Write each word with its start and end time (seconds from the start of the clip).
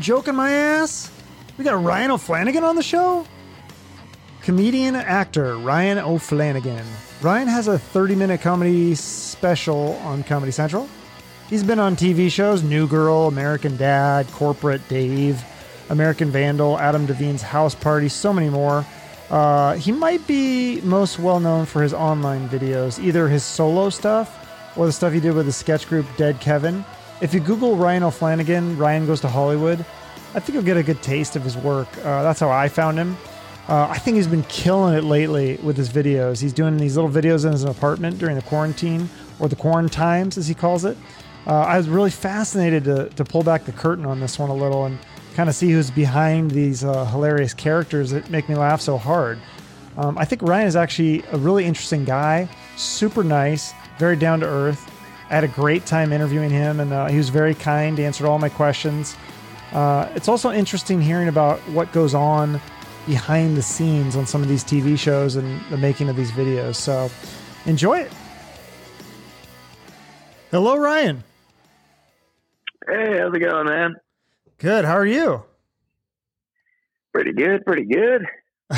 joking 0.00 0.34
my 0.34 0.50
ass? 0.50 1.10
We 1.58 1.64
got 1.64 1.82
Ryan 1.82 2.12
O'Flanagan 2.12 2.62
on 2.62 2.76
the 2.76 2.82
show? 2.82 3.26
Comedian 4.42 4.96
actor 4.96 5.56
Ryan 5.56 5.98
O'Flanagan. 5.98 6.84
Ryan 7.20 7.48
has 7.48 7.68
a 7.68 7.78
30 7.78 8.14
minute 8.14 8.40
comedy 8.40 8.94
special 8.94 9.94
on 10.04 10.22
Comedy 10.24 10.52
Central. 10.52 10.88
He's 11.48 11.62
been 11.62 11.78
on 11.78 11.96
TV 11.96 12.30
shows 12.30 12.62
New 12.62 12.86
Girl, 12.86 13.26
American 13.26 13.76
Dad, 13.76 14.26
Corporate 14.28 14.86
Dave, 14.88 15.44
American 15.90 16.30
Vandal, 16.30 16.78
Adam 16.78 17.04
Devine's 17.06 17.42
House 17.42 17.74
Party, 17.74 18.08
so 18.08 18.32
many 18.32 18.48
more. 18.48 18.86
Uh, 19.28 19.74
he 19.74 19.92
might 19.92 20.26
be 20.26 20.80
most 20.80 21.18
well 21.18 21.40
known 21.40 21.66
for 21.66 21.82
his 21.82 21.92
online 21.92 22.48
videos, 22.48 23.02
either 23.02 23.28
his 23.28 23.44
solo 23.44 23.90
stuff 23.90 24.36
or 24.76 24.86
the 24.86 24.92
stuff 24.92 25.12
he 25.12 25.20
did 25.20 25.34
with 25.34 25.46
the 25.46 25.52
sketch 25.52 25.88
group 25.88 26.06
Dead 26.16 26.40
Kevin. 26.40 26.84
If 27.20 27.34
you 27.34 27.40
Google 27.40 27.76
Ryan 27.76 28.04
O'Flanagan, 28.04 28.78
Ryan 28.78 29.06
Goes 29.06 29.20
to 29.20 29.28
Hollywood, 29.28 29.84
I 30.34 30.40
think 30.40 30.54
you'll 30.54 30.62
get 30.62 30.78
a 30.78 30.82
good 30.82 31.02
taste 31.02 31.36
of 31.36 31.42
his 31.42 31.54
work. 31.54 31.88
Uh, 31.98 32.22
that's 32.22 32.40
how 32.40 32.50
I 32.50 32.68
found 32.68 32.98
him. 32.98 33.16
Uh, 33.68 33.88
I 33.90 33.98
think 33.98 34.16
he's 34.16 34.26
been 34.26 34.42
killing 34.44 34.94
it 34.94 35.04
lately 35.04 35.58
with 35.62 35.76
his 35.76 35.90
videos. 35.90 36.40
He's 36.40 36.54
doing 36.54 36.78
these 36.78 36.96
little 36.96 37.10
videos 37.10 37.44
in 37.44 37.52
his 37.52 37.64
apartment 37.64 38.18
during 38.18 38.36
the 38.36 38.42
quarantine, 38.42 39.10
or 39.38 39.48
the 39.48 39.56
quarantimes, 39.56 40.38
as 40.38 40.48
he 40.48 40.54
calls 40.54 40.86
it. 40.86 40.96
Uh, 41.46 41.60
I 41.60 41.76
was 41.76 41.90
really 41.90 42.10
fascinated 42.10 42.84
to, 42.84 43.10
to 43.10 43.24
pull 43.24 43.42
back 43.42 43.64
the 43.64 43.72
curtain 43.72 44.06
on 44.06 44.18
this 44.18 44.38
one 44.38 44.48
a 44.48 44.54
little 44.54 44.86
and 44.86 44.98
kind 45.34 45.48
of 45.48 45.54
see 45.54 45.70
who's 45.70 45.90
behind 45.90 46.50
these 46.50 46.84
uh, 46.84 47.04
hilarious 47.06 47.52
characters 47.52 48.10
that 48.12 48.30
make 48.30 48.48
me 48.48 48.54
laugh 48.54 48.80
so 48.80 48.96
hard. 48.96 49.38
Um, 49.98 50.16
I 50.16 50.24
think 50.24 50.40
Ryan 50.40 50.68
is 50.68 50.76
actually 50.76 51.22
a 51.32 51.36
really 51.36 51.66
interesting 51.66 52.06
guy, 52.06 52.48
super 52.76 53.22
nice, 53.22 53.74
very 53.98 54.16
down 54.16 54.40
to 54.40 54.46
earth. 54.46 54.89
I 55.30 55.34
had 55.34 55.44
a 55.44 55.48
great 55.48 55.86
time 55.86 56.12
interviewing 56.12 56.50
him, 56.50 56.80
and 56.80 56.92
uh, 56.92 57.06
he 57.06 57.16
was 57.16 57.28
very 57.28 57.54
kind, 57.54 57.98
answered 58.00 58.26
all 58.26 58.38
my 58.40 58.48
questions. 58.48 59.16
Uh, 59.72 60.08
it's 60.16 60.26
also 60.28 60.50
interesting 60.50 61.00
hearing 61.00 61.28
about 61.28 61.60
what 61.70 61.92
goes 61.92 62.14
on 62.14 62.60
behind 63.06 63.56
the 63.56 63.62
scenes 63.62 64.16
on 64.16 64.26
some 64.26 64.42
of 64.42 64.48
these 64.48 64.64
TV 64.64 64.98
shows 64.98 65.36
and 65.36 65.60
the 65.70 65.76
making 65.76 66.08
of 66.08 66.16
these 66.16 66.32
videos. 66.32 66.74
So 66.74 67.08
enjoy 67.64 67.98
it. 68.00 68.12
Hello, 70.50 70.76
Ryan. 70.76 71.22
Hey, 72.88 73.18
how's 73.20 73.32
it 73.32 73.38
going, 73.38 73.66
man? 73.68 73.94
Good. 74.58 74.84
How 74.84 74.94
are 74.94 75.06
you? 75.06 75.44
Pretty 77.12 77.32
good, 77.32 77.64
pretty 77.64 77.84
good. 77.84 78.26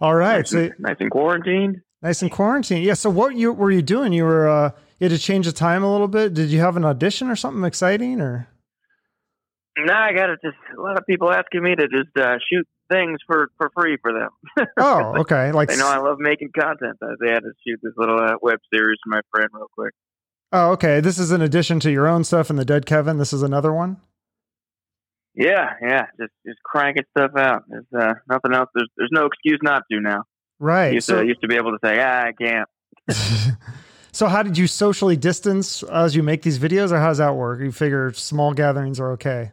All 0.00 0.14
right. 0.14 0.38
Nice, 0.38 0.50
So 0.50 0.70
nice 0.78 0.96
and 1.00 1.10
quarantined. 1.10 1.82
nice 2.02 2.22
in 2.22 2.30
quarantine. 2.30 2.82
Yeah. 2.82 2.94
So 2.94 3.10
what 3.10 3.36
you 3.36 3.52
were 3.52 3.70
you 3.70 3.82
doing? 3.82 4.12
You 4.14 4.24
were 4.24 4.48
uh, 4.48 4.70
you 4.98 5.08
had 5.08 5.16
to 5.16 5.18
change 5.18 5.46
the 5.46 5.52
time 5.52 5.82
a 5.82 5.90
little 5.90 6.08
bit. 6.08 6.34
Did 6.34 6.50
you 6.50 6.60
have 6.60 6.76
an 6.76 6.84
audition 6.84 7.28
or 7.28 7.36
something 7.36 7.64
exciting 7.64 8.20
or? 8.20 8.48
Nah, 9.76 10.06
I 10.06 10.12
got 10.12 10.26
to 10.26 10.36
just 10.36 10.56
a 10.76 10.80
lot 10.80 10.98
of 10.98 11.04
people 11.06 11.32
asking 11.32 11.62
me 11.62 11.74
to 11.74 11.88
just 11.88 12.16
uh, 12.16 12.36
shoot 12.50 12.66
things 12.92 13.18
for 13.26 13.48
for 13.56 13.70
free 13.78 13.96
for 14.00 14.12
them. 14.12 14.30
Oh, 14.76 15.20
okay. 15.20 15.52
Like 15.52 15.68
they 15.68 15.76
know 15.76 15.88
I 15.88 15.98
love 15.98 16.18
making 16.18 16.50
content. 16.58 16.98
I 17.02 17.14
they 17.20 17.30
had 17.30 17.40
to 17.40 17.52
shoot 17.66 17.80
this 17.82 17.92
little 17.96 18.18
uh, 18.18 18.34
web 18.40 18.58
series 18.72 18.98
for 19.04 19.10
my 19.10 19.20
friend 19.30 19.48
real 19.52 19.66
quick. 19.74 19.94
oh, 20.52 20.72
okay. 20.72 21.00
This 21.00 21.18
is 21.18 21.32
in 21.32 21.40
addition 21.42 21.80
to 21.80 21.90
your 21.90 22.06
own 22.06 22.22
stuff 22.24 22.50
and 22.50 22.58
the 22.58 22.64
Dead 22.64 22.86
Kevin. 22.86 23.18
This 23.18 23.32
is 23.32 23.42
another 23.42 23.72
one. 23.72 23.96
Yeah, 25.34 25.72
yeah, 25.82 26.06
just 26.20 26.32
just 26.46 26.62
cranking 26.62 27.04
stuff 27.16 27.32
out. 27.36 27.64
There's 27.68 27.86
uh, 27.98 28.14
nothing 28.28 28.54
else. 28.54 28.68
There's 28.74 28.88
there's 28.96 29.10
no 29.12 29.26
excuse 29.26 29.58
not 29.62 29.82
to 29.90 30.00
now. 30.00 30.22
Right. 30.60 30.94
used 30.94 31.06
So, 31.06 31.20
to 31.20 31.26
used 31.26 31.40
to 31.40 31.48
be 31.48 31.56
able 31.56 31.72
to 31.72 31.78
say, 31.84 31.98
ah, 32.00 32.26
I 32.26 32.32
can't. 32.40 32.68
so 34.14 34.28
how 34.28 34.42
did 34.42 34.56
you 34.56 34.66
socially 34.66 35.16
distance 35.16 35.82
as 35.82 36.14
you 36.16 36.22
make 36.22 36.42
these 36.42 36.58
videos, 36.58 36.92
or 36.92 36.98
how 36.98 37.08
does 37.08 37.18
that 37.18 37.34
work? 37.34 37.60
You 37.60 37.72
figure 37.72 38.12
small 38.12 38.52
gatherings 38.54 38.98
are 39.00 39.12
okay. 39.12 39.52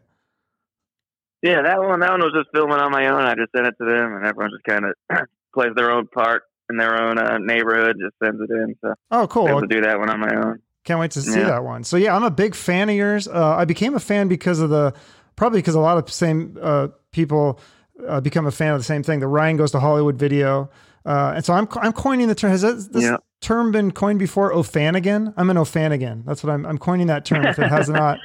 Yeah, 1.42 1.64
that 1.64 1.80
one 1.80 2.00
that 2.02 2.12
one 2.12 2.20
was 2.22 2.34
just 2.38 2.50
filming 2.54 2.78
on 2.78 2.92
my 2.92 3.08
own. 3.08 3.22
I 3.24 3.34
just 3.34 3.52
sent 3.56 3.66
it 3.66 3.74
to 3.80 3.86
them, 3.86 4.16
and 4.16 4.26
everyone 4.26 4.52
just 4.52 4.64
kind 4.64 4.86
of 4.86 5.28
plays 5.54 5.72
their 5.76 5.92
own 5.92 6.08
part 6.08 6.44
in 6.70 6.78
their 6.78 7.02
own 7.02 7.18
uh, 7.18 7.40
neighborhood. 7.40 7.98
Just 8.00 8.14
sends 8.24 8.40
it 8.40 8.50
in. 8.52 8.76
So 8.82 8.94
Oh, 9.10 9.28
cool. 9.28 9.50
able 9.50 9.62
to 9.62 9.68
do 9.68 9.82
that 9.82 9.98
one 10.00 10.10
on 10.10 10.20
my 10.20 10.34
own. 10.36 10.60
Can't 10.84 11.00
wait 11.00 11.12
to 11.12 11.22
see 11.22 11.40
Yeah. 11.40 11.48
that 11.48 11.64
one. 11.64 11.84
So 11.84 11.98
yeah, 11.98 12.16
I'm 12.16 12.24
a 12.24 12.32
big 12.32 12.54
fan 12.54 12.90
of 12.90 12.96
yours. 12.96 13.28
Uh, 13.28 13.56
I 13.58 13.66
became 13.66 13.96
a 13.96 14.00
fan 14.00 14.28
because 14.28 14.60
of 14.60 14.70
the 14.70 14.94
probably 15.36 15.60
because 15.60 15.76
a 15.76 15.80
lot 15.80 15.98
of 15.98 16.12
same 16.12 16.58
uh, 16.62 16.90
people 17.12 17.60
uh, 18.08 18.22
become 18.22 18.46
a 18.46 18.52
fan 18.52 18.74
of 18.74 18.80
the 18.80 18.84
same 18.84 19.02
thing. 19.02 19.20
The 19.20 19.28
Ryan 19.28 19.58
goes 19.58 19.72
to 19.72 19.80
Hollywood 19.80 20.18
video, 20.18 20.70
uh, 21.08 21.34
and 21.36 21.44
so 21.44 21.54
I'm 21.54 21.68
I'm 21.78 21.94
coining 21.94 22.28
the 22.28 22.36
term. 22.36 22.52
Has 22.52 22.62
this, 22.62 22.88
this 22.88 23.04
Yeah. 23.04 23.18
Term 23.42 23.72
been 23.72 23.92
coined 23.92 24.20
before? 24.20 24.54
O'Fanagan. 24.54 25.34
I'm 25.38 25.50
an 25.50 25.58
O'Fanagan. 25.58 26.24
That's 26.26 26.44
what 26.44 26.52
I'm. 26.54 26.66
I'm 26.66 26.78
coining 26.78 27.08
that 27.08 27.26
term. 27.26 27.46
If 27.46 27.60
it 27.60 27.68
has 27.70 27.90
not 28.02 28.20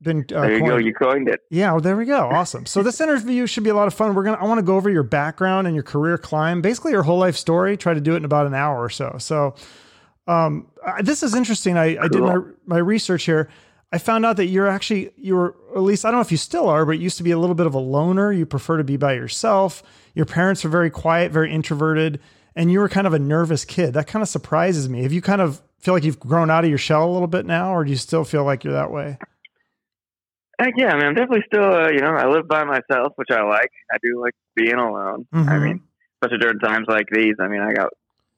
been 0.00 0.24
uh, 0.34 0.40
There 0.42 0.52
you 0.54 0.60
go. 0.60 0.66
coined. 0.70 0.84
You 0.86 0.94
coined 0.94 1.28
it. 1.28 1.40
Yeah, 1.50 1.72
well, 1.72 1.80
there 1.80 1.96
we 1.96 2.04
go. 2.04 2.28
Awesome. 2.28 2.66
So 2.66 2.82
this 2.82 3.00
interview 3.00 3.46
should 3.46 3.64
be 3.64 3.70
a 3.70 3.74
lot 3.74 3.86
of 3.86 3.94
fun. 3.94 4.14
We're 4.14 4.24
gonna 4.24 4.38
I 4.38 4.44
want 4.44 4.58
to 4.58 4.62
go 4.64 4.76
over 4.76 4.90
your 4.90 5.02
background 5.02 5.66
and 5.66 5.74
your 5.74 5.84
career 5.84 6.18
climb, 6.18 6.60
basically 6.62 6.92
your 6.92 7.02
whole 7.02 7.18
life 7.18 7.36
story. 7.36 7.76
Try 7.76 7.94
to 7.94 8.00
do 8.00 8.14
it 8.14 8.18
in 8.18 8.24
about 8.24 8.46
an 8.46 8.54
hour 8.54 8.82
or 8.82 8.90
so. 8.90 9.16
So 9.18 9.54
um, 10.26 10.68
I- 10.86 11.02
this 11.02 11.22
is 11.22 11.34
interesting. 11.34 11.76
I, 11.76 11.96
I 12.02 12.08
did 12.08 12.20
my 12.22 12.36
my 12.66 12.78
research 12.78 13.24
here. 13.24 13.48
I 13.92 13.98
found 13.98 14.26
out 14.26 14.36
that 14.38 14.46
you're 14.46 14.66
actually 14.66 15.10
you 15.16 15.36
were 15.36 15.56
at 15.74 15.82
least 15.82 16.04
I 16.04 16.08
don't 16.10 16.18
know 16.18 16.22
if 16.22 16.32
you 16.32 16.38
still 16.38 16.68
are, 16.68 16.84
but 16.84 16.92
you 16.92 17.04
used 17.04 17.16
to 17.18 17.22
be 17.22 17.30
a 17.30 17.38
little 17.38 17.54
bit 17.54 17.66
of 17.66 17.74
a 17.74 17.78
loner. 17.78 18.32
You 18.32 18.44
prefer 18.44 18.76
to 18.76 18.84
be 18.84 18.96
by 18.96 19.14
yourself. 19.14 19.82
Your 20.14 20.26
parents 20.26 20.64
were 20.64 20.70
very 20.70 20.90
quiet, 20.90 21.30
very 21.32 21.50
introverted, 21.52 22.20
and 22.56 22.70
you 22.70 22.78
were 22.80 22.88
kind 22.88 23.06
of 23.06 23.12
a 23.14 23.18
nervous 23.18 23.64
kid. 23.64 23.94
That 23.94 24.06
kind 24.06 24.22
of 24.22 24.28
surprises 24.28 24.88
me. 24.88 25.02
Have 25.02 25.12
you 25.12 25.22
kind 25.22 25.40
of 25.40 25.60
feel 25.80 25.94
like 25.94 26.04
you've 26.04 26.20
grown 26.20 26.50
out 26.50 26.64
of 26.64 26.70
your 26.70 26.78
shell 26.78 27.08
a 27.08 27.12
little 27.12 27.28
bit 27.28 27.44
now, 27.46 27.74
or 27.74 27.84
do 27.84 27.90
you 27.90 27.96
still 27.96 28.24
feel 28.24 28.44
like 28.44 28.64
you're 28.64 28.72
that 28.72 28.90
way? 28.90 29.18
Heck 30.60 30.74
yeah, 30.76 30.92
I 30.92 30.96
mean, 30.96 31.06
I'm 31.06 31.14
definitely 31.14 31.42
still, 31.46 31.64
uh, 31.64 31.88
you 31.90 31.98
know, 31.98 32.10
I 32.14 32.28
live 32.28 32.46
by 32.46 32.62
myself, 32.64 33.12
which 33.16 33.30
I 33.32 33.42
like. 33.42 33.70
I 33.92 33.96
do 34.02 34.20
like 34.20 34.34
being 34.54 34.74
alone. 34.74 35.26
I 35.32 35.36
Mhm. 35.36 35.62
mean, 35.62 35.80
especially 36.22 36.38
during 36.38 36.60
times 36.60 36.86
like 36.88 37.06
these. 37.10 37.34
I 37.40 37.48
mean, 37.48 37.60
I 37.60 37.72
got 37.72 37.90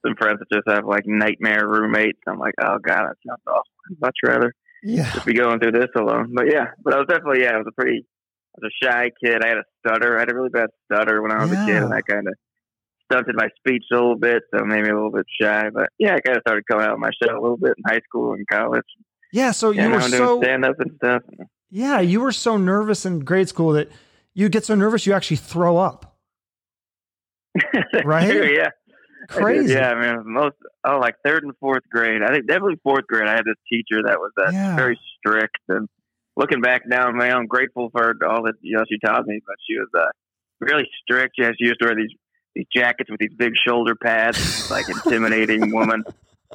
some 0.05 0.15
friends 0.15 0.39
that 0.39 0.49
just 0.51 0.67
have 0.67 0.85
like 0.85 1.03
nightmare 1.05 1.67
roommates. 1.67 2.19
I'm 2.27 2.39
like, 2.39 2.55
oh 2.59 2.79
god, 2.79 3.05
that 3.09 3.15
sounds 3.27 3.41
awful. 3.47 3.63
I'd 3.91 4.01
much 4.01 4.15
rather 4.25 4.53
Yeah. 4.81 5.11
just 5.11 5.25
be 5.27 5.33
going 5.35 5.59
through 5.59 5.73
this 5.73 5.89
alone. 5.95 6.33
But 6.33 6.51
yeah, 6.51 6.71
but 6.83 6.93
I 6.95 6.97
was 6.97 7.07
definitely, 7.07 7.43
yeah, 7.43 7.53
I 7.53 7.57
was 7.57 7.67
a 7.67 7.71
pretty, 7.71 8.03
I 8.03 8.59
was 8.61 8.71
a 8.73 8.85
shy 8.85 9.11
kid. 9.23 9.43
I 9.43 9.49
had 9.49 9.57
a 9.59 9.63
stutter. 9.85 10.17
I 10.17 10.21
had 10.21 10.31
a 10.31 10.35
really 10.35 10.49
bad 10.49 10.69
stutter 10.85 11.21
when 11.21 11.31
I 11.31 11.43
was 11.43 11.51
a 11.51 11.65
kid, 11.67 11.83
and 11.83 11.91
that 11.91 12.03
kind 12.09 12.27
of 12.27 12.33
stunted 13.11 13.35
my 13.35 13.49
speech 13.57 13.83
a 13.91 13.95
little 13.95 14.17
bit, 14.17 14.43
so 14.53 14.63
me 14.63 14.79
a 14.79 14.83
little 14.83 15.11
bit 15.11 15.25
shy. 15.41 15.69
But 15.73 15.89
yeah, 15.97 16.15
I 16.15 16.19
kind 16.19 16.37
of 16.37 16.41
started 16.41 16.63
coming 16.69 16.85
out 16.85 16.93
of 16.93 16.99
my 16.99 17.09
shell 17.21 17.37
a 17.37 17.41
little 17.41 17.57
bit 17.57 17.73
in 17.77 17.83
high 17.87 18.01
school 18.07 18.33
and 18.33 18.45
college. 18.47 18.85
Yeah. 19.31 19.51
So 19.51 19.71
Yeah, 19.71 19.83
you 19.83 19.89
now 19.89 19.95
were 19.95 20.01
so 20.09 20.41
stand 20.41 20.65
up 20.65 20.79
and 20.79 20.91
stuff. 20.97 21.23
Yeah, 21.69 21.99
you 21.99 22.21
were 22.21 22.31
so 22.31 22.57
nervous 22.57 23.05
in 23.05 23.19
grade 23.19 23.49
school 23.49 23.71
that 23.73 23.91
you 24.33 24.49
get 24.49 24.65
so 24.65 24.75
nervous 24.75 25.05
you 25.05 25.13
actually 25.13 25.37
throw 25.37 25.77
up. 25.77 26.17
Right? 28.05 28.29
True, 28.29 28.53
yeah. 28.55 28.69
Crazy. 29.29 29.73
Yeah, 29.73 29.89
I 29.89 30.15
mean, 30.15 30.31
most 30.31 30.55
oh, 30.85 30.99
like 30.99 31.15
third 31.25 31.43
and 31.43 31.53
fourth 31.59 31.83
grade. 31.91 32.21
I 32.23 32.31
think 32.31 32.47
definitely 32.47 32.79
fourth 32.83 33.05
grade. 33.07 33.27
I 33.27 33.31
had 33.31 33.45
this 33.45 33.57
teacher 33.69 34.01
that 34.05 34.19
was 34.19 34.31
uh, 34.39 34.51
Yeah. 34.51 34.75
very 34.75 34.97
strict, 35.17 35.57
and 35.67 35.89
looking 36.37 36.61
back 36.61 36.83
now, 36.85 37.11
man, 37.11 37.35
I'm 37.35 37.47
grateful 37.47 37.89
for 37.91 38.15
all 38.25 38.43
that 38.43 38.53
you 38.61 38.77
know 38.77 38.83
she 38.89 38.97
taught 39.05 39.25
me. 39.25 39.41
But 39.45 39.55
she 39.67 39.77
was 39.77 39.89
uh, 39.97 40.11
really 40.61 40.87
strict. 41.01 41.33
Yeah, 41.37 41.51
she 41.59 41.65
used 41.67 41.79
to 41.81 41.87
wear 41.87 41.95
these 41.95 42.11
these 42.57 42.67
jackets 42.75 43.09
with 43.09 43.19
these 43.19 43.33
big 43.37 43.53
shoulder 43.67 43.95
pads, 43.95 44.69
like 44.71 44.87
intimidating 44.89 45.71
woman. 45.73 46.03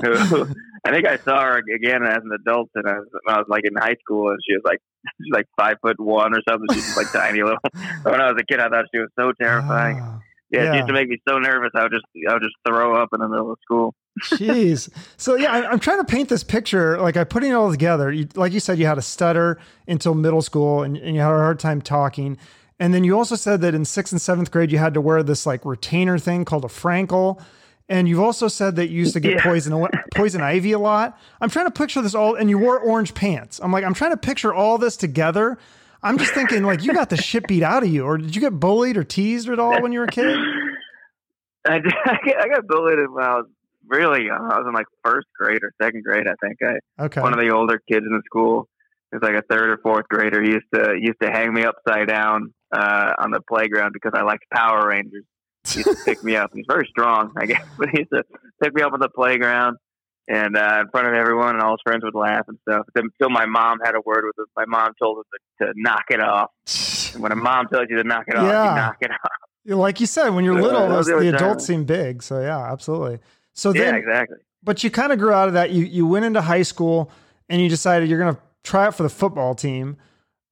Who 0.02 0.46
I 0.84 0.90
think 0.90 1.06
I 1.06 1.18
saw 1.18 1.42
her 1.42 1.58
again 1.58 2.02
as 2.02 2.22
an 2.24 2.30
adult, 2.34 2.70
and 2.74 2.88
I 2.88 2.94
was, 2.94 3.08
when 3.24 3.34
I 3.34 3.38
was 3.38 3.46
like 3.48 3.64
in 3.64 3.74
high 3.76 3.96
school, 4.02 4.30
and 4.30 4.38
she 4.46 4.54
was 4.54 4.62
like 4.64 4.78
she's 5.20 5.32
like 5.38 5.46
five 5.56 5.76
foot 5.82 6.00
one 6.00 6.32
or 6.34 6.40
something. 6.48 6.66
She's 6.74 6.96
like 6.96 7.12
tiny 7.12 7.42
little. 7.42 7.58
When 8.02 8.20
I 8.20 8.32
was 8.32 8.40
a 8.40 8.44
kid, 8.44 8.58
I 8.60 8.68
thought 8.68 8.86
she 8.92 8.98
was 9.00 9.10
so 9.18 9.32
terrifying. 9.40 9.98
Ah, 10.00 10.20
Yeah, 10.50 10.62
Yeah. 10.64 10.72
it 10.72 10.76
used 10.76 10.88
to 10.88 10.92
make 10.94 11.08
me 11.08 11.18
so 11.28 11.38
nervous. 11.38 11.70
I 11.74 11.82
would 11.82 11.92
just 11.92 12.04
I 12.28 12.32
would 12.32 12.42
just 12.42 12.56
throw 12.66 12.96
up 13.00 13.10
in 13.14 13.20
the 13.20 13.28
middle 13.28 13.52
of 13.52 13.58
school. 13.62 13.94
Jeez. 14.24 14.88
So 15.18 15.36
yeah, 15.36 15.52
I- 15.52 15.70
I'm 15.70 15.78
trying 15.78 15.98
to 15.98 16.04
paint 16.04 16.28
this 16.30 16.42
picture. 16.42 16.98
Like 16.98 17.16
I'm 17.18 17.26
putting 17.26 17.50
it 17.50 17.54
all 17.54 17.70
together. 17.70 18.10
You, 18.10 18.26
like 18.34 18.52
you 18.52 18.60
said, 18.60 18.78
you 18.78 18.86
had 18.86 18.98
a 18.98 19.02
stutter 19.02 19.58
until 19.86 20.14
middle 20.14 20.42
school, 20.42 20.82
and, 20.82 20.96
and 20.96 21.14
you 21.14 21.20
had 21.20 21.30
a 21.32 21.36
hard 21.38 21.58
time 21.60 21.80
talking. 21.82 22.38
And 22.82 22.92
then 22.92 23.04
you 23.04 23.16
also 23.16 23.36
said 23.36 23.60
that 23.60 23.74
in 23.76 23.84
sixth 23.84 24.12
and 24.12 24.20
seventh 24.20 24.50
grade, 24.50 24.72
you 24.72 24.78
had 24.78 24.94
to 24.94 25.00
wear 25.00 25.22
this 25.22 25.46
like 25.46 25.64
retainer 25.64 26.18
thing 26.18 26.44
called 26.44 26.64
a 26.64 26.68
Frankel. 26.68 27.40
And 27.88 28.08
you've 28.08 28.20
also 28.20 28.48
said 28.48 28.74
that 28.76 28.88
you 28.88 28.98
used 28.98 29.12
to 29.12 29.20
get 29.20 29.34
Yeah. 29.34 29.42
poison 29.44 29.86
poison 30.16 30.40
ivy 30.40 30.72
a 30.72 30.78
lot. 30.80 31.16
I'm 31.40 31.48
trying 31.48 31.66
to 31.66 31.70
picture 31.70 32.02
this 32.02 32.14
all, 32.14 32.34
and 32.34 32.50
you 32.50 32.58
wore 32.58 32.78
orange 32.80 33.14
pants. 33.14 33.60
I'm 33.62 33.70
like, 33.72 33.84
I'm 33.84 33.94
trying 33.94 34.10
to 34.10 34.16
picture 34.16 34.52
all 34.52 34.78
this 34.78 34.96
together. 34.96 35.58
I'm 36.02 36.18
just 36.18 36.34
thinking, 36.34 36.64
like, 36.64 36.82
you 36.82 36.92
got 36.92 37.10
the 37.10 37.16
shit 37.16 37.46
beat 37.46 37.62
out 37.62 37.84
of 37.84 37.88
you, 37.88 38.04
or 38.04 38.18
did 38.18 38.34
you 38.34 38.40
get 38.40 38.58
bullied 38.58 38.96
or 38.96 39.04
teased 39.04 39.48
at 39.48 39.60
all 39.60 39.80
when 39.80 39.92
you 39.92 40.00
were 40.00 40.06
a 40.06 40.08
kid? 40.08 40.36
I, 41.64 41.78
did- 41.78 41.94
I 42.04 42.16
got- 42.24 42.40
I 42.40 42.48
got 42.48 42.66
bullied 42.66 42.98
when 43.10 43.24
I 43.24 43.34
was 43.36 43.46
really 43.86 44.24
young. 44.26 44.48
I 44.50 44.58
was 44.58 44.64
in 44.66 44.72
like 44.74 44.86
first 45.04 45.28
grade 45.38 45.60
or 45.62 45.72
second 45.80 46.02
grade. 46.02 46.26
I 46.26 46.34
think 46.44 46.58
I 46.62 47.04
Okay. 47.04 47.20
one 47.20 47.32
of 47.32 47.38
the 47.38 47.50
older 47.50 47.80
kids 47.88 48.04
in 48.04 48.12
the 48.12 48.22
school. 48.26 48.68
He 49.12 49.16
was 49.16 49.22
like 49.22 49.34
a 49.34 49.42
third 49.48 49.70
or 49.70 49.76
fourth 49.82 50.08
grader. 50.08 50.42
He 50.42 50.50
used 50.52 50.66
to 50.74 50.94
he 50.98 51.06
used 51.06 51.20
to 51.22 51.30
hang 51.30 51.52
me 51.54 51.64
upside 51.64 52.08
down 52.08 52.52
uh, 52.74 53.12
on 53.18 53.30
the 53.30 53.40
playground 53.42 53.92
because 53.92 54.12
I 54.14 54.22
liked 54.22 54.44
Power 54.52 54.88
Rangers. 54.88 55.24
He 55.68 55.80
used 55.80 55.90
to 55.90 56.04
pick 56.04 56.24
me 56.24 56.34
up. 56.34 56.50
He's 56.54 56.64
very 56.68 56.88
strong, 56.90 57.32
I 57.38 57.46
guess, 57.46 57.62
but 57.78 57.90
he 57.90 57.98
used 57.98 58.10
to 58.10 58.24
pick 58.62 58.74
me 58.74 58.82
up 58.82 58.92
on 58.94 59.00
the 59.00 59.10
playground. 59.10 59.76
and 60.28 60.56
uh, 60.56 60.78
in 60.80 60.88
front 60.90 61.06
of 61.08 61.14
everyone, 61.14 61.50
and 61.56 61.62
all 61.62 61.72
his 61.72 61.80
friends 61.84 62.02
would 62.04 62.14
laugh 62.14 62.46
and 62.48 62.58
stuff. 62.68 62.86
Until 62.96 63.28
my 63.30 63.44
mom 63.46 63.78
had 63.84 63.94
a 63.94 64.00
word 64.04 64.24
with 64.24 64.38
him. 64.38 64.46
My 64.56 64.64
mom 64.66 64.92
told 65.00 65.18
him 65.18 65.24
to, 65.60 65.66
to 65.66 65.72
knock 65.76 66.04
it 66.10 66.20
off. 66.20 66.50
And 67.14 67.22
when 67.22 67.32
a 67.32 67.36
mom 67.36 67.68
tells 67.68 67.86
you 67.90 67.96
to 67.98 68.04
knock 68.04 68.24
it 68.28 68.34
off, 68.36 68.44
Yeah. 68.46 68.70
you 68.70 68.76
knock 68.76 68.96
it 69.02 69.10
off. 69.10 69.76
Like 69.78 70.00
you 70.00 70.06
said, 70.06 70.30
when 70.30 70.44
you're 70.44 70.58
Uh, 70.58 70.62
little, 70.62 70.88
those 70.88 71.06
the 71.06 71.28
adults 71.34 71.66
seem 71.66 71.84
big. 71.84 72.22
So 72.22 72.40
yeah, 72.40 72.72
absolutely. 72.72 73.18
So 73.52 73.72
Yeah, 73.74 73.94
exactly. 73.94 74.38
but 74.62 74.82
you 74.82 74.90
kind 74.90 75.12
of 75.12 75.18
grew 75.18 75.32
out 75.32 75.46
of 75.48 75.54
that. 75.54 75.70
You 75.70 75.84
you 75.84 76.06
went 76.06 76.24
into 76.24 76.40
high 76.40 76.62
school 76.62 77.10
and 77.48 77.60
you 77.60 77.68
decided 77.68 78.08
you're 78.08 78.18
going 78.18 78.34
to 78.34 78.40
try 78.64 78.86
out 78.86 78.94
for 78.94 79.02
the 79.02 79.08
football 79.08 79.54
team. 79.54 79.96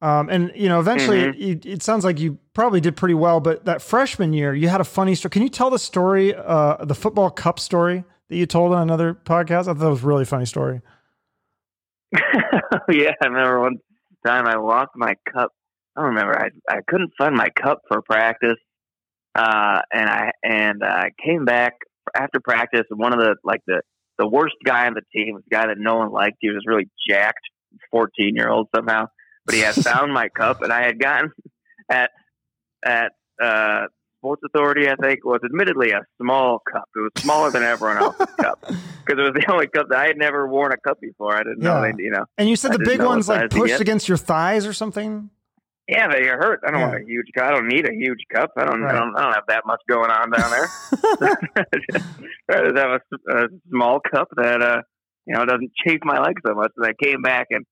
Um, 0.02 0.30
and 0.30 0.50
you 0.54 0.68
know, 0.68 0.80
eventually, 0.80 1.18
Mhm. 1.24 1.38
it, 1.38 1.66
it 1.66 1.82
sounds 1.82 2.04
like 2.04 2.18
you 2.18 2.38
probably 2.54 2.80
did 2.80 2.96
pretty 2.96 3.14
well. 3.14 3.38
But 3.40 3.66
that 3.66 3.82
freshman 3.82 4.32
year, 4.32 4.54
you 4.54 4.68
had 4.68 4.80
a 4.80 4.84
funny 4.84 5.14
story. 5.14 5.30
Can 5.30 5.42
you 5.42 5.50
tell 5.50 5.68
the 5.70 5.78
story, 5.78 6.34
uh, 6.34 6.84
the 6.84 6.94
football 6.94 7.30
cup 7.30 7.58
story 7.60 8.04
that 8.28 8.36
you 8.36 8.46
told 8.46 8.72
on 8.72 8.80
another 8.82 9.12
podcast? 9.14 9.68
I 9.68 9.74
thought 9.74 9.86
it 9.86 9.90
was 9.90 10.02
a 10.02 10.06
really 10.06 10.24
funny 10.24 10.46
story. 10.46 10.80
yeah, 12.90 13.12
I 13.22 13.26
remember 13.26 13.60
one 13.60 13.76
time 14.26 14.46
I 14.46 14.56
lost 14.56 14.90
my 14.96 15.14
cup. 15.32 15.52
I 15.96 16.00
don't 16.00 16.10
remember. 16.14 16.38
I 16.38 16.48
I 16.68 16.80
couldn't 16.86 17.12
find 17.18 17.34
my 17.34 17.48
cup 17.50 17.82
for 17.88 18.00
practice, 18.02 18.56
uh, 19.34 19.80
and 19.92 20.08
I 20.08 20.30
and 20.42 20.82
I 20.82 21.10
came 21.24 21.44
back 21.44 21.74
after 22.16 22.40
practice. 22.40 22.82
And 22.90 22.98
one 22.98 23.12
of 23.12 23.18
the 23.18 23.36
like 23.44 23.60
the 23.66 23.82
the 24.18 24.26
worst 24.28 24.54
guy 24.64 24.86
on 24.86 24.94
the 24.94 25.02
team, 25.14 25.34
was 25.34 25.42
a 25.50 25.54
guy 25.54 25.66
that 25.66 25.76
no 25.78 25.96
one 25.96 26.10
liked. 26.10 26.38
He 26.40 26.50
was 26.50 26.62
really 26.66 26.88
jacked 27.08 27.40
fourteen 27.90 28.34
year 28.36 28.48
old 28.48 28.68
somehow, 28.74 29.06
but 29.46 29.54
he 29.54 29.60
had 29.60 29.74
found 29.84 30.12
my 30.12 30.28
cup, 30.28 30.62
and 30.62 30.72
I 30.72 30.82
had 30.84 30.98
gotten 30.98 31.30
at 31.88 32.10
at 32.84 33.12
uh, 33.42 33.86
Sports 34.18 34.42
Authority. 34.46 34.88
I 34.88 34.96
think 34.96 35.24
was 35.24 35.40
admittedly 35.44 35.90
a 35.92 36.00
small 36.20 36.60
cup. 36.70 36.84
It 36.96 37.00
was 37.00 37.12
smaller 37.16 37.50
than 37.50 37.62
everyone 37.62 37.98
else's 38.02 38.26
cup 38.40 38.60
because 38.60 39.18
it 39.18 39.22
was 39.22 39.32
the 39.34 39.50
only 39.52 39.66
cup 39.66 39.88
that 39.90 39.98
I 39.98 40.06
had 40.06 40.16
never 40.18 40.46
worn 40.46 40.72
a 40.72 40.76
cup 40.76 41.00
before. 41.00 41.34
I 41.34 41.38
didn't 41.42 41.60
know 41.60 41.80
they, 41.80 41.92
you 42.02 42.10
know. 42.10 42.24
And 42.38 42.48
you 42.48 42.56
said 42.56 42.72
I 42.72 42.76
the 42.76 42.84
big 42.84 43.02
ones 43.02 43.28
like 43.28 43.50
pushed 43.50 43.80
against 43.80 44.08
your 44.08 44.18
thighs 44.18 44.66
or 44.66 44.72
something. 44.72 45.30
Yeah, 45.88 46.06
they 46.06 46.24
hurt. 46.24 46.60
I 46.64 46.70
don't 46.70 46.80
Yeah. 46.80 46.88
want 46.90 47.02
a 47.02 47.04
huge 47.04 47.26
cup. 47.34 47.46
I 47.46 47.50
don't 47.50 47.66
need 47.66 47.84
a 47.88 47.92
huge 47.92 48.20
cup. 48.32 48.50
I 48.56 48.64
don't. 48.64 48.80
Right. 48.80 48.94
I 48.94 48.98
don't. 49.00 49.16
I 49.16 49.22
don't 49.22 49.32
have 49.34 49.46
that 49.48 49.66
much 49.66 49.80
going 49.88 50.08
on 50.10 50.30
down 50.30 50.50
there. 50.52 50.68
I 52.48 52.64
just 52.64 52.76
have 52.76 53.00
a, 53.00 53.00
a 53.36 53.48
small 53.70 54.00
cup 54.00 54.28
that 54.36 54.62
uh, 54.62 54.82
you 55.26 55.34
know 55.34 55.42
it 55.42 55.46
doesn't 55.46 55.72
chafe 55.86 56.00
my 56.04 56.18
legs 56.20 56.40
so 56.46 56.54
much. 56.54 56.72
And 56.76 56.86
I 56.86 56.92
came 57.02 57.22
back 57.22 57.48
and 57.50 57.64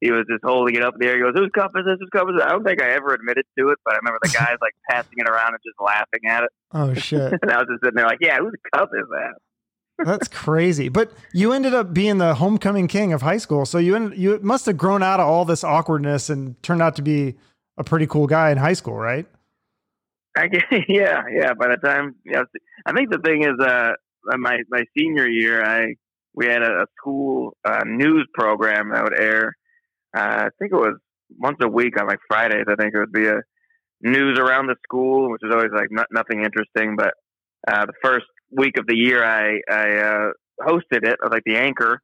he 0.00 0.10
was 0.10 0.24
just 0.30 0.44
holding 0.44 0.74
it 0.74 0.82
up 0.82 0.94
in 0.94 1.00
the 1.00 1.06
air. 1.06 1.16
He 1.16 1.22
goes, 1.22 1.34
"Whose 1.34 1.50
cup 1.54 1.72
is 1.76 1.84
this? 1.84 1.96
Whose 2.00 2.10
cup 2.10 2.28
is 2.28 2.36
it?" 2.40 2.46
I 2.46 2.50
don't 2.50 2.64
think 2.64 2.82
I 2.82 2.90
ever 2.90 3.14
admitted 3.14 3.46
to 3.58 3.70
it, 3.70 3.78
but 3.84 3.94
I 3.94 3.96
remember 3.98 4.18
the 4.22 4.28
guys 4.38 4.56
like 4.60 4.74
passing 4.88 5.18
it 5.18 5.28
around 5.28 5.54
and 5.54 5.60
just 5.64 5.80
laughing 5.80 6.28
at 6.28 6.44
it. 6.44 6.50
oh 6.72 6.94
shit. 7.08 7.32
And 7.42 7.50
I 7.50 7.58
was 7.58 7.66
just 7.70 7.82
sitting 7.82 7.96
there 7.96 8.06
like, 8.06 8.18
"Yeah, 8.20 8.38
whose 8.38 8.54
cup 8.74 8.90
is 8.94 9.06
that?" 9.10 9.34
That's 10.04 10.28
crazy. 10.28 10.90
But 10.90 11.10
you 11.32 11.52
ended 11.52 11.72
up 11.72 11.94
being 11.94 12.18
the 12.18 12.34
homecoming 12.34 12.86
king 12.86 13.14
of 13.14 13.22
high 13.22 13.38
school. 13.38 13.64
So 13.64 13.78
you 13.78 13.96
ended, 13.96 14.18
you 14.18 14.38
must 14.42 14.66
have 14.66 14.76
grown 14.76 15.02
out 15.02 15.20
of 15.20 15.26
all 15.26 15.46
this 15.46 15.64
awkwardness 15.64 16.28
and 16.28 16.62
turned 16.62 16.82
out 16.82 16.96
to 16.96 17.02
be 17.02 17.36
a 17.78 17.84
pretty 17.84 18.06
cool 18.06 18.26
guy 18.26 18.50
in 18.50 18.58
high 18.58 18.74
school, 18.74 18.94
right? 18.94 19.26
I 20.36 20.48
guess, 20.48 20.64
yeah, 20.88 21.22
yeah. 21.32 21.54
By 21.54 21.68
the 21.68 21.78
time, 21.82 22.16
yeah, 22.26 22.42
I 22.84 22.92
think 22.92 23.10
the 23.10 23.18
thing 23.18 23.42
is, 23.42 23.58
uh, 23.58 23.92
my 24.36 24.58
my 24.68 24.84
senior 24.96 25.26
year, 25.26 25.64
I 25.64 25.94
we 26.36 26.46
had 26.46 26.62
a, 26.62 26.82
a 26.82 26.86
school 26.98 27.56
uh, 27.64 27.82
news 27.86 28.28
program 28.34 28.90
that 28.90 29.02
would 29.02 29.18
air. 29.18 29.56
Uh, 30.16 30.44
I 30.46 30.48
think 30.58 30.72
it 30.72 30.76
was 30.76 30.96
once 31.38 31.56
a 31.62 31.68
week 31.68 31.98
on 32.00 32.06
like 32.06 32.20
Fridays. 32.28 32.66
I 32.68 32.76
think 32.76 32.94
it 32.94 32.98
would 32.98 33.12
be 33.12 33.26
a 33.26 33.40
news 34.02 34.38
around 34.38 34.66
the 34.66 34.76
school, 34.84 35.32
which 35.32 35.42
is 35.42 35.50
always 35.50 35.72
like 35.74 35.90
not, 35.90 36.06
nothing 36.12 36.44
interesting. 36.44 36.94
But 36.96 37.14
uh, 37.66 37.86
the 37.86 37.94
first 38.02 38.26
week 38.50 38.78
of 38.78 38.86
the 38.86 38.96
year, 38.96 39.24
I 39.24 39.60
I 39.68 39.96
uh, 39.96 40.30
hosted 40.60 41.04
it. 41.04 41.18
I 41.20 41.26
was 41.26 41.32
like 41.32 41.44
the 41.44 41.56
anchor, 41.56 42.00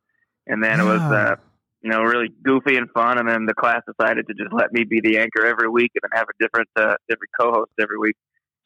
and 0.46 0.64
then 0.64 0.80
it 0.80 0.84
was 0.84 1.00
uh, 1.00 1.36
you 1.82 1.90
know 1.90 2.02
really 2.02 2.28
goofy 2.42 2.76
and 2.76 2.90
fun. 2.90 3.18
And 3.18 3.28
then 3.28 3.44
the 3.46 3.54
class 3.54 3.82
decided 3.86 4.26
to 4.28 4.34
just 4.34 4.52
let 4.52 4.72
me 4.72 4.84
be 4.84 5.00
the 5.02 5.18
anchor 5.18 5.44
every 5.46 5.68
week, 5.68 5.92
and 5.94 6.10
then 6.10 6.18
have 6.18 6.28
a 6.28 6.42
different 6.42 6.68
uh, 6.76 6.96
different 7.08 7.30
co-host 7.38 7.72
every 7.80 7.98
week. 7.98 8.16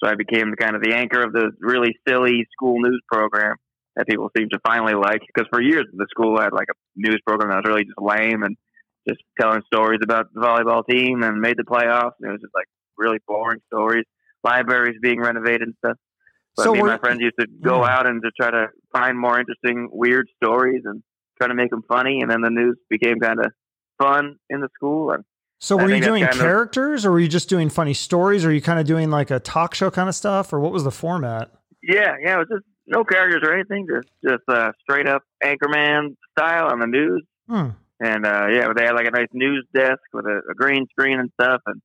So 0.03 0.09
I 0.09 0.15
became 0.15 0.55
kind 0.55 0.77
of 0.77 0.83
the 0.83 0.95
anchor 0.95 1.23
of 1.23 1.33
the 1.33 1.51
really 1.61 1.97
silly 2.07 2.47
school 2.53 2.81
news 2.81 3.03
program 3.11 3.57
that 3.97 4.07
people 4.07 4.31
seem 4.37 4.49
to 4.51 4.59
finally 4.67 4.95
like. 4.95 5.21
Because 5.27 5.49
for 5.51 5.61
years 5.61 5.87
the 5.93 6.07
school 6.11 6.39
had 6.41 6.53
like 6.53 6.69
a 6.71 6.75
news 6.97 7.21
program 7.27 7.51
that 7.51 7.57
was 7.57 7.65
really 7.67 7.85
just 7.85 7.99
lame 8.01 8.43
and 8.43 8.57
just 9.09 9.21
telling 9.41 9.63
stories 9.73 10.01
about 10.03 10.27
the 10.35 10.41
volleyball 10.41 10.83
team 10.89 11.23
and 11.23 11.41
made 11.41 11.57
the 11.57 11.65
playoffs. 11.65 12.13
And 12.21 12.29
it 12.29 12.33
was 12.33 12.41
just 12.41 12.55
like 12.55 12.67
really 12.99 13.19
boring 13.27 13.61
stories. 13.73 14.05
Libraries 14.45 14.97
being 15.03 15.21
renovated 15.21 15.63
and 15.63 15.75
stuff. 15.79 15.97
But 16.57 16.65
So 16.65 16.73
me 16.73 16.79
and 16.81 16.89
my 16.89 16.99
friends 16.99 17.21
used 17.21 17.35
to 17.41 17.47
go 17.63 17.85
out 17.85 18.07
and 18.07 18.23
to 18.23 18.31
try 18.39 18.51
to 18.51 18.69
find 18.93 19.19
more 19.19 19.39
interesting, 19.39 19.89
weird 19.93 20.27
stories 20.43 20.83
and 20.85 21.03
try 21.39 21.49
to 21.49 21.55
make 21.55 21.71
them 21.71 21.83
funny. 21.89 22.21
And 22.23 22.31
then 22.31 22.41
the 22.43 22.51
news 22.51 22.77
became 22.89 23.19
kind 23.21 23.41
of 23.41 23.53
fun 24.01 24.37
in 24.51 24.61
the 24.61 24.69
school. 24.75 25.11
And 25.11 25.25
So 25.59 25.77
were 25.77 25.89
you 25.89 26.01
doing 26.01 26.23
kind 26.25 26.35
of- 26.35 26.41
characters 26.41 27.05
or 27.05 27.13
were 27.13 27.21
you 27.21 27.29
just 27.29 27.49
doing 27.49 27.69
funny 27.69 27.93
stories 27.95 28.45
or 28.45 28.53
you 28.53 28.61
kind 28.63 28.79
of 28.79 28.87
doing 28.87 29.11
like 29.11 29.31
a 29.31 29.41
talk 29.41 29.75
show 29.75 29.91
kind 29.91 30.09
of 30.09 30.15
stuff 30.15 30.53
or 30.53 30.61
what 30.61 30.73
was 30.73 30.85
the 30.85 30.91
format? 30.91 31.51
Yeah, 31.83 32.15
yeah, 32.23 32.37
it 32.37 32.39
was 32.39 32.49
just 32.51 32.65
no 32.87 33.05
characters 33.05 33.43
or 33.45 33.55
anything, 33.55 33.87
just 33.93 34.09
just 34.25 34.43
uh, 34.49 34.73
straight 34.83 35.09
up 35.09 35.23
anchorman 35.43 36.17
style 36.37 36.71
on 36.71 36.81
the 36.81 36.87
news. 36.87 37.25
Hmm. 37.49 37.69
And 38.01 38.27
uh, 38.27 38.47
yeah, 38.53 38.69
they 38.77 38.85
had 38.85 38.95
like 38.95 39.07
a 39.07 39.11
nice 39.11 39.29
news 39.33 39.67
desk 39.75 40.01
with 40.13 40.27
a, 40.27 40.43
a 40.51 40.55
green 40.55 40.87
screen 40.91 41.19
and 41.19 41.31
stuff, 41.41 41.63
and 41.67 41.81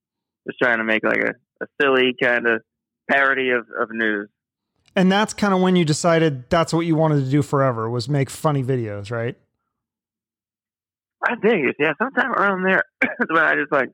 just 0.48 0.60
trying 0.60 0.80
to 0.80 0.84
make 0.84 1.04
like 1.04 1.24
a, 1.24 1.34
a 1.64 1.68
silly 1.82 2.16
kind 2.22 2.48
of 2.48 2.62
parody 3.10 3.52
of, 3.52 3.66
of 3.80 3.90
news. 3.92 4.30
And 4.96 5.12
that's 5.12 5.34
kind 5.34 5.54
of 5.54 5.62
when 5.62 5.76
you 5.76 5.86
decided 5.86 6.50
that's 6.50 6.74
what 6.74 6.86
you 6.86 6.96
wanted 6.96 7.24
to 7.24 7.32
do 7.32 7.42
forever 7.42 7.90
was 7.90 8.10
make 8.10 8.30
funny 8.30 8.64
videos, 8.64 9.10
right? 9.10 9.38
I 11.24 11.36
think 11.36 11.68
it's 11.68 11.78
yeah, 11.80 11.94
sometime 12.02 12.32
around 12.34 12.64
there. 12.64 12.84
When 13.30 13.44
I 13.44 13.56
just 13.56 13.72
like 13.72 13.90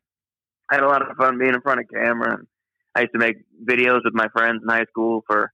I 0.71 0.75
had 0.75 0.83
a 0.83 0.87
lot 0.87 1.07
of 1.07 1.15
fun 1.17 1.37
being 1.37 1.53
in 1.53 1.61
front 1.61 1.81
of 1.81 1.85
camera. 1.93 2.37
And 2.37 2.47
I 2.95 3.01
used 3.01 3.13
to 3.13 3.19
make 3.19 3.37
videos 3.63 4.01
with 4.03 4.13
my 4.13 4.27
friends 4.29 4.61
in 4.63 4.69
high 4.69 4.85
school 4.85 5.23
for 5.27 5.51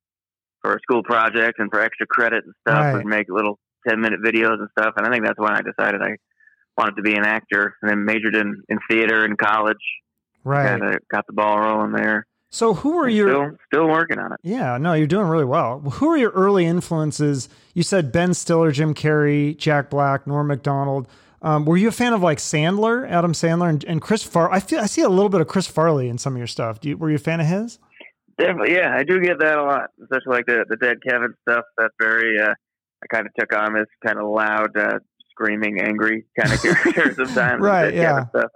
for 0.63 0.79
school 0.81 1.03
projects 1.03 1.59
and 1.59 1.69
for 1.71 1.81
extra 1.81 2.07
credit 2.07 2.43
and 2.45 2.53
stuff, 2.67 2.79
Right. 2.93 2.95
and 3.01 3.05
make 3.09 3.27
little 3.29 3.59
ten 3.87 3.99
minute 4.01 4.21
videos 4.23 4.59
and 4.59 4.69
stuff. 4.77 4.93
And 4.97 5.05
I 5.05 5.11
think 5.11 5.25
that's 5.25 5.37
when 5.39 5.51
I 5.51 5.61
decided 5.61 6.01
I 6.01 6.15
wanted 6.77 6.95
to 6.95 7.01
be 7.03 7.15
an 7.15 7.25
actor, 7.25 7.75
and 7.81 7.91
then 7.91 8.05
majored 8.05 8.35
in 8.35 8.63
in 8.69 8.79
theater 8.89 9.25
in 9.25 9.35
college. 9.37 9.77
Right. 10.43 10.73
Of 10.81 10.97
got 11.11 11.25
the 11.27 11.33
ball 11.33 11.59
rolling 11.59 11.91
there. 11.93 12.25
So 12.49 12.73
who 12.75 12.97
were 12.97 13.07
your 13.09 13.29
Still 13.29 13.57
still 13.65 13.87
working 13.87 14.19
on 14.19 14.31
it. 14.33 14.39
Yeah, 14.43 14.77
no, 14.77 14.93
you're 14.93 15.07
doing 15.07 15.27
really 15.27 15.45
well. 15.45 15.79
Who 15.79 16.09
are 16.11 16.17
your 16.17 16.31
early 16.31 16.65
influences? 16.65 17.49
You 17.73 17.81
said 17.81 18.11
Ben 18.11 18.33
Stiller, 18.33 18.71
Jim 18.71 18.93
Carrey, 18.93 19.57
Jack 19.57 19.89
Black, 19.89 20.27
Norm 20.27 20.47
Macdonald. 20.47 21.07
Um, 21.41 21.65
were 21.65 21.77
you 21.77 21.87
a 21.87 21.91
fan 21.91 22.13
of 22.13 22.21
like 22.21 22.37
Sandler, 22.37 23.09
Adam 23.09 23.33
Sandler, 23.33 23.69
and, 23.69 23.83
and 23.85 24.01
Chris 24.01 24.23
Far? 24.23 24.51
I 24.51 24.59
feel 24.59 24.79
I 24.79 24.85
see 24.85 25.01
a 25.01 25.09
little 25.09 25.29
bit 25.29 25.41
of 25.41 25.47
Chris 25.47 25.67
Farley 25.67 26.07
in 26.09 26.17
some 26.17 26.33
of 26.33 26.37
your 26.37 26.47
stuff. 26.47 26.79
Do 26.79 26.89
you, 26.89 26.97
were 26.97 27.09
you 27.09 27.15
a 27.15 27.19
fan 27.19 27.39
of 27.41 27.47
his? 27.47 27.79
Definitely, 28.37 28.73
yeah, 28.75 28.95
I 28.95 29.03
do 29.03 29.19
get 29.19 29.39
that 29.39 29.57
a 29.57 29.63
lot, 29.63 29.89
especially 30.01 30.35
like 30.37 30.45
the 30.45 30.65
the 30.69 30.77
dead 30.77 30.97
Kevin 31.07 31.33
stuff. 31.47 31.65
That's 31.77 31.93
very. 32.01 32.39
Uh, 32.39 32.53
I 33.03 33.15
kind 33.15 33.27
of 33.27 33.33
took 33.37 33.53
on 33.55 33.73
this 33.73 33.87
kind 34.05 34.17
of 34.17 34.29
loud, 34.29 34.77
uh, 34.77 34.99
screaming, 35.31 35.81
angry 35.81 36.25
kind 36.39 36.53
of 36.53 36.61
character 36.93 37.13
sometimes. 37.13 37.61
Right, 37.61 37.93
yeah. 37.93 38.07
Kevin 38.13 38.29
stuff. 38.29 38.51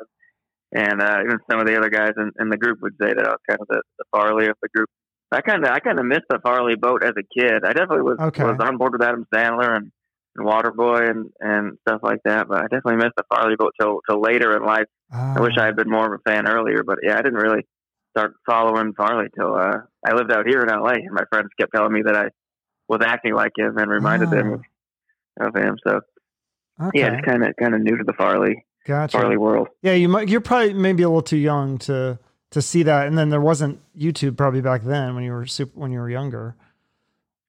And 0.73 1.01
uh, 1.01 1.19
even 1.25 1.39
some 1.49 1.59
of 1.59 1.67
the 1.67 1.77
other 1.77 1.89
guys 1.89 2.11
in, 2.17 2.31
in 2.39 2.49
the 2.49 2.57
group 2.57 2.79
would 2.81 2.93
say 3.01 3.13
that 3.13 3.25
I 3.25 3.29
was 3.29 3.39
kind 3.49 3.59
of 3.61 3.67
the, 3.69 3.81
the 3.99 4.05
Farley 4.11 4.47
of 4.47 4.55
the 4.61 4.69
group. 4.75 4.89
I 5.31 5.41
kind 5.41 5.63
of 5.65 5.71
I 5.71 5.79
kind 5.79 5.99
of 5.99 6.05
missed 6.05 6.25
the 6.29 6.39
Farley 6.39 6.75
boat 6.75 7.03
as 7.03 7.11
a 7.17 7.23
kid. 7.39 7.63
I 7.65 7.73
definitely 7.73 8.01
was 8.03 8.17
Okay. 8.19 8.43
was 8.43 8.57
on 8.61 8.77
board 8.77 8.93
with 8.93 9.01
Adam 9.03 9.25
Sandler 9.33 9.75
and, 9.75 9.91
and 10.37 10.47
Waterboy 10.47 11.09
and 11.09 11.29
and 11.41 11.77
stuff 11.87 12.01
like 12.03 12.19
that. 12.25 12.47
But 12.47 12.59
I 12.59 12.63
definitely 12.63 12.97
missed 12.97 13.15
the 13.17 13.23
Farley 13.33 13.55
boat 13.57 13.73
till 13.79 13.99
till 14.09 14.21
later 14.21 14.55
in 14.57 14.63
life. 14.65 14.87
I 15.11 15.39
wish 15.41 15.53
I 15.59 15.65
had 15.65 15.75
been 15.75 15.89
more 15.89 16.13
of 16.13 16.19
a 16.19 16.29
fan 16.29 16.47
earlier, 16.47 16.83
but 16.85 16.99
yeah, 17.03 17.13
I 17.17 17.21
didn't 17.21 17.39
really 17.39 17.65
start 18.11 18.33
following 18.45 18.93
Farley 18.93 19.27
till 19.35 19.53
uh, 19.55 19.77
I 20.05 20.13
lived 20.13 20.31
out 20.31 20.45
here 20.47 20.61
in 20.61 20.67
LA, 20.69 20.93
and 20.93 21.11
my 21.11 21.23
friends 21.29 21.49
kept 21.59 21.73
telling 21.75 21.93
me 21.93 22.01
that 22.05 22.15
I 22.15 22.29
was 22.87 22.99
acting 23.05 23.33
like 23.33 23.51
him 23.57 23.77
and 23.77 23.89
reminded 23.89 24.29
them 24.31 24.53
of, 24.53 25.47
of 25.47 25.55
him. 25.55 25.77
So 25.85 26.01
Ah, 26.79 26.87
Okay, 26.89 26.99
yeah, 26.99 27.09
just 27.09 27.25
kind 27.25 27.43
of 27.43 27.55
kind 27.59 27.73
of 27.73 27.81
new 27.81 27.97
to 27.97 28.03
the 28.03 28.13
Farley 28.13 28.63
gotcha. 28.85 29.17
Farley 29.17 29.35
world. 29.37 29.67
Yeah, 29.81 29.93
you 29.93 30.07
might. 30.09 30.29
You're 30.29 30.41
probably 30.41 30.73
maybe 30.73 31.01
a 31.03 31.09
little 31.09 31.21
too 31.23 31.37
young 31.37 31.79
to 31.79 32.19
to 32.51 32.61
see 32.61 32.83
that, 32.83 33.07
and 33.07 33.17
then 33.17 33.29
there 33.29 33.41
wasn't 33.41 33.79
YouTube 33.97 34.37
probably 34.37 34.61
back 34.61 34.83
then 34.83 35.15
when 35.15 35.23
you 35.23 35.31
were 35.31 35.47
super 35.47 35.71
when 35.79 35.91
you 35.91 35.99
were 35.99 36.09
younger. 36.09 36.55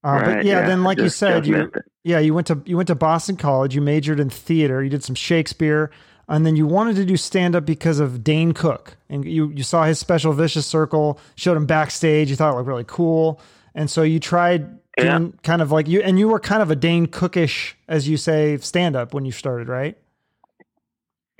Uh, 0.03 0.11
Right, 0.11 0.35
but 0.37 0.45
yeah, 0.45 0.65
then 0.65 0.83
like 0.83 0.97
you 0.97 1.09
said, 1.09 1.45
you 1.45 1.71
yeah 2.03 2.17
you 2.19 2.33
went 2.33 2.47
to 2.47 2.59
you 2.65 2.75
went 2.75 2.87
to 2.87 2.95
Boston 2.95 3.37
College. 3.37 3.75
You 3.75 3.81
majored 3.81 4.19
in 4.19 4.29
theater. 4.31 4.81
You 4.83 4.89
did 4.89 5.03
some 5.03 5.13
Shakespeare, 5.15 5.91
and 6.29 6.45
then 6.45 6.55
you 6.55 6.65
wanted 6.67 6.95
to 6.97 7.05
do 7.05 7.17
stand 7.17 7.55
up 7.55 7.65
because 7.65 7.99
of 7.99 8.23
Dane 8.23 8.53
Cook, 8.53 8.95
and 9.09 9.25
you 9.25 9.49
you 9.49 9.63
saw 9.63 9.83
his 9.83 9.99
special 9.99 10.31
Vicious 10.31 10.65
Circle, 10.65 11.19
showed 11.35 11.57
him 11.57 11.65
backstage. 11.65 12.29
You 12.29 12.35
thought 12.35 12.53
it 12.53 12.55
looked 12.55 12.67
really 12.67 12.85
cool, 12.87 13.41
and 13.75 13.89
so 13.89 14.03
you 14.03 14.19
tried 14.19 14.79
Yeah. 14.97 15.17
doing 15.17 15.33
kind 15.43 15.61
of 15.61 15.71
like 15.71 15.87
you 15.87 16.01
and 16.01 16.17
you 16.19 16.27
were 16.29 16.39
kind 16.39 16.61
of 16.61 16.71
a 16.71 16.75
Dane 16.75 17.07
Cookish, 17.07 17.75
as 17.87 18.07
you 18.07 18.15
say, 18.17 18.57
stand 18.57 18.95
up 18.95 19.13
when 19.13 19.25
you 19.25 19.31
started, 19.31 19.67
right? 19.67 19.97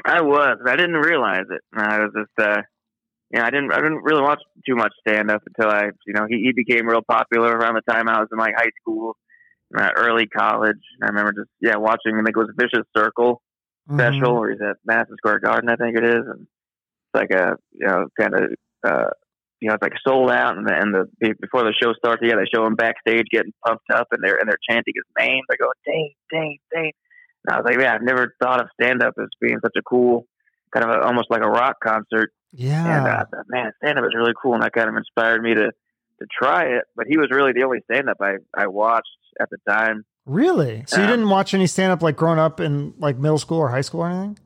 I 0.05 0.21
was. 0.21 0.57
I 0.65 0.75
didn't 0.75 0.93
realize 0.95 1.45
it. 1.49 1.61
I 1.73 1.99
was 1.99 2.11
just, 2.17 2.47
uh, 2.47 2.61
you 3.31 3.39
know, 3.39 3.45
I 3.45 3.49
didn't, 3.49 3.73
I 3.73 3.77
didn't 3.77 4.01
really 4.03 4.21
watch 4.21 4.39
too 4.65 4.75
much 4.75 4.93
stand 5.05 5.29
up 5.29 5.43
until 5.45 5.69
I, 5.69 5.89
you 6.07 6.13
know, 6.13 6.25
he, 6.27 6.37
he 6.41 6.51
became 6.53 6.87
real 6.87 7.01
popular 7.01 7.51
around 7.51 7.75
the 7.75 7.81
time 7.81 8.07
I 8.07 8.19
was 8.19 8.29
in 8.31 8.39
like 8.39 8.55
high 8.55 8.71
school, 8.81 9.17
uh, 9.77 9.89
early 9.97 10.25
college. 10.27 10.79
I 11.03 11.07
remember 11.07 11.33
just 11.33 11.49
yeah 11.59 11.75
watching. 11.75 12.13
I 12.13 12.23
think 12.23 12.29
it 12.29 12.37
was 12.37 12.49
Vicious 12.57 12.87
Circle 12.95 13.41
special, 13.93 14.33
Mhm. 14.33 14.39
where 14.39 14.51
he's 14.51 14.61
at 14.61 14.77
Madison 14.85 15.17
Square 15.17 15.39
Garden, 15.39 15.69
I 15.69 15.75
think 15.75 15.97
it 15.97 16.03
is, 16.03 16.25
and 16.25 16.41
it's 16.41 17.13
like 17.13 17.31
a 17.31 17.55
you 17.71 17.87
know 17.87 18.07
kind 18.19 18.33
of 18.35 18.51
uh, 18.83 19.09
you 19.59 19.67
know 19.69 19.75
it's 19.75 19.81
like 19.81 19.93
sold 20.07 20.31
out, 20.31 20.57
and 20.57 20.67
the, 20.67 20.73
and 20.73 20.93
the 20.95 21.33
before 21.39 21.63
the 21.63 21.73
show 21.81 21.93
starts, 21.93 22.21
yeah, 22.23 22.35
they 22.35 22.45
show 22.53 22.65
him 22.65 22.75
backstage 22.75 23.25
getting 23.31 23.53
pumped 23.65 23.89
up, 23.93 24.07
and 24.11 24.23
they're 24.23 24.37
and 24.37 24.47
they're 24.49 24.59
chanting 24.69 24.93
his 24.95 25.05
name. 25.25 25.43
They 25.49 25.57
go 25.57 25.71
Dane, 25.85 26.13
Dane, 26.31 26.57
Dane. 26.73 26.91
And 27.45 27.55
I 27.55 27.57
was 27.61 27.65
like, 27.65 27.79
yeah, 27.79 27.93
I've 27.93 28.01
never 28.03 28.35
thought 28.41 28.59
of 28.61 28.67
stand 28.79 29.01
up 29.01 29.13
as 29.17 29.29
being 29.39 29.59
such 29.63 29.75
a 29.77 29.81
cool 29.81 30.25
kind 30.73 30.83
of 30.85 30.91
a, 30.91 31.01
almost 31.05 31.31
like 31.31 31.41
a 31.41 31.49
rock 31.49 31.77
concert. 31.83 32.31
Yeah. 32.51 32.97
And 32.99 33.07
uh, 33.07 33.11
I 33.11 33.23
thought, 33.23 33.45
man, 33.47 33.71
stand 33.81 33.97
up 33.97 34.05
is 34.05 34.13
really 34.15 34.33
cool, 34.41 34.53
and 34.55 34.63
that 34.63 34.73
kind 34.73 34.89
of 34.89 34.95
inspired 34.95 35.41
me 35.41 35.53
to 35.55 35.71
to 35.71 36.27
try 36.41 36.63
it. 36.65 36.83
But 36.95 37.07
he 37.07 37.17
was 37.17 37.29
really 37.31 37.53
the 37.53 37.63
only 37.63 37.79
stand 37.89 38.09
up 38.09 38.17
I 38.21 38.35
I 38.53 38.67
watched 38.67 39.07
at 39.39 39.49
the 39.49 39.57
time. 39.67 40.03
Really? 40.29 40.83
So 40.87 40.97
you 40.97 41.03
um, 41.03 41.09
didn't 41.09 41.29
watch 41.29 41.53
any 41.55 41.65
stand 41.65 41.91
up 41.91 42.01
like 42.03 42.15
growing 42.15 42.37
up 42.39 42.59
in 42.59 42.93
like 42.99 43.17
middle 43.17 43.39
school 43.39 43.57
or 43.57 43.69
high 43.69 43.81
school 43.81 44.01
or 44.01 44.09
anything? 44.09 44.37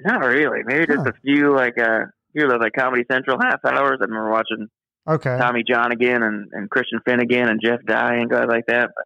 Not 0.00 0.20
really. 0.24 0.60
Maybe 0.64 0.86
just 0.86 1.00
Huh. 1.06 1.10
a 1.14 1.20
few 1.22 1.54
like 1.54 1.78
uh 1.78 2.06
few 2.32 2.50
of 2.50 2.60
like 2.60 2.72
Comedy 2.72 3.04
Central 3.10 3.38
half 3.40 3.64
hours. 3.64 3.98
I 4.00 4.04
remember 4.04 4.30
watching 4.30 4.68
Okay. 5.06 5.36
Tommy 5.38 5.64
Johnagin 5.64 6.22
and, 6.26 6.48
and 6.52 6.70
Christian 6.70 7.00
Finnegan 7.06 7.48
and 7.48 7.60
Jeff 7.62 7.82
Dye 7.84 8.16
and 8.16 8.30
guys 8.30 8.46
like 8.48 8.66
that. 8.66 8.90
But 8.94 9.04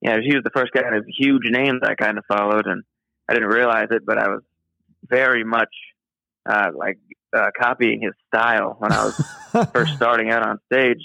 yeah, 0.00 0.18
he 0.22 0.34
was 0.34 0.42
the 0.44 0.50
first 0.50 0.72
kind 0.72 0.94
of 0.94 1.04
huge 1.06 1.42
names 1.50 1.80
I 1.82 1.94
kind 1.94 2.18
of 2.18 2.24
followed, 2.26 2.66
and 2.66 2.82
I 3.28 3.34
didn't 3.34 3.48
realize 3.50 3.88
it, 3.90 4.06
but 4.06 4.16
I 4.18 4.28
was 4.28 4.42
very 5.08 5.44
much 5.44 5.74
uh, 6.48 6.70
like 6.74 6.98
uh, 7.36 7.50
copying 7.60 8.00
his 8.00 8.12
style 8.28 8.76
when 8.78 8.92
I 8.92 9.04
was 9.04 9.68
first 9.72 9.94
starting 9.94 10.30
out 10.30 10.46
on 10.46 10.58
stage. 10.72 11.04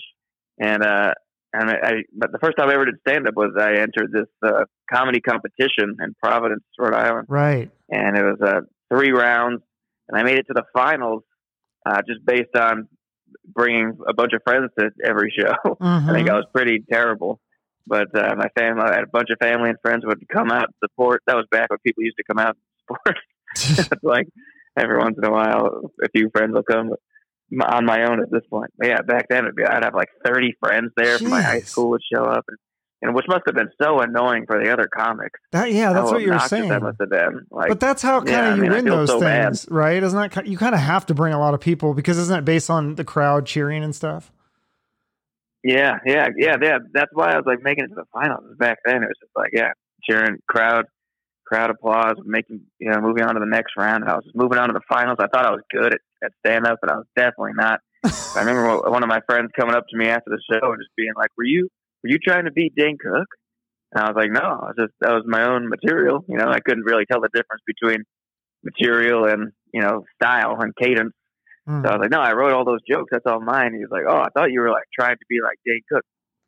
And 0.60 0.82
uh, 0.84 1.13
and 1.59 1.69
I, 1.69 1.74
I 1.74 1.91
but 2.13 2.31
the 2.31 2.39
first 2.39 2.57
time 2.57 2.69
I 2.69 2.74
ever 2.74 2.85
did 2.85 2.95
stand 3.07 3.27
up 3.27 3.35
was 3.35 3.51
I 3.59 3.74
entered 3.74 4.12
this 4.12 4.27
uh, 4.45 4.65
comedy 4.91 5.21
competition 5.21 5.97
in 6.00 6.15
Providence, 6.21 6.63
Rhode 6.77 6.93
Island 6.93 7.27
right. 7.29 7.69
and 7.89 8.17
it 8.17 8.24
was 8.24 8.39
uh, 8.41 8.62
three 8.93 9.12
rounds, 9.12 9.62
and 10.07 10.19
I 10.19 10.24
made 10.24 10.38
it 10.38 10.47
to 10.47 10.53
the 10.53 10.63
finals 10.74 11.24
uh, 11.85 12.01
just 12.07 12.25
based 12.25 12.55
on 12.55 12.88
bringing 13.45 13.97
a 14.07 14.13
bunch 14.13 14.33
of 14.33 14.41
friends 14.43 14.71
to 14.79 14.89
every 15.03 15.33
show. 15.38 15.53
I 15.81 16.13
think. 16.13 16.29
I 16.29 16.33
was 16.33 16.45
pretty 16.53 16.83
terrible, 16.91 17.39
but 17.88 18.07
uh, 18.15 18.35
my 18.35 18.50
family, 18.57 18.83
I 18.83 18.95
had 18.95 19.03
a 19.03 19.12
bunch 19.12 19.29
of 19.29 19.38
family 19.39 19.69
and 19.69 19.77
friends 19.81 20.03
would 20.05 20.27
come 20.29 20.51
out 20.51 20.65
and 20.65 20.74
support. 20.83 21.21
That 21.27 21.35
was 21.35 21.45
back 21.51 21.69
when 21.69 21.79
people 21.85 22.03
used 22.03 22.17
to 22.17 22.24
come 22.24 22.39
out 22.39 22.55
and 22.55 22.57
support. 22.81 23.17
It's 23.57 24.03
like 24.03 24.27
every 24.77 24.97
once 24.97 25.15
in 25.17 25.24
a 25.24 25.31
while, 25.31 25.91
a 26.03 26.09
few 26.09 26.29
friends 26.31 26.53
will 26.53 26.63
come. 26.63 26.89
But 26.89 27.00
on 27.61 27.85
my 27.85 28.03
own 28.03 28.21
at 28.21 28.31
this 28.31 28.43
point, 28.49 28.71
but 28.77 28.87
yeah, 28.87 29.01
back 29.01 29.27
then 29.29 29.45
it'd 29.45 29.55
be 29.55 29.63
I'd 29.63 29.83
have 29.83 29.93
like 29.93 30.09
thirty 30.25 30.55
friends 30.59 30.91
there 30.97 31.17
from 31.17 31.29
my 31.29 31.41
high 31.41 31.61
school 31.61 31.89
would 31.91 32.01
show 32.13 32.23
up, 32.23 32.45
and, 32.47 32.57
and 33.01 33.15
which 33.15 33.25
must 33.27 33.43
have 33.45 33.55
been 33.55 33.69
so 33.81 33.99
annoying 33.99 34.45
for 34.47 34.63
the 34.63 34.71
other 34.71 34.87
comics. 34.87 35.39
that 35.51 35.71
yeah, 35.71 35.93
that's 35.93 36.11
what 36.11 36.21
you're 36.21 36.39
saying. 36.39 36.69
That 36.69 36.81
must 36.81 36.97
have 36.99 37.09
been 37.09 37.45
like 37.51 37.69
but 37.69 37.79
that's 37.79 38.01
how 38.01 38.19
kind 38.19 38.29
yeah, 38.29 38.47
of 38.47 38.53
I 38.53 38.55
you 38.55 38.61
mean, 38.63 38.71
win 38.71 38.85
those 38.85 39.09
so 39.09 39.19
bad. 39.19 39.45
things, 39.45 39.67
right? 39.69 40.01
Isn't 40.01 40.33
that 40.33 40.47
you 40.47 40.57
kind 40.57 40.75
of 40.75 40.81
have 40.81 41.05
to 41.07 41.13
bring 41.13 41.33
a 41.33 41.39
lot 41.39 41.53
of 41.53 41.59
people 41.59 41.93
because 41.93 42.17
isn't 42.17 42.39
it 42.39 42.45
based 42.45 42.69
on 42.69 42.95
the 42.95 43.03
crowd 43.03 43.45
cheering 43.45 43.83
and 43.83 43.95
stuff? 43.95 44.31
Yeah, 45.63 45.97
yeah, 46.05 46.27
yeah, 46.37 46.57
yeah. 46.61 46.77
That's 46.93 47.09
why 47.13 47.31
I 47.31 47.37
was 47.37 47.45
like 47.47 47.63
making 47.63 47.85
it 47.85 47.87
to 47.87 47.95
the 47.95 48.05
finals 48.13 48.43
back 48.59 48.77
then. 48.85 48.97
It 48.97 49.07
was 49.07 49.17
just 49.19 49.35
like, 49.35 49.49
yeah, 49.51 49.71
cheering, 50.07 50.37
crowd, 50.47 50.85
crowd 51.45 51.69
applause, 51.69 52.15
making, 52.25 52.61
you 52.79 52.89
know, 52.89 52.99
moving 53.01 53.23
on 53.23 53.35
to 53.35 53.39
the 53.39 53.45
next 53.45 53.73
round. 53.77 54.03
I 54.05 54.15
was 54.15 54.25
moving 54.33 54.57
on 54.57 54.69
to 54.69 54.73
the 54.73 54.81
finals. 54.89 55.17
I 55.19 55.27
thought 55.27 55.45
I 55.45 55.51
was 55.51 55.61
good 55.71 55.93
at, 55.93 55.99
at 56.23 56.31
stand 56.45 56.65
up, 56.65 56.79
but 56.81 56.91
I 56.91 56.95
was 56.97 57.05
definitely 57.15 57.53
not. 57.55 57.79
I 58.03 58.39
remember 58.39 58.79
one- 58.89 59.03
of 59.03 59.09
my 59.09 59.21
friends 59.27 59.51
coming 59.57 59.75
up 59.75 59.85
to 59.89 59.97
me 59.97 60.07
after 60.07 60.29
the 60.29 60.41
show 60.51 60.71
and 60.71 60.81
just 60.81 60.95
being 60.95 61.13
like, 61.15 61.29
"Were 61.37 61.45
you, 61.45 61.69
were 62.03 62.09
you 62.09 62.17
trying 62.19 62.45
to 62.45 62.51
beat 62.51 62.73
Dane 62.75 62.97
Cook?" 62.97 63.27
And 63.93 64.03
I 64.03 64.07
was 64.09 64.15
like, 64.15 64.31
"No, 64.31 64.41
I 64.41 64.65
was 64.67 64.75
just 64.77 64.93
that 65.01 65.11
was 65.11 65.23
my 65.27 65.47
own 65.47 65.69
material. 65.69 66.25
You 66.27 66.37
know, 66.37 66.49
I 66.49 66.59
couldn't 66.59 66.83
really 66.85 67.05
tell 67.05 67.21
the 67.21 67.29
difference 67.33 67.61
between 67.65 68.03
material 68.63 69.25
and 69.25 69.51
you 69.73 69.81
know 69.81 70.03
style 70.15 70.57
and 70.59 70.75
cadence." 70.75 71.13
Hmm. 71.67 71.83
So 71.83 71.89
I 71.89 71.93
was 71.93 72.01
like, 72.01 72.11
no, 72.11 72.21
I 72.21 72.33
wrote 72.33 72.53
all 72.53 72.65
those 72.65 72.81
jokes. 72.87 73.09
That's 73.11 73.25
all 73.25 73.41
mine. 73.41 73.73
He 73.73 73.79
was 73.79 73.89
like, 73.89 74.05
oh, 74.07 74.21
I 74.21 74.29
thought 74.35 74.51
you 74.51 74.61
were 74.61 74.69
like 74.69 74.85
trying 74.97 75.15
to 75.15 75.25
be 75.27 75.37
like 75.41 75.57
Dane 75.65 75.81
Cook. 75.91 76.03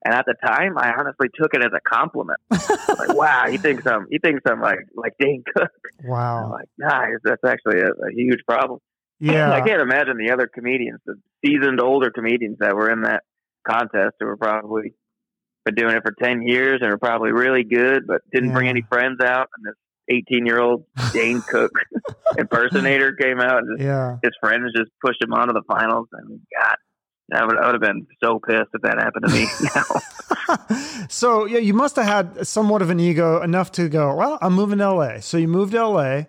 And 0.06 0.14
at 0.14 0.26
the 0.26 0.36
time, 0.46 0.78
I 0.78 0.94
honestly 0.98 1.28
took 1.40 1.54
it 1.54 1.62
as 1.64 1.72
a 1.76 1.82
compliment. 1.88 2.40
Like, 2.98 3.14
wow, 3.16 3.46
he 3.48 3.58
thinks 3.58 3.84
I'm, 3.86 4.08
he 4.10 4.18
thinks 4.18 4.42
I'm 4.48 4.60
like, 4.60 4.80
like 4.96 5.14
Dane 5.20 5.44
Cook. 5.56 5.70
I'm 6.04 6.10
wow. 6.10 6.52
like, 6.52 6.68
nah, 6.80 7.06
that's 7.24 7.44
actually 7.46 7.80
a, 7.82 7.90
a 7.90 8.12
huge 8.12 8.40
problem. 8.48 8.80
Yeah, 9.20 9.52
I 9.52 9.62
can't 9.62 9.82
imagine 9.82 10.18
the 10.18 10.32
other 10.32 10.48
comedians, 10.48 11.00
the 11.06 11.16
seasoned 11.46 11.80
older 11.80 12.10
comedians 12.10 12.58
that 12.60 12.76
were 12.76 12.90
in 12.90 13.02
that 13.04 13.24
contest 13.70 14.16
who 14.20 14.26
were 14.26 14.38
probably 14.38 14.94
been 15.66 15.76
doing 15.76 15.96
it 15.96 16.02
for 16.04 16.12
10 16.24 16.42
years 16.42 16.80
and 16.82 16.90
were 16.90 16.98
probably 16.98 17.32
really 17.32 17.64
good, 17.64 18.08
but 18.08 18.22
didn't 18.32 18.54
bring 18.54 18.68
any 18.70 18.82
friends 18.82 19.20
out. 19.22 19.50
And 19.58 19.66
this 19.68 19.76
18 20.10 20.46
year 20.46 20.60
old 20.60 20.86
Dane 21.14 21.42
Cook 21.42 21.72
impersonator 22.38 23.14
came 23.14 23.40
out 23.40 23.60
and 23.60 23.78
just 23.78 23.86
Yeah. 23.86 24.18
his 24.24 24.32
friends 24.40 24.72
just 24.76 24.90
pushed 25.06 25.22
him 25.22 25.34
on 25.34 25.48
to 25.48 25.54
the 25.54 25.64
finals. 25.68 26.08
I 26.14 26.26
mean, 26.28 26.42
God, 26.60 26.78
I 27.34 27.46
would, 27.46 27.58
I 27.58 27.66
would 27.66 27.76
have 27.76 27.82
been 27.82 28.08
so 28.24 28.40
pissed 28.40 28.70
if 28.74 28.82
that 28.84 28.98
happened 29.00 29.26
to 29.28 29.34
me 29.34 29.48
now. 29.76 31.06
so 31.10 31.46
yeah, 31.46 31.60
you 31.60 31.74
must 31.74 31.96
have 31.98 32.06
had 32.06 32.48
somewhat 32.48 32.82
of 32.82 32.90
an 32.90 33.00
ego 33.00 33.42
enough 33.42 33.72
to 33.74 33.90
go, 33.90 34.16
well, 34.16 34.38
I'm 34.42 34.54
moving 34.54 34.80
to 34.80 34.92
LA. 34.94 35.20
So 35.20 35.38
you 35.38 35.48
moved 35.48 35.74
to 35.74 35.86
LA, 35.88 36.24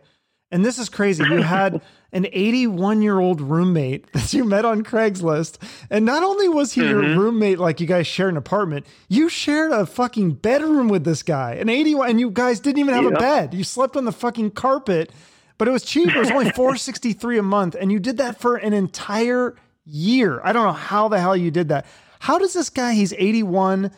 and 0.50 0.64
this 0.64 0.78
is 0.78 0.88
crazy. 0.88 1.24
You 1.24 1.42
had 1.42 1.80
an 2.12 2.26
81 2.32 3.02
year 3.02 3.20
old 3.20 3.40
roommate 3.40 4.10
that 4.12 4.32
you 4.32 4.44
met 4.44 4.64
on 4.64 4.82
Craigslist, 4.82 5.58
and 5.90 6.04
not 6.04 6.22
only 6.22 6.48
was 6.48 6.72
he 6.72 6.80
your 6.88 7.02
Mhm. 7.02 7.16
roommate, 7.18 7.58
like 7.58 7.80
you 7.80 7.86
guys 7.86 8.06
shared 8.06 8.30
an 8.32 8.36
apartment, 8.38 8.86
you 9.08 9.28
shared 9.28 9.72
a 9.72 9.84
fucking 9.86 10.32
bedroom 10.32 10.88
with 10.88 11.04
this 11.04 11.22
guy. 11.22 11.52
An 11.54 11.68
81, 11.68 12.10
and 12.10 12.18
you 12.20 12.30
guys 12.30 12.60
didn't 12.60 12.78
even 12.78 12.94
have 12.94 13.04
a 13.06 13.10
bed. 13.10 13.52
You 13.54 13.62
slept 13.62 13.96
on 13.96 14.04
the 14.06 14.12
fucking 14.12 14.52
carpet, 14.52 15.12
but 15.58 15.68
it 15.68 15.70
was 15.70 15.82
cheap. 15.84 16.08
It 16.08 16.18
was 16.18 16.30
only 16.30 16.50
463 16.50 17.36
a 17.38 17.42
month, 17.42 17.76
and 17.78 17.92
you 17.92 17.98
did 18.00 18.16
that 18.16 18.40
for 18.40 18.56
an 18.56 18.72
entire 18.72 19.54
year. 19.88 20.40
I 20.44 20.52
don't 20.52 20.66
know 20.66 20.72
how 20.72 21.08
the 21.08 21.18
hell 21.18 21.36
you 21.36 21.50
did 21.50 21.68
that. 21.68 21.86
How 22.20 22.38
does 22.38 22.52
this 22.52 22.70
guy? 22.70 22.94
He's 22.94 23.12
81 23.12 23.90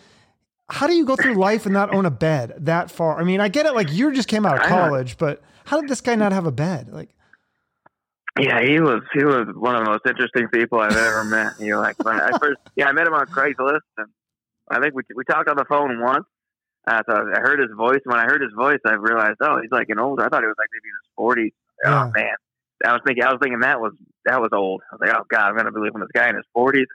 how 0.70 0.86
do 0.86 0.94
you 0.94 1.04
go 1.04 1.16
through 1.16 1.34
life 1.34 1.66
and 1.66 1.72
not 1.72 1.92
own 1.92 2.06
a 2.06 2.10
bed 2.10 2.54
that 2.58 2.90
far? 2.90 3.18
I 3.18 3.24
mean, 3.24 3.40
I 3.40 3.48
get 3.48 3.66
it. 3.66 3.74
Like 3.74 3.92
you 3.92 4.12
just 4.12 4.28
came 4.28 4.46
out 4.46 4.56
of 4.56 4.62
college, 4.62 5.18
but 5.18 5.42
how 5.64 5.80
did 5.80 5.90
this 5.90 6.00
guy 6.00 6.14
not 6.14 6.32
have 6.32 6.46
a 6.46 6.52
bed? 6.52 6.88
Like, 6.92 7.10
yeah, 8.38 8.62
he 8.62 8.80
was 8.80 9.02
he 9.12 9.24
was 9.24 9.48
one 9.54 9.74
of 9.74 9.84
the 9.84 9.90
most 9.90 10.06
interesting 10.06 10.48
people 10.48 10.78
I've 10.78 10.96
ever 10.96 11.24
met. 11.24 11.52
You 11.58 11.72
know, 11.72 11.80
like 11.80 12.02
when 12.02 12.20
I 12.20 12.30
first, 12.38 12.60
yeah, 12.76 12.86
I 12.86 12.92
met 12.92 13.06
him 13.06 13.14
on 13.14 13.26
Craigslist, 13.26 13.80
and 13.98 14.06
I 14.70 14.80
think 14.80 14.94
we 14.94 15.02
we 15.14 15.24
talked 15.24 15.48
on 15.48 15.56
the 15.56 15.64
phone 15.64 16.00
once. 16.00 16.24
Uh, 16.86 17.02
so 17.08 17.14
I 17.14 17.40
heard 17.40 17.58
his 17.58 17.70
voice. 17.76 18.00
When 18.04 18.18
I 18.18 18.24
heard 18.24 18.40
his 18.40 18.52
voice, 18.56 18.78
I 18.86 18.94
realized, 18.94 19.36
oh, 19.40 19.60
he's 19.60 19.70
like 19.70 19.88
an 19.90 19.98
older. 19.98 20.24
I 20.24 20.28
thought 20.28 20.42
he 20.42 20.46
was 20.46 20.56
like 20.56 20.68
maybe 20.72 20.88
in 20.88 20.98
his 21.02 21.10
forties. 21.16 21.52
Yeah. 21.84 22.04
Oh 22.04 22.12
man, 22.14 22.36
I 22.84 22.92
was 22.92 23.02
thinking, 23.06 23.24
I 23.24 23.32
was 23.32 23.38
thinking 23.42 23.60
that 23.60 23.80
was 23.80 23.92
that 24.24 24.40
was 24.40 24.50
old. 24.52 24.82
I 24.90 24.94
was 24.94 25.00
like, 25.06 25.16
oh 25.16 25.24
god, 25.30 25.48
I'm 25.48 25.56
gonna 25.56 25.72
be 25.72 25.80
living 25.80 26.00
with 26.00 26.08
this 26.12 26.20
guy 26.20 26.28
in 26.28 26.36
his 26.36 26.44
forties. 26.52 26.88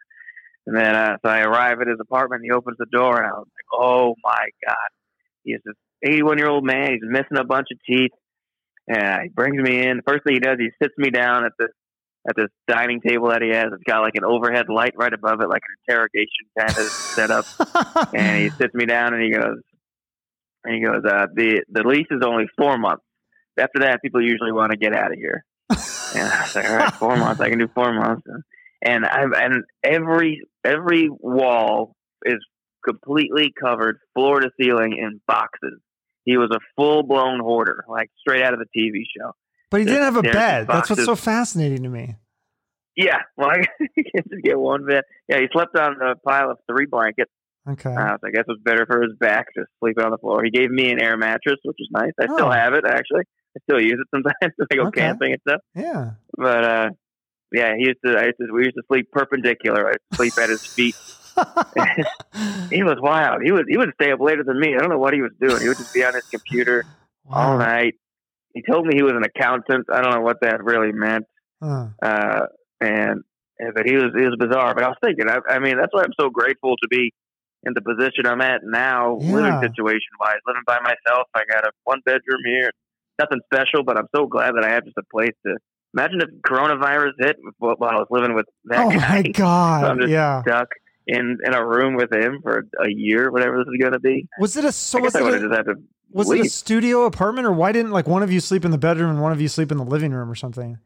And 0.68 0.76
then 0.76 0.96
uh, 0.96 1.18
so 1.24 1.30
I 1.30 1.42
arrive 1.42 1.80
at 1.82 1.88
his 1.88 2.00
apartment. 2.00 2.42
and 2.42 2.46
He 2.46 2.56
opens 2.56 2.78
the 2.78 2.88
door, 2.92 3.18
and 3.18 3.28
I 3.28 3.38
was 3.38 3.48
like, 3.48 3.82
oh 3.82 4.16
my 4.24 4.48
god, 4.68 4.90
he's 5.44 5.60
this 5.66 5.76
81 6.04 6.38
year 6.38 6.50
old 6.50 6.64
man. 6.66 6.92
He's 6.92 7.02
missing 7.04 7.38
a 7.38 7.44
bunch 7.44 7.68
of 7.72 7.80
teeth. 7.88 8.12
And 8.88 9.24
he 9.24 9.30
brings 9.30 9.58
me 9.58 9.82
in. 9.88 9.98
The 9.98 10.04
first 10.08 10.24
thing 10.24 10.36
he 10.36 10.40
does, 10.40 10.58
he 10.60 10.70
sits 10.82 10.94
me 10.98 11.10
down 11.10 11.46
at 11.46 11.54
this 11.58 11.70
at 12.28 12.36
this 12.36 12.50
dining 12.68 13.02
table 13.02 13.30
that 13.30 13.42
he 13.42 13.50
has. 13.50 13.66
It's 13.74 13.84
got 13.84 14.02
like 14.02 14.16
an 14.16 14.24
overhead 14.26 14.66
light 14.70 14.94
right 14.98 15.14
above 15.14 15.42
it, 15.42 15.50
like 15.50 15.62
an 15.68 15.76
interrogation 15.88 16.46
kind 16.58 16.78
of 16.78 16.92
setup. 16.92 17.46
And 18.14 18.44
he 18.44 18.50
sits 18.52 18.74
me 18.74 18.86
down 18.86 19.14
and 19.14 19.24
he 19.24 19.32
goes, 19.32 19.60
and 20.64 20.76
he 20.76 20.84
goes, 20.84 21.04
uh, 21.06 21.28
the 21.34 21.64
the 21.70 21.84
lease 21.84 22.08
is 22.12 22.22
only 22.26 22.46
four 22.58 22.78
months. 22.78 23.04
After 23.58 23.80
that, 23.82 24.02
people 24.02 24.22
usually 24.22 24.52
want 24.52 24.72
to 24.72 24.78
get 24.78 24.94
out 24.94 25.12
of 25.12 25.18
here. 25.18 25.44
And 25.70 25.80
I 25.80 26.42
was 26.44 26.56
like, 26.56 26.70
all 26.70 26.76
right, 26.78 26.94
four 26.94 27.18
months. 27.18 27.42
I 27.42 27.50
can 27.50 27.60
do 27.60 27.68
four 27.74 27.94
months. 27.94 28.24
And 28.86 29.06
I 29.06 29.24
and 29.24 29.64
every 29.84 30.42
every 30.64 31.10
wall 31.10 31.96
is 32.24 32.38
completely 32.88 33.52
covered, 33.60 33.98
floor 34.14 34.40
to 34.42 34.50
ceiling, 34.60 34.98
in 34.98 35.22
boxes. 35.28 35.80
He 36.24 36.38
was 36.38 36.50
a 36.52 36.60
full 36.76 37.04
blown 37.04 37.40
hoarder, 37.40 37.84
like 37.90 38.10
straight 38.20 38.44
out 38.44 38.54
of 38.54 38.60
the 38.60 38.66
TV 38.80 39.02
show. 39.18 39.32
but 39.72 39.80
he 39.80 39.86
didn't 39.86 40.04
have 40.04 40.18
a 40.18 40.22
bed. 40.24 40.68
That's 40.68 40.90
what's 40.90 41.06
so 41.06 41.16
fascinating 41.16 41.84
to 41.84 41.90
me. 41.90 42.16
Yeah, 42.96 43.20
well, 43.36 43.50
I 43.52 43.58
can't 43.58 44.30
just 44.30 44.44
get 44.44 44.58
one 44.58 44.86
bed. 44.86 45.04
Yeah, 45.28 45.40
he 45.40 45.48
slept 45.52 45.76
on 45.78 46.02
a 46.02 46.16
pile 46.16 46.52
of 46.52 46.58
three 46.70 46.86
blankets. 46.86 47.32
Okay. 47.68 47.90
Uh, 47.94 48.18
so 48.22 48.28
I 48.28 48.30
guess 48.32 48.44
it 48.48 48.52
was 48.52 48.60
better 48.64 48.86
for 48.86 49.02
his 49.02 49.14
back 49.20 49.48
just 49.58 49.68
sleeping 49.80 50.04
on 50.04 50.12
the 50.12 50.18
floor. 50.20 50.44
He 50.44 50.52
gave 50.52 50.70
me 50.70 50.92
an 50.92 51.02
air 51.02 51.18
mattress, 51.18 51.58
which 51.64 51.78
is 51.80 51.90
nice. 51.92 52.12
I 52.22 52.28
Oh. 52.30 52.36
still 52.36 52.52
have 52.52 52.74
it 52.74 52.86
actually. 52.88 53.24
I 53.56 53.60
still 53.64 53.82
use 53.82 53.94
it 54.00 54.08
sometimes 54.14 54.54
when 54.58 54.68
I 54.72 54.76
go 54.76 54.88
Okay. 54.88 55.02
camping 55.02 55.32
and 55.34 55.42
stuff. 55.48 55.62
yeah. 55.76 56.12
But 56.38 56.64
uh, 56.66 56.90
yeah, 57.52 57.74
he 57.78 57.86
used 57.86 58.00
to. 58.06 58.18
I 58.18 58.26
used 58.26 58.38
to. 58.40 58.52
We 58.54 58.64
used 58.66 58.76
to 58.76 58.84
sleep 58.92 59.10
perpendicular. 59.12 59.90
I 59.90 59.94
sleep 60.18 60.34
at 60.42 60.50
his 60.50 60.60
feet. 60.76 60.96
he 62.70 62.84
was 62.84 62.98
wild. 63.00 63.42
He 63.44 63.52
was. 63.52 63.64
He 63.70 63.78
would 63.78 63.92
stay 64.00 64.12
up 64.12 64.20
later 64.20 64.44
than 64.46 64.60
me. 64.60 64.76
I 64.76 64.80
don't 64.80 64.90
know 64.90 64.98
what 64.98 65.14
he 65.14 65.22
was 65.22 65.32
doing. 65.40 65.62
He 65.62 65.68
would 65.68 65.78
just 65.78 65.92
be 65.94 66.04
on 66.04 66.14
his 66.16 66.24
computer 66.32 66.86
all 67.30 67.58
night. 67.58 67.94
He 68.54 68.62
told 68.70 68.86
me 68.86 68.96
he 68.96 69.04
was 69.04 69.14
an 69.14 69.24
accountant. 69.24 69.88
I 69.92 70.02
don't 70.02 70.12
know 70.14 70.22
what 70.22 70.38
that 70.42 70.64
really 70.64 70.92
meant. 70.92 71.26
Huh. 71.62 71.88
Uh, 72.02 72.42
and 72.82 73.22
and- 73.60 73.74
but 73.74 73.86
he 73.86 73.96
was 73.96 74.12
he 74.16 74.26
was 74.26 74.36
bizarre. 74.38 74.74
But 74.76 74.84
I 74.84 74.88
was 74.90 74.98
thinking. 75.04 75.30
I, 75.30 75.40
I 75.50 75.60
mean, 75.60 75.78
that's 75.78 75.94
why 75.94 76.04
I'm 76.04 76.14
so 76.20 76.30
grateful 76.30 76.76
to 76.82 76.88
be 76.90 77.14
in 77.64 77.74
the 77.74 77.82
position 77.82 78.26
I'm 78.28 78.42
at 78.42 78.62
now, 78.64 79.18
Yeah. 79.22 79.34
living 79.34 79.60
situation 79.62 80.12
wise, 80.20 80.38
living 80.46 80.64
by 80.68 80.78
myself. 80.82 81.28
I 81.34 81.44
got 81.50 81.66
a 81.66 81.72
one 81.86 82.02
bedroom 82.06 82.42
here, 82.46 82.70
nothing 83.20 83.40
special, 83.54 83.84
but 83.84 83.98
I'm 83.98 84.08
so 84.16 84.28
glad 84.28 84.54
that 84.56 84.64
I 84.64 84.70
have 84.70 84.86
just 84.86 84.98
a 84.98 85.04
place 85.12 85.34
to. 85.46 85.58
Imagine 85.94 86.22
if 86.22 86.30
coronavirus 86.42 87.12
hit 87.20 87.38
while 87.58 87.78
I 87.82 87.96
was 87.96 88.08
living 88.10 88.36
with 88.36 88.46
that 88.66 88.86
oh 88.86 88.90
guy, 88.90 88.98
my 88.98 89.22
god! 89.34 89.82
So 89.82 89.88
I'm 89.88 90.00
just 90.00 90.12
yeah. 90.12 90.42
stuck 90.42 90.68
in 91.08 91.38
in 91.46 91.54
a 91.54 91.66
room 91.66 91.96
with 91.96 92.12
him 92.12 92.40
for 92.44 92.66
a 92.84 92.90
year, 92.90 93.32
whatever 93.32 93.58
this 93.60 93.68
is 93.68 93.80
going 93.80 93.94
to 93.94 94.00
be. 94.00 94.28
Was 94.40 94.58
it 94.58 94.66
a 94.66 94.72
so 94.72 95.00
I 95.00 95.02
was 95.02 95.14
guess 95.14 95.22
I 95.22 95.24
it 95.24 95.24
would 95.24 95.34
a, 95.36 95.40
have 95.40 95.50
just 95.50 95.58
had 95.58 95.66
to 95.68 95.82
was 96.12 96.30
it 96.32 96.40
a 96.42 96.50
studio 96.50 97.06
apartment 97.06 97.48
or 97.48 97.54
why 97.54 97.72
didn't 97.72 97.92
like 97.92 98.08
one 98.08 98.24
of 98.24 98.32
you 98.32 98.40
sleep 98.40 98.66
in 98.66 98.72
the 98.72 98.78
bedroom 98.78 99.10
and 99.10 99.22
one 99.22 99.32
of 99.32 99.40
you 99.40 99.48
sleep 99.48 99.72
in 99.72 99.78
the 99.78 99.86
living 99.86 100.12
room 100.12 100.30
or 100.30 100.36
something? 100.36 100.80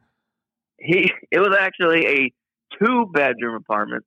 he 0.80 1.12
it 1.32 1.40
was 1.40 1.56
actually 1.60 2.06
a 2.06 2.34
two 2.80 3.10
bedroom 3.14 3.56
apartment 3.56 4.06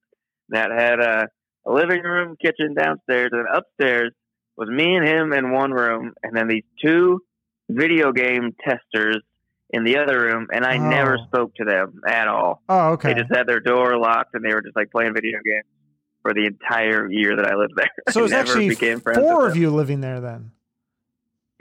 that 0.49 0.71
had 0.71 1.01
a, 1.01 1.29
a 1.67 1.73
living 1.73 2.03
room, 2.03 2.37
kitchen 2.41 2.75
downstairs, 2.75 3.31
and 3.33 3.47
upstairs 3.53 4.13
was 4.57 4.69
me 4.69 4.97
and 4.97 5.07
him 5.07 5.33
in 5.33 5.51
one 5.51 5.71
room, 5.71 6.13
and 6.23 6.37
then 6.37 6.49
these 6.49 6.65
two 6.83 7.21
video 7.77 8.13
game 8.13 8.55
testers 8.65 9.19
in 9.71 9.85
the 9.85 9.99
other 9.99 10.21
room, 10.21 10.49
and 10.53 10.65
I 10.65 10.77
never 10.77 11.19
Oh. 11.21 11.25
spoke 11.27 11.55
to 11.57 11.65
them 11.65 12.01
at 12.07 12.29
all. 12.29 12.63
Oh, 12.69 12.91
okay. 12.93 13.15
They 13.15 13.21
just 13.21 13.35
had 13.35 13.47
their 13.47 13.61
door 13.61 13.97
locked, 13.99 14.35
and 14.35 14.45
they 14.45 14.53
were 14.55 14.63
just 14.63 14.77
like 14.77 14.91
playing 14.91 15.15
video 15.15 15.39
games 15.45 15.65
for 16.23 16.33
the 16.35 16.45
entire 16.47 17.11
year 17.11 17.35
that 17.37 17.47
I 17.47 17.55
lived 17.57 17.73
there. 17.77 17.89
so 18.11 18.21
it 18.21 18.23
was 18.25 18.31
never 18.33 18.43
actually 18.51 18.69
became 18.69 19.01
friends 19.01 19.19
four 19.19 19.49
of 19.49 19.57
you 19.57 19.71
living 19.71 20.01
there 20.01 20.21
then. 20.21 20.53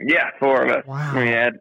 Yeah, 0.00 0.30
four 0.38 0.62
of 0.64 0.70
us. 0.70 0.86
Wow. 0.86 1.18
We 1.20 1.28
had 1.28 1.54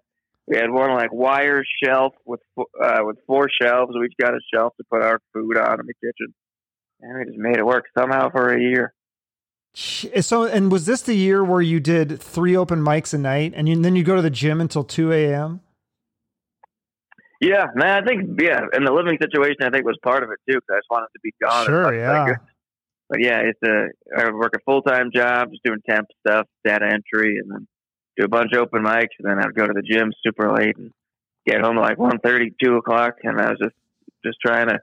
we 0.47 0.57
had 0.57 0.69
one 0.71 0.91
like 0.91 1.13
wire 1.13 1.63
shelf 1.83 2.13
with 2.25 2.41
uh, 2.57 2.99
with 3.03 3.17
four 3.27 3.47
shelves. 3.61 3.93
We 3.97 4.07
each 4.07 4.13
got 4.19 4.33
a 4.33 4.39
shelf 4.53 4.73
to 4.77 4.83
put 4.91 5.01
our 5.03 5.21
food 5.33 5.57
on 5.57 5.79
in 5.79 5.85
the 5.85 5.93
kitchen, 5.93 6.33
and 7.01 7.17
we 7.19 7.25
just 7.25 7.37
made 7.37 7.57
it 7.57 7.65
work 7.65 7.85
somehow 7.97 8.29
for 8.31 8.49
a 8.53 8.59
year. 8.59 8.93
So, 9.73 10.43
and 10.43 10.71
was 10.71 10.85
this 10.85 11.01
the 11.01 11.13
year 11.13 11.43
where 11.43 11.61
you 11.61 11.79
did 11.79 12.21
three 12.21 12.57
open 12.57 12.83
mics 12.83 13.13
a 13.13 13.17
night, 13.17 13.53
and, 13.55 13.69
you, 13.69 13.75
and 13.75 13.85
then 13.85 13.95
you 13.95 14.03
go 14.03 14.15
to 14.15 14.21
the 14.21 14.29
gym 14.29 14.59
until 14.59 14.83
two 14.83 15.13
a.m.? 15.13 15.61
Yeah, 17.39 17.67
man. 17.73 18.03
I 18.03 18.05
think 18.05 18.39
yeah, 18.39 18.61
and 18.71 18.85
the 18.85 18.91
living 18.91 19.17
situation 19.19 19.63
I 19.63 19.69
think 19.71 19.85
was 19.85 19.97
part 20.03 20.23
of 20.23 20.29
it 20.29 20.39
too. 20.47 20.59
Because 20.59 20.69
I 20.69 20.77
just 20.77 20.89
wanted 20.91 21.07
to 21.13 21.19
be 21.23 21.33
gone. 21.41 21.65
Sure, 21.65 21.95
yeah. 21.95 22.35
But 23.09 23.19
yeah, 23.19 23.39
it's 23.39 23.59
a 23.65 23.87
I 24.15 24.29
work 24.31 24.53
a 24.55 24.59
full 24.63 24.81
time 24.83 25.09
job, 25.13 25.49
just 25.49 25.63
doing 25.63 25.79
temp 25.89 26.07
stuff, 26.25 26.47
data 26.63 26.85
entry, 26.85 27.37
and 27.37 27.49
then 27.49 27.67
do 28.15 28.25
a 28.25 28.27
bunch 28.27 28.51
of 28.53 28.59
open 28.59 28.83
mics, 28.83 29.15
and 29.19 29.29
then 29.29 29.39
I'd 29.39 29.55
go 29.55 29.65
to 29.65 29.73
the 29.73 29.81
gym 29.81 30.11
super 30.23 30.53
late 30.53 30.77
and 30.77 30.91
get 31.47 31.61
home 31.61 31.77
at 31.77 31.81
like 31.81 31.97
one 31.97 32.19
thirty, 32.19 32.53
two 32.63 32.75
o'clock, 32.75 33.15
and 33.23 33.41
I 33.41 33.49
was 33.49 33.59
just 33.59 33.75
just 34.23 34.37
trying 34.45 34.67
to 34.67 34.79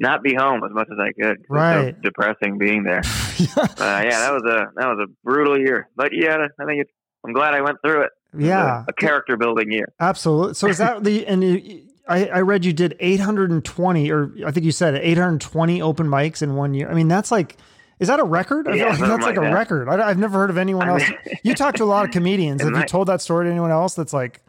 not 0.00 0.22
be 0.22 0.34
home 0.34 0.62
as 0.64 0.72
much 0.72 0.88
as 0.90 0.98
I 0.98 1.12
could. 1.12 1.36
'cause 1.36 1.46
It 1.48 1.50
was 1.52 1.60
Right. 1.60 1.94
so 1.94 2.00
depressing 2.02 2.58
being 2.58 2.82
there. 2.82 3.02
Uh, 3.56 4.02
yeah, 4.04 4.18
that 4.20 4.32
was 4.34 4.42
a 4.44 4.66
that 4.76 4.86
was 4.88 4.98
a 5.02 5.06
brutal 5.24 5.58
year. 5.58 5.88
But 5.96 6.10
yeah, 6.12 6.36
I 6.60 6.64
think 6.66 6.82
it's, 6.82 6.90
I'm 7.26 7.32
glad 7.32 7.54
I 7.54 7.62
went 7.62 7.78
through 7.84 8.02
it. 8.02 8.10
It 8.34 8.42
yeah, 8.42 8.80
a, 8.82 8.84
a 8.88 8.92
character 8.92 9.36
building 9.36 9.72
year. 9.72 9.86
absolutely. 9.98 10.54
So 10.54 10.68
is 10.68 10.76
that 10.78 11.02
the 11.04 11.26
and 11.32 11.42
you, 11.42 11.82
I, 12.06 12.26
I 12.26 12.40
read 12.42 12.64
you 12.66 12.72
did 12.74 12.96
820 13.00 14.10
or 14.10 14.32
I 14.46 14.50
think 14.50 14.64
you 14.66 14.72
said 14.72 14.94
820 14.96 15.80
open 15.82 16.06
mics 16.06 16.42
in 16.42 16.54
one 16.54 16.74
year. 16.74 16.90
I 16.90 16.94
mean, 16.94 17.08
that's 17.08 17.30
like. 17.30 17.56
Is 17.98 18.08
that 18.08 18.18
a 18.18 18.24
record? 18.24 18.66
I 18.66 18.72
feel 18.72 18.78
Yeah, 18.78 18.86
like 18.92 18.98
that's 19.00 19.10
like, 19.24 19.36
like 19.36 19.50
a 19.50 19.52
record. 19.54 19.86
I, 19.86 20.08
have 20.08 20.16
never 20.18 20.38
heard 20.38 20.48
of 20.48 20.56
anyone 20.56 20.88
else. 20.88 21.02
you 21.42 21.54
talk 21.54 21.74
to 21.74 21.84
a 21.84 21.86
lot 21.86 22.06
of 22.06 22.10
comedians. 22.12 22.62
Have 22.62 22.74
you 22.74 22.84
told 22.84 23.08
that 23.08 23.20
story 23.20 23.44
to 23.44 23.50
anyone 23.50 23.70
else? 23.70 23.92
That's 23.94 24.14
like, 24.14 24.40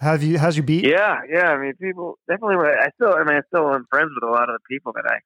have 0.00 0.22
you 0.22 0.38
How's 0.38 0.56
you 0.56 0.62
beat? 0.62 0.84
Yeah, 0.86 1.20
yeah. 1.30 1.48
I 1.50 1.58
mean, 1.58 1.74
people 1.80 2.18
definitely. 2.28 2.56
were- 2.56 2.78
I 2.78 2.88
still, 2.94 3.14
I 3.14 3.24
mean, 3.24 3.36
I 3.36 3.42
still 3.48 3.72
am 3.72 3.86
friends 3.90 4.10
with 4.14 4.28
a 4.28 4.32
lot 4.32 4.48
of 4.48 4.56
the 4.60 4.74
people 4.74 4.92
that 4.94 5.04
I 5.06 5.18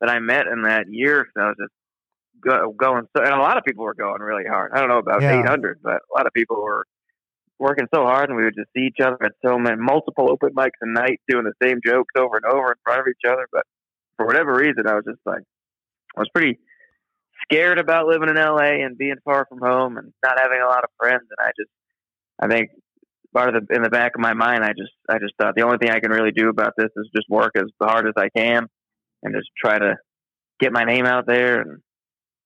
that 0.00 0.10
I 0.10 0.18
met 0.18 0.46
in 0.46 0.62
that 0.62 0.86
year. 0.90 1.26
So 1.34 1.42
I 1.42 1.46
was 1.48 1.56
just 1.58 1.72
go, 2.44 2.72
going. 2.72 3.04
So, 3.16 3.22
and 3.22 3.32
a 3.32 3.38
lot 3.38 3.56
of 3.56 3.64
people 3.64 3.84
were 3.84 3.94
going 3.94 4.20
really 4.20 4.44
hard. 4.44 4.72
I 4.74 4.80
don't 4.80 4.88
know 4.88 4.98
about 4.98 5.22
Yeah. 5.22 5.40
800, 5.40 5.78
but 5.82 6.02
a 6.02 6.12
lot 6.14 6.26
of 6.26 6.32
people 6.34 6.62
were 6.62 6.84
working 7.58 7.86
so 7.94 8.04
hard, 8.04 8.28
and 8.28 8.36
we 8.36 8.44
would 8.44 8.54
just 8.54 8.68
see 8.76 8.82
each 8.82 9.00
other 9.00 9.16
at 9.24 9.32
so 9.44 9.58
many 9.58 9.76
multiple 9.76 10.30
open 10.30 10.52
mics 10.54 10.76
a 10.82 10.86
night, 10.86 11.20
doing 11.28 11.44
the 11.44 11.54
same 11.66 11.80
jokes 11.84 12.12
over 12.18 12.36
and 12.36 12.44
over 12.44 12.72
in 12.72 12.76
front 12.84 13.00
of 13.00 13.06
each 13.08 13.26
other. 13.26 13.46
But 13.50 13.64
for 14.18 14.26
whatever 14.26 14.54
reason, 14.54 14.86
I 14.86 14.94
was 14.94 15.04
just 15.06 15.20
like, 15.24 15.42
I 16.16 16.20
was 16.20 16.28
pretty 16.34 16.58
scared 17.44 17.78
about 17.78 18.06
living 18.06 18.28
in 18.28 18.36
LA 18.36 18.84
and 18.84 18.98
being 18.98 19.16
far 19.24 19.46
from 19.48 19.60
home 19.60 19.96
and 19.96 20.12
not 20.22 20.38
having 20.38 20.60
a 20.60 20.66
lot 20.66 20.84
of 20.84 20.90
friends. 20.98 21.22
And 21.22 21.46
I 21.46 21.50
just, 21.58 21.70
I 22.42 22.48
think 22.48 22.70
part 23.36 23.54
of 23.54 23.66
the 23.66 23.74
in 23.76 23.82
the 23.82 23.90
back 23.90 24.12
of 24.14 24.20
my 24.20 24.34
mind, 24.34 24.64
I 24.64 24.70
just, 24.70 24.92
I 25.08 25.18
just 25.18 25.34
thought 25.38 25.54
the 25.56 25.62
only 25.62 25.78
thing 25.78 25.90
I 25.90 26.00
can 26.00 26.10
really 26.10 26.32
do 26.32 26.48
about 26.48 26.72
this 26.78 26.90
is 26.96 27.10
just 27.14 27.28
work 27.28 27.52
as 27.56 27.64
hard 27.80 28.06
as 28.06 28.14
I 28.16 28.28
can 28.36 28.66
and 29.22 29.34
just 29.34 29.48
try 29.62 29.78
to 29.78 29.96
get 30.60 30.72
my 30.72 30.84
name 30.84 31.06
out 31.06 31.24
there 31.26 31.60
and 31.60 31.80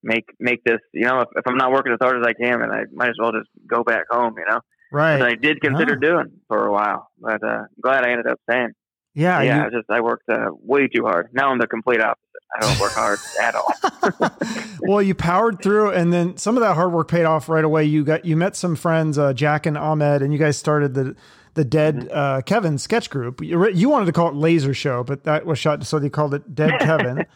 make 0.02 0.24
make 0.38 0.64
this. 0.64 0.80
You 0.92 1.06
know, 1.06 1.20
if, 1.20 1.28
if 1.36 1.44
I'm 1.46 1.56
not 1.56 1.72
working 1.72 1.92
as 1.92 1.98
hard 2.02 2.16
as 2.20 2.26
I 2.26 2.32
can, 2.32 2.60
then 2.60 2.70
I 2.70 2.82
might 2.92 3.10
as 3.10 3.16
well 3.20 3.32
just 3.32 3.50
go 3.66 3.84
back 3.84 4.04
home. 4.10 4.34
You 4.36 4.44
know, 4.50 4.60
Right. 4.92 5.20
Which 5.20 5.32
I 5.32 5.34
did 5.36 5.60
consider 5.60 5.94
Ah. 5.96 6.00
doing 6.00 6.30
for 6.48 6.66
a 6.66 6.72
while, 6.72 7.08
but 7.20 7.42
uh, 7.44 7.62
I'm 7.62 7.80
glad 7.80 8.04
I 8.04 8.10
ended 8.10 8.26
up 8.26 8.40
staying. 8.50 8.72
Yeah. 9.14 9.42
yeah, 9.42 9.56
you- 9.60 9.66
I 9.66 9.70
just 9.70 9.90
I 9.90 10.00
worked 10.00 10.28
uh, 10.28 10.50
way 10.62 10.88
too 10.88 11.04
hard. 11.04 11.28
Now 11.32 11.50
I'm 11.50 11.58
the 11.58 11.66
complete 11.66 12.00
opposite. 12.00 12.18
I 12.56 12.60
don't 12.60 12.80
work 12.80 12.92
hard 12.92 13.18
at 13.40 13.54
all. 13.54 14.30
well, 14.82 15.00
you 15.02 15.14
powered 15.14 15.62
through, 15.62 15.90
and 15.92 16.12
then 16.12 16.36
some 16.36 16.56
of 16.56 16.62
that 16.62 16.74
hard 16.74 16.92
work 16.92 17.08
paid 17.08 17.24
off 17.24 17.48
right 17.48 17.64
away. 17.64 17.84
You 17.84 18.04
got 18.04 18.24
you 18.24 18.36
met 18.36 18.56
some 18.56 18.74
friends, 18.76 19.18
uh, 19.18 19.32
Jack 19.32 19.66
and 19.66 19.78
Ahmed, 19.78 20.22
and 20.22 20.32
you 20.32 20.38
guys 20.38 20.56
started 20.56 20.94
the 20.94 21.14
the 21.54 21.64
Dead 21.64 21.96
Mm-hmm. 21.96 22.08
uh, 22.12 22.40
Kevin 22.42 22.78
sketch 22.78 23.10
group. 23.10 23.40
You, 23.42 23.68
you 23.70 23.88
wanted 23.88 24.06
to 24.06 24.12
call 24.12 24.28
it 24.28 24.34
Laser 24.34 24.72
Show, 24.74 25.02
but 25.04 25.24
that 25.24 25.44
was 25.46 25.58
shot, 25.58 25.84
so 25.84 25.98
they 25.98 26.08
called 26.10 26.32
it 26.34 26.54
Dead 26.54 26.78
Kevin. 26.80 27.26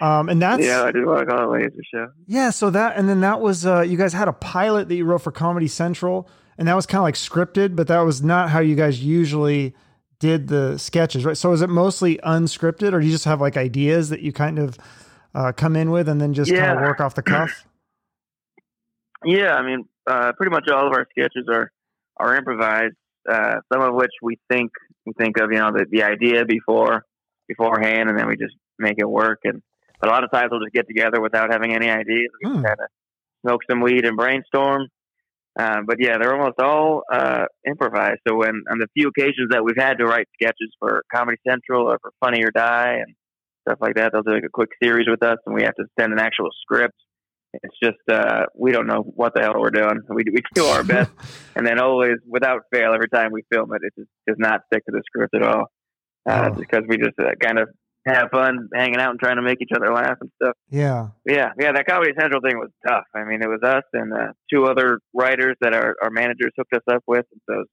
Um, 0.00 0.28
and 0.28 0.42
that's 0.42 0.60
yeah, 0.64 0.82
yeah. 0.82 0.84
I 0.84 0.90
did 0.90 1.06
want 1.06 1.20
to 1.20 1.26
call 1.26 1.54
it 1.54 1.58
laser 1.62 1.82
show. 1.94 2.08
Yeah, 2.26 2.50
so 2.50 2.70
that 2.70 2.96
and 2.96 3.08
then 3.08 3.20
that 3.20 3.40
was 3.40 3.64
uh, 3.64 3.82
you 3.82 3.96
guys 3.96 4.12
had 4.12 4.26
a 4.26 4.32
pilot 4.32 4.88
that 4.88 4.96
you 4.96 5.04
wrote 5.04 5.22
for 5.22 5.30
Comedy 5.30 5.68
Central, 5.68 6.28
and 6.58 6.66
that 6.66 6.74
was 6.74 6.86
kind 6.86 6.98
of 6.98 7.04
like 7.04 7.14
scripted, 7.14 7.76
but 7.76 7.86
that 7.86 8.00
was 8.00 8.20
not 8.20 8.50
how 8.50 8.58
you 8.58 8.74
guys 8.74 9.00
usually 9.00 9.74
did 10.22 10.46
the 10.46 10.78
sketches, 10.78 11.24
right? 11.24 11.36
So 11.36 11.50
is 11.52 11.62
it 11.62 11.68
mostly 11.68 12.16
unscripted, 12.18 12.92
or 12.92 13.00
do 13.00 13.06
you 13.06 13.10
just 13.10 13.24
have 13.24 13.40
like 13.40 13.56
ideas 13.56 14.08
that 14.10 14.20
you 14.20 14.32
kind 14.32 14.60
of 14.60 14.78
uh, 15.34 15.50
come 15.50 15.74
in 15.74 15.90
with 15.90 16.08
and 16.08 16.20
then 16.20 16.32
just 16.32 16.54
kind 16.54 16.70
of 16.70 16.80
work 16.80 17.00
off 17.00 17.16
the 17.16 17.22
cuff? 17.22 17.66
Yeah, 19.24 19.54
I 19.54 19.62
mean, 19.64 19.84
uh, 20.04 20.32
pretty 20.36 20.50
much 20.50 20.68
all 20.68 20.84
of 20.88 20.92
our 20.94 21.06
sketches 21.10 21.46
are 21.48 21.70
are 22.16 22.34
improvised. 22.36 22.96
Uh, 23.28 23.60
some 23.72 23.80
of 23.80 23.94
which 23.94 24.10
we 24.20 24.36
think 24.50 24.72
we 25.06 25.12
think 25.12 25.38
of, 25.38 25.52
you 25.52 25.58
know, 25.58 25.70
the, 25.70 25.86
the 25.88 26.02
idea 26.02 26.44
before 26.44 27.04
beforehand, 27.46 28.08
and 28.10 28.18
then 28.18 28.26
we 28.26 28.36
just 28.36 28.56
make 28.80 28.96
it 28.98 29.08
work. 29.08 29.38
And 29.44 29.62
but 30.00 30.08
a 30.08 30.12
lot 30.12 30.24
of 30.24 30.32
times 30.32 30.48
we'll 30.50 30.58
just 30.60 30.72
get 30.72 30.88
together 30.88 31.20
without 31.20 31.52
having 31.52 31.72
any 31.72 31.88
ideas. 31.88 32.30
We 32.42 32.50
Hmm. 32.50 32.62
kind 32.64 32.80
of 32.80 32.88
smoke 33.46 33.60
some 33.70 33.80
weed 33.80 34.04
and 34.04 34.16
brainstorm. 34.16 34.88
Uh, 35.58 35.80
but 35.86 35.96
yeah, 36.00 36.16
they're 36.18 36.34
almost 36.34 36.58
all 36.60 37.02
uh, 37.12 37.44
improvised. 37.66 38.20
So 38.26 38.36
when 38.36 38.62
on 38.70 38.78
the 38.78 38.86
few 38.94 39.08
occasions 39.08 39.50
that 39.50 39.62
we've 39.62 39.76
had 39.76 39.98
to 39.98 40.06
write 40.06 40.26
sketches 40.34 40.74
for 40.78 41.02
Comedy 41.14 41.38
Central 41.46 41.90
or 41.90 41.98
for 42.00 42.12
Funny 42.20 42.42
or 42.42 42.50
Die 42.50 42.94
and 42.94 43.14
stuff 43.68 43.78
like 43.80 43.96
that, 43.96 44.12
they'll 44.12 44.22
do 44.22 44.32
like 44.32 44.44
a 44.44 44.50
quick 44.52 44.70
series 44.82 45.06
with 45.08 45.22
us, 45.22 45.36
and 45.44 45.54
we 45.54 45.62
have 45.62 45.74
to 45.74 45.84
send 45.98 46.12
an 46.12 46.18
actual 46.18 46.48
script. 46.62 46.94
It's 47.52 47.76
just 47.82 47.98
uh, 48.10 48.46
we 48.56 48.72
don't 48.72 48.86
know 48.86 49.02
what 49.02 49.34
the 49.34 49.42
hell 49.42 49.54
we're 49.58 49.70
doing. 49.70 50.00
We 50.08 50.24
we 50.32 50.40
do 50.54 50.64
our 50.64 50.82
best, 50.84 51.10
and 51.56 51.66
then 51.66 51.78
always 51.78 52.16
without 52.26 52.62
fail, 52.72 52.94
every 52.94 53.10
time 53.10 53.30
we 53.30 53.42
film 53.52 53.74
it, 53.74 53.82
it 53.82 53.92
just 53.98 54.10
does 54.26 54.36
not 54.38 54.62
stick 54.72 54.84
to 54.86 54.92
the 54.92 55.02
script 55.06 55.34
at 55.34 55.42
all. 55.42 55.66
Uh, 56.28 56.50
Oh. 56.50 56.54
Because 56.54 56.82
we 56.88 56.96
just 56.98 57.18
uh, 57.20 57.32
kind 57.42 57.58
of 57.58 57.68
have 58.06 58.30
fun 58.32 58.68
hanging 58.74 58.98
out 58.98 59.10
and 59.10 59.20
trying 59.20 59.36
to 59.36 59.42
make 59.42 59.60
each 59.60 59.70
other 59.74 59.92
laugh 59.92 60.16
and 60.20 60.30
stuff. 60.42 60.56
Yeah. 60.70 61.08
Yeah, 61.26 61.50
yeah, 61.58 61.72
that 61.72 61.86
Comedy 61.86 62.12
Central 62.18 62.40
thing 62.40 62.58
was 62.58 62.70
tough. 62.86 63.04
I 63.14 63.24
mean, 63.24 63.42
it 63.42 63.48
was 63.48 63.60
us 63.62 63.84
and 63.92 64.12
uh, 64.12 64.32
two 64.52 64.64
other 64.64 64.98
writers 65.14 65.56
that 65.60 65.74
our, 65.74 65.94
our 66.02 66.10
managers 66.10 66.52
hooked 66.56 66.74
us 66.74 66.82
up 66.90 67.02
with. 67.06 67.24
And 67.30 67.40
so, 67.48 67.64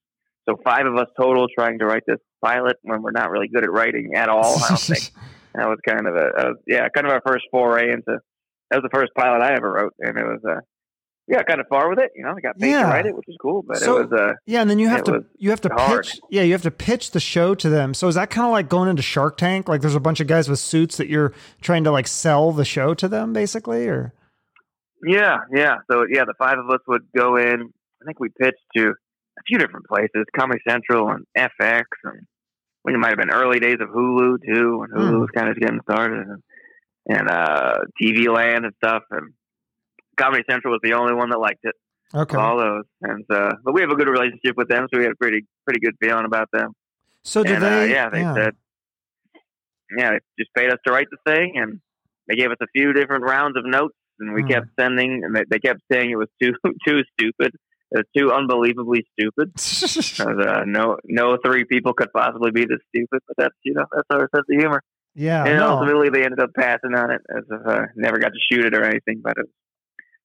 so 0.48 0.62
five 0.64 0.86
of 0.86 0.96
us 0.96 1.08
total 1.20 1.48
trying 1.58 1.80
to 1.80 1.86
write 1.86 2.04
this 2.08 2.20
pilot 2.44 2.78
when 2.84 3.02
we're 3.02 3.12
not 3.12 3.32
really 3.32 3.48
good 3.48 3.64
at 3.64 3.72
writing 3.72 4.16
at 4.16 4.30
all. 4.30 4.56
I 4.64 4.70
don't 4.70 4.80
think 4.80 5.12
that 5.56 5.68
was 5.68 5.80
kind 5.88 6.08
of 6.08 6.16
a, 6.16 6.28
a 6.28 6.54
yeah, 6.68 6.88
kind 6.90 7.08
of 7.08 7.14
our 7.14 7.22
first 7.26 7.46
foray 7.52 7.92
into. 7.92 8.20
That 8.70 8.84
was 8.84 8.84
the 8.84 8.96
first 8.96 9.12
pilot 9.18 9.42
I 9.42 9.56
ever 9.56 9.72
wrote, 9.72 9.94
and 9.98 10.16
it 10.16 10.24
was 10.24 10.42
uh, 10.48 10.62
yeah, 11.30 11.44
kind 11.44 11.62
of 11.62 11.68
far 11.68 11.90
with 11.90 12.00
it. 12.00 12.12
You 12.16 12.24
know, 12.24 12.34
I 12.36 12.40
got 12.42 12.58
paid 12.58 12.72
Yeah. 12.72 12.82
to 12.84 12.88
write 12.90 13.06
it, 13.06 13.16
which 13.16 13.26
was 13.28 13.38
cool, 13.42 13.64
but 13.66 13.78
So- 13.78 13.98
it 14.00 14.10
was 14.10 14.20
uh, 14.20 14.34
Yeah, 14.48 14.62
and 14.62 14.70
then 14.70 14.80
you 14.80 14.88
have 14.90 15.04
to 15.04 15.24
you 15.38 15.52
have 15.52 15.62
to 15.62 15.70
hard. 15.70 16.04
pitch. 16.06 16.20
Yeah, 16.30 16.42
you 16.42 16.52
have 16.54 16.64
to 16.64 16.72
pitch 16.72 17.12
the 17.12 17.20
show 17.20 17.54
to 17.56 17.70
them. 17.70 17.94
So 17.94 18.08
is 18.08 18.16
that 18.16 18.30
kind 18.30 18.46
of 18.46 18.52
like 18.52 18.68
going 18.68 18.90
into 18.90 19.02
Shark 19.04 19.38
Tank? 19.38 19.68
Like 19.70 19.82
there's 19.82 19.96
a 19.96 20.00
bunch 20.00 20.20
of 20.20 20.28
guys 20.28 20.50
with 20.50 20.60
suits 20.60 20.98
that 20.98 21.08
you're 21.08 21.32
trying 21.62 21.84
to 21.86 21.92
like 21.92 22.08
sell 22.08 22.52
the 22.52 22.66
show 22.66 22.94
to 22.96 23.08
them, 23.08 23.32
basically, 23.32 23.88
or 23.88 24.14
Yeah, 25.04 25.38
yeah. 25.54 25.78
So 25.90 26.06
yeah, 26.10 26.26
the 26.26 26.34
five 26.38 26.58
of 26.58 26.70
us 26.70 26.82
would 26.88 27.04
go 27.16 27.38
in. 27.38 27.70
I 28.02 28.06
think 28.06 28.20
we 28.20 28.30
pitched 28.30 28.58
to 28.78 28.90
a 28.90 29.42
few 29.48 29.58
different 29.58 29.86
places, 29.88 30.26
Comedy 30.38 30.60
Central 30.68 31.10
and 31.10 31.26
FX, 31.38 31.84
and 32.04 32.22
when 32.82 32.96
it 32.96 32.98
might 32.98 33.10
have 33.10 33.18
been 33.18 33.30
early 33.32 33.60
days 33.60 33.78
of 33.80 33.90
Hulu 33.90 34.38
too, 34.46 34.80
when 34.80 34.90
Hulu 34.90 35.10
Hmm. 35.12 35.20
was 35.20 35.30
kind 35.36 35.50
of 35.50 35.58
getting 35.60 35.80
started, 35.90 36.28
and, 36.28 36.44
and 37.08 37.30
uh, 37.30 37.76
TV 38.02 38.28
Land 38.34 38.66
and 38.66 38.74
stuff. 38.84 39.04
And 39.12 39.32
Comedy 40.20 40.44
Central 40.50 40.72
was 40.72 40.82
the 40.84 40.94
only 40.94 41.14
one 41.14 41.30
that 41.30 41.40
liked 41.40 41.64
it. 41.64 41.76
okay. 42.14 42.38
All 42.38 42.58
those, 42.58 42.84
and 43.02 43.24
uh, 43.30 43.54
but 43.64 43.74
we 43.74 43.82
have 43.82 43.92
a 43.92 43.96
good 43.96 44.08
relationship 44.10 44.56
with 44.58 44.68
them, 44.68 44.88
so 44.92 44.98
we 45.00 45.04
had 45.06 45.14
a 45.14 45.16
pretty 45.16 45.46
pretty 45.66 45.80
good 45.80 45.96
feeling 46.02 46.26
about 46.26 46.50
them. 46.52 46.72
So 47.24 47.44
did 47.44 47.54
and 47.56 47.64
they? 47.64 47.82
uh, 47.84 47.86
yeah, 47.86 48.10
they 48.10 48.24
said, 48.42 48.54
yeah, 49.98 50.12
they 50.12 50.20
just 50.44 50.54
paid 50.54 50.70
us 50.72 50.78
to 50.86 50.92
write 50.94 51.08
the 51.12 51.18
thing, 51.26 51.54
and 51.56 51.80
they 52.28 52.36
gave 52.36 52.52
us 52.52 52.58
a 52.62 52.68
few 52.76 52.94
different 52.94 53.24
rounds 53.24 53.58
of 53.58 53.66
notes 53.66 53.96
and 54.20 54.34
we 54.34 54.42
Hmm. 54.42 54.50
kept 54.50 54.68
sending, 54.80 55.24
and 55.24 55.36
they, 55.36 55.44
they 55.50 55.60
kept 55.60 55.80
saying 55.92 56.12
it 56.12 56.18
was 56.18 56.28
too 56.42 56.54
too 56.88 57.02
stupid. 57.14 57.54
It 57.92 57.98
was 57.98 58.06
too 58.16 58.32
unbelievably 58.32 59.06
stupid. 59.20 59.54
Uh, 60.20 60.64
no, 60.66 60.98
no 61.06 61.38
three 61.44 61.64
people 61.64 61.94
could 61.94 62.12
possibly 62.14 62.52
be 62.52 62.66
this 62.66 62.80
stupid. 62.90 63.22
But 63.28 63.38
that's 63.38 63.56
you 63.64 63.74
know 63.74 63.86
that's 63.92 64.08
our 64.12 64.28
sense 64.36 64.46
of 64.52 64.60
humor. 64.60 64.82
yeah, 65.16 65.46
and 65.46 65.58
no. 65.58 65.70
ultimately, 65.72 66.10
they 66.10 66.24
ended 66.26 66.40
up 66.42 66.50
passing 66.56 66.94
on 66.96 67.12
it 67.12 67.22
as 67.36 67.44
if 67.50 67.66
uh, 67.68 67.82
never 67.96 68.20
got 68.20 68.30
to 68.34 68.40
shoot 68.52 68.66
it 68.66 68.76
or 68.76 68.84
anything. 68.84 69.22
But 69.24 69.38
it 69.38 69.42
was 69.46 69.50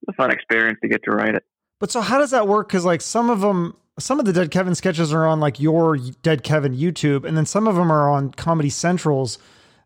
a 0.08 0.12
fun 0.14 0.30
experience 0.30 0.78
to 0.82 0.88
get 0.88 1.02
to 1.04 1.10
write 1.10 1.34
it. 1.34 1.44
But 1.80 1.90
so 1.90 2.00
how 2.00 2.18
does 2.18 2.30
that 2.30 2.46
work? 2.48 2.68
Because 2.68 2.84
like 2.84 3.00
some 3.00 3.30
of 3.30 3.40
them, 3.40 3.76
some 3.98 4.18
of 4.18 4.26
the 4.26 4.32
Dead 4.32 4.50
Kevin 4.50 4.74
sketches 4.74 5.12
are 5.12 5.26
on 5.26 5.40
like 5.40 5.60
your 5.60 5.96
Dead 6.22 6.42
Kevin 6.42 6.74
YouTube, 6.74 7.24
and 7.24 7.36
then 7.36 7.46
some 7.46 7.68
of 7.68 7.74
them 7.76 7.90
are 7.90 8.10
on 8.10 8.32
Comedy 8.32 8.70
Central's 8.70 9.38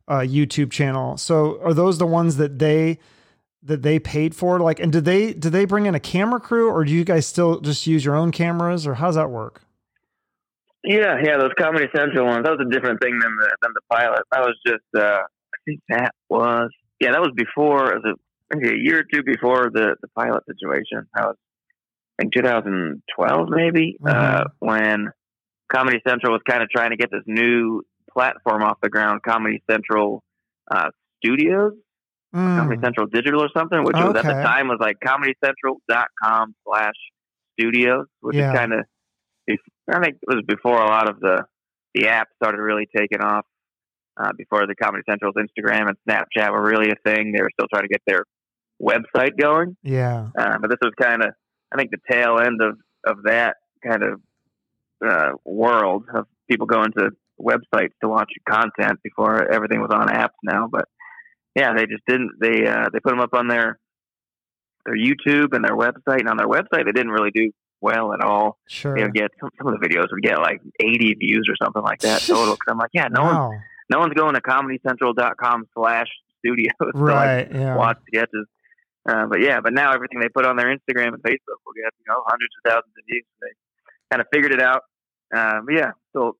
uh, 0.06 0.20
YouTube 0.20 0.70
channel. 0.70 1.16
So 1.16 1.60
are 1.62 1.74
those 1.74 1.98
the 1.98 2.06
ones 2.06 2.36
that 2.36 2.58
they 2.58 2.98
that 3.62 3.82
they 3.82 3.98
paid 3.98 4.34
for? 4.34 4.60
Like, 4.60 4.80
and 4.80 4.92
did 4.92 5.04
they 5.04 5.32
did 5.32 5.52
they 5.52 5.64
bring 5.64 5.86
in 5.86 5.94
a 5.94 6.00
camera 6.00 6.40
crew, 6.40 6.70
or 6.70 6.84
do 6.84 6.92
you 6.92 7.04
guys 7.04 7.26
still 7.26 7.60
just 7.60 7.86
use 7.86 8.04
your 8.04 8.14
own 8.14 8.30
cameras, 8.30 8.86
or 8.86 8.94
how 8.94 9.06
does 9.06 9.16
that 9.16 9.30
work? 9.30 9.62
Yeah, 10.84 11.16
yeah, 11.22 11.36
those 11.38 11.50
Comedy 11.58 11.86
Central 11.94 12.24
ones. 12.24 12.44
That 12.44 12.52
was 12.52 12.64
a 12.66 12.70
different 12.70 13.00
thing 13.02 13.18
than 13.18 13.36
the 13.36 13.56
than 13.62 13.72
the 13.74 13.80
pilot. 13.90 14.22
That 14.30 14.40
was 14.40 14.56
just, 14.64 14.84
uh, 14.96 15.20
I 15.20 15.58
think 15.66 15.80
that 15.88 16.14
was, 16.28 16.70
yeah, 17.00 17.10
that 17.10 17.20
was 17.20 17.32
before, 17.36 17.92
it 17.92 18.02
was 18.04 18.16
maybe 18.54 18.74
a 18.74 18.78
year 18.78 19.00
or 19.00 19.04
two 19.12 19.22
before 19.22 19.70
the 19.72 19.96
the 20.00 20.08
pilot 20.16 20.44
situation. 20.46 21.06
That 21.14 21.26
was, 21.28 21.36
I 22.18 22.22
think, 22.22 22.34
2012 22.34 23.48
maybe, 23.50 23.98
uh, 24.06 24.44
Mhm. 24.44 24.44
when 24.60 25.08
Comedy 25.72 26.00
Central 26.06 26.32
was 26.32 26.42
kind 26.48 26.62
of 26.62 26.68
trying 26.70 26.90
to 26.90 26.96
get 26.96 27.10
this 27.10 27.22
new 27.26 27.82
platform 28.12 28.62
off 28.62 28.78
the 28.82 28.88
ground, 28.88 29.22
Comedy 29.22 29.62
Central 29.70 30.22
uh, 30.70 30.90
Studios, 31.24 31.72
Comedy 32.34 32.76
Mm. 32.76 32.84
Central 32.84 33.06
Digital 33.06 33.42
or 33.42 33.48
something, 33.56 33.84
which 33.84 33.96
was 33.96 34.16
at 34.16 34.24
the 34.24 34.42
time 34.42 34.68
was 34.68 34.78
like 34.80 34.96
comedycentral.com 35.00 36.54
slash 36.66 36.94
studios, 37.58 38.06
which 38.20 38.36
Yeah. 38.36 38.50
is 38.52 38.58
kind 38.58 38.72
of, 38.74 38.80
I 39.50 40.00
think 40.02 40.16
it 40.20 40.34
was 40.34 40.42
before 40.46 40.76
a 40.80 40.86
lot 40.86 41.08
of 41.08 41.20
the, 41.20 41.44
the 41.94 42.08
app 42.08 42.28
started 42.36 42.60
really 42.60 42.86
taking 42.94 43.20
off, 43.22 43.46
uh, 44.18 44.32
before 44.36 44.66
the 44.66 44.74
Comedy 44.74 45.02
Central's 45.08 45.36
Instagram 45.36 45.88
and 45.88 45.96
Snapchat 46.06 46.50
were 46.52 46.62
really 46.62 46.90
a 46.90 46.96
thing. 46.96 47.32
They 47.32 47.40
were 47.42 47.50
still 47.52 47.68
trying 47.72 47.84
to 47.84 47.88
get 47.88 48.02
their 48.06 48.24
website 48.82 49.36
going. 49.38 49.76
Yeah. 49.82 50.28
Uh, 50.38 50.58
but 50.58 50.70
this 50.70 50.78
was 50.82 50.92
kind 51.00 51.22
of, 51.22 51.30
I 51.72 51.76
think, 51.76 51.90
the 51.90 51.98
tail 52.10 52.38
end 52.38 52.60
of, 52.62 52.78
of 53.06 53.22
that 53.24 53.56
kind 53.84 54.02
of 54.02 54.20
uh, 55.06 55.32
world 55.44 56.04
of 56.14 56.26
people 56.48 56.66
going 56.66 56.92
to 56.92 57.10
websites 57.40 57.92
to 58.02 58.08
watch 58.08 58.30
content 58.48 59.00
before 59.02 59.50
everything 59.52 59.80
was 59.80 59.90
on 59.92 60.08
apps 60.08 60.30
now. 60.42 60.68
But 60.70 60.86
yeah, 61.54 61.72
they 61.74 61.86
just 61.86 62.04
didn't. 62.06 62.32
They 62.40 62.66
uh, 62.66 62.86
they 62.92 63.00
put 63.00 63.10
them 63.10 63.20
up 63.20 63.34
on 63.34 63.48
their 63.48 63.78
their 64.86 64.96
YouTube 64.96 65.54
and 65.54 65.64
their 65.64 65.76
website, 65.76 66.20
and 66.20 66.28
on 66.28 66.36
their 66.36 66.48
website 66.48 66.84
they 66.84 66.92
didn't 66.92 67.10
really 67.10 67.30
do 67.30 67.50
well 67.80 68.12
at 68.12 68.20
all. 68.20 68.58
Sure. 68.68 68.94
They 68.96 69.02
would 69.02 69.14
get 69.14 69.30
some, 69.40 69.50
some 69.58 69.68
of 69.72 69.78
the 69.80 69.86
videos 69.88 70.06
would 70.10 70.22
get 70.22 70.38
like 70.38 70.60
80 70.80 71.14
views 71.14 71.48
or 71.48 71.54
something 71.64 71.82
like 71.82 72.00
that 72.00 72.20
total. 72.26 72.54
Because 72.54 72.66
I'm 72.68 72.78
like, 72.78 72.90
yeah, 72.92 73.06
no 73.08 73.22
one 73.22 73.34
wow. 73.34 73.52
no 73.90 73.98
one's 74.00 74.14
going 74.14 74.34
to 74.34 74.40
comedycentral.com 74.40 75.68
slash 75.74 76.08
studios 76.40 76.72
to 76.82 76.98
like 77.04 77.48
Yeah. 77.52 77.76
watch 77.76 77.98
sketches. 78.08 78.46
Uh, 79.08 79.26
but 79.26 79.40
yeah, 79.40 79.60
but 79.60 79.72
now 79.72 79.92
everything 79.94 80.20
they 80.20 80.28
put 80.28 80.44
on 80.44 80.56
their 80.56 80.66
Instagram 80.66 81.14
and 81.14 81.22
Facebook 81.22 81.58
will 81.64 81.72
get 81.74 81.92
you 81.98 82.04
know 82.08 82.22
hundreds 82.26 82.52
of 82.58 82.70
thousands 82.70 82.92
of 82.98 83.04
views. 83.08 83.24
They 83.40 83.48
kind 84.10 84.20
of 84.20 84.26
figured 84.32 84.52
it 84.52 84.60
out. 84.60 84.82
Uh, 85.34 85.60
but 85.64 85.74
yeah, 85.74 85.90
so 86.14 86.36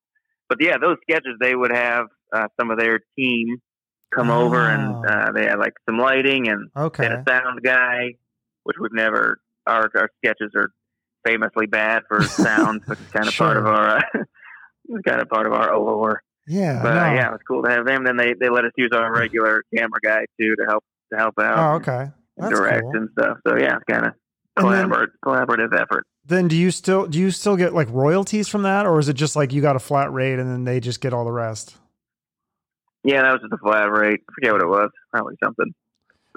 but 0.48 0.58
yeah, 0.60 0.76
those 0.78 0.96
sketches 1.02 1.36
they 1.40 1.54
would 1.54 1.72
have 1.74 2.06
uh, 2.34 2.48
some 2.60 2.70
of 2.70 2.78
their 2.78 3.00
team 3.16 3.56
come 4.14 4.30
over 4.30 4.56
Oh. 4.60 4.74
and 4.74 5.06
uh, 5.06 5.32
they 5.32 5.44
had 5.46 5.58
like 5.58 5.74
some 5.88 5.98
lighting 5.98 6.48
and 6.48 6.70
Okay. 6.76 7.06
a 7.06 7.24
sound 7.28 7.62
guy, 7.62 8.14
which 8.64 8.76
we've 8.80 8.92
never 8.92 9.40
our 9.66 9.90
our 9.94 10.10
sketches 10.24 10.52
are 10.56 10.70
famously 11.26 11.66
bad 11.66 12.02
for 12.08 12.22
sound, 12.44 12.82
which 12.86 12.98
is 12.98 13.06
kind 13.12 13.28
of 13.28 13.34
part 13.34 13.56
of 13.56 13.66
our 13.66 13.96
uh, 13.98 14.02
it's 14.90 15.02
kind 15.06 15.20
of 15.22 15.28
part 15.28 15.46
of 15.46 15.52
our 15.52 15.72
allure. 15.72 16.22
Yeah. 16.46 16.80
But 16.82 16.94
no. 16.94 17.00
uh, 17.00 17.12
yeah, 17.14 17.26
it 17.28 17.32
was 17.32 17.40
cool 17.46 17.62
to 17.62 17.70
have 17.70 17.84
them. 17.86 18.04
Then 18.04 18.16
they, 18.16 18.32
they 18.32 18.48
let 18.48 18.64
us 18.64 18.72
use 18.76 18.90
our 18.94 19.12
regular 19.12 19.62
camera 19.74 20.00
guy 20.02 20.24
too 20.40 20.54
to 20.56 20.64
help 20.66 20.84
to 21.12 21.18
help 21.18 21.34
out. 21.38 21.58
Oh, 21.58 21.76
okay. 21.76 22.10
And 22.38 22.46
That's 22.50 22.58
direct 22.60 22.82
cool. 22.82 22.96
and 22.96 23.08
stuff. 23.18 23.38
So 23.46 23.56
yeah, 23.58 23.76
it's 23.76 23.84
kind 23.90 24.06
of 24.06 24.12
collaborative 24.58 25.08
collaborative 25.24 25.74
effort. 25.78 26.04
Then 26.24 26.48
do 26.48 26.56
you 26.56 26.70
still 26.70 27.06
do 27.06 27.18
you 27.18 27.30
still 27.30 27.56
get 27.56 27.74
like 27.74 27.88
royalties 27.90 28.48
from 28.48 28.62
that, 28.62 28.86
or 28.86 28.98
is 28.98 29.08
it 29.08 29.14
just 29.14 29.36
like 29.36 29.52
you 29.52 29.62
got 29.62 29.76
a 29.76 29.80
flat 29.80 30.12
rate 30.12 30.38
and 30.38 30.50
then 30.50 30.64
they 30.64 30.80
just 30.80 31.00
get 31.00 31.12
all 31.12 31.24
the 31.24 31.32
rest? 31.32 31.76
Yeah, 33.04 33.22
that 33.22 33.32
was 33.32 33.40
just 33.42 33.52
a 33.52 33.58
flat 33.58 33.90
rate. 33.90 34.20
I 34.28 34.32
forget 34.34 34.52
what 34.52 34.62
it 34.62 34.68
was. 34.68 34.90
Probably 35.12 35.34
something 35.42 35.72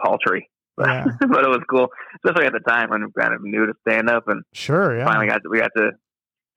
paltry. 0.01 0.49
But, 0.77 0.87
Yeah. 0.89 1.05
but 1.19 1.43
it 1.43 1.49
was 1.49 1.61
cool, 1.69 1.89
especially 2.23 2.45
at 2.47 2.53
the 2.53 2.59
time 2.59 2.89
when 2.89 3.03
we 3.03 3.11
kind 3.19 3.33
of 3.33 3.41
new 3.43 3.65
to 3.65 3.73
stand 3.87 4.09
up 4.09 4.27
and 4.27 4.43
Sure. 4.53 4.97
Yeah. 4.97 5.05
finally 5.05 5.27
got 5.27 5.41
to, 5.43 5.49
we 5.49 5.59
got 5.59 5.71
to 5.75 5.91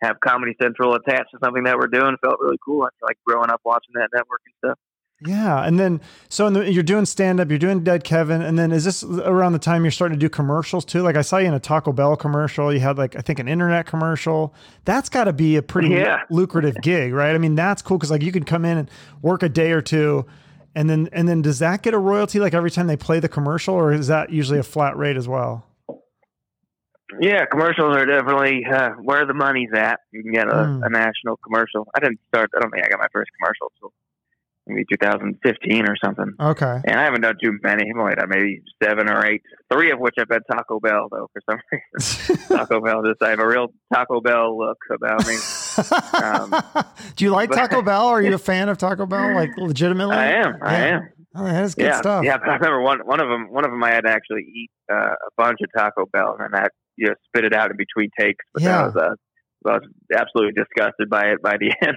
have 0.03 0.21
Comedy 0.21 0.55
Central 0.63 0.95
attached 0.95 1.31
to 1.33 1.39
something 1.43 1.65
that 1.65 1.79
we're 1.79 1.89
doing. 1.89 2.17
Felt 2.23 2.39
really 2.41 2.59
cool. 2.65 2.83
I 2.83 2.89
feel 3.01 3.09
like 3.09 3.19
growing 3.27 3.51
up 3.51 3.61
watching 3.65 3.95
that 3.95 4.11
network 4.15 4.41
and 4.47 4.55
stuff. 4.71 4.79
Yeah, 5.25 5.65
and 5.65 5.79
then 5.79 6.01
so 6.29 6.47
in 6.47 6.53
the, 6.53 6.71
you're 6.71 6.83
doing 6.83 7.07
stand 7.07 7.41
up, 7.41 7.49
you're 7.49 7.59
doing 7.59 7.83
Dead 7.85 8.05
Kevin, 8.05 8.43
and 8.43 8.59
then 8.59 8.73
is 8.73 8.85
this 8.85 9.03
around 9.05 9.53
the 9.53 9.59
time 9.59 9.85
you're 9.85 9.91
starting 9.93 10.19
to 10.19 10.21
do 10.21 10.29
commercials 10.29 10.85
too? 10.85 11.03
Like 11.03 11.17
I 11.17 11.23
saw 11.23 11.39
you 11.39 11.47
in 11.47 11.55
a 11.55 11.61
Taco 11.61 11.93
Bell 11.93 12.17
commercial. 12.17 12.73
You 12.75 12.81
had 12.81 12.99
like 12.99 13.17
I 13.17 13.21
think 13.21 13.39
an 13.39 13.49
internet 13.49 13.87
commercial. 13.87 14.53
That's 14.85 15.09
got 15.09 15.25
to 15.25 15.33
be 15.33 15.57
a 15.57 15.63
pretty 15.63 15.89
Yeah. 15.91 16.23
lucrative 16.31 16.77
gig, 16.83 17.13
right? 17.15 17.35
I 17.35 17.39
mean, 17.39 17.55
that's 17.55 17.81
cool 17.81 17.97
because 17.97 18.11
like 18.11 18.23
you 18.23 18.33
could 18.33 18.45
come 18.47 18.65
in 18.65 18.77
and 18.77 18.91
work 19.23 19.43
a 19.43 19.49
day 19.49 19.71
or 19.73 19.81
two, 19.81 20.27
and 20.75 20.91
then 20.91 21.09
and 21.13 21.27
then 21.29 21.41
does 21.43 21.61
that 21.61 21.83
get 21.83 21.95
a 21.95 21.99
royalty 21.99 22.41
like 22.41 22.53
every 22.53 22.71
time 22.71 22.87
they 22.89 22.97
play 22.97 23.21
the 23.21 23.29
commercial, 23.29 23.75
or 23.75 23.93
is 23.93 24.09
that 24.09 24.31
usually 24.31 24.59
a 24.59 24.63
flat 24.65 24.97
rate 24.97 25.17
as 25.17 25.29
well? 25.29 25.65
Yeah, 27.21 27.45
commercials 27.47 27.97
are 27.97 28.05
definitely 28.05 28.65
uh, 28.67 28.91
where 29.01 29.25
the 29.25 29.35
money's 29.35 29.71
at. 29.75 30.01
You 30.13 30.23
can 30.23 30.33
get 30.33 30.49
a, 30.49 30.55
Mm. 30.55 30.85
a 30.85 30.91
national 30.91 31.37
commercial. 31.37 31.87
I 31.95 32.01
didn't 32.01 32.19
start. 32.29 32.51
I 32.57 32.61
don't 32.61 32.71
think 32.73 32.85
I 32.85 32.89
got 32.89 32.99
my 32.99 33.07
first 33.13 33.31
commercial 33.41 33.71
until 33.77 33.93
maybe 34.67 34.85
2015 34.91 35.89
or 35.89 35.95
something. 36.03 36.33
Okay, 36.41 36.81
And 36.85 36.99
I 36.99 37.05
haven't 37.05 37.21
done 37.21 37.37
too 37.43 37.59
many. 37.63 37.85
I've 37.91 38.01
only 38.01 38.15
done 38.15 38.29
maybe 38.29 38.63
seven 38.83 39.11
or 39.11 39.25
eight. 39.27 39.43
Three 39.73 39.91
of 39.91 39.99
which 39.99 40.15
I've 40.19 40.29
been 40.29 40.41
Taco 40.51 40.81
Bell 40.81 41.09
though. 41.11 41.29
For 41.33 41.43
some 41.51 41.59
reason, 41.73 42.37
Taco 42.57 42.81
Bell. 42.81 43.03
Just 43.05 43.23
I 43.23 43.31
have 43.31 43.41
a 43.41 43.47
real 43.47 43.69
Taco 43.93 44.21
Bell 44.21 44.57
look 44.59 44.79
about 44.91 45.27
me. 45.27 45.37
Um, 46.23 46.85
do 47.17 47.25
you 47.25 47.31
like 47.31 47.51
but- 47.51 47.57
Taco 47.57 47.83
Bell? 47.91 48.07
Are 48.07 48.23
you 48.23 48.35
a 48.35 48.39
fan 48.39 48.69
of 48.69 48.79
Taco 48.79 49.07
Bell? 49.07 49.35
Like 49.35 49.51
legitimately? 49.57 50.17
I 50.17 50.27
am. 50.33 50.59
I 50.63 50.75
am. 50.89 51.09
Oh, 51.37 51.45
that 51.45 51.65
is 51.65 51.75
good 51.75 51.87
yeah. 51.87 51.99
stuff. 52.01 52.25
Yeah. 52.25 52.39
But 52.39 52.49
I 52.49 52.55
remember 52.55 52.81
one 52.81 53.01
one 53.01 53.21
of 53.21 53.29
them. 53.29 53.51
One 53.53 53.65
of 53.65 53.71
them 53.73 53.83
I 53.83 53.91
had 53.91 54.03
to 54.03 54.11
actually 54.11 54.43
eat 54.43 54.71
uh, 54.93 54.95
a 55.15 55.31
bunch 55.37 55.59
of 55.63 55.69
Taco 55.77 56.07
Bell, 56.13 56.37
and 56.39 56.55
that 56.55 56.71
you 56.97 57.09
know 57.09 57.15
spit 57.27 57.45
it 57.45 57.53
out 57.53 57.71
in 57.71 57.77
between 57.77 58.11
takes. 58.19 58.45
But 58.55 58.63
Yeah. 58.63 58.83
that 58.83 58.95
was 58.95 58.97
uh, 58.97 59.15
I 59.67 59.73
was 59.79 59.89
absolutely 60.17 60.53
disgusted 60.63 61.09
by 61.11 61.25
it 61.33 61.43
by 61.43 61.57
the 61.59 61.73
end, 61.83 61.97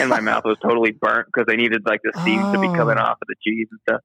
and 0.00 0.08
my 0.10 0.20
mouth 0.20 0.44
was 0.44 0.56
totally 0.62 0.90
burnt 0.92 1.26
because 1.26 1.46
they 1.46 1.56
needed 1.56 1.84
like 1.86 2.00
the 2.02 2.12
steam 2.22 2.40
to 2.52 2.58
be 2.60 2.66
coming 2.68 2.96
Oh. 2.98 3.02
off 3.02 3.18
of 3.22 3.28
the 3.28 3.34
cheese 3.42 3.68
and 3.70 3.80
stuff. 3.88 4.00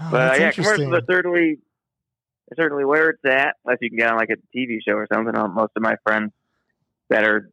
Oh, 0.00 0.08
But 0.10 0.32
uh, 0.32 0.42
yeah, 0.42 0.50
commercials 0.52 0.92
are 0.92 1.02
certainly 1.10 1.58
certainly 2.56 2.84
where 2.84 3.10
it's 3.10 3.24
at. 3.24 3.56
Unless 3.64 3.78
you 3.80 3.90
can 3.90 3.98
get 3.98 4.10
on 4.10 4.16
like 4.18 4.30
a 4.30 4.36
TV 4.56 4.78
show 4.86 4.94
or 4.94 5.06
something. 5.12 5.32
Most 5.54 5.72
of 5.76 5.82
my 5.82 5.96
friends 6.04 6.32
that 7.08 7.24
are, 7.24 7.50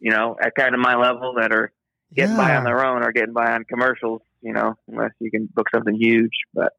you 0.00 0.10
know, 0.10 0.36
at 0.40 0.54
kind 0.54 0.74
of 0.74 0.80
my 0.80 0.94
level 0.96 1.34
that 1.38 1.52
are 1.52 1.72
getting 2.14 2.36
by 2.36 2.54
on 2.56 2.64
their 2.64 2.84
own 2.84 3.02
are 3.02 3.12
getting 3.12 3.32
by 3.34 3.52
on 3.52 3.64
commercials. 3.64 4.22
You 4.42 4.52
know, 4.52 4.74
unless 4.88 5.12
you 5.18 5.30
can 5.30 5.46
book 5.46 5.66
something 5.74 5.94
huge. 5.94 6.32
But 6.54 6.72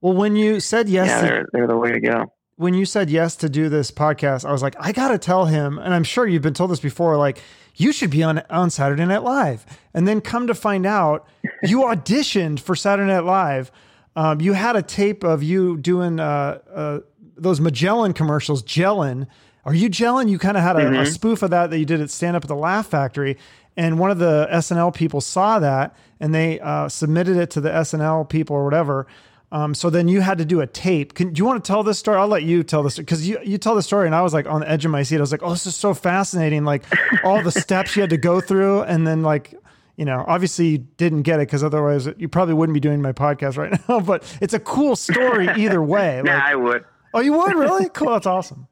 Well, 0.00 0.14
when 0.14 0.34
you 0.36 0.58
said 0.60 0.88
yes, 0.88 1.08
yeah, 1.08 1.20
to, 1.20 1.26
they're 1.26 1.46
they're 1.52 1.66
the 1.68 1.76
way 1.76 1.92
to 1.92 2.00
go. 2.00 2.32
When 2.56 2.74
you 2.74 2.84
said 2.84 3.10
yes 3.10 3.34
to 3.36 3.48
do 3.48 3.68
this 3.68 3.90
podcast, 3.90 4.44
I 4.44 4.52
was 4.52 4.62
like, 4.62 4.76
I 4.78 4.92
got 4.92 5.08
to 5.08 5.18
tell 5.18 5.46
him, 5.46 5.78
and 5.78 5.94
I'm 5.94 6.04
sure 6.04 6.26
you've 6.26 6.42
been 6.42 6.54
told 6.54 6.70
this 6.70 6.80
before, 6.80 7.16
like 7.16 7.40
you 7.76 7.92
should 7.92 8.10
be 8.10 8.22
on 8.22 8.42
on 8.50 8.70
Saturday 8.70 9.04
Night 9.06 9.22
Live, 9.22 9.64
and 9.94 10.06
then 10.06 10.20
come 10.20 10.46
to 10.46 10.54
find 10.54 10.84
out, 10.86 11.26
you 11.62 11.78
auditioned 11.84 12.60
for 12.60 12.76
Saturday 12.76 13.10
Night 13.10 13.24
Live. 13.24 13.72
Um, 14.14 14.40
you 14.42 14.52
had 14.52 14.76
a 14.76 14.82
tape 14.82 15.24
of 15.24 15.42
you 15.42 15.78
doing 15.78 16.20
uh, 16.20 16.58
uh, 16.72 17.00
those 17.36 17.60
Magellan 17.60 18.12
commercials, 18.12 18.62
Jellin. 18.62 19.26
Are 19.64 19.74
you 19.74 19.88
Jellin? 19.88 20.28
You 20.28 20.38
kind 20.38 20.56
of 20.58 20.62
had 20.62 20.76
a, 20.76 20.80
a 20.86 20.90
Mhm. 20.90 21.06
spoof 21.12 21.42
of 21.42 21.50
that 21.50 21.70
that 21.70 21.78
you 21.78 21.86
did 21.86 22.00
at 22.02 22.10
Stand 22.10 22.36
Up 22.36 22.44
at 22.44 22.48
the 22.48 22.54
Laugh 22.56 22.86
Factory. 22.88 23.38
And 23.74 23.98
one 23.98 24.10
of 24.10 24.18
the 24.18 24.46
SNL 24.50 24.92
people 24.92 25.22
saw 25.22 25.58
that 25.60 25.96
and 26.20 26.34
they 26.34 26.60
uh, 26.60 26.90
submitted 26.90 27.38
it 27.38 27.48
to 27.52 27.60
the 27.62 27.70
SNL 27.70 28.28
people 28.28 28.54
or 28.54 28.64
whatever. 28.64 29.06
Um, 29.52 29.74
so 29.74 29.90
then 29.90 30.08
you 30.08 30.22
had 30.22 30.38
to 30.38 30.44
do 30.46 30.60
a 30.62 30.66
tape. 30.66 31.12
Can, 31.14 31.32
do 31.34 31.38
you 31.38 31.44
want 31.44 31.62
to 31.62 31.68
tell 31.68 31.82
this 31.82 31.98
story? 31.98 32.16
I'll 32.16 32.26
let 32.26 32.42
you 32.42 32.62
tell 32.64 32.82
this 32.82 32.96
because 32.96 33.28
you, 33.28 33.38
you 33.44 33.58
tell 33.58 33.74
the 33.74 33.82
story, 33.82 34.06
and 34.06 34.14
I 34.14 34.22
was 34.22 34.32
like 34.32 34.46
on 34.46 34.60
the 34.62 34.68
edge 34.70 34.84
of 34.86 34.90
my 34.90 35.02
seat. 35.02 35.18
I 35.18 35.20
was 35.20 35.30
like, 35.30 35.42
oh, 35.42 35.50
this 35.50 35.66
is 35.66 35.76
so 35.76 35.92
fascinating. 35.94 36.64
Like 36.64 36.84
all 37.24 37.42
the 37.42 37.52
steps 37.52 37.94
you 37.94 38.00
had 38.00 38.10
to 38.10 38.16
go 38.16 38.40
through, 38.40 38.82
and 38.82 39.06
then 39.06 39.22
like 39.22 39.54
you 39.96 40.06
know, 40.06 40.24
obviously 40.26 40.68
you 40.68 40.78
didn't 40.78 41.22
get 41.22 41.38
it 41.38 41.48
because 41.48 41.62
otherwise 41.62 42.08
you 42.16 42.26
probably 42.28 42.54
wouldn't 42.54 42.72
be 42.74 42.80
doing 42.80 43.02
my 43.02 43.12
podcast 43.12 43.58
right 43.58 43.78
now. 43.88 44.00
But 44.00 44.24
it's 44.40 44.54
a 44.54 44.58
cool 44.58 44.96
story 44.96 45.48
either 45.56 45.82
way. 45.94 46.22
Yeah, 46.24 46.34
Like, 46.36 46.42
I 46.44 46.54
would. 46.56 46.84
oh, 47.12 47.20
you 47.20 47.34
would 47.34 47.54
really? 47.54 47.90
Cool. 47.90 48.10
That's 48.10 48.26
awesome. 48.26 48.68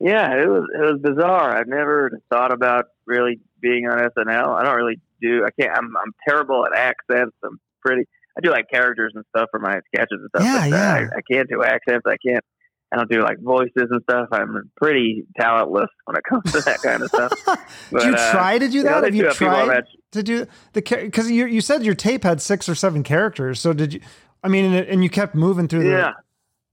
Yeah, 0.00 0.32
it 0.42 0.48
was 0.48 0.64
it 0.74 0.80
was 0.80 1.00
bizarre. 1.00 1.56
I've 1.56 1.68
never 1.68 2.20
thought 2.32 2.52
about 2.52 2.86
really 3.06 3.38
being 3.60 3.86
on 3.86 3.98
SNL. 3.98 4.48
I 4.48 4.64
don't 4.64 4.74
really 4.74 5.00
do. 5.20 5.44
I 5.46 5.50
can't. 5.52 5.70
I'm 5.78 5.94
I'm 5.96 6.12
terrible 6.28 6.66
at 6.66 6.76
accents. 6.76 7.36
I'm 7.44 7.60
pretty. 7.80 8.08
I 8.36 8.40
do 8.40 8.50
like 8.50 8.70
characters 8.70 9.12
and 9.14 9.24
stuff 9.34 9.48
for 9.50 9.60
my 9.60 9.80
sketches 9.94 10.20
and 10.20 10.28
stuff. 10.34 10.44
Yeah, 10.44 10.70
but, 10.70 10.76
uh, 10.76 10.76
yeah. 10.76 11.08
I, 11.14 11.18
I 11.18 11.20
can't 11.30 11.48
do 11.48 11.62
accents. 11.62 12.04
I 12.06 12.16
can't. 12.26 12.44
I 12.92 12.96
don't 12.96 13.10
do 13.10 13.22
like 13.22 13.38
voices 13.40 13.88
and 13.90 14.02
stuff. 14.02 14.28
I'm 14.32 14.70
pretty 14.76 15.24
talentless 15.40 15.88
when 16.04 16.16
it 16.16 16.24
comes 16.24 16.52
to 16.52 16.60
that 16.60 16.82
kind 16.82 17.02
of 17.02 17.08
stuff. 17.08 17.32
Did 17.90 18.02
you 18.04 18.10
But, 18.12 18.20
uh, 18.20 18.32
try 18.32 18.58
to 18.58 18.68
do 18.68 18.76
you 18.76 18.82
know, 18.84 18.90
that? 19.00 19.04
Have 19.04 19.14
you 19.14 19.24
have 19.26 19.38
people 19.38 19.54
on 19.54 19.66
tried 19.66 19.84
to 20.12 20.22
do 20.22 20.46
the 20.74 20.82
because 20.82 21.30
you 21.30 21.46
you 21.46 21.62
said 21.62 21.84
your 21.84 21.94
tape 21.94 22.22
had 22.24 22.42
six 22.42 22.68
or 22.68 22.74
seven 22.74 23.02
characters. 23.02 23.60
So 23.60 23.72
did 23.72 23.94
you? 23.94 24.00
I 24.44 24.48
mean, 24.48 24.66
and, 24.66 24.86
and 24.86 25.02
you 25.02 25.08
kept 25.08 25.34
moving 25.34 25.68
through 25.68 25.84
the 25.84 25.90
Yeah, 25.90 26.12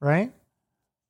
right. 0.02 0.34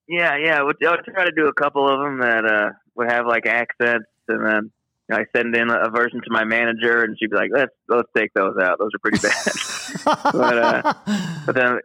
yeah, 0.08 0.38
yeah. 0.38 0.60
I 0.60 0.64
would, 0.64 0.76
I 0.86 0.92
would 0.92 1.06
try 1.06 1.26
to 1.26 1.32
do 1.36 1.48
a 1.48 1.54
couple 1.54 1.88
of 1.92 2.00
them 2.02 2.20
that 2.20 2.46
uh, 2.46 2.70
would 2.96 3.12
have 3.12 3.26
like 3.26 3.48
accents, 3.48 4.06
and 4.28 4.46
then 4.46 4.64
you 4.66 4.72
I 5.12 5.26
send 5.36 5.56
in 5.56 5.70
a 5.70 5.90
version 5.90 6.22
to 6.22 6.30
my 6.30 6.44
manager, 6.44 7.04
and 7.04 7.18
she'd 7.20 7.32
be 7.32 7.36
like, 7.36 7.52
"Let's 7.54 7.74
let's 7.88 8.10
take 8.16 8.32
those 8.36 8.56
out. 8.62 8.80
Those 8.80 8.92
are 8.94 9.00
pretty 9.00 9.20
bad." 9.20 9.54
But, 10.32 10.58
uh, 10.58 10.94
but 11.48 11.56
then 11.56 11.80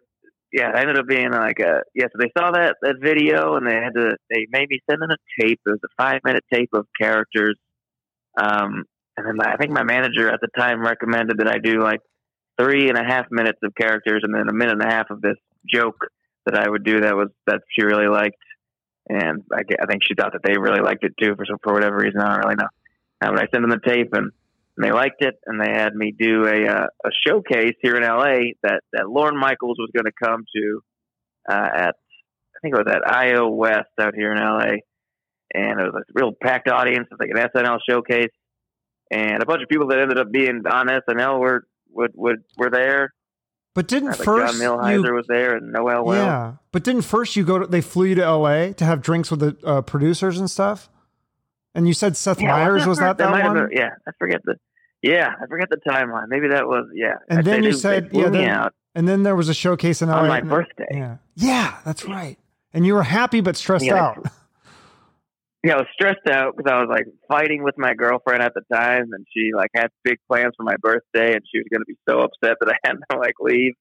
yeah, 0.55 0.71
it 0.71 0.77
ended 0.77 0.99
up 0.99 1.07
being 1.09 1.33
like 1.33 1.59
a 1.59 1.83
yeah. 1.95 2.05
So 2.13 2.19
they 2.21 2.31
saw 2.39 2.53
that 2.53 2.77
that 2.83 2.97
video 3.03 3.57
and 3.57 3.67
they 3.67 3.75
had 3.75 3.95
to 3.95 4.17
they 4.31 4.47
made 4.53 4.69
me 4.69 4.79
send 4.89 5.03
in 5.03 5.11
a 5.11 5.17
tape. 5.41 5.61
It 5.67 5.71
was 5.71 5.81
a 5.85 6.03
five 6.03 6.21
minute 6.25 6.45
tape 6.53 6.71
of 6.75 6.87
characters. 7.01 7.57
Um, 8.41 8.85
and 9.17 9.27
then 9.27 9.47
I 9.47 9.57
think 9.57 9.73
my 9.73 9.83
manager 9.83 10.31
at 10.31 10.41
the 10.41 10.49
time 10.57 10.83
recommended 10.83 11.39
that 11.39 11.49
I 11.49 11.59
do 11.59 11.83
like 11.83 12.01
three 12.61 12.89
and 12.89 12.97
a 12.97 13.05
half 13.05 13.27
minutes 13.31 13.59
of 13.65 13.75
characters 13.75 14.21
and 14.23 14.33
then 14.33 14.49
a 14.49 14.53
minute 14.53 14.75
and 14.81 14.83
a 14.83 14.95
half 14.95 15.11
of 15.11 15.21
this 15.21 15.37
joke 15.69 15.99
that 16.47 16.57
I 16.57 16.69
would 16.69 16.85
do 16.85 17.01
that 17.01 17.17
was 17.17 17.29
that 17.47 17.63
she 17.71 17.85
really 17.85 18.09
liked. 18.09 18.37
And 19.09 19.43
I, 19.53 19.63
I 19.83 19.87
think 19.87 20.03
she 20.07 20.15
thought 20.15 20.33
that 20.33 20.43
they 20.45 20.57
really 20.57 20.81
liked 20.81 21.05
it 21.05 21.15
too 21.21 21.35
for 21.37 21.45
some 21.47 21.59
for 21.65 21.73
whatever 21.73 21.97
reason. 21.97 22.21
I 22.21 22.29
don't 22.29 22.45
really 22.45 22.57
know. 22.57 22.69
Uh, 23.25 23.31
but 23.31 23.41
I 23.41 23.47
sent 23.51 23.63
them 23.63 23.71
the 23.71 23.81
tape 23.85 24.11
and 24.13 24.31
and 24.77 24.85
they 24.85 24.93
liked 24.93 25.23
it, 25.23 25.35
and 25.47 25.61
they 25.61 25.71
had 25.71 25.95
me 25.95 26.13
do 26.19 26.47
a 26.47 26.67
uh, 26.67 26.87
a 27.05 27.11
showcase 27.27 27.75
here 27.81 27.97
in 27.97 28.03
LA 28.03 28.55
that 28.63 28.81
that 28.93 29.09
Lorne 29.09 29.39
Michaels 29.39 29.79
was 29.79 29.91
going 29.95 30.07
to 30.07 30.13
come 30.21 30.45
to 30.55 30.81
uh, 31.49 31.69
at 31.75 31.95
I 31.95 32.59
think 32.63 32.75
it 32.75 32.85
was 32.85 32.93
at 32.93 33.07
IO 33.07 33.49
West 33.51 33.91
out 34.01 34.15
here 34.15 34.33
in 34.33 34.39
LA, 34.39 34.79
and 35.55 35.81
it 35.81 35.85
was 35.85 35.95
a 35.95 36.13
real 36.13 36.33
packed 36.43 36.69
audience. 36.69 37.07
It 37.11 37.17
was 37.17 37.21
like 37.21 37.31
an 37.31 37.63
SNL 37.63 37.79
showcase, 37.89 38.33
and 39.11 39.43
a 39.43 39.47
bunch 39.47 39.63
of 39.63 39.69
people 39.69 39.89
that 39.89 40.01
ended 40.01 40.19
up 40.19 40.33
being 40.33 40.63
on 40.67 40.89
SNL 40.89 41.39
were 41.39 41.67
would 41.91 42.13
would 42.15 42.39
were 42.57 42.71
there. 42.71 43.13
But 43.75 43.89
didn't 43.89 44.11
Like 44.11 44.23
first 44.23 44.61
John 44.61 44.79
Milhiser 44.79 45.07
you, 45.07 45.15
was 45.15 45.27
there, 45.29 45.57
and 45.57 45.73
Noel 45.73 46.05
Well. 46.05 46.25
yeah, 46.25 46.53
but 46.73 46.85
didn't 46.85 47.03
first 47.03 47.37
you 47.37 47.45
go 47.45 47.61
to 47.61 47.67
they 47.67 47.81
flew 47.81 48.07
you 48.07 48.15
to 48.17 48.25
L.A. 48.25 48.73
to 48.75 48.85
have 48.85 49.03
drinks 49.03 49.31
with 49.31 49.41
the 49.41 49.57
uh, 49.65 49.83
producers 49.83 50.39
and 50.39 50.51
stuff, 50.51 50.89
and 51.75 51.87
you 51.89 51.95
said 51.95 52.17
Seth 52.17 52.41
Yeah, 52.41 52.49
Meyers 52.49 52.87
was 52.87 52.99
that 52.99 53.19
that 53.19 53.35
have 53.35 53.55
one? 53.57 53.69
been- 53.69 53.77
yeah, 53.79 53.91
I 54.07 54.11
forget 54.19 54.41
the. 54.45 54.57
Yeah, 55.03 55.33
I 55.41 55.47
forget 55.47 55.69
the 55.71 55.79
timeline. 55.87 56.29
Maybe 56.29 56.49
that 56.49 56.67
was 56.67 56.87
yeah. 56.95 57.17
And 57.29 57.41
I- 57.41 57.43
then 57.43 57.63
you 57.63 57.73
said- 57.73 58.09
yeah, 58.13 58.29
then- 58.31 58.69
And 58.95 59.09
then 59.09 59.23
there 59.25 59.35
was 59.37 59.49
a 59.49 59.55
showcase 59.55 60.01
in 60.03 60.09
L.A. 60.09 60.21
on 60.21 60.29
my 60.29 60.39
and- 60.39 60.49
birthday. 60.49 60.87
Yeah, 60.91 61.17
yeah, 61.35 61.75
that's 61.85 62.05
right. 62.07 62.39
And 62.73 62.87
you 62.87 62.95
were 62.95 63.03
happy 63.03 63.41
but 63.41 63.57
stressed 63.57 63.85
Yeah. 63.85 64.03
out. 64.03 64.25
yeah, 65.65 65.75
I 65.75 65.77
was 65.79 65.87
stressed 65.93 66.27
out 66.31 66.57
because 66.57 66.71
I 66.71 66.81
was 66.81 66.89
like 66.91 67.07
fighting 67.29 67.63
with 67.63 67.77
my 67.79 67.95
girlfriend 67.95 68.43
at 68.43 68.53
the 68.55 68.63
time, 68.73 69.13
and 69.13 69.27
she 69.35 69.51
like 69.55 69.71
had 69.75 69.89
big 70.05 70.19
plans 70.29 70.55
for 70.57 70.63
my 70.63 70.77
birthday, 70.81 71.35
and 71.35 71.43
she 71.51 71.59
was 71.59 71.67
going 71.71 71.81
to 71.81 71.87
be 71.87 71.97
so 72.09 72.21
upset 72.21 72.57
that 72.61 72.69
I 72.71 72.77
had 72.89 72.97
to 73.11 73.19
like 73.19 73.35
leave. 73.41 73.75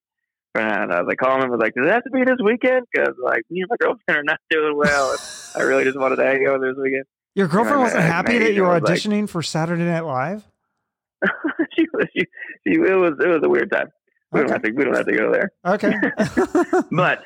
And 0.56 0.92
I 0.92 1.00
was 1.00 1.08
like 1.08 1.18
calling 1.18 1.42
him, 1.42 1.50
was 1.50 1.58
like, 1.60 1.74
"Does 1.74 1.86
it 1.86 1.92
have 1.92 2.04
to 2.04 2.10
be 2.10 2.22
this 2.24 2.38
weekend?" 2.44 2.86
Because 2.92 3.14
like 3.22 3.42
me 3.50 3.62
and 3.62 3.68
my 3.70 3.76
girlfriend 3.80 4.18
are 4.20 4.22
not 4.22 4.38
doing 4.50 4.76
well. 4.76 5.10
And 5.10 5.20
I 5.56 5.62
really 5.66 5.82
just 5.84 5.98
wanted 5.98 6.16
to 6.16 6.24
hang 6.24 6.46
out 6.46 6.60
this 6.60 6.76
weekend. 6.80 7.04
Your 7.34 7.48
girlfriend 7.48 7.80
wasn't 7.80 8.02
happy 8.04 8.38
that 8.38 8.54
you 8.54 8.62
were 8.62 8.68
was 8.74 8.82
like- 8.82 8.98
auditioning 8.98 9.28
for 9.28 9.42
Saturday 9.42 9.84
Night 9.84 10.04
Live. 10.04 10.44
she 11.76 11.86
was, 11.92 12.06
she, 12.16 12.24
she, 12.66 12.74
it 12.74 12.94
was, 12.94 13.14
it 13.20 13.28
was 13.28 13.40
a 13.42 13.48
weird 13.48 13.70
time. 13.70 13.88
We 14.30 14.40
don't 14.40 14.50
have 14.50 14.62
to, 14.62 14.72
we 14.72 14.84
don't 14.84 14.94
have 14.94 15.06
to 15.06 15.16
go 15.16 15.32
there. 15.32 15.52
Okay. 15.64 15.94
But 16.90 17.22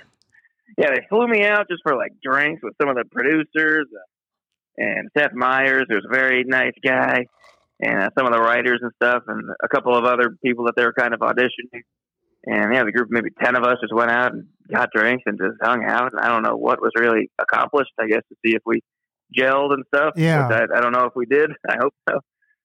yeah, 0.76 0.90
they 0.94 1.06
flew 1.08 1.26
me 1.26 1.44
out 1.44 1.68
just 1.68 1.82
for 1.82 1.96
like 1.96 2.12
drinks 2.22 2.62
with 2.62 2.74
some 2.80 2.88
of 2.88 2.96
the 2.96 3.04
producers 3.10 3.86
uh, 3.92 4.82
and 4.82 5.08
Seth 5.16 5.32
Meyers, 5.34 5.86
who's 5.88 6.06
a 6.08 6.14
very 6.14 6.44
nice 6.44 6.74
guy, 6.84 7.26
and 7.80 7.98
uh, 7.98 8.10
some 8.16 8.26
of 8.26 8.32
the 8.32 8.40
writers 8.40 8.78
and 8.80 8.92
stuff, 8.94 9.24
and 9.26 9.50
a 9.62 9.68
couple 9.68 9.96
of 9.96 10.04
other 10.04 10.36
people 10.44 10.66
that 10.66 10.74
they 10.76 10.84
were 10.84 10.92
kind 10.92 11.14
of 11.14 11.20
auditioning. 11.20 11.82
And 12.44 12.72
yeah, 12.72 12.84
the 12.84 12.92
group, 12.92 13.08
maybe 13.10 13.30
ten 13.42 13.56
of 13.56 13.64
us, 13.64 13.78
just 13.80 13.92
went 13.92 14.10
out 14.12 14.32
and 14.32 14.46
got 14.72 14.90
drinks 14.94 15.24
and 15.26 15.36
just 15.36 15.56
hung 15.60 15.84
out. 15.84 16.12
And 16.12 16.20
I 16.20 16.28
don't 16.28 16.44
know 16.44 16.56
what 16.56 16.80
was 16.80 16.92
really 16.96 17.28
accomplished. 17.40 17.90
I 17.98 18.06
guess 18.06 18.22
to 18.28 18.36
see 18.46 18.54
if 18.54 18.62
we 18.64 18.80
gelled 19.36 19.72
and 19.72 19.84
stuff. 19.94 20.14
Yeah. 20.16 20.48
I, 20.48 20.78
I 20.78 20.80
don't 20.80 20.92
know 20.92 21.04
if 21.04 21.14
we 21.14 21.26
did. 21.26 21.50
I 21.68 21.76
hope 21.80 21.94
so. 22.08 22.20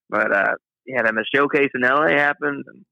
But 0.08 0.32
uh, 0.32 0.54
yeah, 0.86 1.02
then 1.02 1.14
the 1.14 1.24
showcase 1.34 1.70
in 1.74 1.82
LA 1.82 2.08
happened. 2.08 2.64
And 2.66 2.84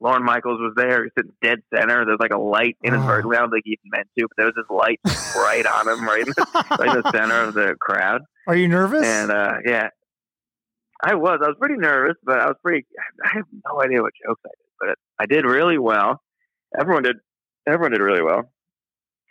Lorne 0.00 0.24
Michaels 0.24 0.60
was 0.60 0.74
there. 0.76 1.04
He's 1.04 1.12
sitting 1.16 1.32
dead 1.42 1.58
center. 1.74 2.04
There's 2.04 2.20
like 2.20 2.32
a 2.32 2.38
light 2.38 2.76
in 2.82 2.92
his 2.94 3.02
heart. 3.02 3.24
I 3.26 3.36
don't 3.36 3.50
think 3.50 3.64
he 3.64 3.72
even 3.72 3.90
meant 3.90 4.08
to, 4.18 4.28
but 4.28 4.36
there 4.36 4.46
was 4.46 4.54
this 4.54 4.70
light 4.70 5.00
right 5.36 5.66
on 5.66 5.88
him, 5.88 6.06
right 6.06 6.20
in 6.20 6.28
the, 6.28 6.64
right 6.78 6.96
in 6.96 7.02
the 7.02 7.10
center 7.10 7.40
of 7.42 7.54
the 7.54 7.74
crowd. 7.80 8.22
Are 8.46 8.56
you 8.56 8.68
nervous? 8.68 9.04
And 9.04 9.30
uh, 9.30 9.54
yeah, 9.64 9.88
I 11.02 11.14
was. 11.14 11.40
I 11.42 11.48
was 11.48 11.56
pretty 11.58 11.76
nervous, 11.76 12.16
but 12.22 12.38
I 12.38 12.46
was 12.46 12.56
pretty. 12.62 12.86
I 13.24 13.30
have 13.34 13.44
no 13.52 13.82
idea 13.82 14.02
what 14.02 14.12
jokes 14.24 14.40
I 14.44 14.50
did, 14.50 14.68
but 14.80 14.98
I 15.18 15.26
did 15.26 15.44
really 15.44 15.78
well. 15.78 16.22
Everyone 16.78 17.02
did. 17.02 17.16
Everyone 17.66 17.90
did 17.90 18.00
really 18.00 18.22
well. 18.22 18.50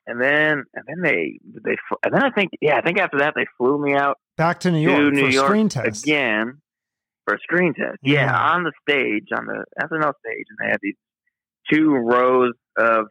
And 0.10 0.22
then, 0.22 0.64
and 0.74 0.86
then 0.88 1.02
they, 1.04 1.40
they, 1.64 1.76
and 2.06 2.14
then 2.14 2.24
I 2.24 2.32
think, 2.32 2.52
yeah, 2.62 2.78
I 2.78 2.82
think 2.82 2.98
after 2.98 3.20
that 3.20 3.34
they 3.36 3.46
flew 3.58 3.78
me 3.82 3.94
out 3.94 4.18
Back 4.38 4.62
to 4.62 4.72
New 4.72 4.86
to 4.86 4.92
York 5.02 5.14
New 5.14 5.22
for 5.22 5.28
a 5.28 5.32
York 5.34 5.46
screen 5.48 5.70
test. 5.70 6.04
again 6.06 6.62
for 7.26 7.34
a 7.36 7.40
screen 7.40 7.74
test. 7.74 7.98
Yeah, 8.02 8.26
Yeah. 8.28 8.52
on 8.54 8.64
the 8.64 8.72
stage, 8.88 9.28
on 9.38 9.46
the 9.48 9.66
SNL 9.82 10.14
stage, 10.26 10.46
and 10.50 10.58
they 10.62 10.68
had 10.72 10.80
these 10.82 10.96
two 11.70 11.92
rows 11.92 12.54
of 12.78 13.08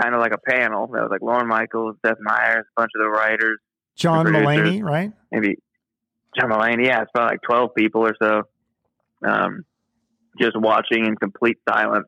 kind 0.00 0.14
of 0.14 0.20
like 0.20 0.32
a 0.32 0.38
panel. 0.38 0.88
That 0.88 1.02
was 1.02 1.10
like 1.12 1.22
Lorne 1.22 1.46
Michaels, 1.46 1.94
Seth 2.04 2.16
Meyers, 2.20 2.64
a 2.76 2.80
bunch 2.80 2.90
of 2.96 3.02
the 3.02 3.08
writers, 3.08 3.58
John 3.96 4.26
the. 4.26 4.32
Mulaney, 4.32 4.82
right? 4.82 5.12
maybe 5.30 5.56
John 6.36 6.50
Mulaney. 6.50 6.86
Yeah, 6.86 7.02
it's 7.02 7.10
about 7.14 7.30
like 7.30 7.42
twelve 7.48 7.76
people 7.76 8.04
or 8.04 8.14
so, 8.20 8.42
um, 9.24 9.64
just 10.40 10.56
watching 10.58 11.06
in 11.06 11.14
complete 11.16 11.58
silence 11.68 12.06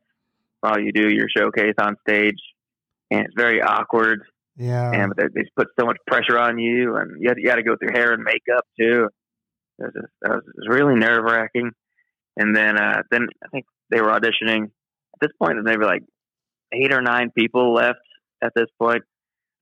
while 0.59 0.79
you 0.79 0.91
do 0.91 1.09
your 1.09 1.27
showcase 1.35 1.75
on 1.81 1.95
stage, 2.07 2.37
and 3.11 3.19
it's 3.25 3.33
very 3.37 3.61
awkward. 3.61 4.21
Yeah. 4.57 4.91
and 4.91 5.13
they, 5.17 5.23
they 5.33 5.49
put 5.55 5.67
so 5.79 5.85
much 5.85 5.97
pressure 6.07 6.37
on 6.37 6.59
you, 6.59 6.95
and 6.95 7.21
you 7.21 7.29
had, 7.29 7.37
you 7.37 7.49
had 7.49 7.55
to 7.55 7.63
go 7.63 7.75
through 7.77 7.93
hair 7.93 8.11
and 8.13 8.23
makeup 8.23 8.65
too. 8.79 9.07
It 9.79 9.83
was, 9.83 9.93
just, 9.93 10.13
it 10.23 10.29
was, 10.29 10.43
it 10.45 10.53
was 10.57 10.67
really 10.69 10.95
nerve 10.95 11.23
wracking. 11.23 11.71
And 12.37 12.55
then, 12.55 12.77
uh, 12.77 13.01
then 13.09 13.27
I 13.43 13.47
think 13.47 13.65
they 13.89 14.01
were 14.01 14.09
auditioning. 14.09 14.65
At 14.65 15.19
this 15.21 15.31
point, 15.41 15.53
there's 15.55 15.65
maybe 15.65 15.85
like 15.85 16.03
eight 16.73 16.93
or 16.93 17.01
nine 17.01 17.31
people 17.35 17.73
left 17.73 17.99
at 18.43 18.51
this 18.55 18.67
point 18.79 19.03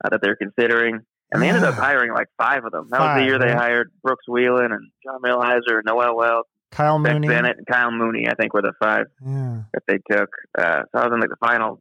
uh, 0.04 0.10
that 0.10 0.22
they're 0.22 0.36
considering, 0.36 1.00
and 1.32 1.42
they 1.42 1.48
ended 1.48 1.64
up 1.64 1.76
hiring 1.76 2.12
like 2.14 2.28
five 2.38 2.66
of 2.66 2.72
them. 2.72 2.88
That 2.90 3.00
was 3.00 3.22
the 3.22 3.26
year 3.26 3.40
they 3.40 3.48
right? 3.54 3.58
hired 3.58 3.92
Brooks 4.04 4.26
Wheelan 4.28 4.74
and 4.74 4.90
John 5.04 5.22
Milhiser, 5.22 5.82
Noel 5.86 6.16
Wells, 6.18 6.46
Kyle 6.72 7.00
Mooney. 7.00 7.28
Bennett, 7.28 7.58
and 7.58 7.68
Kyle 7.68 7.92
Mooney. 7.92 8.28
I 8.28 8.34
think 8.36 8.54
were 8.54 8.62
the 8.64 8.74
five 8.82 9.06
Yeah. 9.26 9.62
that 9.74 9.84
they 9.88 10.00
took. 10.12 10.30
Uh, 10.58 10.82
so 10.92 11.00
I 11.02 11.06
was 11.06 11.12
in 11.14 11.20
like 11.20 11.30
the 11.30 11.38
final 11.40 11.80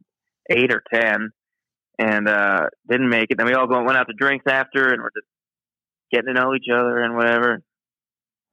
eight 0.49 0.71
or 0.73 0.83
ten, 0.93 1.31
and 1.99 2.29
uh, 2.29 2.67
didn't 2.89 3.09
make 3.09 3.29
it. 3.29 3.37
Then 3.37 3.45
we 3.45 3.53
all 3.53 3.67
went 3.67 3.97
out 3.97 4.07
to 4.07 4.13
drinks 4.17 4.45
after, 4.47 4.91
and 4.91 5.01
we're 5.03 5.09
just 5.09 5.27
getting 6.11 6.33
to 6.33 6.41
know 6.41 6.55
each 6.55 6.67
other 6.73 6.97
and 6.97 7.15
whatever. 7.15 7.61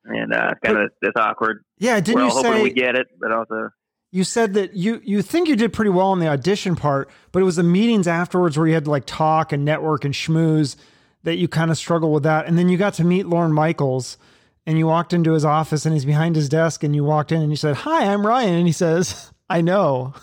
And 0.04 0.34
uh, 0.34 0.50
it's 0.52 0.60
kind 0.62 0.78
of 0.78 0.90
this, 1.00 1.12
awkward. 1.16 1.64
Yeah. 1.78 2.00
Didn't 2.00 2.24
you 2.24 2.42
say 2.42 2.62
we 2.62 2.70
get 2.70 2.96
it, 2.96 3.06
but 3.18 3.32
also 3.32 3.70
you 4.12 4.24
said 4.24 4.54
that 4.54 4.74
you 4.74 5.00
you 5.04 5.20
think 5.20 5.48
you 5.48 5.56
did 5.56 5.72
pretty 5.72 5.90
well 5.90 6.12
in 6.12 6.20
the 6.20 6.28
audition 6.28 6.76
part, 6.76 7.10
but 7.32 7.40
it 7.40 7.44
was 7.44 7.56
the 7.56 7.62
meetings 7.62 8.06
afterwards 8.06 8.56
where 8.56 8.66
you 8.66 8.74
had 8.74 8.84
to 8.84 8.90
like 8.90 9.04
talk 9.04 9.52
and 9.52 9.64
network 9.64 10.04
and 10.04 10.14
schmooze 10.14 10.76
that 11.24 11.36
you 11.36 11.48
kind 11.48 11.70
of 11.70 11.76
struggled 11.76 12.12
with 12.14 12.22
that. 12.22 12.46
And 12.46 12.56
then 12.56 12.68
you 12.68 12.78
got 12.78 12.94
to 12.94 13.04
meet 13.04 13.26
Lorne 13.26 13.52
Michaels 13.52 14.16
and 14.64 14.78
you 14.78 14.86
walked 14.86 15.12
into 15.12 15.32
his 15.32 15.44
office 15.44 15.84
and 15.84 15.92
he's 15.92 16.04
behind 16.04 16.36
his 16.36 16.48
desk 16.48 16.84
and 16.84 16.94
you 16.94 17.02
walked 17.02 17.32
in 17.32 17.42
and 17.42 17.50
you 17.50 17.56
said, 17.56 17.76
Hi, 17.78 18.12
I'm 18.12 18.24
Ryan. 18.24 18.54
And 18.54 18.66
he 18.66 18.72
says, 18.72 19.32
I 19.50 19.60
know. 19.60 20.14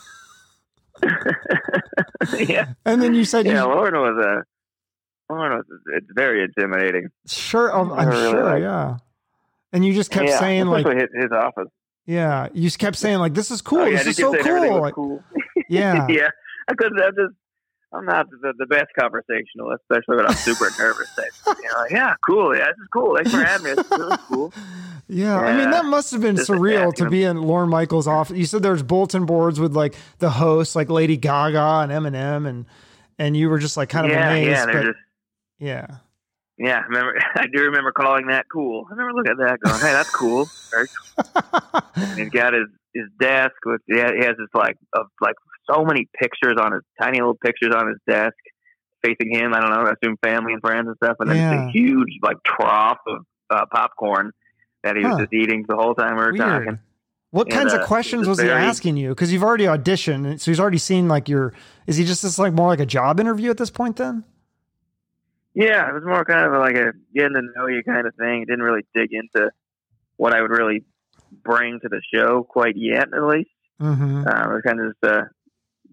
yeah, 2.39 2.73
And 2.85 3.01
then 3.01 3.13
you 3.13 3.25
said, 3.25 3.45
yeah. 3.45 3.63
you, 3.63 3.67
Lorne 3.67 3.93
was 3.93 4.25
a 4.25 5.33
Lorne 5.33 5.57
was 5.57 5.65
it's 5.95 6.07
very 6.15 6.43
intimidating. 6.43 7.09
Sure. 7.27 7.69
I'm, 7.73 7.91
I'm 7.91 8.07
really 8.07 8.31
sure. 8.31 8.43
like- 8.43 8.61
yeah. 8.61 8.97
And 9.71 9.83
you 9.83 9.93
just 9.93 10.11
kept 10.11 10.29
yeah, 10.29 10.39
saying, 10.39 10.67
like, 10.67 10.85
his, 10.85 11.09
his 11.15 11.31
office. 11.31 11.67
yeah, 12.05 12.47
you 12.53 12.61
just 12.61 12.77
kept 12.77 12.95
saying, 12.95 13.17
like, 13.17 13.33
this 13.33 13.49
is 13.49 13.59
oh, 13.61 13.63
cool. 13.63 13.79
Oh, 13.79 13.85
yeah, 13.85 13.97
this 14.03 14.07
is 14.07 14.17
so 14.17 14.31
kept 14.31 14.43
saying 14.43 14.55
everything 14.55 14.71
cool. 14.73 14.81
Like, 14.81 14.93
cool. 14.93 15.23
yeah. 15.67 16.05
yeah, 16.09 16.29
I 16.67 16.75
couldn't. 16.75 17.01
I 17.01 17.09
just. 17.09 17.33
I'm 17.93 18.05
not 18.05 18.29
the, 18.29 18.53
the 18.57 18.65
best 18.65 18.87
conversationalist, 18.99 19.83
especially 19.89 20.17
when 20.17 20.27
I'm 20.27 20.35
super 20.35 20.65
nervous. 20.79 21.09
You 21.17 21.53
know, 21.53 21.79
like, 21.81 21.91
yeah, 21.91 22.15
cool. 22.25 22.55
Yeah, 22.55 22.65
this 22.65 22.77
is 22.77 22.87
cool. 22.91 23.15
Thanks 23.15 23.31
for 23.31 23.43
having 23.43 23.65
me. 23.65 23.73
This 23.75 23.85
is 23.85 23.91
really 23.91 24.17
cool. 24.27 24.53
Yeah, 25.07 25.37
I 25.37 25.55
mean 25.57 25.69
that 25.69 25.85
must 25.85 26.11
have 26.11 26.21
been 26.21 26.37
Just 26.37 26.49
surreal 26.49 26.93
to 26.95 27.09
be 27.09 27.23
in 27.23 27.41
Lorne 27.41 27.69
Michaels' 27.69 28.07
office. 28.07 28.37
You 28.37 28.45
said 28.45 28.63
there's 28.63 28.81
bulletin 28.81 29.25
boards 29.25 29.59
with 29.59 29.75
like 29.75 29.95
the 30.19 30.29
hosts, 30.29 30.75
like 30.75 30.89
Lady 30.89 31.17
Gaga 31.17 31.87
and 31.87 31.91
Eminem, 31.91 32.47
and 32.47 32.65
and 33.19 33.35
you 33.37 33.49
were 33.49 33.59
just 33.59 33.77
like 33.77 33.89
kind 33.89 34.05
of 34.05 34.11
yeah, 34.13 34.29
amazed. 34.29 34.49
yeah, 34.49 34.65
but 34.65 34.81
just 34.83 34.97
yeah, 35.59 35.87
Yeah, 36.57 36.79
I 36.79 36.85
remember. 36.85 37.19
I 37.35 37.45
do 37.53 37.63
remember 37.63 37.91
calling 37.91 38.27
that 38.27 38.45
cool. 38.51 38.85
I 38.89 38.95
remember 38.95 39.13
looking 39.13 39.31
at 39.33 39.37
that, 39.37 39.59
going, 39.59 39.79
"Hey, 39.79 39.91
that's 39.91 40.09
cool." 40.09 40.47
And 41.95 42.17
he's 42.19 42.29
got 42.29 42.53
his 42.53 42.67
his 42.93 43.05
desk 43.19 43.53
with 43.65 43.81
yeah, 43.87 44.11
he 44.17 44.23
has 44.25 44.35
this 44.37 44.49
like 44.53 44.77
of 44.93 45.07
like 45.21 45.35
so 45.69 45.83
many 45.85 46.07
pictures 46.19 46.55
on 46.59 46.73
his 46.73 46.81
tiny 47.01 47.19
little 47.19 47.35
pictures 47.35 47.73
on 47.75 47.87
his 47.87 47.97
desk 48.07 48.35
facing 49.03 49.33
him. 49.33 49.53
I 49.53 49.59
don't 49.59 49.69
know, 49.71 49.81
I 49.89 49.93
assume 50.01 50.17
family 50.23 50.53
and 50.53 50.61
friends 50.61 50.87
and 50.87 50.95
stuff, 50.97 51.17
and 51.19 51.29
then 51.29 51.37
Yeah. 51.37 51.67
a 51.67 51.71
huge 51.71 52.09
like 52.21 52.37
trough 52.45 52.99
of 53.07 53.25
uh, 53.49 53.65
popcorn 53.71 54.31
that 54.83 54.95
he 54.95 55.03
was 55.05 55.17
just 55.17 55.33
eating 55.33 55.65
the 55.67 55.75
whole 55.75 55.93
time 55.95 56.15
we 56.15 56.23
were 56.23 56.31
Weird. 56.31 56.37
talking. 56.37 56.79
What 57.31 57.47
And, 57.47 57.53
kinds 57.55 57.73
uh, 57.73 57.79
of 57.79 57.87
questions 57.87 58.27
was 58.27 58.37
was 58.37 58.41
he 58.45 58.49
asking 58.51 58.95
you? 58.97 59.09
Because 59.09 59.33
you've 59.33 59.43
already 59.43 59.65
auditioned, 59.65 60.39
so 60.39 60.51
he's 60.51 60.59
already 60.59 60.77
seen 60.77 61.07
like 61.07 61.27
your. 61.27 61.53
Is 61.87 61.97
he 61.97 62.05
just 62.05 62.21
this 62.21 62.37
like 62.37 62.53
more 62.53 62.67
like 62.67 62.79
a 62.79 62.85
job 62.85 63.19
interview 63.19 63.49
at 63.49 63.57
this 63.57 63.71
point? 63.71 63.95
Then. 63.95 64.23
Yeah, 65.55 65.87
it 65.89 65.93
was 65.93 66.03
more 66.05 66.25
kind 66.25 66.45
of 66.45 66.51
like 66.59 66.75
a 66.75 66.93
getting 67.15 67.33
to 67.33 67.41
know 67.55 67.67
you 67.67 67.83
kind 67.83 68.05
of 68.07 68.15
thing. 68.15 68.41
It 68.43 68.47
didn't 68.47 68.63
really 68.63 68.85
dig 68.95 69.09
into 69.13 69.49
what 70.17 70.33
I 70.33 70.41
would 70.41 70.51
really 70.51 70.83
bring 71.43 71.79
to 71.79 71.89
the 71.89 72.01
show 72.13 72.43
quite 72.43 72.75
yet, 72.75 73.07
at 73.13 73.23
least. 73.23 73.49
Mm-hmm. 73.81 74.27
Uh, 74.27 74.43
we're 74.47 74.61
kind 74.61 74.79
of 74.79 74.91
just 74.93 75.03
uh, 75.03 75.23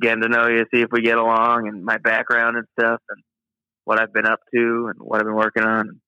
getting 0.01 0.23
to 0.23 0.29
know 0.29 0.49
you, 0.49 0.65
see 0.73 0.81
if 0.81 0.89
we 0.91 1.03
get 1.03 1.19
along, 1.19 1.69
and 1.69 1.85
my 1.85 1.99
background 1.99 2.57
and 2.57 2.67
stuff, 2.79 3.01
and 3.09 3.23
what 3.85 4.01
I've 4.01 4.13
been 4.13 4.27
up 4.27 4.41
to, 4.55 4.91
and 4.91 4.97
what 4.99 5.21
I've 5.21 5.27
been 5.27 5.35
working 5.35 5.65
on. 5.65 6.01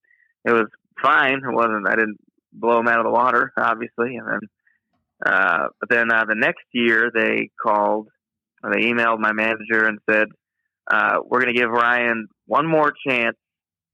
It 0.44 0.52
was 0.52 0.66
fine. 1.02 1.38
It 1.38 1.54
wasn't. 1.54 1.88
I 1.88 1.94
didn't 1.94 2.18
blow 2.52 2.76
them 2.76 2.88
out 2.88 2.98
of 2.98 3.04
the 3.04 3.10
water, 3.10 3.52
obviously. 3.56 4.16
And 4.16 4.26
then, 4.26 4.40
uh, 5.24 5.68
but 5.80 5.88
then 5.88 6.12
uh, 6.12 6.24
the 6.26 6.34
next 6.34 6.64
year 6.72 7.10
they 7.14 7.50
called, 7.60 8.08
they 8.62 8.86
emailed 8.86 9.18
my 9.18 9.32
manager 9.32 9.86
and 9.86 9.98
said, 10.10 10.28
uh, 10.90 11.18
"We're 11.24 11.40
going 11.40 11.54
to 11.54 11.60
give 11.60 11.70
Ryan 11.70 12.28
one 12.46 12.66
more 12.66 12.92
chance 13.06 13.36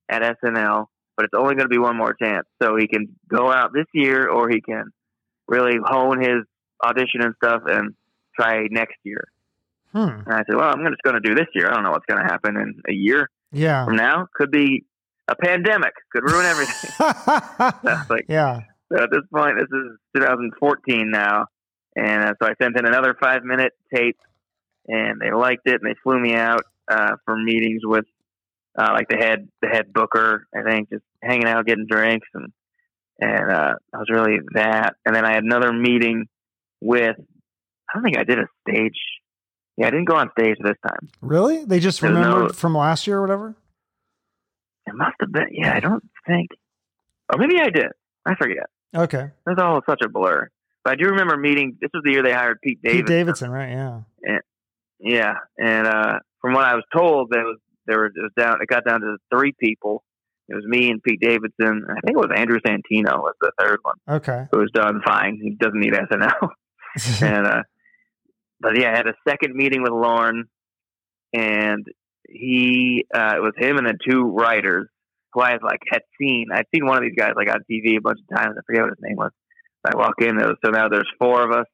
at 0.09 0.23
SNL, 0.23 0.87
but 1.17 1.25
it's 1.25 1.35
only 1.37 1.55
going 1.55 1.69
to 1.69 1.75
be 1.75 1.79
one 1.79 1.97
more 1.97 2.15
chance. 2.15 2.47
So 2.63 2.77
he 2.77 2.87
can 2.89 3.17
go 3.29 3.51
out 3.51 3.73
this 3.73 3.87
year, 3.93 4.29
or 4.29 4.49
he 4.49 4.61
can 4.61 4.85
really 5.47 5.79
hone 5.83 6.21
his 6.21 6.45
audition 6.85 7.23
and 7.23 7.35
stuff 7.43 7.63
and 7.67 7.95
try 8.39 8.67
next 8.71 8.97
year." 9.05 9.25
Hmm. 9.93 9.99
And 10.27 10.33
I 10.33 10.39
said, 10.47 10.55
"Well, 10.57 10.69
I'm 10.71 10.85
just 10.91 11.03
going 11.03 11.21
to 11.21 11.27
do 11.27 11.35
this 11.35 11.47
year. 11.55 11.69
I 11.71 11.75
don't 11.75 11.83
know 11.83 11.91
what's 11.91 12.07
going 12.07 12.21
to 12.21 12.31
happen 12.31 12.57
in 12.57 12.81
a 12.89 12.93
year 12.93 13.31
Yeah. 13.53 13.85
from 13.87 13.97
now. 13.97 14.29
Could 14.35 14.51
be 14.51 14.85
a 15.29 15.35
pandemic. 15.37 15.93
Could 16.13 16.25
ruin 16.25 16.45
everything." 16.47 16.91
That's 17.83 18.11
like 18.11 18.27
yeah. 18.29 18.61
so 18.93 19.03
at 19.03 19.11
this 19.11 19.23
point, 19.33 19.57
this 19.59 19.69
is 19.73 19.99
2014 20.17 21.11
now, 21.11 21.47
and 21.97 22.25
uh, 22.25 22.35
so 22.41 22.49
I 22.49 22.53
sent 22.63 22.79
in 22.79 22.87
another 22.87 23.17
five 23.21 23.43
minute 23.45 23.73
tape, 23.95 24.19
and 24.87 25.21
they 25.21 25.31
liked 25.33 25.63
it, 25.67 25.81
and 25.83 25.91
they 25.91 25.97
flew 26.03 26.19
me 26.21 26.35
out 26.35 26.63
uh, 26.91 27.17
for 27.25 27.37
meetings 27.37 27.81
with 27.85 28.05
uh, 28.79 28.91
like 28.93 29.09
the 29.09 29.17
head 29.17 29.49
the 29.63 29.69
head 29.69 29.93
booker. 29.93 30.47
I 30.55 30.63
think 30.69 30.91
just 30.91 31.05
hanging 31.23 31.47
out, 31.47 31.67
getting 31.67 31.87
drinks, 31.89 32.29
and 32.35 32.53
and 33.21 33.51
uh, 33.51 33.75
I 33.95 33.97
was 33.97 34.09
really 34.11 34.39
that. 34.55 34.95
And 35.07 35.17
then 35.17 35.25
I 35.25 35.33
had 35.33 35.45
another 35.45 35.73
meeting 35.73 36.27
with. 36.81 37.17
I 37.19 37.95
don't 37.95 38.05
think 38.05 38.19
I 38.19 38.25
did 38.25 38.39
a 38.39 38.47
stage. 38.69 38.99
Yeah, 39.79 39.87
I 39.87 39.91
didn't 39.91 40.07
go 40.07 40.17
on 40.17 40.29
stage 40.39 40.57
this 40.63 40.77
time. 40.87 41.09
Really? 41.23 41.65
They 41.65 41.79
just 41.81 42.01
There's 42.01 42.13
no- 42.13 42.21
remembered 42.21 42.57
from 42.57 42.75
last 42.77 43.07
year 43.07 43.19
or 43.19 43.21
whatever. 43.23 43.55
It 44.87 44.95
must 44.95 45.15
have 45.21 45.31
been. 45.33 45.49
Yeah, 45.53 45.75
I 45.75 45.81
don't 45.81 46.03
think. 46.27 46.49
Or 47.33 47.39
maybe 47.39 47.61
I 47.61 47.71
did. 47.71 47.87
I 48.27 48.35
forget. 48.35 48.67
Okay. 48.95 49.25
It 49.47 49.51
was 49.51 49.59
all 49.59 49.81
such 49.89 50.01
a 50.05 50.09
blur. 50.09 50.49
But 50.83 50.93
I 50.93 50.97
do 50.97 51.05
remember 51.11 51.37
meeting. 51.37 51.77
This 51.81 51.91
was 51.95 52.03
the 52.05 52.13
year 52.13 52.23
they 52.23 52.33
hired 52.33 52.61
Pete 52.63 52.81
Davidson. 52.83 52.99
Pete 53.05 53.07
Davidson, 53.07 53.51
right? 53.51 53.71
Yeah. 53.71 54.01
Yeah, 55.01 55.35
and 55.57 55.87
uh, 55.87 56.19
from 56.41 56.55
what 56.55 56.65
I 56.65 56.75
was 56.75 56.83
told, 56.93 57.31
there 57.31 57.45
was 57.45 57.59
there 57.87 58.01
was 58.01 58.13
it 58.17 58.21
was 58.23 58.33
down. 58.37 58.61
It 58.61 58.67
got 58.69 58.85
down 58.85 59.01
to 59.03 59.17
three 59.33 59.55
people. 59.61 60.03
It 60.49 60.55
was 60.57 60.65
me 60.65 60.91
and 60.91 61.01
Pete 61.01 61.21
Davidson. 61.21 61.85
I 61.89 62.01
think 62.01 62.17
it 62.17 62.17
was 62.17 62.31
Andrew 62.35 62.59
Santino 62.67 63.19
was 63.23 63.35
the 63.41 63.53
third 63.61 63.79
one 63.83 63.95
Okay. 64.09 64.47
who 64.51 64.59
was 64.59 64.71
done 64.75 65.01
fine. 65.07 65.39
He 65.41 65.51
doesn't 65.51 65.79
need 65.79 65.93
SNL. 65.93 66.49
and 67.23 67.47
uh, 67.47 67.63
but 68.61 68.79
yeah, 68.79 68.93
I 68.93 68.97
had 68.97 69.07
a 69.07 69.15
second 69.29 69.55
meeting 69.55 69.83
with 69.83 69.93
Lorne, 69.93 70.45
and 71.33 71.87
he 72.29 73.07
uh, 73.15 73.35
it 73.37 73.43
was 73.43 73.53
him 73.57 73.77
and 73.79 73.87
then 73.87 73.99
two 74.09 74.23
writers 74.25 74.89
who 75.33 75.41
I 75.41 75.59
like 75.63 75.81
had 75.91 76.03
seen. 76.21 76.47
I'd 76.53 76.67
seen 76.75 76.87
one 76.87 76.99
of 76.99 77.03
these 77.03 77.17
guys 77.17 77.33
like 77.37 77.49
on 77.49 77.65
TV 77.71 77.97
a 77.97 78.01
bunch 78.01 78.19
of 78.21 78.37
times. 78.37 78.57
I 78.59 78.63
forget 78.67 78.83
what 78.83 78.91
his 78.91 79.03
name 79.03 79.17
was. 79.17 79.33
I 79.85 79.97
walk 79.97 80.15
in, 80.21 80.37
there 80.37 80.49
was, 80.49 80.57
so 80.65 80.71
now 80.71 80.89
there's 80.89 81.09
four 81.19 81.43
of 81.43 81.53
us, 81.53 81.67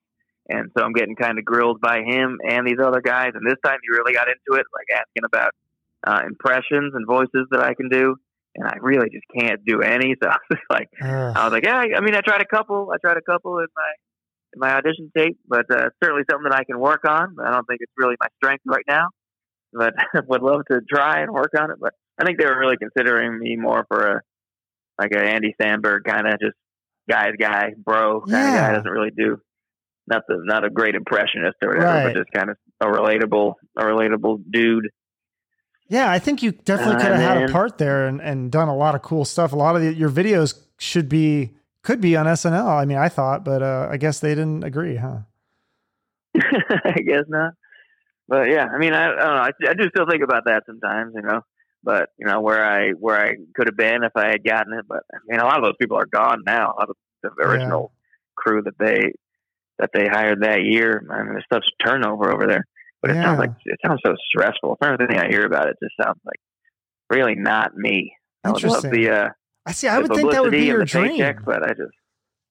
and 0.49 0.71
so 0.77 0.85
I'm 0.85 0.93
getting 0.93 1.17
kind 1.17 1.39
of 1.39 1.45
grilled 1.45 1.81
by 1.81 2.03
him 2.03 2.39
and 2.47 2.67
these 2.67 2.79
other 2.83 3.01
guys. 3.01 3.33
And 3.35 3.47
this 3.47 3.59
time 3.65 3.79
he 3.83 3.97
really 3.97 4.13
got 4.13 4.29
into 4.29 4.61
it, 4.61 4.67
like 4.73 5.01
asking 5.01 5.25
about 5.25 5.53
uh, 6.07 6.21
impressions 6.27 6.93
and 6.95 7.07
voices 7.07 7.47
that 7.51 7.61
I 7.61 7.75
can 7.75 7.89
do. 7.89 8.17
And 8.57 8.69
I 8.69 8.77
really 8.81 9.09
just 9.11 9.25
can't 9.37 9.65
do 9.65 9.83
any. 9.83 10.15
So 10.23 10.29
I 10.29 10.37
was 10.49 10.59
like, 10.71 10.89
Ugh. 11.03 11.37
I 11.37 11.45
was 11.45 11.53
like, 11.53 11.65
yeah, 11.65 11.85
I 11.97 12.01
mean, 12.01 12.15
I 12.15 12.21
tried 12.21 12.41
a 12.41 12.47
couple. 12.47 12.93
I 12.95 12.99
tried 12.99 13.17
a 13.17 13.23
couple 13.23 13.59
in 13.59 13.67
my 13.75 13.93
in 14.55 14.61
my 14.61 14.75
audition 14.75 15.11
tape, 15.17 15.39
but 15.47 15.67
uh, 15.71 15.89
certainly 16.03 16.23
something 16.31 16.49
that 16.51 16.59
I 16.59 16.65
can 16.65 16.79
work 16.79 17.03
on. 17.09 17.37
I 17.45 17.51
don't 17.51 17.67
think 17.67 17.81
it's 17.81 17.93
really 17.97 18.17
my 18.21 18.29
strength 18.37 18.63
right 18.67 18.85
now, 18.89 19.09
but 19.73 19.95
would 20.29 20.43
love 20.43 20.63
to 20.71 20.81
try 20.89 21.21
and 21.23 21.31
work 21.33 21.51
on 21.59 21.71
it. 21.71 21.77
But 21.81 21.93
I 22.21 22.25
think 22.25 22.39
they 22.39 22.47
were 22.47 22.59
really 22.59 22.77
considering 22.77 23.39
me 23.39 23.57
more 23.57 23.85
for 23.89 24.07
a 24.17 24.21
like 24.99 25.11
a 25.13 25.19
Andy 25.21 25.55
Samberg 25.61 26.05
kind 26.07 26.27
of 26.29 26.39
just 26.41 26.55
guy's 27.11 27.35
guy, 27.39 27.73
bro 27.77 28.21
kind 28.23 28.49
of 28.49 28.55
Yeah. 28.55 28.69
guy. 28.69 28.77
Doesn't 28.77 28.91
really 28.91 29.11
do 29.17 29.39
not 30.07 30.23
the 30.29 30.37
not 30.45 30.65
a 30.65 30.71
great 30.71 30.95
impressionist 30.95 31.57
or 31.63 31.71
whatever, 31.71 31.87
Right. 31.87 32.15
but 32.15 32.15
just 32.21 32.31
kind 32.33 32.51
of 32.51 32.57
a 32.81 32.87
relatable 32.87 33.55
a 33.79 33.83
relatable 33.85 34.45
dude. 34.51 34.91
Yeah, 35.89 36.11
I 36.11 36.19
think 36.19 36.43
you 36.43 36.53
definitely 36.53 36.97
Uh, 36.97 37.01
could 37.01 37.13
have 37.13 37.21
had 37.39 37.51
a 37.51 37.53
part 37.53 37.77
there 37.79 38.07
and, 38.07 38.21
and 38.21 38.51
done 38.51 38.69
a 38.69 38.77
lot 38.77 38.95
of 38.95 39.03
cool 39.03 39.25
stuff. 39.25 39.53
A 39.53 39.57
lot 39.57 39.77
of 39.77 39.83
the, 39.83 39.93
your 39.93 40.09
videos 40.09 40.59
should 40.79 41.09
be 41.09 41.55
could 41.85 42.01
be 42.01 42.17
on 42.17 42.27
SNL. 42.27 42.67
I 42.67 42.85
mean, 42.85 42.99
I 42.99 43.09
thought, 43.09 43.45
but 43.45 43.63
uh, 43.63 43.89
I 43.91 43.97
guess 43.99 44.19
they 44.19 44.35
didn't 44.35 44.65
agree, 44.65 44.97
huh? 44.97 45.19
I 46.37 46.99
guess 47.07 47.25
not. 47.29 47.53
But 48.27 48.49
yeah, 48.51 48.67
I 48.67 48.79
mean, 48.79 48.95
I, 48.95 49.05
I 49.05 49.09
don't 49.09 49.19
know. 49.19 49.25
I, 49.43 49.51
I 49.71 49.75
do 49.75 49.89
still 49.91 50.07
think 50.11 50.23
about 50.23 50.47
that 50.47 50.65
sometimes, 50.67 51.13
you 51.15 51.23
know. 51.23 51.43
But 51.83 52.09
you 52.19 52.27
know 52.27 52.41
where 52.41 52.65
I 52.65 52.93
where 52.93 53.21
I 53.21 53.35
could 53.55 53.67
have 53.69 53.77
been 53.77 54.03
if 54.03 54.13
I 54.17 54.29
had 54.29 54.43
gotten 54.43 54.73
it. 54.73 54.87
But 54.89 55.03
I 55.13 55.19
mean, 55.29 55.41
a 55.41 55.45
lot 55.45 55.59
of 55.59 55.65
those 55.65 55.77
people 55.79 55.99
are 55.99 56.07
gone 56.07 56.43
now. 56.47 56.73
A 56.73 56.77
lot 56.81 56.89
of 56.91 56.97
the 57.23 57.45
original 57.45 57.93
crew 58.37 58.63
that 58.63 58.79
they 58.79 59.13
that 59.79 59.91
they 59.93 60.09
hired 60.09 60.43
that 60.43 60.63
year. 60.63 61.07
I 61.11 61.19
mean, 61.23 61.33
there's 61.35 61.45
such 61.53 61.65
turnover 61.85 62.33
over 62.33 62.47
there. 62.47 62.65
But 63.03 63.11
it 63.11 63.15
Yeah. 63.17 63.25
sounds 63.27 63.39
like 63.41 63.51
it 63.67 63.79
sounds 63.87 64.01
so 64.05 64.15
stressful. 64.31 64.77
From 64.81 64.95
everything 64.95 65.19
I 65.19 65.29
hear 65.29 65.45
about 65.45 65.69
it, 65.69 65.77
just 65.83 65.95
sounds 66.03 66.19
like 66.25 66.41
really 67.11 67.35
not 67.35 67.77
me. 67.77 68.15
I 68.45 68.51
would 68.51 68.65
love 68.65 68.83
the 68.83 69.11
uh, 69.11 69.29
I 69.67 69.73
see. 69.73 69.89
I 69.89 69.99
would 69.99 70.13
think 70.15 70.31
that 70.33 70.43
would 70.43 70.51
be 70.51 70.65
your 70.67 70.85
dream. 70.85 71.11
paycheck, 71.13 71.45
but 71.45 71.63
I 71.63 71.69
just 71.69 71.93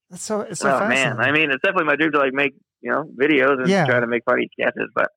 That's 0.10 0.24
so 0.24 0.42
it's 0.42 0.60
so 0.62 0.70
oh 0.76 0.80
fascinating. 0.80 1.18
man, 1.18 1.28
I 1.28 1.32
mean, 1.32 1.52
it's 1.52 1.62
definitely 1.64 1.86
my 1.86 1.96
dream 1.96 2.12
to 2.14 2.20
like 2.20 2.34
make 2.34 2.54
you 2.82 2.92
know 2.92 3.04
videos 3.20 3.60
and 3.60 3.68
Yeah. 3.70 3.86
try 3.86 4.00
to 4.00 4.08
make 4.08 4.24
funny 4.26 4.50
sketches, 4.60 4.90
but 4.96 5.10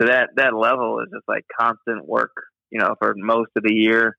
to 0.00 0.06
that 0.08 0.30
that 0.36 0.54
level 0.54 1.00
is 1.00 1.08
just 1.14 1.24
like 1.28 1.44
constant 1.58 2.06
work. 2.06 2.32
You 2.70 2.80
know, 2.80 2.94
for 2.98 3.14
most 3.16 3.50
of 3.56 3.62
the 3.62 3.72
year, 3.72 4.16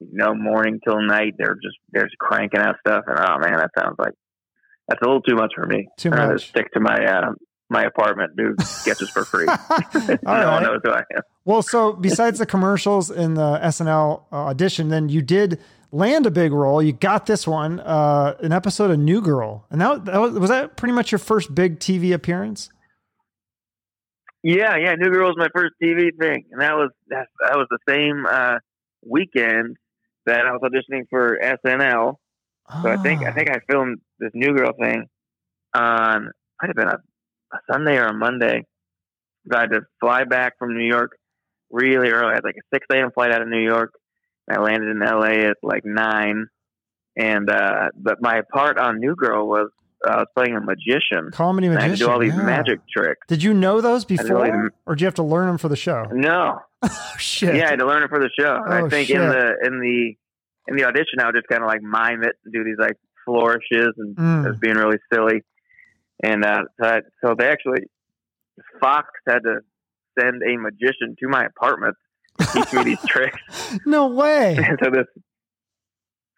you 0.00 0.08
know, 0.12 0.34
morning 0.34 0.78
till 0.84 1.00
night, 1.02 1.34
they're 1.38 1.54
just 1.56 1.76
they're 1.90 2.04
just 2.04 2.18
cranking 2.18 2.60
out 2.60 2.76
stuff, 2.86 3.04
and 3.08 3.18
oh 3.18 3.38
man, 3.40 3.58
that 3.58 3.70
sounds 3.78 3.96
like 3.98 4.14
that's 4.88 5.00
a 5.02 5.04
little 5.04 5.22
too 5.22 5.34
much 5.36 5.52
for 5.54 5.66
me. 5.66 5.88
Too 5.98 6.10
much. 6.10 6.48
stick 6.48 6.70
to 6.72 6.80
my 6.80 7.04
uh, 7.04 7.32
my 7.70 7.84
apartment, 7.84 8.36
do 8.36 8.54
sketches 8.64 9.10
for 9.10 9.24
free. 9.24 9.46
All 9.48 9.56
no 10.08 10.16
right. 10.24 10.46
one 10.52 10.62
knows 10.62 10.80
who 10.84 10.90
I 10.92 11.02
am. 11.16 11.22
Well, 11.44 11.62
so 11.62 11.92
besides 11.92 12.38
the 12.38 12.46
commercials 12.46 13.10
in 13.10 13.34
the 13.34 13.58
SNL 13.62 14.24
uh, 14.30 14.34
audition, 14.36 14.88
then 14.90 15.08
you 15.08 15.22
did 15.22 15.58
land 15.92 16.26
a 16.26 16.30
big 16.30 16.52
role. 16.52 16.82
You 16.82 16.92
got 16.92 17.26
this 17.26 17.46
one, 17.46 17.78
uh, 17.80 18.34
an 18.40 18.50
episode 18.52 18.90
of 18.90 18.98
New 18.98 19.20
Girl, 19.20 19.66
and 19.70 19.80
that, 19.80 20.04
that 20.06 20.20
was, 20.20 20.32
was 20.38 20.50
that 20.50 20.76
pretty 20.76 20.92
much 20.94 21.12
your 21.12 21.18
first 21.20 21.54
big 21.54 21.78
TV 21.78 22.12
appearance. 22.12 22.70
Yeah, 24.42 24.76
yeah. 24.76 24.94
New 24.96 25.10
Girl 25.12 25.28
was 25.28 25.36
my 25.38 25.48
first 25.54 25.74
TV 25.80 26.10
thing, 26.18 26.46
and 26.50 26.60
that 26.60 26.74
was 26.74 26.90
that, 27.08 27.28
that 27.40 27.56
was 27.56 27.68
the 27.70 27.78
same 27.88 28.26
uh, 28.28 28.58
weekend 29.06 29.76
that 30.26 30.40
I 30.46 30.50
was 30.52 30.60
auditioning 30.62 31.02
for 31.10 31.38
SNL. 31.40 32.16
So 32.82 32.88
I 32.90 32.96
think 33.04 33.20
I 33.24 33.30
Ah. 33.30 33.32
think 33.36 33.50
I 33.50 33.58
filmed 33.70 33.98
this 34.18 34.30
New 34.34 34.54
Girl 34.54 34.72
thing 34.80 35.06
on 35.74 36.30
might 36.60 36.68
have 36.68 36.76
been 36.76 36.88
a, 36.88 36.98
a 37.54 37.58
Sunday 37.70 37.96
or 37.98 38.06
a 38.06 38.14
Monday. 38.14 38.64
So 39.50 39.56
I 39.58 39.60
had 39.62 39.70
to 39.72 39.80
fly 40.00 40.24
back 40.24 40.54
from 40.58 40.76
New 40.76 40.86
York 40.86 41.12
really 41.70 42.10
early. 42.10 42.32
I 42.32 42.34
had 42.34 42.44
like 42.44 42.56
a 42.56 42.66
six 42.74 42.86
a.m. 42.92 43.10
flight 43.12 43.32
out 43.32 43.42
of 43.42 43.48
New 43.48 43.62
York. 43.62 43.92
I 44.52 44.60
landed 44.60 44.90
in 44.90 45.02
L.A. 45.02 45.46
at 45.50 45.56
like 45.62 45.84
nine, 45.84 46.46
and 47.16 47.48
uh, 47.50 47.88
but 47.96 48.18
my 48.20 48.42
part 48.52 48.78
on 48.78 48.98
New 49.00 49.14
Girl 49.16 49.48
was 49.48 49.68
uh, 50.06 50.10
I 50.10 50.16
was 50.18 50.26
playing 50.36 50.56
a 50.56 50.60
magician. 50.60 51.30
comedy 51.32 51.68
And 51.68 51.78
I 51.78 51.82
had 51.82 51.90
to 51.92 51.96
do 51.96 52.10
all 52.10 52.18
these 52.18 52.34
yeah. 52.34 52.42
magic 52.42 52.80
tricks. 52.94 53.26
Did 53.28 53.42
you 53.42 53.54
know 53.54 53.80
those 53.80 54.04
before, 54.04 54.72
or 54.86 54.94
did 54.94 55.00
you 55.02 55.06
have 55.06 55.14
to 55.14 55.22
learn 55.22 55.46
them 55.46 55.58
for 55.58 55.68
the 55.68 55.76
show? 55.76 56.04
No, 56.12 56.58
Oh 56.82 57.14
shit! 57.18 57.54
Yeah, 57.54 57.66
I 57.66 57.70
had 57.70 57.78
to 57.78 57.86
learn 57.86 58.02
it 58.02 58.08
for 58.10 58.18
the 58.18 58.30
show. 58.38 58.58
Oh, 58.66 58.86
I 58.86 58.88
think 58.88 59.08
shit. 59.08 59.20
in 59.20 59.28
the 59.28 59.54
in 59.64 59.80
the 59.80 60.14
in 60.68 60.76
the 60.76 60.84
audition, 60.84 61.20
I 61.20 61.26
would 61.26 61.34
just 61.34 61.48
kind 61.48 61.62
of 61.62 61.68
like 61.68 61.82
mime 61.82 62.22
it 62.22 62.34
and 62.44 62.52
do 62.52 62.64
these 62.64 62.78
like 62.78 62.96
flourishes 63.24 63.94
and 63.96 64.16
Mm. 64.16 64.48
just 64.48 64.60
being 64.60 64.74
really 64.76 64.98
silly. 65.12 65.42
And 66.24 66.44
uh, 66.44 66.62
so, 66.80 66.86
I, 66.88 67.00
so 67.24 67.34
they 67.36 67.48
actually 67.48 67.82
Fox 68.80 69.08
had 69.26 69.40
to 69.40 69.60
send 70.18 70.42
a 70.42 70.56
magician 70.56 71.16
to 71.20 71.28
my 71.28 71.44
apartment 71.44 71.96
teach 72.52 72.72
me 72.72 72.82
these 72.84 72.98
tricks. 73.08 73.38
no 73.86 74.08
way. 74.08 74.56
So 74.82 74.90
this 74.90 75.06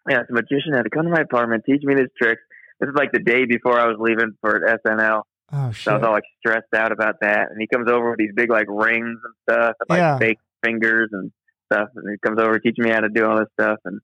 yeah, 0.09 0.19
this 0.19 0.27
magician 0.29 0.73
had 0.73 0.83
to 0.83 0.89
come 0.89 1.05
to 1.05 1.11
my 1.11 1.21
apartment, 1.21 1.63
teach 1.65 1.81
me 1.83 1.95
these 1.95 2.11
tricks. 2.21 2.41
This 2.79 2.89
is 2.89 2.95
like 2.95 3.11
the 3.11 3.19
day 3.19 3.45
before 3.45 3.79
I 3.79 3.87
was 3.87 3.97
leaving 3.99 4.33
for 4.41 4.59
SNL. 4.85 5.23
Oh 5.51 5.71
shit! 5.71 5.83
So 5.83 5.91
I 5.91 5.95
was 5.97 6.03
all 6.03 6.11
like 6.11 6.23
stressed 6.39 6.73
out 6.75 6.91
about 6.91 7.15
that. 7.21 7.47
And 7.49 7.59
he 7.59 7.67
comes 7.67 7.89
over 7.89 8.11
with 8.11 8.19
these 8.19 8.31
big 8.35 8.49
like 8.51 8.67
rings 8.69 9.19
and 9.23 9.33
stuff, 9.49 9.75
and 9.79 9.89
like 9.89 9.99
Yeah. 9.99 10.17
fake 10.19 10.37
fingers 10.63 11.09
and 11.11 11.31
stuff. 11.71 11.89
And 11.95 12.05
he 12.11 12.17
comes 12.27 12.39
over 12.39 12.59
teaching 12.59 12.83
me 12.83 12.91
how 12.91 12.99
to 13.01 13.09
do 13.09 13.25
all 13.25 13.37
this 13.37 13.47
stuff. 13.59 13.79
And 13.85 13.99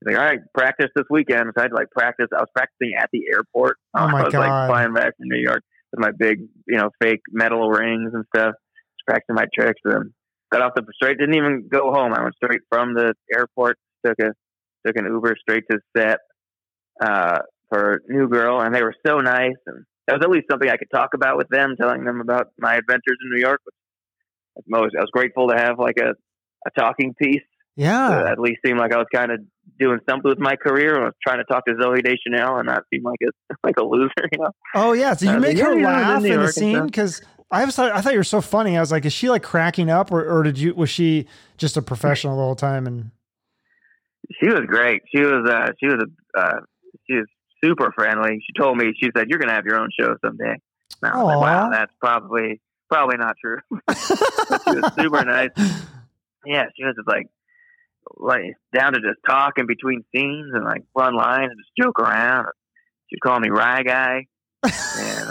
he's 0.00 0.12
like, 0.14 0.18
"All 0.20 0.24
right, 0.28 0.40
practice 0.54 0.90
this 0.96 1.04
weekend." 1.10 1.46
So 1.54 1.60
I 1.60 1.62
had 1.62 1.68
to 1.68 1.74
like 1.74 1.90
practice. 1.90 2.26
I 2.34 2.40
was 2.40 2.48
practicing 2.54 2.94
at 2.98 3.10
the 3.12 3.22
airport. 3.32 3.76
Oh, 3.96 4.08
my 4.08 4.20
I 4.22 4.24
was 4.24 4.32
God. 4.32 4.40
like 4.40 4.68
flying 4.70 4.94
back 4.94 5.16
from 5.16 5.28
New 5.28 5.40
York 5.40 5.62
with 5.92 6.00
my 6.00 6.10
big, 6.16 6.40
you 6.66 6.78
know, 6.78 6.90
fake 7.00 7.20
metal 7.32 7.68
rings 7.70 8.12
and 8.14 8.24
stuff. 8.34 8.54
Just 8.98 9.06
practicing 9.06 9.34
my 9.36 9.46
tricks. 9.54 9.80
And 9.84 10.12
got 10.52 10.62
off 10.62 10.72
the 10.74 10.84
straight. 10.94 11.18
Didn't 11.18 11.34
even 11.36 11.68
go 11.70 11.92
home. 11.92 12.12
I 12.12 12.22
went 12.22 12.34
straight 12.36 12.60
from 12.70 12.94
the 12.94 13.14
airport. 13.34 13.76
Took 14.06 14.18
a 14.20 14.30
took 14.86 14.96
an 14.96 15.06
Uber 15.06 15.34
straight 15.40 15.64
to 15.70 15.78
set 15.96 16.18
uh, 17.02 17.38
for 17.70 18.02
New 18.08 18.28
Girl, 18.28 18.60
and 18.60 18.74
they 18.74 18.82
were 18.82 18.94
so 19.06 19.18
nice. 19.18 19.56
And 19.66 19.84
that 20.06 20.14
was 20.14 20.22
at 20.22 20.30
least 20.30 20.46
something 20.50 20.68
I 20.68 20.76
could 20.76 20.90
talk 20.94 21.10
about 21.14 21.36
with 21.36 21.48
them, 21.48 21.74
telling 21.80 22.04
them 22.04 22.20
about 22.20 22.48
my 22.58 22.74
adventures 22.76 23.16
in 23.24 23.30
New 23.34 23.40
York. 23.40 23.60
Which 23.64 24.64
I 24.72 24.80
was, 24.80 24.90
I 24.96 25.00
was 25.00 25.10
grateful 25.12 25.48
to 25.48 25.56
have 25.56 25.78
like 25.78 25.96
a, 25.98 26.10
a 26.66 26.70
talking 26.78 27.14
piece. 27.20 27.42
yeah. 27.76 28.08
To 28.10 28.30
at 28.30 28.38
least 28.38 28.58
seemed 28.64 28.78
like 28.78 28.92
I 28.92 28.98
was 28.98 29.06
kind 29.12 29.32
of 29.32 29.40
doing 29.80 29.98
something 30.08 30.28
with 30.28 30.38
my 30.38 30.54
career. 30.56 31.00
I 31.00 31.04
was 31.06 31.14
trying 31.26 31.38
to 31.38 31.44
talk 31.44 31.64
to 31.66 31.72
Zooey 31.74 32.04
Deschanel 32.04 32.58
and 32.58 32.66
not 32.66 32.82
seem 32.92 33.02
like 33.02 33.18
a 33.26 33.54
like 33.64 33.76
a 33.78 33.84
loser. 33.84 34.12
You 34.32 34.38
know? 34.40 34.50
Oh 34.74 34.92
yeah. 34.92 35.14
So 35.14 35.24
you 35.30 35.36
Uh, 35.36 35.40
make 35.40 35.58
her 35.58 35.76
yeah, 35.78 35.88
I 35.88 36.16
in 36.16 36.22
laugh 36.22 36.24
in 36.24 36.40
the 36.40 36.52
scene 36.52 36.86
because 36.86 37.22
I 37.54 37.64
was 37.64 37.76
thought 37.76 37.92
I 37.92 38.00
thought 38.00 38.12
you 38.12 38.18
were 38.18 38.24
so 38.24 38.40
funny. 38.40 38.76
I 38.76 38.80
was 38.80 38.90
like, 38.90 39.04
is 39.04 39.12
she 39.12 39.30
like 39.30 39.42
cracking 39.42 39.88
up 39.88 40.10
or, 40.10 40.24
or 40.24 40.42
did 40.42 40.58
you 40.58 40.74
was 40.74 40.90
she 40.90 41.26
just 41.56 41.76
a 41.76 41.82
professional 41.82 42.36
the 42.36 42.42
whole 42.42 42.56
time? 42.56 42.86
And 42.86 43.10
She 44.40 44.46
was 44.46 44.62
great. 44.66 45.02
She 45.14 45.22
was 45.22 45.48
uh, 45.48 45.70
she 45.78 45.86
was 45.86 46.04
a 46.04 46.38
uh, 46.38 46.60
she 47.06 47.14
was 47.14 47.26
super 47.62 47.92
friendly. 47.92 48.42
She 48.44 48.52
told 48.60 48.76
me 48.76 48.92
she 49.00 49.10
said 49.16 49.28
you're 49.28 49.38
gonna 49.38 49.52
have 49.52 49.66
your 49.66 49.78
own 49.78 49.88
show 49.98 50.16
someday. 50.24 50.56
And 51.02 51.12
I 51.12 51.16
was 51.16 51.26
like, 51.26 51.40
wow, 51.40 51.70
that's 51.70 51.92
probably 52.00 52.60
probably 52.90 53.16
not 53.18 53.36
true. 53.40 53.58
she 53.70 54.80
was 54.80 54.92
super 54.96 55.24
nice. 55.24 55.50
Yeah, 56.44 56.64
she 56.76 56.84
was 56.84 56.94
just 56.96 57.08
like 57.08 57.28
like 58.16 58.56
down 58.74 58.94
to 58.94 59.00
just 59.00 59.18
talk 59.28 59.58
in 59.58 59.66
between 59.66 60.04
scenes 60.14 60.50
and 60.52 60.64
like 60.64 60.82
fun 60.92 61.14
lines 61.16 61.50
and 61.50 61.58
just 61.58 61.70
joke 61.80 62.00
around. 62.00 62.46
She'd 63.10 63.20
call 63.20 63.38
me 63.38 63.48
Rye 63.50 63.82
Guy, 63.82 64.26
and 64.64 64.72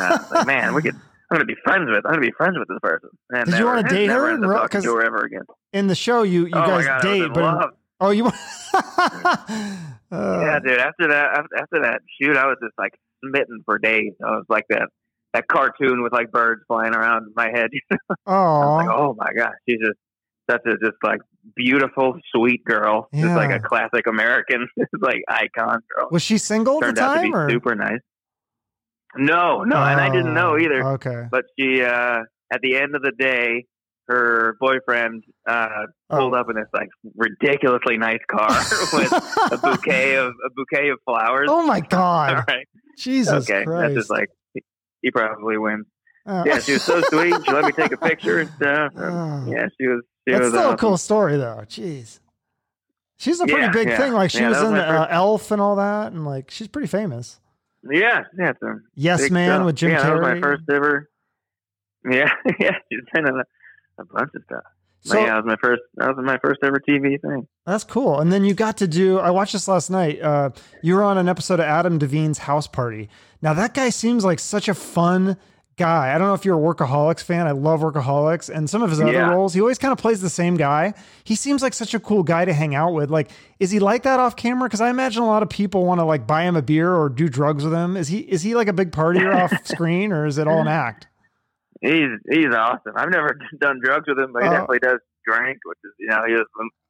I 0.02 0.18
was 0.22 0.32
like, 0.32 0.48
man, 0.48 0.74
we 0.74 0.82
could. 0.82 0.96
I'm 1.34 1.40
gonna 1.40 1.46
be 1.46 1.56
friends 1.64 1.90
with. 1.90 2.06
I'm 2.06 2.14
gonna 2.14 2.22
be 2.22 2.32
friends 2.38 2.58
with 2.60 2.68
this 2.68 2.78
person. 2.82 3.10
And 3.32 3.46
Did 3.50 3.58
you 3.60 3.66
wanna 3.66 3.84
date 3.90 4.10
her 4.10 4.30
in 4.30 4.44
up 4.44 4.50
real- 4.50 4.60
talking 4.60 4.78
'cause- 4.82 4.84
to 4.84 4.96
her 4.96 5.04
ever 5.04 5.24
again? 5.26 5.42
in 5.74 5.88
the 5.88 5.96
show, 5.96 6.22
you 6.24 6.46
you 6.46 6.52
oh 6.54 6.68
guys 6.68 6.86
God, 6.86 7.02
date, 7.02 7.28
but 7.34 7.44
love. 7.44 7.72
oh 8.00 8.12
you. 8.12 8.26
uh, 8.74 9.72
yeah, 10.12 10.60
dude. 10.60 10.80
After 10.80 11.08
that, 11.10 11.46
after 11.58 11.82
that 11.82 12.02
shoot, 12.22 12.38
I 12.38 12.46
was 12.48 12.58
just 12.62 12.74
like 12.78 12.94
smitten 13.26 13.62
for 13.66 13.78
days. 13.80 14.14
I 14.24 14.32
was 14.32 14.46
like 14.50 14.66
that 14.70 14.90
that 15.34 15.48
cartoon 15.48 16.04
with 16.04 16.14
like 16.14 16.32
birds 16.32 16.62
flying 16.68 16.94
around 16.94 17.24
in 17.24 17.34
my 17.36 17.50
head. 17.52 17.70
Oh, 18.28 18.76
like, 18.78 18.90
oh 18.90 19.16
my 19.18 19.32
gosh, 19.36 19.54
she's 19.68 19.80
just 19.80 19.98
such 20.50 20.62
a 20.66 20.78
just 20.78 20.98
like 21.04 21.20
beautiful, 21.56 22.18
sweet 22.34 22.64
girl. 22.64 23.10
Just 23.14 23.36
like 23.36 23.52
a 23.52 23.60
classic 23.60 24.08
American, 24.08 24.68
like 25.02 25.24
icon 25.28 25.80
girl. 25.96 26.08
was 26.12 26.22
she 26.22 26.38
single 26.38 26.78
at 26.78 26.82
Turned 26.88 26.98
the 26.98 27.02
out 27.04 27.14
to 27.16 27.20
time 27.22 27.32
be 27.32 27.36
or? 27.36 27.50
super 27.50 27.76
nice. 27.76 28.00
No, 29.16 29.64
no, 29.64 29.76
and 29.78 30.00
I 30.02 30.10
didn't 30.10 30.34
know 30.34 30.54
Oh, 30.54 30.60
either. 30.60 30.84
Okay. 30.94 31.28
But 31.32 31.46
she, 31.60 31.82
uh, 31.84 32.20
at 32.52 32.62
the 32.62 32.76
end 32.78 32.96
of 32.96 33.02
the 33.02 33.12
day, 33.18 33.66
her 34.10 34.56
boyfriend 34.60 35.24
uh, 35.48 35.68
pulled 36.10 36.34
Oh. 36.34 36.38
up 36.38 36.50
in 36.50 36.56
this 36.56 36.68
like 36.74 36.90
ridiculously 37.16 37.98
nice 37.98 38.20
car 38.30 38.50
with 38.94 39.12
a 39.52 39.58
bouquet 39.58 40.16
of 40.16 40.28
a 40.46 40.50
bouquet 40.56 40.90
of 40.90 41.00
flowers. 41.06 41.48
Oh 41.50 41.66
my 41.66 41.80
god! 41.80 42.44
right. 42.48 42.68
Jesus 42.98 43.50
okay. 43.50 43.64
Christ! 43.66 43.82
That's 43.82 43.94
just 43.96 44.10
like 44.10 44.28
he 45.02 45.12
probably 45.12 45.58
wins. 45.58 45.86
Uh, 46.26 46.44
Yeah, 46.46 46.60
she 46.60 46.74
was 46.74 46.84
so 46.86 47.02
sweet. 47.12 47.36
She 47.46 47.52
let 47.54 47.66
me 47.66 47.72
take 47.78 47.92
a 47.94 47.98
picture 47.98 48.40
and 48.40 48.50
stuff. 48.62 48.92
Oh. 48.98 49.46
Yeah, 49.48 49.68
she 49.80 49.88
was. 49.88 50.02
She 50.28 50.34
That's 50.34 50.44
was 50.46 50.54
still 50.54 50.72
a 50.72 50.78
cool 50.78 50.98
story, 50.98 51.36
though. 51.38 51.64
Jeez, 51.68 52.20
she's 53.18 53.40
a 53.42 53.46
pretty 53.46 53.62
Yeah, 53.64 53.72
big 53.72 53.88
yeah. 53.90 53.98
thing. 53.98 54.14
Like 54.14 54.32
she 54.32 54.40
Yeah, 54.40 54.50
was 54.50 54.58
was 54.60 54.68
in 54.70 54.72
my 54.74 54.86
uh, 54.86 55.08
Elf 55.10 55.52
and 55.52 55.62
all 55.62 55.76
that, 55.78 56.12
and 56.14 56.26
like 56.26 56.50
she's 56.52 56.68
pretty 56.68 56.88
famous. 56.88 57.40
Yeah, 57.90 58.24
yeah. 58.38 58.54
Yes 58.96 59.30
Man 59.30 59.50
stuff. 59.50 59.66
with 59.66 59.76
Jim 59.76 59.92
yeah, 59.92 59.98
Carrey. 59.98 60.04
that 60.04 60.14
was 60.14 60.22
my 60.22 60.42
first 60.42 60.64
ever. 60.72 61.10
Yeah, 62.06 62.30
yeah. 62.60 62.76
She's 62.92 63.00
been 63.14 63.26
in 63.26 63.34
a, 63.34 63.44
a 63.98 64.06
bunch 64.06 64.32
of 64.36 64.44
stuff. 64.44 64.64
So 65.06 65.18
yeah, 65.18 65.28
that 65.28 65.36
was 65.36 65.46
my 65.46 65.56
first. 65.62 65.82
That 65.96 66.14
was 66.14 66.26
my 66.26 66.38
first 66.38 66.60
ever 66.62 66.82
TV 66.82 67.22
thing. 67.22 67.48
that's 67.66 67.86
cool. 67.86 68.20
And 68.20 68.30
then 68.30 68.44
you 68.44 68.54
got 68.54 68.76
to 68.80 68.88
do. 68.88 69.20
I 69.20 69.32
watched 69.32 69.54
this 69.54 69.70
last 69.70 69.90
night. 69.90 70.22
Uh, 70.22 70.50
you 70.82 70.96
were 70.96 71.04
on 71.04 71.18
an 71.18 71.30
episode 71.30 71.62
of 71.62 71.66
Adam 71.66 71.98
Devine's 71.98 72.40
House 72.40 72.68
Party. 72.68 73.08
Now 73.42 73.54
that 73.54 73.74
guy 73.74 73.90
seems 73.90 74.26
like 74.26 74.40
such 74.40 74.68
a 74.68 74.74
fun 74.74 75.38
guy. 75.78 76.14
I 76.14 76.18
don't 76.18 76.28
know 76.28 76.34
if 76.34 76.46
you're 76.46 76.58
a 76.58 76.62
Workaholics 76.76 77.24
fan. 77.24 77.48
I 77.48 77.52
love 77.52 77.82
Workaholics, 77.82 78.50
and 78.54 78.70
some 78.70 78.82
of 78.84 78.90
his 78.90 79.00
other 79.02 79.12
Yeah. 79.12 79.30
roles, 79.32 79.54
he 79.54 79.62
always 79.62 79.78
kind 79.78 79.92
of 79.92 79.98
plays 79.98 80.22
the 80.22 80.30
same 80.30 80.56
guy. 80.56 80.94
He 81.24 81.36
seems 81.36 81.62
like 81.62 81.74
such 81.74 81.94
a 81.94 82.00
cool 82.00 82.24
guy 82.24 82.46
to 82.46 82.54
hang 82.54 82.76
out 82.76 82.94
with. 82.94 83.10
Like, 83.10 83.32
is 83.60 83.72
he 83.72 83.80
like 83.80 84.04
that 84.04 84.20
off 84.20 84.36
camera? 84.36 84.68
Because 84.68 84.82
I 84.82 84.90
imagine 84.90 85.24
a 85.24 85.28
lot 85.28 85.44
of 85.44 85.50
people 85.50 85.86
want 85.86 86.00
to 86.00 86.06
like 86.06 86.28
buy 86.28 86.44
him 86.44 86.56
a 86.56 86.62
beer 86.62 86.94
or 86.94 87.10
do 87.10 87.28
drugs 87.30 87.64
with 87.64 87.74
him. 87.74 87.98
Is 87.98 88.08
he 88.08 88.20
is 88.20 88.42
he 88.44 88.56
like 88.56 88.68
a 88.68 88.74
big 88.74 88.92
partier 88.92 89.34
off 89.44 89.54
screen, 89.66 90.12
or 90.12 90.26
is 90.26 90.38
it 90.38 90.48
all 90.48 90.62
an 90.62 90.68
act? 90.68 91.08
He's 91.82 92.10
he's 92.30 92.54
awesome. 92.56 92.94
I've 92.96 93.10
never 93.10 93.38
done 93.60 93.80
drugs 93.84 94.06
with 94.08 94.20
him, 94.20 94.32
but 94.34 94.44
he 94.44 94.50
Oh. 94.50 94.52
definitely 94.52 94.80
does 94.80 95.00
drink, 95.26 95.58
which 95.66 95.80
is 95.84 95.92
you 96.00 96.08
know 96.08 96.22
he 96.28 96.34
was. 96.34 96.46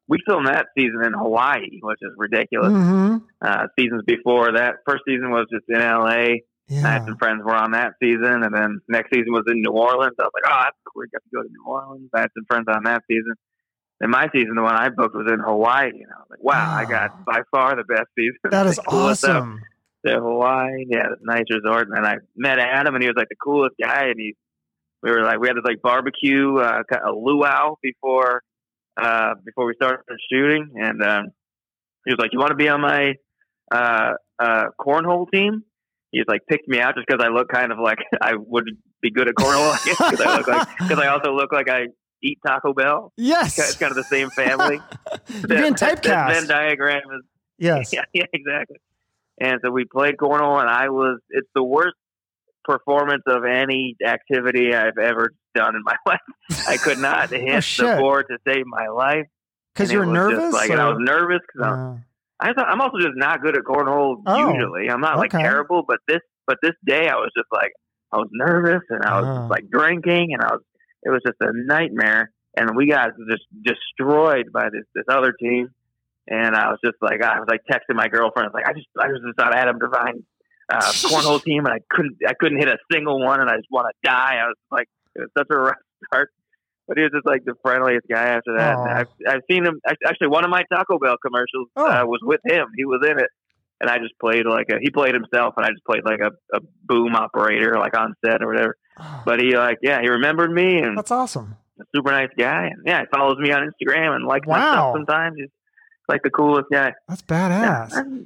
We 0.10 0.18
filmed 0.28 0.48
that 0.48 0.66
season 0.78 1.02
in 1.06 1.14
Hawaii, 1.14 1.80
which 1.82 2.00
is 2.02 2.12
ridiculous. 2.18 2.74
hmm 2.74 3.18
Uh, 3.42 3.68
seasons 3.80 4.04
before 4.06 4.52
that, 4.52 4.76
first 4.86 5.04
season 5.08 5.32
was 5.32 5.48
just 5.50 5.64
in 5.70 5.80
L.A. 5.82 6.44
I 6.70 6.74
Yeah. 6.74 6.82
had 6.94 7.06
some 7.06 7.18
friends 7.18 7.44
were 7.44 7.54
on 7.56 7.72
that 7.72 7.94
season, 8.02 8.44
and 8.44 8.54
then 8.56 8.80
next 8.88 9.10
season 9.14 9.34
was 9.34 9.44
in 9.48 9.62
New 9.62 9.72
Orleans. 9.72 10.16
I 10.20 10.24
was 10.24 10.32
like, 10.34 10.44
oh, 10.52 10.60
that's 10.64 10.78
cool. 10.86 11.02
We 11.02 11.08
got 11.10 11.22
to 11.24 11.30
go 11.36 11.44
to 11.44 11.50
New 11.50 11.64
Orleans. 11.66 12.10
I 12.14 12.22
had 12.22 12.30
some 12.36 12.46
friends 12.46 12.66
on 12.70 12.84
that 12.86 13.04
season. 13.10 13.34
And 14.02 14.12
my 14.12 14.28
season, 14.34 14.56
the 14.56 14.64
one 14.64 14.76
I 14.76 14.90
booked, 14.90 15.16
was 15.16 15.30
in 15.32 15.40
Hawaii. 15.40 15.90
And 15.90 16.12
I 16.12 16.20
was 16.20 16.28
like, 16.30 16.44
wow, 16.44 16.74
I 16.76 16.86
got 16.86 17.12
by 17.26 17.42
far 17.52 17.76
the 17.76 17.84
best 17.84 18.08
season. 18.18 18.38
That 18.50 18.66
is 18.68 18.76
The 18.78 18.82
awesome. 18.84 19.62
to 20.06 20.14
Hawaii. 20.20 20.86
Yeah, 20.90 21.08
a 21.08 21.26
nice 21.26 21.46
resort. 21.50 21.88
And 21.90 22.06
I 22.06 22.16
met 22.36 22.60
Adam, 22.60 22.96
and 22.96 23.04
he 23.04 23.08
was 23.10 23.16
like 23.18 23.30
the 23.30 23.36
coolest 23.36 23.76
guy. 23.82 24.06
And 24.08 24.16
he, 24.20 24.36
we 25.02 25.12
were 25.12 25.22
like, 25.24 25.40
we 25.40 25.48
had 25.48 25.58
this 25.58 25.64
like 25.66 25.82
barbecue, 25.82 26.58
uh, 26.58 26.82
of 26.92 27.16
luau 27.18 27.76
before, 27.82 28.42
uh, 28.98 29.36
before 29.46 29.66
we 29.68 29.74
started 29.76 30.04
shooting. 30.32 30.72
And 30.76 31.02
um, 31.04 31.26
he 32.06 32.12
was 32.14 32.20
like, 32.20 32.32
"You 32.34 32.40
want 32.40 32.52
to 32.52 32.56
be 32.56 32.68
on 32.70 32.82
my 32.82 33.14
uh, 33.72 34.14
uh, 34.40 34.64
cornhole 34.80 35.28
team?" 35.32 35.64
He's 36.14 36.24
like 36.28 36.42
picked 36.48 36.68
me 36.70 36.80
out 36.80 36.96
just 36.96 37.08
because 37.08 37.22
I 37.22 37.30
look 37.30 37.50
kind 37.50 37.72
of 37.74 37.80
like 37.80 37.98
I 38.22 38.36
would 38.38 38.66
be 39.02 39.12
good 39.12 39.28
at 39.28 39.36
cornhole. 39.36 39.74
Because 39.84 40.22
I 40.22 40.38
look 40.38 40.48
like 40.48 40.68
because 40.80 41.00
I 41.00 41.08
also 41.08 41.34
look 41.34 41.52
like 41.52 41.70
I 41.70 41.88
eat 42.24 42.38
Taco 42.48 42.74
Bell. 42.74 43.12
Yes, 43.18 43.60
it's 43.60 43.76
kind 43.76 43.92
of 43.92 43.98
the 43.98 44.04
same 44.06 44.30
family. 44.30 44.80
You're 45.28 45.48
being 45.48 45.74
that 45.74 46.04
Venn 46.34 46.48
diagram 46.48 47.02
is 47.16 47.24
Yes. 47.60 47.92
yeah, 47.94 48.04
yeah, 48.14 48.26
exactly. 48.32 48.78
And 49.42 49.60
so 49.66 49.72
we 49.72 49.86
played 49.86 50.16
cornhole, 50.18 50.62
and 50.62 50.70
I 50.70 50.90
was. 50.90 51.20
It's 51.32 51.48
the 51.56 51.64
worst 51.64 51.96
performance 52.64 53.24
of 53.28 53.44
any 53.46 53.96
activity 54.06 54.74
I've 54.74 54.98
ever 55.02 55.34
done 55.56 55.76
in 55.76 55.84
my 55.84 55.96
life. 56.06 56.20
I 56.68 56.78
could 56.78 57.00
not 57.00 57.30
hit 57.32 57.46
the 57.46 57.56
Oh, 57.58 57.60
shit. 57.60 58.00
board 58.00 58.26
to 58.30 58.38
save 58.48 58.66
my 58.68 58.88
life. 58.88 59.26
Because 59.74 59.92
you're 59.92 60.06
nervous. 60.06 60.54
Like, 60.54 60.70
and 60.70 60.80
I 60.80 60.88
was 60.90 60.98
nervous 61.00 61.40
because 61.52 61.68
Uh, 61.68 61.96
I 62.44 62.54
thought 62.54 62.68
I'm 62.70 62.82
also 62.82 62.98
just 63.00 63.16
not 63.16 63.42
good 63.42 63.58
at 63.58 63.64
cornhole 63.64 64.18
Oh, 64.26 64.54
usually. 64.54 64.90
I'm 64.90 65.02
not 65.02 65.18
like 65.18 65.34
okay. 65.34 65.44
terrible, 65.44 65.84
but 65.88 66.00
this 66.08 66.20
but 66.46 66.58
this 66.62 66.74
day 66.86 67.08
I 67.08 67.16
was 67.16 67.32
just 67.38 67.48
like 67.52 67.72
I 68.12 68.18
was 68.18 68.30
nervous 68.32 68.82
and 68.90 69.04
I 69.04 69.22
was 69.22 69.28
Oh. 69.46 69.48
like 69.50 69.70
drinking 69.70 70.34
and 70.34 70.42
I 70.44 70.54
was 70.54 70.62
it 71.04 71.10
was 71.10 71.22
just 71.26 71.38
a 71.42 71.52
nightmare. 71.54 72.32
And 72.56 72.76
we 72.76 72.88
got 72.88 73.12
just 73.30 73.44
destroyed 73.64 74.52
by 74.54 74.66
this 74.70 74.84
this 74.94 75.06
other 75.10 75.32
team. 75.34 75.70
And 76.28 76.56
I 76.56 76.70
was 76.70 76.80
just 76.86 76.98
like 77.02 77.22
I 77.24 77.40
was 77.40 77.48
like 77.50 77.62
texting 77.70 77.96
my 77.96 78.08
girlfriend. 78.08 78.46
I 78.46 78.50
was 78.50 78.54
like 78.54 78.68
I 78.68 78.74
just 78.74 78.88
I 79.00 79.08
was 79.08 79.22
just 79.26 79.40
on 79.40 79.54
Adam 79.54 79.80
Devine 79.80 80.24
uh, 80.72 80.80
cornhole 81.10 81.42
team 81.44 81.66
and 81.66 81.74
I 81.74 81.80
couldn't 81.90 82.18
I 82.28 82.34
couldn't 82.40 82.60
hit 82.60 82.68
a 82.70 82.78
single 82.92 83.20
one 83.24 83.42
and 83.42 83.50
I 83.50 83.56
just 83.58 83.70
want 83.72 83.88
to 83.90 84.10
die. 84.10 84.36
I 84.44 84.48
was 84.48 84.56
like 84.72 84.88
it 85.16 85.22
was 85.22 85.30
such 85.38 85.48
a 85.52 85.58
rough 85.58 85.76
start. 86.08 86.30
But 86.88 86.98
he 86.98 87.04
was 87.04 87.12
just 87.14 87.26
like 87.26 87.46
the 87.46 87.54
friendliest 87.62 88.06
guy 88.10 88.24
after 88.30 88.58
that. 88.58 88.78
I've, 88.78 89.08
I've 89.28 89.42
seen 89.50 89.66
him. 89.66 89.80
Actually, 90.06 90.28
one 90.28 90.44
of 90.44 90.50
my 90.50 90.64
Taco 90.72 91.00
Bell 91.00 91.16
commercials 91.26 91.70
Oh. 91.78 91.86
uh, 91.86 92.06
was 92.06 92.20
with 92.24 92.42
him. 92.46 92.66
He 92.76 92.84
was 92.86 93.02
in 93.10 93.20
it, 93.20 93.30
and 93.80 93.90
I 93.90 94.00
just 94.00 94.14
played 94.20 94.46
like 94.46 94.68
a. 94.70 94.80
He 94.82 94.90
played 94.90 95.14
himself, 95.14 95.54
and 95.58 95.66
I 95.66 95.70
just 95.70 95.86
played 95.86 96.04
like 96.04 96.20
a, 96.20 96.32
a 96.56 96.60
boom 96.86 97.16
operator, 97.16 97.78
like 97.80 97.98
on 97.98 98.14
set 98.26 98.42
or 98.44 98.48
whatever. 98.48 98.76
oh, 99.00 99.22
But 99.26 99.40
he 99.40 99.56
like, 99.56 99.78
yeah, 99.82 100.02
he 100.02 100.10
remembered 100.10 100.52
me 100.52 100.80
and 100.80 100.98
that's 100.98 101.12
awesome. 101.12 101.56
a 101.80 101.84
super 101.96 102.12
nice 102.12 102.30
guy, 102.38 102.66
and 102.68 102.82
yeah, 102.86 103.00
he 103.02 103.06
follows 103.16 103.38
me 103.40 103.52
on 103.54 103.62
Instagram 103.70 104.16
and 104.18 104.26
likes 104.26 104.46
my 104.46 104.60
stuff 104.60 104.94
sometimes. 104.96 105.36
He's 105.38 105.50
like 106.10 106.22
the 106.24 106.30
coolest 106.32 106.68
guy. 106.72 106.92
That's 107.08 107.22
badass. 107.22 107.94
I've- 107.94 108.26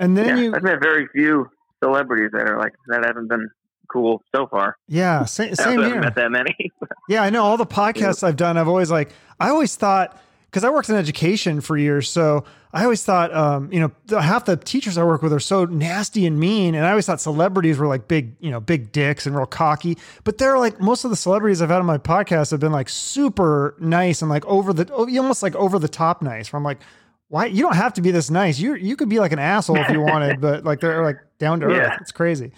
And 0.00 0.16
then 0.18 0.26
yeah, 0.38 0.42
you, 0.42 0.54
I've 0.56 0.64
met 0.64 0.80
very 0.82 1.06
few 1.12 1.46
celebrities 1.84 2.30
that 2.32 2.48
are 2.48 2.58
like 2.58 2.72
that 2.88 3.04
haven't 3.04 3.28
been 3.28 3.48
cool 3.92 4.22
so 4.34 4.46
far. 4.46 4.76
yeah, 4.88 5.24
same, 5.26 5.54
same 5.54 5.80
here. 5.80 6.00
met 6.00 6.14
that 6.14 6.30
many. 6.30 6.54
Yeah, 7.08 7.24
I 7.24 7.30
know 7.30 7.42
all 7.42 7.56
the 7.56 7.66
podcasts 7.66 8.22
I've 8.22 8.36
done. 8.36 8.56
I've 8.56 8.68
always 8.68 8.90
like, 8.90 9.10
I 9.40 9.48
always 9.48 9.74
thought 9.74 10.18
because 10.46 10.62
I 10.62 10.70
worked 10.70 10.88
in 10.88 10.94
education 10.94 11.60
for 11.60 11.76
years, 11.76 12.08
so 12.08 12.44
I 12.72 12.84
always 12.84 13.02
thought, 13.04 13.34
um, 13.34 13.70
you 13.72 13.80
know, 13.80 14.20
half 14.20 14.44
the 14.44 14.56
teachers 14.56 14.96
I 14.96 15.04
work 15.04 15.20
with 15.20 15.32
are 15.32 15.40
so 15.40 15.64
nasty 15.64 16.26
and 16.26 16.38
mean, 16.38 16.74
and 16.74 16.86
I 16.86 16.90
always 16.90 17.06
thought 17.06 17.20
celebrities 17.20 17.76
were 17.76 17.86
like 17.88 18.06
big, 18.06 18.34
you 18.40 18.50
know, 18.50 18.60
big 18.60 18.92
dicks 18.92 19.26
and 19.26 19.36
real 19.36 19.46
cocky. 19.46 19.98
But 20.24 20.38
they're 20.38 20.58
like 20.58 20.80
most 20.80 21.04
of 21.04 21.10
the 21.10 21.16
celebrities 21.16 21.60
I've 21.60 21.70
had 21.70 21.80
on 21.80 21.86
my 21.86 21.98
podcast 21.98 22.52
have 22.52 22.60
been 22.60 22.72
like 22.72 22.88
super 22.88 23.74
nice 23.80 24.22
and 24.22 24.30
like 24.30 24.46
over 24.46 24.72
the, 24.72 24.90
almost 24.94 25.42
like 25.42 25.56
over 25.56 25.78
the 25.78 25.88
top 25.88 26.22
nice. 26.22 26.52
Where 26.52 26.58
I'm 26.58 26.64
like, 26.64 26.80
why 27.28 27.46
you 27.46 27.62
don't 27.62 27.76
have 27.76 27.94
to 27.94 28.02
be 28.02 28.10
this 28.10 28.30
nice. 28.30 28.58
You 28.58 28.74
you 28.74 28.94
could 28.94 29.08
be 29.08 29.18
like 29.18 29.32
an 29.32 29.38
asshole 29.38 29.78
if 29.78 29.90
you 29.90 30.00
wanted, 30.00 30.40
but 30.42 30.64
like 30.64 30.80
they're 30.80 31.02
like 31.02 31.18
down 31.38 31.60
to 31.60 31.66
earth. 31.66 31.76
Yeah. 31.76 31.98
It's 32.00 32.12
crazy. 32.12 32.52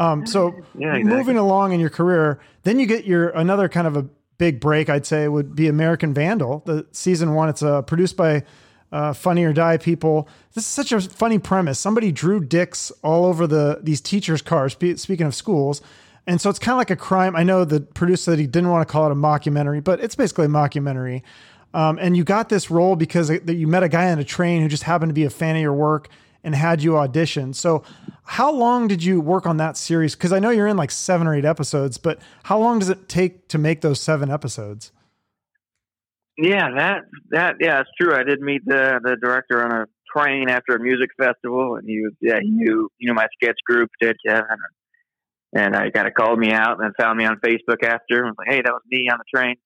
Um, 0.00 0.26
so 0.26 0.54
Yeah, 0.74 0.94
exactly. 0.94 1.04
moving 1.04 1.36
along 1.36 1.72
in 1.72 1.80
your 1.80 1.90
career, 1.90 2.40
then 2.62 2.78
you 2.78 2.86
get 2.86 3.04
your 3.04 3.28
another 3.30 3.68
kind 3.68 3.86
of 3.86 3.96
a 3.96 4.06
big 4.38 4.58
break. 4.58 4.88
I'd 4.88 5.04
say 5.06 5.28
would 5.28 5.54
be 5.54 5.68
American 5.68 6.14
Vandal, 6.14 6.62
the 6.64 6.86
season 6.92 7.34
one. 7.34 7.50
It's 7.50 7.62
uh, 7.62 7.82
produced 7.82 8.16
by 8.16 8.42
uh, 8.90 9.12
Funny 9.12 9.44
or 9.44 9.52
Die 9.52 9.76
people. 9.76 10.26
This 10.54 10.64
is 10.64 10.70
such 10.70 10.90
a 10.90 11.00
funny 11.00 11.38
premise. 11.38 11.78
Somebody 11.78 12.10
drew 12.12 12.40
dicks 12.40 12.90
all 13.02 13.26
over 13.26 13.46
the 13.46 13.80
these 13.82 14.00
teachers' 14.00 14.42
cars. 14.42 14.72
Speaking 14.72 15.26
of 15.26 15.34
schools. 15.34 15.82
And 16.26 16.40
so 16.40 16.50
it's 16.50 16.58
kind 16.58 16.74
of 16.74 16.78
like 16.78 16.90
a 16.90 16.96
crime. 16.96 17.34
I 17.34 17.42
know 17.42 17.64
the 17.64 17.80
producer 17.80 18.32
said 18.32 18.38
he 18.38 18.46
didn't 18.46 18.70
want 18.70 18.86
to 18.86 18.92
call 18.92 19.06
it 19.06 19.12
a 19.12 19.14
mockumentary, 19.16 19.82
but 19.82 20.00
it's 20.00 20.14
basically 20.14 20.46
a 20.46 20.48
mockumentary. 20.48 21.22
Um, 21.72 21.98
and 22.00 22.16
you 22.16 22.24
got 22.24 22.48
this 22.48 22.70
role 22.70 22.94
because 22.94 23.28
that 23.28 23.54
you 23.54 23.66
met 23.66 23.82
a 23.82 23.88
guy 23.88 24.10
on 24.12 24.18
a 24.18 24.24
train 24.24 24.62
who 24.62 24.68
just 24.68 24.82
happened 24.84 25.10
to 25.10 25.14
be 25.14 25.24
a 25.24 25.30
fan 25.30 25.56
of 25.56 25.62
your 25.62 25.72
work 25.72 26.08
and 26.42 26.54
had 26.54 26.82
you 26.82 26.96
audition. 26.96 27.52
So, 27.52 27.82
how 28.24 28.52
long 28.52 28.88
did 28.88 29.02
you 29.02 29.20
work 29.20 29.46
on 29.46 29.56
that 29.58 29.76
series? 29.76 30.14
Because 30.14 30.32
I 30.32 30.38
know 30.38 30.50
you're 30.50 30.66
in 30.66 30.76
like 30.76 30.90
seven 30.90 31.26
or 31.26 31.34
eight 31.34 31.44
episodes, 31.44 31.98
but 31.98 32.20
how 32.44 32.58
long 32.58 32.78
does 32.78 32.88
it 32.88 33.08
take 33.08 33.48
to 33.48 33.58
make 33.58 33.80
those 33.80 34.00
seven 34.00 34.30
episodes? 34.30 34.92
Yeah, 36.38 36.70
that 36.76 37.02
that 37.30 37.56
yeah, 37.60 37.80
it's 37.80 37.90
true. 38.00 38.14
I 38.14 38.22
did 38.22 38.40
meet 38.40 38.62
the 38.64 39.00
the 39.02 39.16
director 39.20 39.62
on 39.62 39.72
a 39.72 39.86
train 40.16 40.48
after 40.48 40.74
a 40.74 40.80
music 40.80 41.10
festival, 41.18 41.76
and 41.76 41.86
he 41.86 42.00
was 42.00 42.12
yeah, 42.20 42.38
he 42.40 42.48
knew 42.48 42.88
you 42.98 43.08
know 43.08 43.14
my 43.14 43.26
sketch 43.42 43.58
group 43.66 43.90
Dead 44.00 44.16
Kevin, 44.26 44.44
and 45.54 45.76
I 45.76 45.90
kind 45.90 46.08
of 46.08 46.14
called 46.14 46.38
me 46.38 46.52
out 46.52 46.82
and 46.82 46.94
found 46.98 47.18
me 47.18 47.24
on 47.24 47.40
Facebook 47.44 47.84
after. 47.84 48.24
and 48.24 48.26
was 48.26 48.34
like, 48.38 48.48
hey, 48.48 48.62
that 48.64 48.72
was 48.72 48.82
me 48.90 49.08
on 49.10 49.18
the 49.18 49.38
train. 49.38 49.56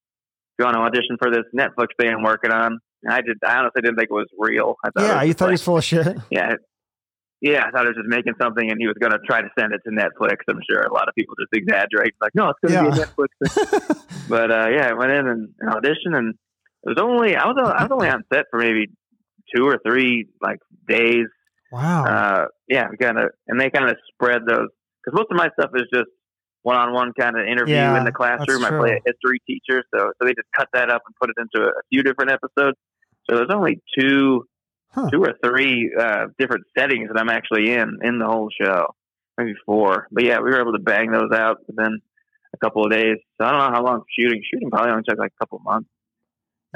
going 0.59 0.75
to 0.75 0.81
audition 0.81 1.17
for 1.21 1.31
this 1.31 1.45
Netflix 1.55 1.89
thing 2.01 2.13
I'm 2.13 2.23
working 2.23 2.51
on? 2.51 2.81
I 3.09 3.21
did. 3.21 3.39
I 3.47 3.57
honestly 3.57 3.83
didn't 3.83 3.97
think 3.97 4.11
it 4.11 4.15
was 4.15 4.29
real. 4.39 4.77
I 4.85 4.91
thought 4.91 5.07
Yeah, 5.07 5.23
you 5.23 5.35
thought 5.35 5.49
he 5.49 5.53
was 5.53 5.63
full 5.63 5.79
of 5.79 5.85
shit. 5.85 6.17
yeah. 6.31 6.55
Yeah, 7.41 7.65
I 7.67 7.71
thought 7.71 7.83
he 7.83 7.89
was 7.89 7.97
just 7.97 8.09
making 8.09 8.33
something, 8.41 8.71
and 8.71 8.81
he 8.81 8.87
was 8.87 8.97
going 8.99 9.13
to 9.13 9.19
try 9.27 9.43
to 9.43 9.49
send 9.59 9.75
it 9.75 9.83
to 9.85 9.91
Netflix. 9.91 10.37
I'm 10.49 10.61
sure 10.69 10.81
a 10.81 10.93
lot 10.95 11.09
of 11.09 11.15
people 11.15 11.35
just 11.39 11.53
exaggerate, 11.53 12.15
like, 12.19 12.35
no, 12.35 12.49
it's 12.49 12.59
going 12.65 12.73
to 12.73 12.91
be 12.91 13.03
a 13.03 13.05
Netflix 13.05 13.29
thing. 13.45 13.97
but 14.31 14.51
uh, 14.51 14.69
yeah, 14.71 14.89
I 14.89 14.95
went 14.95 15.13
in 15.13 15.29
and, 15.29 15.49
and 15.61 15.71
auditioned, 15.71 16.17
and 16.17 16.35
it 16.85 16.89
was 16.89 16.99
only 16.99 17.37
I 17.37 17.47
was 17.47 17.57
I 17.59 17.83
was 17.83 17.93
only 17.93 18.09
on 18.09 18.25
set 18.33 18.47
for 18.51 18.59
maybe 18.59 18.87
two 19.55 19.65
or 19.67 19.79
three 19.87 20.29
like 20.41 20.59
days. 20.89 21.27
Wow. 21.71 22.05
Uh, 22.05 22.45
yeah, 22.69 22.87
kind 23.01 23.19
of, 23.19 23.31
and 23.49 23.61
they 23.61 23.69
kind 23.69 23.91
of 23.91 23.97
spread 24.13 24.43
those 24.47 24.69
because 25.05 25.13
most 25.13 25.27
of 25.31 25.37
my 25.37 25.49
stuff 25.59 25.71
is 25.75 25.85
just 25.93 26.09
one-on-one 26.63 27.13
kind 27.19 27.39
of 27.39 27.47
interview 27.47 27.75
Yeah, 27.75 27.99
in 27.99 28.05
the 28.05 28.13
classroom. 28.13 28.65
I 28.65 28.71
play 28.71 28.93
a 28.93 29.01
history 29.05 29.41
teacher, 29.47 29.83
so 29.95 30.13
so 30.17 30.27
they 30.27 30.33
just 30.33 30.49
cut 30.57 30.69
that 30.73 30.91
up 30.91 31.03
and 31.07 31.15
put 31.21 31.31
it 31.31 31.37
into 31.39 31.67
a, 31.67 31.71
a 31.71 31.83
few 31.91 32.03
different 32.03 32.31
episodes. 32.33 32.79
So 33.29 33.37
there's 33.37 33.51
only 33.53 33.81
two 33.99 34.47
Huh. 34.91 35.11
two 35.13 35.25
or 35.25 35.35
three 35.45 35.93
uh, 35.99 36.27
different 36.39 36.67
settings 36.79 37.09
that 37.13 37.21
I'm 37.21 37.29
actually 37.29 37.73
in 37.73 37.99
in 38.03 38.21
the 38.21 38.27
whole 38.27 38.49
show, 38.61 38.95
maybe 39.37 39.55
four. 39.67 40.07
But 40.13 40.23
yeah, 40.23 40.39
we 40.39 40.51
were 40.51 40.61
able 40.61 40.73
to 40.73 40.79
bang 40.79 41.11
those 41.11 41.33
out 41.33 41.59
within 41.67 42.01
a 42.53 42.57
couple 42.59 42.85
of 42.85 42.93
days. 42.93 43.17
So 43.37 43.45
I 43.45 43.51
don't 43.51 43.59
know 43.59 43.77
how 43.77 43.85
long 43.85 44.03
shooting. 44.17 44.41
Shooting 44.49 44.71
probably 44.71 44.93
only 44.93 45.03
took 45.09 45.19
like 45.19 45.33
a 45.37 45.39
couple 45.45 45.59
of 45.59 45.65
months. 45.65 45.89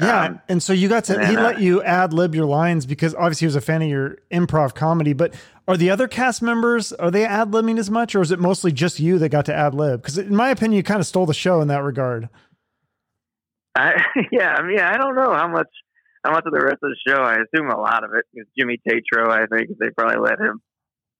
Yeah, 0.01 0.25
Um, 0.25 0.41
and 0.49 0.61
so 0.63 0.73
you 0.73 0.89
got 0.89 1.05
to 1.05 1.13
he 1.25 1.35
then, 1.35 1.43
let 1.43 1.55
uh, 1.55 1.59
you 1.59 1.81
ad 1.81 2.11
lib 2.11 2.35
your 2.35 2.45
lines 2.45 2.85
because 2.85 3.15
obviously 3.15 3.45
he 3.45 3.47
was 3.47 3.55
a 3.55 3.61
fan 3.61 3.81
of 3.81 3.87
your 3.87 4.17
improv 4.31 4.75
comedy. 4.75 5.13
But 5.13 5.33
are 5.67 5.77
the 5.77 5.89
other 5.89 6.09
cast 6.09 6.41
members 6.41 6.91
are 6.91 7.11
they 7.11 7.25
ad 7.25 7.51
libbing 7.51 7.79
as 7.79 7.89
much, 7.89 8.15
or 8.15 8.21
is 8.21 8.31
it 8.31 8.39
mostly 8.39 8.73
just 8.73 8.99
you 8.99 9.17
that 9.19 9.29
got 9.29 9.45
to 9.45 9.55
ad 9.55 9.73
lib? 9.73 10.01
Because 10.01 10.17
in 10.17 10.35
my 10.35 10.49
opinion, 10.49 10.75
you 10.75 10.83
kind 10.83 10.99
of 10.99 11.07
stole 11.07 11.25
the 11.25 11.33
show 11.33 11.61
in 11.61 11.69
that 11.69 11.83
regard. 11.83 12.27
I, 13.75 13.93
yeah, 14.31 14.55
I 14.55 14.63
mean, 14.67 14.79
I 14.79 14.97
don't 14.97 15.15
know 15.15 15.33
how 15.33 15.47
much 15.47 15.67
how 16.23 16.31
much 16.31 16.43
of 16.45 16.53
the 16.53 16.59
rest 16.59 16.77
of 16.83 16.89
the 16.91 16.97
show. 17.07 17.21
I 17.21 17.35
assume 17.35 17.69
a 17.69 17.79
lot 17.79 18.03
of 18.03 18.11
it. 18.13 18.25
Jimmy 18.57 18.79
Tatro. 18.87 19.29
I 19.31 19.45
think 19.47 19.69
they 19.79 19.89
probably 19.97 20.19
let 20.19 20.39
him 20.39 20.61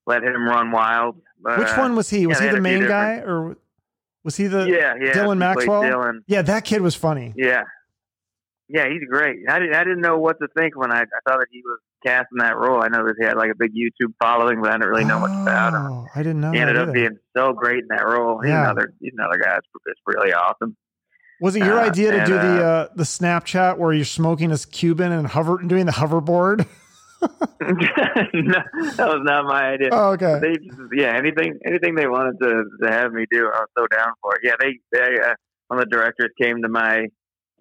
let 0.05 0.23
him 0.23 0.45
run 0.47 0.71
wild. 0.71 1.15
But, 1.41 1.59
Which 1.59 1.77
one 1.77 1.95
was 1.95 2.09
he? 2.09 2.27
Was 2.27 2.37
yeah, 2.39 2.41
he 2.41 2.49
the 2.49 2.55
had 2.57 2.65
a 2.65 2.69
few 2.69 2.79
main 2.79 2.87
guy, 2.87 3.15
or 3.17 3.55
was 4.23 4.35
he 4.35 4.47
the? 4.47 4.65
yeah, 4.69 4.95
yeah, 4.99 5.13
Dylan 5.13 5.37
Maxwell? 5.37 5.83
Dylan. 5.83 6.19
Yeah, 6.27 6.41
that 6.43 6.65
kid 6.65 6.81
was 6.81 6.95
funny. 6.95 7.33
Yeah, 7.37 7.63
yeah, 8.67 8.87
he's 8.89 9.07
great. 9.09 9.37
I 9.49 9.59
didn't 9.59 9.75
I 9.75 9.83
didn't 9.83 10.01
know 10.01 10.17
what 10.17 10.37
to 10.39 10.47
think 10.57 10.75
when 10.77 10.91
I, 10.91 11.01
I 11.01 11.19
thought 11.27 11.39
that 11.39 11.47
he 11.51 11.61
was 11.63 11.79
cast 12.05 12.27
in 12.31 12.37
that 12.39 12.57
role. 12.57 12.81
I 12.83 12.87
know 12.87 13.05
that 13.05 13.15
he 13.19 13.25
had 13.25 13.35
like 13.37 13.51
a 13.51 13.55
big 13.57 13.71
YouTube 13.71 14.13
following, 14.21 14.61
but 14.61 14.71
I 14.71 14.73
didn't 14.77 14.89
really 14.89 15.05
know 15.05 15.19
much 15.19 15.31
about 15.31 15.73
him. 15.73 15.81
Oh, 15.91 16.07
I 16.15 16.19
didn't 16.23 16.41
know. 16.41 16.51
He 16.51 16.59
ended 16.59 16.77
up 16.77 16.83
either. 16.89 16.91
being 16.93 17.17
so 17.35 17.53
great 17.53 17.79
in 17.79 17.87
that 17.89 18.05
role. 18.05 18.39
He's 18.41 18.49
Yeah. 18.49 18.63
another 18.65 18.93
he's 19.01 19.13
another 19.17 19.37
guy 19.37 19.51
that's, 19.51 19.67
that's 19.85 19.99
really 20.05 20.33
awesome. 20.33 20.75
Was 21.41 21.55
it 21.55 21.59
your 21.59 21.79
uh, 21.79 21.87
idea 21.87 22.11
to 22.11 22.17
and, 22.17 22.27
do 22.27 22.33
the 22.33 22.39
uh, 22.39 22.67
uh, 22.67 22.87
the 22.95 23.03
Snapchat 23.03 23.77
where 23.77 23.93
you're 23.93 24.05
smoking 24.05 24.51
as 24.51 24.65
Cuban 24.65 25.11
and 25.11 25.27
hover 25.27 25.57
doing 25.57 25.85
the 25.85 25.91
hoverboard? 25.91 26.67
no, 27.21 27.27
that 27.59 29.07
was 29.07 29.21
not 29.23 29.43
my 29.45 29.71
idea. 29.71 29.89
oh, 29.91 30.11
okay. 30.11 30.39
they 30.41 30.53
just, 30.53 30.79
yeah 30.93 31.13
anything 31.17 31.59
anything 31.65 31.95
they 31.95 32.07
wanted 32.07 32.39
to, 32.39 32.63
to 32.81 32.89
have 32.89 33.11
me 33.11 33.25
do 33.29 33.45
I 33.53 33.59
was 33.59 33.67
so 33.77 33.87
down 33.87 34.13
for 34.21 34.35
it. 34.35 34.41
Yeah, 34.43 34.53
they 34.59 34.79
they 34.91 35.19
uh, 35.19 35.33
one 35.67 35.79
of 35.79 35.89
the 35.89 35.91
directors 35.95 36.31
came 36.41 36.61
to 36.61 36.69
my 36.69 37.07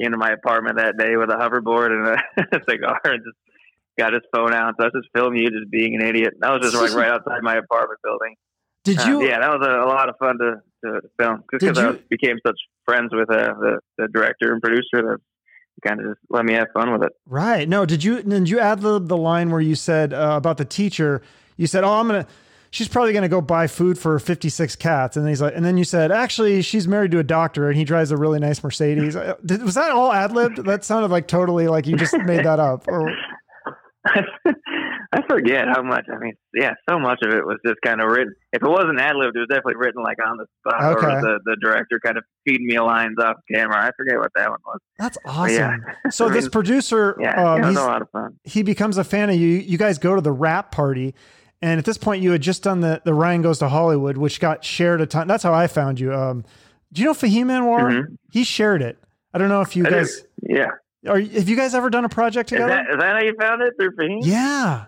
came 0.00 0.12
to 0.12 0.16
my 0.16 0.30
apartment 0.30 0.76
that 0.76 0.96
day 0.96 1.16
with 1.16 1.30
a 1.30 1.34
hoverboard 1.34 1.90
and 1.90 2.06
a, 2.06 2.60
cigar 2.70 3.00
and 3.04 3.22
just 3.24 3.36
got 3.98 4.12
his 4.12 4.22
phone 4.32 4.54
out. 4.54 4.74
So 4.78 4.84
I 4.84 4.86
was 4.86 5.02
just 5.02 5.08
filming 5.12 5.40
you 5.42 5.50
just 5.50 5.70
being 5.70 5.96
an 5.96 6.02
idiot. 6.06 6.34
I 6.42 6.52
was 6.52 6.62
just 6.62 6.76
like 6.76 6.94
right 6.94 7.10
outside 7.10 7.42
my 7.42 7.56
apartment 7.56 7.98
building. 8.04 8.36
Did 8.84 9.00
Uh, 9.00 9.08
you? 9.08 9.26
yeah, 9.28 9.40
that 9.40 9.50
was 9.50 9.66
a, 9.66 9.72
a 9.84 9.88
lot 9.88 10.08
of 10.08 10.14
fun 10.18 10.38
to, 10.38 10.62
to 10.84 11.00
film 11.18 11.42
just 11.52 11.66
because 11.66 11.78
I 11.78 11.98
became 12.08 12.36
such 12.46 12.60
friends 12.88 13.10
with 13.12 13.30
uh, 13.30 13.52
the 13.60 13.80
the 13.98 14.08
director 14.08 14.52
and 14.52 14.62
producer 14.62 15.02
that 15.02 15.18
kind 15.86 16.00
of 16.00 16.06
just 16.06 16.20
let 16.30 16.44
me 16.44 16.54
have 16.54 16.68
fun 16.72 16.90
with 16.92 17.02
it. 17.02 17.12
Right. 17.26 17.68
No, 17.68 17.84
did 17.84 18.02
you 18.02 18.22
did 18.22 18.48
you 18.48 18.58
add 18.58 18.80
the 18.80 18.98
the 18.98 19.16
line 19.16 19.50
where 19.50 19.60
you 19.60 19.74
said 19.74 20.12
uh, 20.14 20.34
about 20.36 20.56
the 20.56 20.64
teacher? 20.64 21.20
You 21.56 21.66
said, 21.66 21.84
"Oh, 21.84 21.92
I'm 21.92 22.06
gonna." 22.06 22.26
She's 22.70 22.86
probably 22.88 23.14
gonna 23.14 23.30
go 23.30 23.40
buy 23.40 23.66
food 23.66 23.98
for 23.98 24.18
56 24.18 24.76
cats, 24.76 25.16
and 25.16 25.24
then 25.24 25.30
he's 25.30 25.40
like, 25.40 25.54
and 25.56 25.64
then 25.64 25.78
you 25.78 25.84
said, 25.84 26.12
actually, 26.12 26.60
she's 26.60 26.86
married 26.86 27.10
to 27.12 27.18
a 27.18 27.24
doctor, 27.24 27.68
and 27.68 27.78
he 27.78 27.84
drives 27.84 28.10
a 28.10 28.16
really 28.18 28.38
nice 28.38 28.62
Mercedes. 28.62 29.16
Uh, 29.16 29.36
did- 29.44 29.62
Was 29.62 29.74
that 29.76 29.90
all 29.90 30.12
ad 30.12 30.32
libbed? 30.32 30.58
That 30.66 30.84
sounded 30.84 31.10
like 31.10 31.28
totally 31.28 31.66
like 31.66 31.86
you 31.86 31.96
just 31.96 32.12
made 32.26 32.44
that 32.44 32.60
up. 32.60 32.86
Or 32.86 33.10
I 35.10 35.22
forget 35.26 35.66
how 35.68 35.82
much. 35.82 36.04
I 36.12 36.18
mean, 36.18 36.34
yeah, 36.54 36.74
so 36.88 36.98
much 36.98 37.20
of 37.22 37.32
it 37.32 37.44
was 37.46 37.56
just 37.64 37.78
kind 37.82 38.00
of 38.02 38.10
written. 38.10 38.34
If 38.52 38.62
it 38.62 38.68
wasn't 38.68 39.00
ad 39.00 39.16
libbed, 39.16 39.36
it 39.36 39.40
was 39.40 39.48
definitely 39.48 39.76
written 39.76 40.02
like 40.02 40.18
on 40.22 40.36
the 40.36 40.44
spot, 40.60 40.96
Okay. 40.98 41.06
or 41.06 41.20
the, 41.22 41.38
the 41.46 41.56
director 41.62 41.98
kind 42.04 42.18
of 42.18 42.24
feeding 42.46 42.66
me 42.66 42.78
lines 42.78 43.16
off 43.18 43.36
camera. 43.50 43.76
I 43.86 43.90
forget 43.96 44.18
what 44.18 44.30
that 44.36 44.50
one 44.50 44.58
was. 44.66 44.78
that's 44.98 45.16
awesome. 45.24 45.54
yeah, 45.54 46.10
So 46.10 46.26
I 46.30 46.32
this 46.34 46.48
producer, 46.50 47.16
yeah, 47.20 47.52
um, 47.54 47.62
he's, 47.64 47.76
a 47.78 47.82
lot 47.82 48.02
of 48.02 48.10
fun. 48.10 48.38
he 48.44 48.62
becomes 48.62 48.98
a 48.98 49.04
fan 49.04 49.30
of 49.30 49.36
you. 49.36 49.48
You 49.48 49.78
guys 49.78 49.96
go 49.98 50.14
to 50.14 50.20
the 50.20 50.32
wrap 50.32 50.72
party. 50.72 51.14
And 51.62 51.78
at 51.78 51.84
this 51.84 51.98
point, 51.98 52.22
you 52.22 52.30
had 52.32 52.40
just 52.42 52.62
done 52.62 52.80
the, 52.80 53.00
the 53.04 53.12
Ryan 53.14 53.42
Goes 53.42 53.58
to 53.60 53.68
Hollywood, 53.68 54.16
which 54.16 54.38
got 54.40 54.62
shared 54.64 55.00
a 55.00 55.06
ton. 55.06 55.26
That's 55.26 55.42
how 55.42 55.52
I 55.54 55.66
found 55.66 55.98
you. 55.98 56.14
Um, 56.14 56.44
do 56.92 57.00
you 57.02 57.06
know 57.08 57.14
Fahim 57.14 57.46
Anwar? 57.46 57.90
Mhm. 57.90 58.16
He 58.30 58.44
shared 58.44 58.80
it. 58.82 58.96
I 59.34 59.38
don't 59.38 59.48
know 59.48 59.60
if 59.62 59.74
you 59.74 59.82
guys 59.84 60.22
Yeah, 60.42 60.66
are. 61.08 61.18
Have 61.18 61.48
you 61.48 61.56
guys 61.56 61.74
ever 61.74 61.90
done 61.90 62.04
a 62.04 62.08
project 62.08 62.52
is 62.52 62.56
together? 62.58 62.74
that, 62.74 62.90
is 62.92 62.98
that 63.00 63.16
how 63.16 63.22
you 63.22 63.34
found 63.40 63.62
it 63.62 63.72
through 63.78 63.90
Fahim? 63.96 64.18
yeah, 64.22 64.84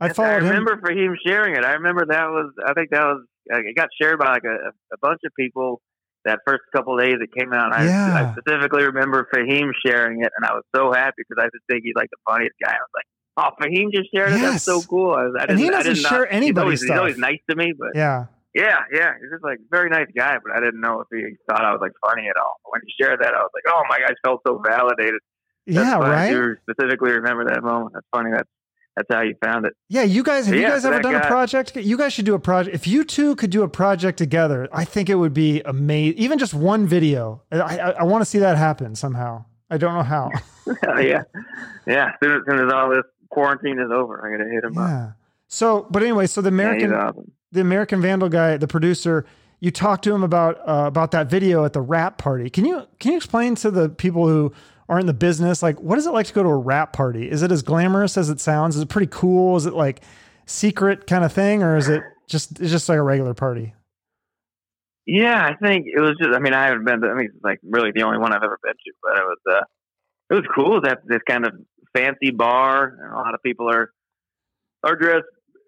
I 0.00 0.06
Yes, 0.06 0.16
followed 0.16 0.28
I 0.28 0.36
him. 0.38 0.44
remember 0.44 0.76
Fahim 0.76 1.14
sharing 1.26 1.56
it. 1.56 1.64
I 1.64 1.72
remember 1.72 2.06
that 2.06 2.28
was. 2.28 2.52
I 2.64 2.72
think 2.74 2.90
that 2.90 3.04
was. 3.04 3.24
uh, 3.52 3.58
It 3.58 3.76
got 3.76 3.88
shared 4.00 4.18
by 4.18 4.28
like 4.32 4.44
a, 4.44 4.68
a 4.94 4.98
bunch 5.02 5.20
of 5.24 5.32
people. 5.38 5.80
That 6.24 6.40
first 6.46 6.62
couple 6.74 6.98
of 6.98 7.00
days 7.04 7.16
it 7.22 7.30
came 7.32 7.52
out, 7.54 7.72
I, 7.72 7.84
Yeah. 7.86 8.12
I 8.14 8.32
specifically 8.36 8.82
remember 8.84 9.26
Fahim 9.32 9.70
sharing 9.86 10.22
it, 10.22 10.30
and 10.36 10.44
I 10.44 10.52
was 10.52 10.64
so 10.74 10.92
happy 10.92 11.22
because 11.26 11.40
I 11.42 11.46
just 11.46 11.64
think 11.70 11.82
he's 11.84 11.94
like 11.96 12.10
the 12.10 12.18
funniest 12.28 12.54
guy. 12.62 12.72
I 12.72 12.82
was 12.82 12.92
like, 12.94 13.06
"Oh, 13.38 13.50
Fahim 13.64 13.92
just 13.94 14.10
shared 14.14 14.32
it. 14.34 14.40
That's 14.42 14.62
so 14.64 14.82
cool." 14.82 15.14
I, 15.14 15.24
was, 15.24 15.34
I 15.40 15.44
And 15.48 15.58
he 15.58 15.68
I 15.68 15.70
doesn't 15.70 15.94
did 15.94 16.02
not- 16.02 16.08
share 16.10 16.26
he's 16.26 16.34
anybody's 16.36 16.62
always, 16.64 16.80
stuff. 16.82 16.94
He's 16.94 16.98
always 16.98 17.18
nice 17.18 17.38
to 17.48 17.56
me, 17.56 17.72
but 17.78 17.90
Yeah, 17.94 18.26
yeah, 18.54 18.80
yeah, 18.92 19.12
he's 19.20 19.30
just 19.30 19.44
like 19.44 19.58
a 19.58 19.68
very 19.70 19.88
nice 19.90 20.08
guy. 20.14 20.36
But 20.42 20.52
I 20.56 20.60
didn't 20.60 20.80
know 20.80 21.00
if 21.00 21.06
he 21.10 21.22
thought 21.48 21.64
I 21.64 21.70
was 21.72 21.80
like 21.80 21.92
funny 22.04 22.28
at 22.28 22.36
all. 22.36 22.56
When 22.68 22.82
he 22.84 22.92
shared 23.00 23.20
that, 23.22 23.32
I 23.32 23.38
was 23.38 23.50
like, 23.54 23.64
"Oh 23.72 23.82
my 23.88 23.98
gosh!" 24.00 24.16
Felt 24.24 24.42
so 24.46 24.60
validated. 24.66 25.20
That's 25.66 25.86
yeah, 25.86 25.98
right. 25.98 26.30
You 26.32 26.56
specifically 26.68 27.12
remember 27.12 27.44
that 27.46 27.62
moment. 27.62 27.92
That's 27.94 28.06
funny. 28.12 28.30
That's 28.34 28.48
that's 28.98 29.14
how 29.14 29.22
you 29.22 29.34
found 29.42 29.64
it. 29.64 29.74
Yeah, 29.88 30.02
you 30.02 30.22
guys 30.22 30.46
have 30.46 30.56
you 30.56 30.62
guys 30.62 30.84
ever 30.84 31.00
done 31.00 31.14
a 31.14 31.26
project? 31.26 31.76
You 31.76 31.96
guys 31.96 32.12
should 32.12 32.24
do 32.24 32.34
a 32.34 32.38
project. 32.38 32.74
If 32.74 32.86
you 32.86 33.04
two 33.04 33.36
could 33.36 33.50
do 33.50 33.62
a 33.62 33.68
project 33.68 34.18
together, 34.18 34.68
I 34.72 34.84
think 34.84 35.08
it 35.08 35.14
would 35.14 35.32
be 35.32 35.62
amazing. 35.64 36.18
Even 36.18 36.38
just 36.38 36.52
one 36.52 36.86
video, 36.86 37.42
I 37.52 37.58
I, 37.58 37.90
I 37.90 38.02
want 38.02 38.22
to 38.22 38.26
see 38.26 38.38
that 38.40 38.58
happen 38.58 38.94
somehow. 38.94 39.44
I 39.70 39.78
don't 39.78 39.94
know 39.94 40.02
how. 40.02 40.30
yeah, 41.00 41.22
yeah. 41.86 42.08
As 42.08 42.14
soon 42.22 42.36
as, 42.36 42.42
soon 42.48 42.66
as 42.66 42.72
all 42.72 42.90
this 42.90 43.04
quarantine 43.30 43.78
is 43.78 43.90
over, 43.92 44.26
I 44.26 44.36
gotta 44.36 44.50
hit 44.50 44.64
him 44.64 44.76
up. 44.76 45.12
So, 45.46 45.86
but 45.90 46.02
anyway, 46.02 46.26
so 46.26 46.40
the 46.40 46.48
American 46.48 46.90
he's 46.90 46.98
awesome. 46.98 47.32
the 47.52 47.60
American 47.60 48.02
Vandal 48.02 48.28
guy, 48.28 48.56
the 48.56 48.66
producer, 48.66 49.26
you 49.60 49.70
talked 49.70 50.04
to 50.04 50.14
him 50.14 50.24
about 50.24 50.58
uh, 50.68 50.86
about 50.86 51.12
that 51.12 51.30
video 51.30 51.64
at 51.64 51.72
the 51.72 51.80
wrap 51.80 52.18
party. 52.18 52.50
Can 52.50 52.64
you 52.64 52.86
can 52.98 53.12
you 53.12 53.16
explain 53.16 53.54
to 53.56 53.70
the 53.70 53.88
people 53.88 54.26
who 54.26 54.52
are 54.88 54.98
in 54.98 55.06
the 55.06 55.14
business, 55.14 55.62
like 55.62 55.80
what 55.80 55.98
is 55.98 56.06
it 56.06 56.12
like 56.12 56.26
to 56.26 56.32
go 56.32 56.42
to 56.42 56.48
a 56.48 56.56
wrap 56.56 56.92
party? 56.92 57.30
Is 57.30 57.42
it 57.42 57.52
as 57.52 57.62
glamorous 57.62 58.16
as 58.16 58.30
it 58.30 58.40
sounds? 58.40 58.76
Is 58.76 58.82
it 58.82 58.88
pretty 58.88 59.08
cool? 59.10 59.56
Is 59.56 59.66
it 59.66 59.74
like 59.74 60.02
secret 60.46 61.06
kind 61.06 61.24
of 61.24 61.32
thing, 61.32 61.62
or 61.62 61.76
is 61.76 61.88
it 61.88 62.02
just 62.26 62.60
it's 62.60 62.70
just 62.70 62.88
like 62.88 62.98
a 62.98 63.02
regular 63.02 63.34
party? 63.34 63.74
Yeah, 65.06 65.42
I 65.42 65.54
think 65.54 65.86
it 65.86 66.00
was 66.00 66.16
just. 66.20 66.34
I 66.34 66.38
mean, 66.38 66.52
I 66.52 66.66
haven't 66.66 66.84
been. 66.84 67.00
To, 67.00 67.08
I 67.08 67.14
mean, 67.14 67.30
it's 67.34 67.44
like 67.44 67.60
really 67.62 67.92
the 67.94 68.02
only 68.02 68.18
one 68.18 68.32
I've 68.32 68.42
ever 68.42 68.58
been 68.62 68.72
to, 68.72 68.92
but 69.02 69.16
it 69.16 69.24
was. 69.24 69.38
uh 69.50 69.64
It 70.30 70.34
was 70.34 70.44
cool. 70.54 70.80
That 70.82 70.98
this 71.06 71.20
kind 71.26 71.46
of 71.46 71.52
fancy 71.96 72.30
bar, 72.30 72.84
and 73.02 73.12
a 73.12 73.16
lot 73.16 73.34
of 73.34 73.42
people 73.42 73.70
are 73.70 73.90
are 74.84 74.96
dressed, 74.96 75.24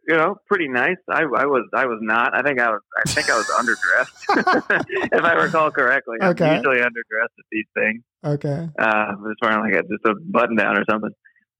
you 0.09 0.17
know, 0.17 0.37
pretty 0.47 0.69
nice. 0.69 0.97
I, 1.09 1.23
I 1.23 1.47
was 1.47 1.69
I 1.75 1.87
was 1.87 1.99
not. 2.01 2.35
I 2.35 2.43
think 2.43 2.61
I 2.61 2.71
was. 2.71 2.81
I 2.97 3.09
think 3.11 3.31
I 3.31 3.37
was 3.37 3.47
underdressed, 3.49 4.87
if 5.13 5.25
I 5.25 5.33
recall 5.35 5.71
correctly. 5.71 6.17
Okay. 6.23 6.45
I'm 6.45 6.57
usually 6.57 6.79
underdressed 6.79 7.37
at 7.39 7.45
these 7.53 7.67
things. 7.75 8.03
Okay. 8.25 8.69
Uh, 8.79 8.85
I 8.85 9.15
was 9.15 9.37
wearing 9.43 9.61
like 9.61 9.75
a, 9.75 9.83
just 9.83 10.05
a 10.07 10.15
button 10.25 10.57
down 10.57 10.77
or 10.77 10.85
something. 10.91 11.11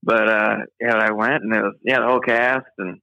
But 0.03 0.27
uh, 0.29 0.55
yeah, 0.79 0.95
I 0.95 1.11
went 1.11 1.43
and 1.43 1.53
it 1.53 1.61
was 1.61 1.75
yeah 1.83 1.99
the 1.99 2.07
whole 2.07 2.19
cast 2.19 2.65
and 2.79 2.99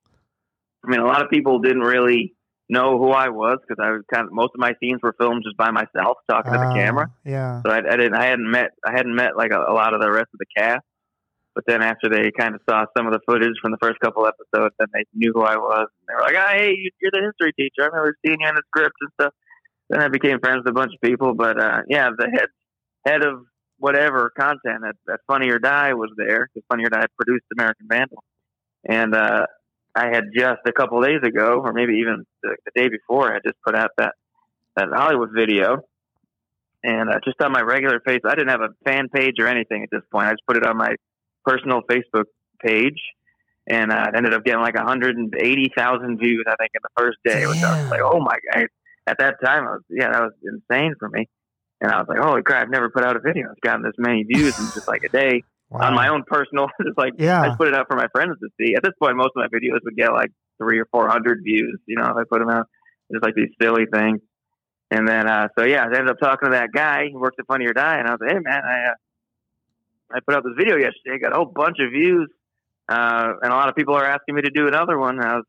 I 0.84 0.90
mean 0.90 1.00
a 1.00 1.06
lot 1.06 1.22
of 1.22 1.30
people 1.30 1.60
didn't 1.60 1.82
really 1.82 2.34
know 2.68 2.98
who 2.98 3.10
I 3.10 3.28
was 3.30 3.58
because 3.66 3.82
I 3.82 3.92
was 3.92 4.02
kind 4.12 4.26
of 4.26 4.32
most 4.32 4.50
of 4.54 4.60
my 4.60 4.74
scenes 4.80 5.00
were 5.02 5.14
filmed 5.18 5.42
just 5.44 5.56
by 5.56 5.70
myself 5.70 6.18
talking 6.28 6.52
to 6.52 6.58
the 6.58 6.64
Ah, 6.66 6.74
camera. 6.74 7.10
Yeah. 7.24 7.62
So 7.64 7.70
I, 7.70 7.78
I 7.78 7.96
didn't 7.96 8.14
I 8.14 8.26
hadn't 8.26 8.50
met 8.50 8.70
I 8.84 8.92
hadn't 8.92 9.14
met 9.14 9.36
like 9.36 9.52
a, 9.52 9.58
a 9.60 9.72
lot 9.72 9.94
of 9.94 10.00
the 10.00 10.10
rest 10.10 10.28
of 10.34 10.38
the 10.38 10.46
cast. 10.56 10.84
But 11.54 11.64
then 11.66 11.82
after 11.82 12.08
they 12.08 12.30
kind 12.38 12.54
of 12.54 12.60
saw 12.68 12.84
some 12.96 13.06
of 13.06 13.12
the 13.12 13.20
footage 13.26 13.54
from 13.60 13.72
the 13.72 13.78
first 13.82 13.98
couple 14.00 14.26
episodes, 14.26 14.74
then 14.78 14.88
they 14.94 15.04
knew 15.14 15.32
who 15.34 15.42
I 15.42 15.56
was. 15.56 15.88
And 15.88 16.06
they 16.08 16.14
were 16.14 16.20
like, 16.20 16.36
oh, 16.36 16.56
"Hey, 16.56 16.74
you- 16.76 16.90
you're 17.00 17.10
the 17.12 17.22
history 17.22 17.52
teacher. 17.52 17.82
I 17.82 17.86
remember 17.86 18.16
seeing 18.24 18.40
you 18.40 18.48
in 18.48 18.54
the 18.54 18.62
script 18.68 18.94
and 19.00 19.10
stuff." 19.20 19.34
Then 19.90 20.02
I 20.02 20.08
became 20.08 20.38
friends 20.38 20.58
with 20.64 20.68
a 20.68 20.72
bunch 20.72 20.92
of 20.94 21.00
people. 21.00 21.34
But 21.34 21.58
uh, 21.60 21.82
yeah, 21.88 22.10
the 22.16 22.28
head 22.30 22.48
head 23.04 23.24
of 23.24 23.44
whatever 23.78 24.30
content 24.38 24.84
at, 24.86 24.96
at 25.12 25.20
Funny 25.26 25.48
or 25.50 25.58
Die 25.58 25.94
was 25.94 26.10
there 26.16 26.48
because 26.52 26.64
Funny 26.68 26.84
or 26.84 26.90
Die 26.90 27.06
produced 27.16 27.46
American 27.56 27.86
Vandal, 27.88 28.22
and 28.84 29.14
uh, 29.14 29.46
I 29.94 30.08
had 30.08 30.24
just 30.36 30.60
a 30.66 30.72
couple 30.72 31.00
days 31.02 31.20
ago, 31.24 31.60
or 31.64 31.72
maybe 31.72 31.94
even 31.94 32.24
the, 32.42 32.56
the 32.66 32.80
day 32.80 32.88
before, 32.88 33.32
I 33.34 33.38
just 33.44 33.56
put 33.64 33.74
out 33.74 33.90
that 33.98 34.14
that 34.76 34.88
Hollywood 34.92 35.30
video, 35.34 35.78
and 36.84 37.10
uh, 37.10 37.18
just 37.24 37.40
on 37.40 37.50
my 37.52 37.62
regular 37.62 38.00
face, 38.00 38.20
I 38.24 38.34
didn't 38.34 38.50
have 38.50 38.60
a 38.60 38.70
fan 38.84 39.08
page 39.08 39.34
or 39.40 39.46
anything 39.48 39.82
at 39.82 39.90
this 39.90 40.02
point. 40.12 40.26
I 40.26 40.32
just 40.32 40.46
put 40.46 40.56
it 40.56 40.64
on 40.66 40.76
my 40.76 40.94
personal 41.48 41.80
Facebook 41.90 42.24
page, 42.64 43.00
and 43.68 43.90
uh, 43.92 44.06
it 44.08 44.16
ended 44.16 44.34
up 44.34 44.44
getting 44.44 44.60
like 44.60 44.74
180,000 44.74 46.18
views, 46.18 46.44
I 46.46 46.54
think, 46.56 46.70
in 46.74 46.80
the 46.82 47.02
first 47.02 47.18
day. 47.24 47.46
Which 47.46 47.62
I 47.62 47.82
was 47.82 47.90
like, 47.90 48.00
oh 48.02 48.20
my 48.20 48.36
god! 48.52 48.66
At 49.06 49.18
that 49.18 49.36
time, 49.44 49.64
I 49.66 49.70
was 49.72 49.82
yeah, 49.90 50.10
that 50.12 50.22
was 50.22 50.32
insane 50.44 50.94
for 50.98 51.08
me. 51.08 51.28
And 51.80 51.90
I 51.92 51.98
was 51.98 52.06
like, 52.08 52.18
holy 52.18 52.42
crap! 52.42 52.64
I've 52.64 52.70
never 52.70 52.90
put 52.90 53.04
out 53.04 53.16
a 53.16 53.20
video. 53.20 53.50
It's 53.50 53.60
gotten 53.62 53.82
this 53.82 53.94
many 53.98 54.24
views 54.24 54.58
in 54.58 54.64
just 54.74 54.88
like 54.88 55.04
a 55.04 55.08
day 55.08 55.42
Wow. 55.70 55.88
on 55.88 55.94
my 55.94 56.08
own 56.08 56.24
personal. 56.26 56.68
just 56.82 56.96
like 56.96 57.12
Yeah. 57.18 57.42
I 57.42 57.54
put 57.54 57.68
it 57.68 57.74
out 57.74 57.86
for 57.90 57.96
my 57.96 58.06
friends 58.12 58.36
to 58.40 58.48
see. 58.58 58.74
At 58.74 58.82
this 58.82 58.94
point, 59.00 59.16
most 59.18 59.32
of 59.36 59.42
my 59.44 59.48
videos 59.48 59.80
would 59.84 59.96
get 59.96 60.12
like 60.12 60.30
three 60.56 60.78
or 60.78 60.86
four 60.90 61.08
hundred 61.08 61.40
views. 61.44 61.78
You 61.86 61.96
know, 61.96 62.04
if 62.06 62.16
I 62.16 62.22
put 62.30 62.38
them 62.40 62.48
out, 62.48 62.66
just 63.12 63.22
like 63.22 63.34
these 63.34 63.50
silly 63.60 63.84
things. 63.92 64.20
And 64.90 65.06
then, 65.06 65.28
uh, 65.28 65.48
so 65.58 65.66
yeah, 65.66 65.82
I 65.82 65.86
ended 65.86 66.08
up 66.08 66.18
talking 66.18 66.48
to 66.50 66.56
that 66.56 66.70
guy 66.74 67.10
who 67.12 67.20
works 67.20 67.36
at 67.38 67.46
Funny 67.46 67.66
or 67.66 67.74
Die, 67.74 67.98
and 67.98 68.08
I 68.08 68.12
was 68.12 68.18
like, 68.22 68.30
hey 68.32 68.38
man, 68.40 68.62
I 68.64 68.90
uh, 68.92 68.94
I 70.12 70.20
put 70.20 70.34
out 70.34 70.44
this 70.44 70.54
video 70.56 70.76
yesterday, 70.76 71.14
I 71.14 71.18
got 71.18 71.32
a 71.32 71.36
whole 71.36 71.52
bunch 71.54 71.78
of 71.80 71.90
views, 71.92 72.28
uh, 72.88 73.32
and 73.42 73.52
a 73.52 73.56
lot 73.56 73.68
of 73.68 73.76
people 73.76 73.94
are 73.94 74.04
asking 74.04 74.34
me 74.34 74.42
to 74.42 74.50
do 74.50 74.66
another 74.66 74.98
one. 74.98 75.20
I 75.20 75.36
was, 75.36 75.44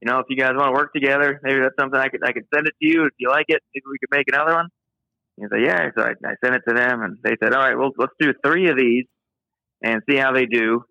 you 0.00 0.10
know, 0.10 0.18
if 0.18 0.26
you 0.28 0.36
guys 0.36 0.52
want 0.54 0.74
to 0.74 0.78
work 0.78 0.92
together, 0.92 1.40
maybe 1.42 1.60
that's 1.60 1.74
something 1.78 1.98
I 1.98 2.08
could 2.08 2.20
I 2.24 2.32
could 2.32 2.44
send 2.54 2.66
it 2.66 2.74
to 2.82 2.88
you 2.88 3.04
if 3.04 3.12
you 3.18 3.30
like 3.30 3.46
it. 3.48 3.62
Maybe 3.74 3.84
we 3.90 3.98
could 3.98 4.16
make 4.16 4.28
another 4.28 4.54
one. 4.54 4.68
He 5.36 5.44
said, 5.50 5.64
yeah. 5.64 5.88
So 5.96 6.02
I, 6.02 6.10
I 6.28 6.34
sent 6.44 6.56
it 6.56 6.62
to 6.68 6.74
them, 6.74 7.02
and 7.02 7.18
they 7.22 7.36
said, 7.42 7.54
all 7.54 7.62
right, 7.62 7.78
well, 7.78 7.92
let's 7.96 8.12
do 8.20 8.32
three 8.44 8.68
of 8.68 8.76
these 8.76 9.06
and 9.82 10.02
see 10.08 10.16
how 10.16 10.32
they 10.32 10.46
do, 10.46 10.84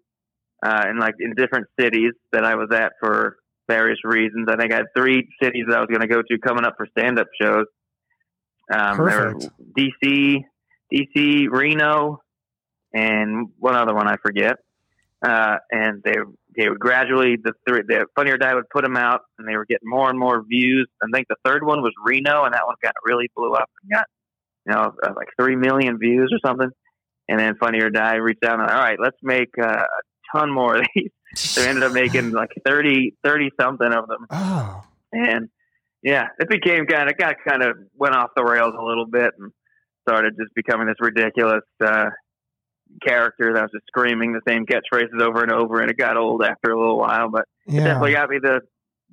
uh, 0.65 0.85
in 0.89 0.99
like 0.99 1.15
in 1.19 1.33
different 1.35 1.67
cities 1.79 2.13
that 2.31 2.43
I 2.43 2.55
was 2.55 2.69
at 2.73 2.93
for 2.99 3.37
various 3.69 3.99
reasons. 4.03 4.47
I 4.49 4.57
think 4.57 4.73
I 4.73 4.77
had 4.77 4.85
three 4.95 5.27
cities 5.41 5.65
that 5.67 5.77
I 5.77 5.79
was 5.79 5.87
going 5.87 6.01
to 6.01 6.07
go 6.07 6.21
to 6.21 6.37
coming 6.39 6.65
up 6.65 6.73
for 6.77 6.87
stand 6.97 7.19
up 7.19 7.27
shows. 7.39 7.65
Um, 8.73 8.97
there 8.97 9.33
Perfect. 9.33 9.49
DC, 9.77 10.43
DC, 10.93 11.47
Reno, 11.49 12.21
and 12.93 13.49
one 13.59 13.75
other 13.75 13.93
one 13.93 14.07
I 14.07 14.17
forget. 14.17 14.57
Uh, 15.23 15.57
and 15.71 16.01
they 16.03 16.15
they 16.57 16.67
would 16.67 16.79
gradually 16.79 17.37
the 17.41 17.53
three 17.67 17.81
the 17.87 18.05
Funny 18.15 18.31
or 18.31 18.37
Die 18.37 18.53
would 18.55 18.69
put 18.69 18.83
them 18.83 18.97
out, 18.97 19.21
and 19.37 19.47
they 19.47 19.55
were 19.55 19.65
getting 19.65 19.87
more 19.87 20.09
and 20.09 20.17
more 20.17 20.43
views. 20.43 20.87
I 21.01 21.07
think 21.13 21.27
the 21.29 21.35
third 21.45 21.63
one 21.63 21.81
was 21.81 21.93
Reno, 22.03 22.43
and 22.43 22.53
that 22.53 22.65
one 22.65 22.75
got 22.81 22.93
really 23.05 23.29
blew 23.35 23.53
up 23.53 23.69
and 23.83 23.91
got 23.91 24.05
you 24.65 24.73
know 24.73 24.93
uh, 25.03 25.13
like 25.15 25.27
three 25.39 25.55
million 25.55 25.99
views 25.99 26.31
or 26.33 26.39
something. 26.47 26.69
And 27.29 27.39
then 27.39 27.55
Funny 27.59 27.79
or 27.81 27.89
Die 27.91 28.15
reached 28.15 28.43
out 28.43 28.59
and 28.59 28.69
all 28.69 28.77
right, 28.79 28.97
let's 28.99 29.15
make 29.21 29.49
uh, 29.61 29.67
a 29.83 30.37
ton 30.37 30.51
more 30.51 30.77
of 30.77 30.85
these. 30.95 31.11
They 31.55 31.67
ended 31.69 31.83
up 31.83 31.93
making 31.93 32.31
like 32.31 32.49
30, 32.65 33.13
30 33.23 33.51
something 33.61 33.87
of 33.93 34.07
them, 34.07 34.25
Oh. 34.31 34.83
and 35.13 35.49
yeah, 36.01 36.25
it 36.39 36.49
became 36.49 36.87
kind 36.87 37.09
of 37.09 37.17
got 37.17 37.35
kind 37.47 37.61
of 37.63 37.77
went 37.95 38.15
off 38.15 38.31
the 38.35 38.43
rails 38.43 38.73
a 38.77 38.83
little 38.83 39.05
bit 39.05 39.31
and 39.37 39.51
started 40.09 40.33
just 40.37 40.53
becoming 40.55 40.87
this 40.87 40.97
ridiculous 40.99 41.61
uh, 41.79 42.09
character 43.05 43.53
that 43.53 43.61
was 43.61 43.71
just 43.71 43.85
screaming 43.87 44.33
the 44.33 44.41
same 44.47 44.65
catchphrases 44.65 45.21
over 45.21 45.43
and 45.43 45.51
over, 45.51 45.81
and 45.81 45.89
it 45.89 45.97
got 45.97 46.17
old 46.17 46.43
after 46.43 46.71
a 46.71 46.79
little 46.79 46.97
while. 46.97 47.29
But 47.29 47.45
it 47.67 47.77
definitely 47.77 48.13
got 48.13 48.29
me 48.29 48.39
the 48.41 48.61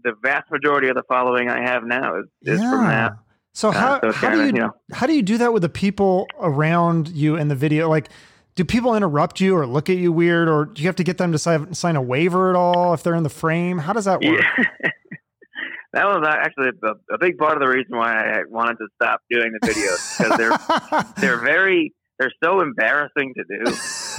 the 0.04 0.12
vast 0.22 0.50
majority 0.50 0.88
of 0.88 0.94
the 0.94 1.02
following 1.08 1.48
I 1.48 1.60
have 1.62 1.82
now 1.84 2.20
is, 2.20 2.26
is 2.42 2.60
from 2.60 2.86
that. 2.86 3.12
So 3.52 3.70
Uh, 3.70 3.72
how 3.72 4.00
so 4.00 4.12
how 4.12 4.30
do 4.30 4.36
kinda, 4.36 4.38
you, 4.38 4.44
you 4.46 4.52
know- 4.52 4.74
how 4.92 5.06
do 5.06 5.12
you 5.14 5.22
do 5.22 5.38
that 5.38 5.52
with 5.52 5.62
the 5.62 5.68
people 5.68 6.26
around 6.40 7.08
you 7.08 7.34
in 7.36 7.48
the 7.48 7.56
video? 7.56 7.88
Like, 7.88 8.08
do 8.54 8.64
people 8.64 8.94
interrupt 8.94 9.40
you 9.40 9.56
or 9.56 9.66
look 9.66 9.90
at 9.90 9.96
you 9.96 10.12
weird, 10.12 10.48
or 10.48 10.66
do 10.66 10.82
you 10.82 10.88
have 10.88 10.96
to 10.96 11.04
get 11.04 11.18
them 11.18 11.32
to 11.32 11.38
sign, 11.38 11.74
sign 11.74 11.96
a 11.96 12.02
waiver 12.02 12.50
at 12.50 12.56
all 12.56 12.94
if 12.94 13.02
they're 13.02 13.14
in 13.16 13.22
the 13.24 13.28
frame? 13.28 13.78
How 13.78 13.92
does 13.92 14.04
that 14.04 14.20
work? 14.20 14.40
Yeah. 14.40 14.90
that 15.92 16.04
was 16.06 16.24
actually 16.28 16.68
a, 16.82 17.14
a 17.14 17.18
big 17.18 17.38
part 17.38 17.54
of 17.54 17.60
the 17.60 17.68
reason 17.68 17.96
why 17.96 18.14
I 18.14 18.42
wanted 18.48 18.76
to 18.78 18.86
stop 18.94 19.22
doing 19.30 19.52
the 19.60 19.66
videos 19.66 20.18
because 20.18 20.36
they're 20.38 21.04
they're 21.18 21.40
very 21.44 21.92
they're 22.18 22.32
so 22.42 22.60
embarrassing 22.60 23.34
to 23.36 23.44
do 23.44 23.74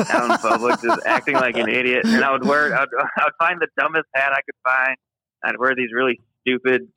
out 0.10 0.32
in 0.32 0.38
public, 0.38 0.76
just 0.82 1.00
acting 1.06 1.36
like 1.36 1.56
an 1.58 1.68
idiot. 1.70 2.04
And 2.06 2.24
I 2.24 2.32
would 2.32 2.46
wear 2.46 2.74
I 2.76 2.80
would, 2.82 2.90
I 3.18 3.24
would 3.26 3.34
find 3.40 3.60
the 3.60 3.68
dumbest 3.80 4.06
hat 4.16 4.32
I 4.32 4.42
could 4.42 4.56
find. 4.64 4.96
I'd 5.44 5.58
wear 5.58 5.76
these 5.76 5.90
really 5.94 6.20
stupid 6.42 6.88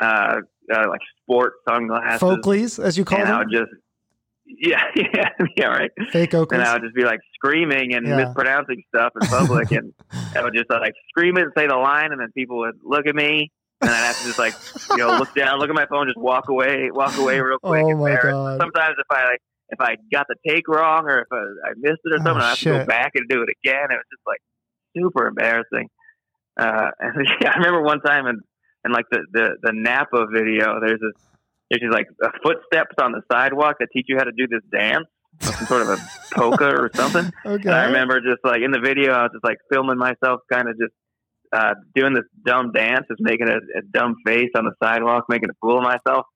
uh, 0.00 0.36
uh 0.72 0.88
like 0.88 1.00
sport 1.22 1.54
sunglasses, 1.68 2.20
Folkleys, 2.20 2.82
as 2.82 2.96
you 2.96 3.04
call 3.04 3.18
and 3.18 3.28
I 3.28 3.38
would 3.38 3.50
just 3.50 3.70
yeah 4.46 4.82
yeah 4.96 5.28
yeah 5.56 5.66
right. 5.66 5.90
fake 6.10 6.30
Oakleys. 6.30 6.52
And 6.52 6.62
I 6.62 6.72
would 6.74 6.82
just 6.82 6.94
be 6.94 7.04
like 7.04 7.20
screaming 7.34 7.94
and 7.94 8.06
Yeah. 8.06 8.16
mispronouncing 8.24 8.82
stuff 8.94 9.12
in 9.20 9.26
public, 9.28 9.70
and 9.72 9.92
I 10.36 10.42
would 10.42 10.54
just 10.54 10.70
like 10.70 10.94
scream 11.10 11.36
it 11.36 11.42
and 11.42 11.52
say 11.56 11.66
the 11.66 11.76
line, 11.76 12.12
and 12.12 12.20
then 12.20 12.30
people 12.36 12.58
would 12.58 12.78
look 12.84 13.06
at 13.06 13.14
me, 13.14 13.50
and 13.80 13.90
I'd 13.90 13.96
have 13.96 14.18
to 14.18 14.24
just 14.24 14.38
like 14.38 14.54
you 14.90 14.98
know 14.98 15.16
look 15.18 15.34
down, 15.36 15.58
look 15.58 15.68
at 15.68 15.74
my 15.74 15.86
phone, 15.86 16.06
just 16.06 16.18
walk 16.18 16.48
away, 16.48 16.90
walk 16.92 17.16
away 17.18 17.40
real 17.40 17.58
quick. 17.58 17.84
Oh 17.84 17.96
my. 17.96 18.16
God. 18.22 18.60
Sometimes 18.60 18.96
if 18.98 19.06
I 19.10 19.24
like 19.24 19.40
if 19.72 19.80
I 19.80 19.96
got 20.12 20.26
the 20.28 20.36
take 20.46 20.68
wrong 20.68 21.04
or 21.06 21.20
if 21.20 21.28
I, 21.32 21.70
I 21.70 21.72
missed 21.76 22.00
it 22.04 22.12
or 22.14 22.20
Oh, 22.20 22.24
something, 22.24 22.42
I 22.42 22.48
have 22.50 22.58
to 22.58 22.64
go 22.64 22.84
back 22.86 23.12
and 23.14 23.28
do 23.28 23.42
it 23.42 23.48
again. 23.48 23.88
It 23.90 23.98
was 23.98 24.10
just 24.12 24.22
like 24.26 24.40
super 24.96 25.26
embarrassing. 25.26 25.88
Uh, 26.60 26.90
and 27.00 27.26
yeah, 27.40 27.52
I 27.54 27.56
remember 27.58 27.82
one 27.82 28.00
time 28.00 28.26
in, 28.26 28.40
in 28.84 28.92
like 28.92 29.06
the, 29.10 29.20
the, 29.32 29.56
the 29.62 29.72
Napa 29.74 30.26
video, 30.32 30.78
there's 30.80 31.00
this, 31.00 31.22
there's 31.70 31.80
these 31.80 31.90
like 31.92 32.06
uh, 32.22 32.28
footsteps 32.44 32.96
on 33.00 33.12
the 33.12 33.22
sidewalk 33.32 33.76
that 33.80 33.88
teach 33.92 34.06
you 34.08 34.16
how 34.18 34.24
to 34.24 34.32
do 34.36 34.46
this 34.46 34.62
dance, 34.70 35.06
some 35.40 35.66
sort 35.66 35.82
of 35.82 35.88
a 35.88 35.96
polka 36.34 36.68
or 36.68 36.90
something. 36.94 37.32
okay. 37.46 37.68
And 37.68 37.74
I 37.74 37.84
remember 37.86 38.20
just 38.20 38.44
like 38.44 38.60
in 38.62 38.70
the 38.72 38.80
video, 38.80 39.12
I 39.12 39.22
was 39.22 39.30
just 39.32 39.44
like 39.44 39.58
filming 39.72 39.96
myself, 39.98 40.40
kind 40.52 40.68
of 40.68 40.76
just 40.78 40.92
uh, 41.52 41.74
doing 41.94 42.12
this 42.14 42.24
dumb 42.44 42.72
dance, 42.72 43.06
just 43.08 43.20
making 43.20 43.48
a, 43.48 43.56
a 43.56 43.82
dumb 43.90 44.16
face 44.26 44.50
on 44.54 44.64
the 44.64 44.72
sidewalk, 44.82 45.24
making 45.30 45.48
a 45.48 45.54
fool 45.62 45.78
of 45.78 45.84
myself. 45.84 46.26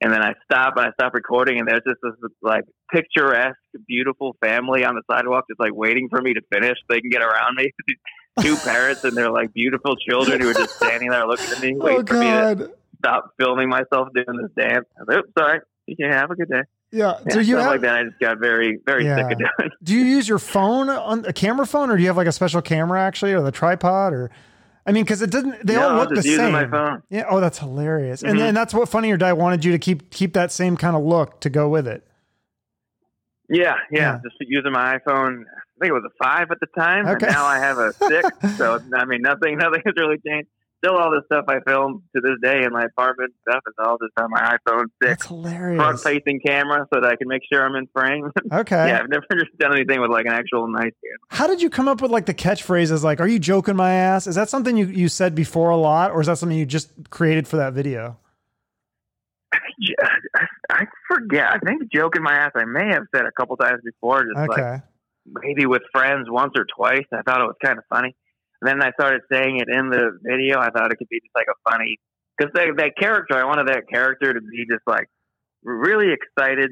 And 0.00 0.12
then 0.12 0.22
I 0.22 0.34
stop 0.44 0.74
and 0.76 0.86
I 0.86 0.90
stop 0.92 1.14
recording, 1.14 1.58
and 1.58 1.66
there's 1.66 1.80
just 1.86 2.00
this 2.02 2.30
like 2.42 2.64
picturesque, 2.92 3.56
beautiful 3.88 4.36
family 4.44 4.84
on 4.84 4.94
the 4.94 5.02
sidewalk, 5.10 5.44
just 5.48 5.58
like 5.58 5.74
waiting 5.74 6.08
for 6.10 6.20
me 6.20 6.34
to 6.34 6.40
finish 6.52 6.76
so 6.78 6.84
they 6.90 7.00
can 7.00 7.10
get 7.10 7.22
around 7.22 7.56
me. 7.56 7.72
Two 8.42 8.56
parents 8.58 9.02
and 9.04 9.16
their 9.16 9.30
like 9.30 9.54
beautiful 9.54 9.96
children 9.96 10.40
who 10.40 10.50
are 10.50 10.54
just 10.54 10.76
standing 10.76 11.08
there 11.08 11.26
looking 11.26 11.50
at 11.50 11.60
me, 11.60 11.74
oh 11.80 11.84
waiting 11.84 12.06
for 12.06 12.18
me 12.18 12.26
to 12.26 12.70
stop 12.98 13.32
filming 13.38 13.70
myself 13.70 14.08
doing 14.14 14.38
this 14.42 14.50
dance. 14.58 14.84
I 14.98 15.00
was 15.02 15.08
like, 15.08 15.18
Oops, 15.18 15.32
sorry. 15.38 15.60
You 15.86 15.96
can 15.96 16.12
have 16.12 16.30
a 16.30 16.34
good 16.34 16.48
day. 16.50 16.62
Yeah. 16.92 17.18
Yeah, 17.26 17.32
So 17.32 17.40
you 17.40 17.56
have, 17.56 17.66
like 17.66 17.80
that. 17.82 17.94
I 17.94 18.04
just 18.04 18.18
got 18.20 18.38
very, 18.38 18.78
very 18.84 19.04
Yeah. 19.06 19.16
sick 19.16 19.32
of 19.32 19.38
doing. 19.38 19.70
do 19.82 19.94
you 19.94 20.04
use 20.04 20.28
your 20.28 20.38
phone 20.38 20.88
on 20.90 21.24
a 21.24 21.32
camera 21.32 21.66
phone, 21.66 21.90
or 21.90 21.96
do 21.96 22.02
you 22.02 22.08
have 22.08 22.16
like 22.18 22.26
a 22.26 22.32
special 22.32 22.60
camera 22.60 23.00
actually, 23.00 23.32
or 23.32 23.40
the 23.40 23.52
tripod, 23.52 24.12
or? 24.12 24.30
I 24.86 24.92
mean, 24.92 25.04
because 25.04 25.20
it 25.22 25.30
doesn't. 25.30 25.66
They 25.66 25.74
no, 25.74 25.88
all 25.88 25.96
look 25.96 26.10
the 26.14 26.22
same. 26.22 26.52
my 26.52 26.66
phone. 26.66 27.02
Yeah. 27.10 27.24
Oh, 27.28 27.40
that's 27.40 27.58
hilarious. 27.58 28.22
And 28.22 28.34
Mhm. 28.34 28.38
then 28.38 28.54
that's 28.54 28.72
what 28.72 28.88
Funny 28.88 29.10
or 29.10 29.16
Die 29.16 29.32
wanted 29.32 29.64
you 29.64 29.72
to 29.72 29.78
keep 29.78 30.10
keep 30.10 30.32
that 30.34 30.52
same 30.52 30.76
kind 30.76 30.94
of 30.94 31.02
look 31.02 31.40
to 31.40 31.50
go 31.50 31.68
with 31.68 31.88
it. 31.88 32.06
Yeah, 33.48 33.74
yeah, 33.90 34.00
Yeah. 34.00 34.18
Just 34.22 34.36
using 34.40 34.72
my 34.72 34.98
iPhone. 34.98 35.42
I 35.42 35.78
think 35.80 35.90
it 35.90 35.92
was 35.92 36.04
a 36.04 36.24
five 36.24 36.50
at 36.50 36.58
the 36.60 36.66
time, 36.78 37.06
Okay. 37.06 37.26
and 37.26 37.34
now 37.34 37.44
I 37.44 37.58
have 37.58 37.78
a 37.78 37.92
six. 37.92 38.28
so 38.56 38.80
I 38.96 39.04
mean, 39.04 39.22
nothing, 39.22 39.58
nothing 39.58 39.82
has 39.84 39.94
really 39.96 40.18
changed. 40.26 40.48
Still 40.86 40.96
all 40.98 41.10
this 41.10 41.22
stuff 41.26 41.44
I 41.48 41.58
film 41.66 42.02
to 42.14 42.20
this 42.22 42.36
day 42.42 42.62
in 42.64 42.72
my 42.72 42.84
apartment. 42.84 43.32
Stuff 43.48 43.62
is 43.66 43.74
all 43.78 43.98
just 43.98 44.12
on 44.20 44.30
my 44.30 44.56
iPhone 44.68 44.84
six, 45.02 45.26
hilarious. 45.26 45.78
front 45.80 46.00
facing 46.00 46.40
camera, 46.40 46.86
so 46.92 47.00
that 47.00 47.10
I 47.10 47.16
can 47.16 47.28
make 47.28 47.42
sure 47.52 47.64
I'm 47.64 47.74
in 47.76 47.86
frame. 47.88 48.30
Okay. 48.52 48.88
yeah, 48.88 49.00
I've 49.02 49.08
never 49.08 49.24
just 49.32 49.56
done 49.58 49.72
anything 49.74 50.00
with 50.00 50.10
like 50.10 50.26
an 50.26 50.32
actual 50.32 50.68
nice 50.68 50.82
camera. 51.02 51.18
How 51.30 51.46
did 51.46 51.60
you 51.60 51.68
come 51.70 51.88
up 51.88 52.00
with 52.00 52.10
like 52.10 52.26
the 52.26 52.34
catchphrases 52.34 53.02
like 53.02 53.20
"Are 53.20 53.26
you 53.28 53.38
joking 53.38 53.76
my 53.76 53.92
ass"? 53.92 54.26
Is 54.26 54.34
that 54.36 54.48
something 54.48 54.76
you 54.76 54.86
you 54.86 55.08
said 55.08 55.34
before 55.34 55.70
a 55.70 55.76
lot, 55.76 56.10
or 56.12 56.20
is 56.20 56.26
that 56.28 56.38
something 56.38 56.56
you 56.56 56.66
just 56.66 56.90
created 57.10 57.48
for 57.48 57.56
that 57.56 57.72
video? 57.72 58.18
I, 60.70 60.84
forget. 61.08 61.46
I 61.50 61.58
think 61.58 61.90
joking 61.92 62.22
my 62.22 62.34
ass. 62.34 62.52
I 62.54 62.64
may 62.64 62.86
have 62.92 63.04
said 63.14 63.24
a 63.26 63.32
couple 63.32 63.56
times 63.56 63.80
before, 63.84 64.24
just 64.24 64.36
like 64.48 64.58
Okay. 64.58 64.82
maybe 65.42 65.66
with 65.66 65.82
friends 65.92 66.28
once 66.30 66.52
or 66.56 66.64
twice. 66.76 67.04
I 67.12 67.22
thought 67.22 67.40
it 67.40 67.44
was 67.44 67.56
kind 67.64 67.78
of 67.78 67.84
funny. 67.88 68.14
Then 68.62 68.82
I 68.82 68.90
started 68.92 69.22
saying 69.30 69.58
it 69.58 69.68
in 69.68 69.90
the 69.90 70.18
video. 70.22 70.58
I 70.58 70.70
thought 70.70 70.92
it 70.92 70.96
could 70.96 71.08
be 71.08 71.20
just 71.20 71.34
like 71.34 71.46
a 71.48 71.70
funny, 71.70 71.98
because 72.36 72.52
that, 72.54 72.68
that 72.76 72.92
character, 72.98 73.36
I 73.36 73.44
wanted 73.44 73.68
that 73.68 73.84
character 73.92 74.32
to 74.32 74.40
be 74.40 74.66
just 74.70 74.86
like 74.86 75.08
really 75.62 76.12
excited 76.12 76.70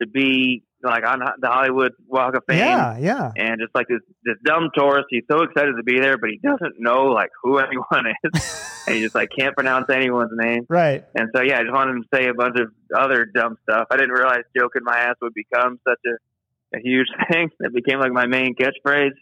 to 0.00 0.08
be 0.08 0.64
like 0.82 1.06
on 1.06 1.20
the 1.20 1.48
Hollywood 1.48 1.92
Walk 2.08 2.34
of 2.34 2.42
Fame. 2.48 2.58
Yeah, 2.58 2.98
yeah. 2.98 3.32
And 3.36 3.60
just 3.60 3.74
like 3.74 3.86
this, 3.88 4.00
this 4.24 4.36
dumb 4.44 4.70
tourist, 4.74 5.06
he's 5.10 5.22
so 5.30 5.42
excited 5.42 5.74
to 5.76 5.82
be 5.82 6.00
there, 6.00 6.18
but 6.18 6.30
he 6.30 6.38
doesn't 6.38 6.74
know 6.78 7.04
like 7.04 7.30
who 7.42 7.58
anyone 7.58 8.12
is, 8.24 8.82
and 8.86 8.96
he 8.96 9.02
just 9.02 9.14
like 9.14 9.30
can't 9.36 9.54
pronounce 9.54 9.86
anyone's 9.90 10.32
name. 10.34 10.66
Right. 10.68 11.04
And 11.14 11.28
so, 11.34 11.42
yeah, 11.42 11.58
I 11.58 11.62
just 11.62 11.72
wanted 11.72 11.96
him 11.96 12.02
to 12.02 12.08
say 12.16 12.28
a 12.28 12.34
bunch 12.34 12.58
of 12.58 12.68
other 12.96 13.24
dumb 13.24 13.56
stuff. 13.62 13.86
I 13.90 13.96
didn't 13.96 14.12
realize 14.12 14.42
joking 14.56 14.82
my 14.84 14.98
ass 14.98 15.16
would 15.22 15.34
become 15.34 15.78
such 15.86 16.00
a, 16.06 16.76
a 16.76 16.80
huge 16.82 17.06
thing. 17.30 17.50
It 17.60 17.74
became 17.74 18.00
like 18.00 18.12
my 18.12 18.26
main 18.26 18.54
catchphrase. 18.54 19.14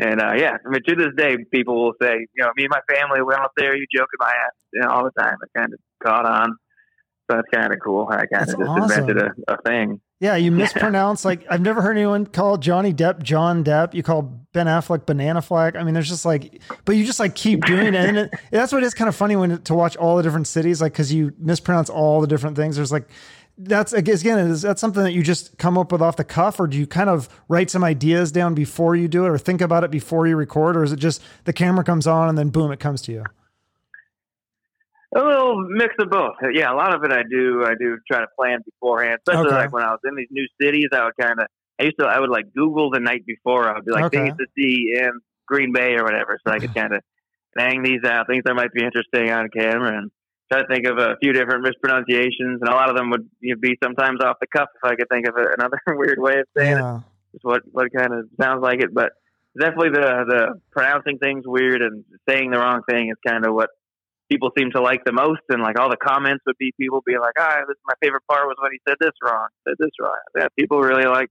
And 0.00 0.20
uh, 0.20 0.32
yeah, 0.34 0.56
I 0.64 0.68
mean, 0.70 0.80
to 0.88 0.94
this 0.94 1.14
day, 1.14 1.36
people 1.52 1.84
will 1.84 1.92
say, 2.00 2.14
you 2.14 2.42
know, 2.42 2.50
me 2.56 2.64
and 2.64 2.70
my 2.70 2.80
family 2.88 3.22
went 3.22 3.38
out 3.38 3.52
there, 3.56 3.76
you 3.76 3.84
joking 3.94 4.08
my 4.18 4.28
ass 4.28 4.54
you 4.72 4.80
know, 4.80 4.88
all 4.88 5.04
the 5.04 5.22
time. 5.22 5.36
It 5.42 5.58
kind 5.58 5.74
of 5.74 5.78
caught 6.02 6.24
on. 6.24 6.56
So 7.30 7.36
that's 7.36 7.48
kind 7.52 7.72
of 7.72 7.78
cool. 7.84 8.08
I 8.10 8.24
kind 8.26 8.42
of 8.42 8.46
just 8.46 8.56
awesome. 8.58 8.82
invented 8.82 9.18
a, 9.18 9.52
a 9.52 9.62
thing. 9.62 10.00
Yeah, 10.18 10.36
you 10.36 10.50
mispronounce 10.52 11.24
like 11.24 11.44
I've 11.50 11.60
never 11.60 11.82
heard 11.82 11.96
anyone 11.96 12.26
call 12.26 12.56
Johnny 12.56 12.94
Depp 12.94 13.22
John 13.22 13.62
Depp. 13.62 13.92
You 13.92 14.02
call 14.02 14.22
Ben 14.52 14.66
Affleck 14.66 15.04
Banana 15.04 15.42
Flag. 15.42 15.76
I 15.76 15.84
mean, 15.84 15.92
there's 15.94 16.08
just 16.08 16.24
like, 16.24 16.62
but 16.86 16.96
you 16.96 17.04
just 17.04 17.20
like 17.20 17.34
keep 17.34 17.64
doing 17.66 17.88
it, 17.88 17.94
and 17.94 18.18
it, 18.18 18.34
that's 18.50 18.72
what 18.72 18.82
is 18.82 18.94
kind 18.94 19.08
of 19.08 19.14
funny 19.14 19.36
when 19.36 19.62
to 19.62 19.74
watch 19.74 19.96
all 19.96 20.16
the 20.16 20.22
different 20.22 20.46
cities, 20.46 20.80
like 20.80 20.92
because 20.92 21.12
you 21.12 21.32
mispronounce 21.38 21.90
all 21.90 22.20
the 22.20 22.26
different 22.26 22.56
things. 22.56 22.76
There's 22.76 22.92
like, 22.92 23.08
that's 23.62 23.92
again, 23.92 24.38
is 24.38 24.62
that 24.62 24.78
something 24.78 25.02
that 25.02 25.12
you 25.12 25.22
just 25.22 25.58
come 25.58 25.76
up 25.76 25.92
with 25.92 26.00
off 26.02 26.16
the 26.16 26.24
cuff, 26.24 26.58
or 26.58 26.66
do 26.66 26.78
you 26.78 26.86
kind 26.86 27.10
of 27.10 27.28
write 27.48 27.70
some 27.70 27.84
ideas 27.84 28.32
down 28.32 28.54
before 28.54 28.96
you 28.96 29.08
do 29.08 29.24
it, 29.24 29.28
or 29.28 29.38
think 29.38 29.60
about 29.60 29.84
it 29.84 29.90
before 29.90 30.26
you 30.26 30.36
record, 30.36 30.76
or 30.76 30.82
is 30.84 30.92
it 30.92 30.98
just 30.98 31.22
the 31.44 31.52
camera 31.52 31.84
comes 31.84 32.06
on 32.06 32.28
and 32.28 32.36
then 32.38 32.48
boom, 32.50 32.72
it 32.72 32.80
comes 32.80 33.02
to 33.02 33.12
you? 33.12 33.24
A 35.16 35.18
little 35.18 35.66
mix 35.68 35.94
of 35.98 36.08
both. 36.08 36.36
Yeah, 36.52 36.72
a 36.72 36.76
lot 36.76 36.94
of 36.94 37.02
it 37.02 37.12
I 37.12 37.22
do. 37.28 37.64
I 37.64 37.74
do 37.78 37.98
try 38.10 38.20
to 38.20 38.28
plan 38.38 38.60
beforehand, 38.64 39.18
especially 39.26 39.48
Okay. 39.48 39.56
like 39.56 39.72
when 39.72 39.82
I 39.82 39.90
was 39.90 39.98
in 40.04 40.14
these 40.14 40.28
new 40.30 40.46
cities. 40.60 40.88
I 40.92 41.04
would 41.04 41.16
kind 41.20 41.40
of. 41.40 41.46
I 41.80 41.84
used 41.84 41.98
to. 41.98 42.06
I 42.06 42.20
would 42.20 42.30
like 42.30 42.52
Google 42.54 42.90
the 42.90 43.00
night 43.00 43.26
before. 43.26 43.68
I 43.68 43.74
would 43.74 43.84
be 43.84 43.92
like 43.92 44.04
Okay. 44.06 44.18
things 44.18 44.36
to 44.38 44.46
see 44.56 44.94
in 44.96 45.10
Green 45.48 45.72
Bay 45.72 45.94
or 45.96 46.04
whatever, 46.04 46.38
so 46.46 46.52
I 46.52 46.60
could 46.60 46.74
kind 46.76 46.94
of 46.94 47.02
bang 47.56 47.82
these 47.82 48.04
out. 48.04 48.28
Things 48.28 48.44
that 48.44 48.54
might 48.54 48.72
be 48.72 48.84
interesting 48.84 49.30
on 49.32 49.48
camera, 49.48 49.98
and 49.98 50.10
try 50.50 50.62
to 50.62 50.66
think 50.68 50.86
of 50.86 50.98
a 50.98 51.16
few 51.22 51.32
different 51.32 51.62
mispronunciations. 51.62 52.60
And 52.60 52.68
a 52.68 52.72
lot 52.74 52.90
of 52.90 52.96
them 52.96 53.10
would 53.10 53.28
you 53.40 53.54
know, 53.54 53.60
be 53.60 53.76
sometimes 53.82 54.20
off 54.22 54.36
the 54.40 54.46
cuff 54.54 54.68
if 54.74 54.84
I 54.90 54.94
could 54.96 55.08
think 55.10 55.28
of 55.28 55.34
another 55.58 55.78
weird 55.88 56.18
way 56.18 56.40
of 56.40 56.46
saying 56.56 56.78
it. 56.78 57.02
Just 57.32 57.44
what 57.44 57.62
what 57.70 57.92
kind 57.96 58.12
of 58.12 58.26
sounds 58.40 58.60
like 58.62 58.80
it, 58.82 58.92
but 58.92 59.12
definitely 59.58 59.90
the 59.90 60.24
the 60.28 60.60
pronouncing 60.72 61.18
things 61.18 61.44
weird 61.46 61.80
and 61.82 62.04
saying 62.28 62.50
the 62.50 62.58
wrong 62.58 62.82
thing 62.88 63.08
is 63.10 63.16
kind 63.26 63.46
of 63.46 63.54
what 63.54 63.70
people 64.28 64.50
seem 64.58 64.70
to 64.72 64.80
like 64.82 65.04
the 65.04 65.12
most. 65.12 65.40
And 65.48 65.62
like 65.62 65.78
all 65.78 65.90
the 65.90 65.96
comments 65.96 66.42
would 66.46 66.58
be 66.58 66.72
people 66.78 67.02
being 67.06 67.20
like, 67.20 67.34
"Ah, 67.38 67.60
this 67.68 67.74
is 67.76 67.82
my 67.86 67.94
favorite 68.02 68.22
part 68.28 68.46
was 68.46 68.56
when 68.60 68.72
he 68.72 68.80
said 68.88 68.96
this 69.00 69.12
wrong, 69.22 69.46
said 69.66 69.74
this 69.78 69.90
wrong." 70.00 70.18
Yeah, 70.36 70.48
people 70.58 70.80
really 70.80 71.06
like 71.06 71.30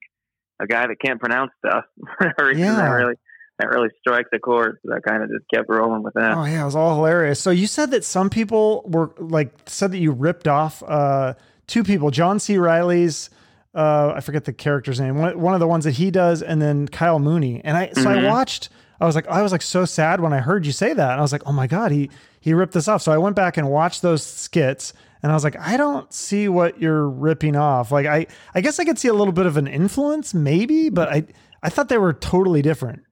a 0.61 0.67
guy 0.67 0.87
that 0.87 0.95
can't 1.03 1.19
pronounce 1.19 1.51
stuff. 1.65 1.83
For 2.17 2.33
some 2.37 2.47
reason, 2.47 2.61
Yeah. 2.63 2.91
really 2.91 3.15
that 3.59 3.69
really 3.69 3.89
strikes 3.99 4.29
a 4.33 4.39
chord. 4.39 4.79
So 4.85 4.93
I 4.93 4.99
kind 5.07 5.21
of 5.23 5.29
just 5.29 5.43
kept 5.53 5.69
rolling 5.69 6.01
with 6.03 6.13
that. 6.15 6.35
Oh 6.37 6.45
yeah, 6.45 6.61
it 6.61 6.65
was 6.65 6.75
all 6.75 6.95
hilarious. 6.95 7.39
So 7.39 7.51
you 7.51 7.67
said 7.67 7.91
that 7.91 8.03
some 8.03 8.29
people 8.29 8.83
were 8.85 9.11
like 9.19 9.51
said 9.67 9.91
that 9.91 9.99
you 9.99 10.11
ripped 10.11 10.47
off 10.47 10.81
uh, 10.87 11.35
two 11.67 11.83
people, 11.83 12.09
John 12.11 12.39
C. 12.39 12.57
Reilly's. 12.57 13.29
Uh, 13.75 14.13
I 14.15 14.21
forget 14.21 14.45
the 14.45 14.53
character's 14.53 14.99
name. 14.99 15.19
One, 15.19 15.39
one 15.39 15.53
of 15.53 15.59
the 15.59 15.67
ones 15.67 15.85
that 15.85 15.91
he 15.91 16.09
does, 16.09 16.41
and 16.41 16.59
then 16.59 16.87
Kyle 16.87 17.19
Mooney. 17.19 17.61
And 17.63 17.77
I 17.77 17.91
so 17.93 18.09
I 18.09 18.15
Mhm. 18.15 18.25
watched. 18.25 18.69
I 19.01 19.05
was 19.05 19.15
like, 19.15 19.27
I 19.29 19.41
was 19.43 19.51
like 19.53 19.61
so 19.61 19.85
sad 19.85 20.19
when 20.19 20.33
I 20.33 20.39
heard 20.39 20.65
you 20.65 20.73
say 20.73 20.91
that. 20.93 21.11
And 21.11 21.19
I 21.19 21.21
was 21.21 21.31
like, 21.31 21.43
oh 21.45 21.51
my 21.53 21.67
god, 21.67 21.91
he 21.91 22.09
he 22.41 22.53
ripped 22.53 22.73
this 22.73 22.87
off. 22.87 23.01
So 23.01 23.11
I 23.11 23.17
went 23.17 23.35
back 23.35 23.55
and 23.57 23.69
watched 23.69 24.01
those 24.01 24.23
skits, 24.25 24.91
and 25.21 25.31
I 25.31 25.35
was 25.35 25.43
like, 25.43 25.55
I 25.59 25.77
don't 25.77 26.11
see 26.11 26.49
what 26.49 26.81
you're 26.81 27.07
ripping 27.07 27.55
off. 27.55 27.91
Like 27.91 28.07
I 28.07 28.25
I 28.55 28.61
guess 28.61 28.79
I 28.79 28.85
could 28.85 28.97
see 28.97 29.07
a 29.07 29.13
little 29.13 29.33
bit 29.33 29.45
of 29.45 29.55
an 29.55 29.67
influence, 29.67 30.33
maybe, 30.33 30.89
but 30.89 31.07
I 31.09 31.25
I 31.61 31.69
thought 31.69 31.89
they 31.89 31.97
were 31.99 32.13
totally 32.13 32.61
different. 32.63 33.03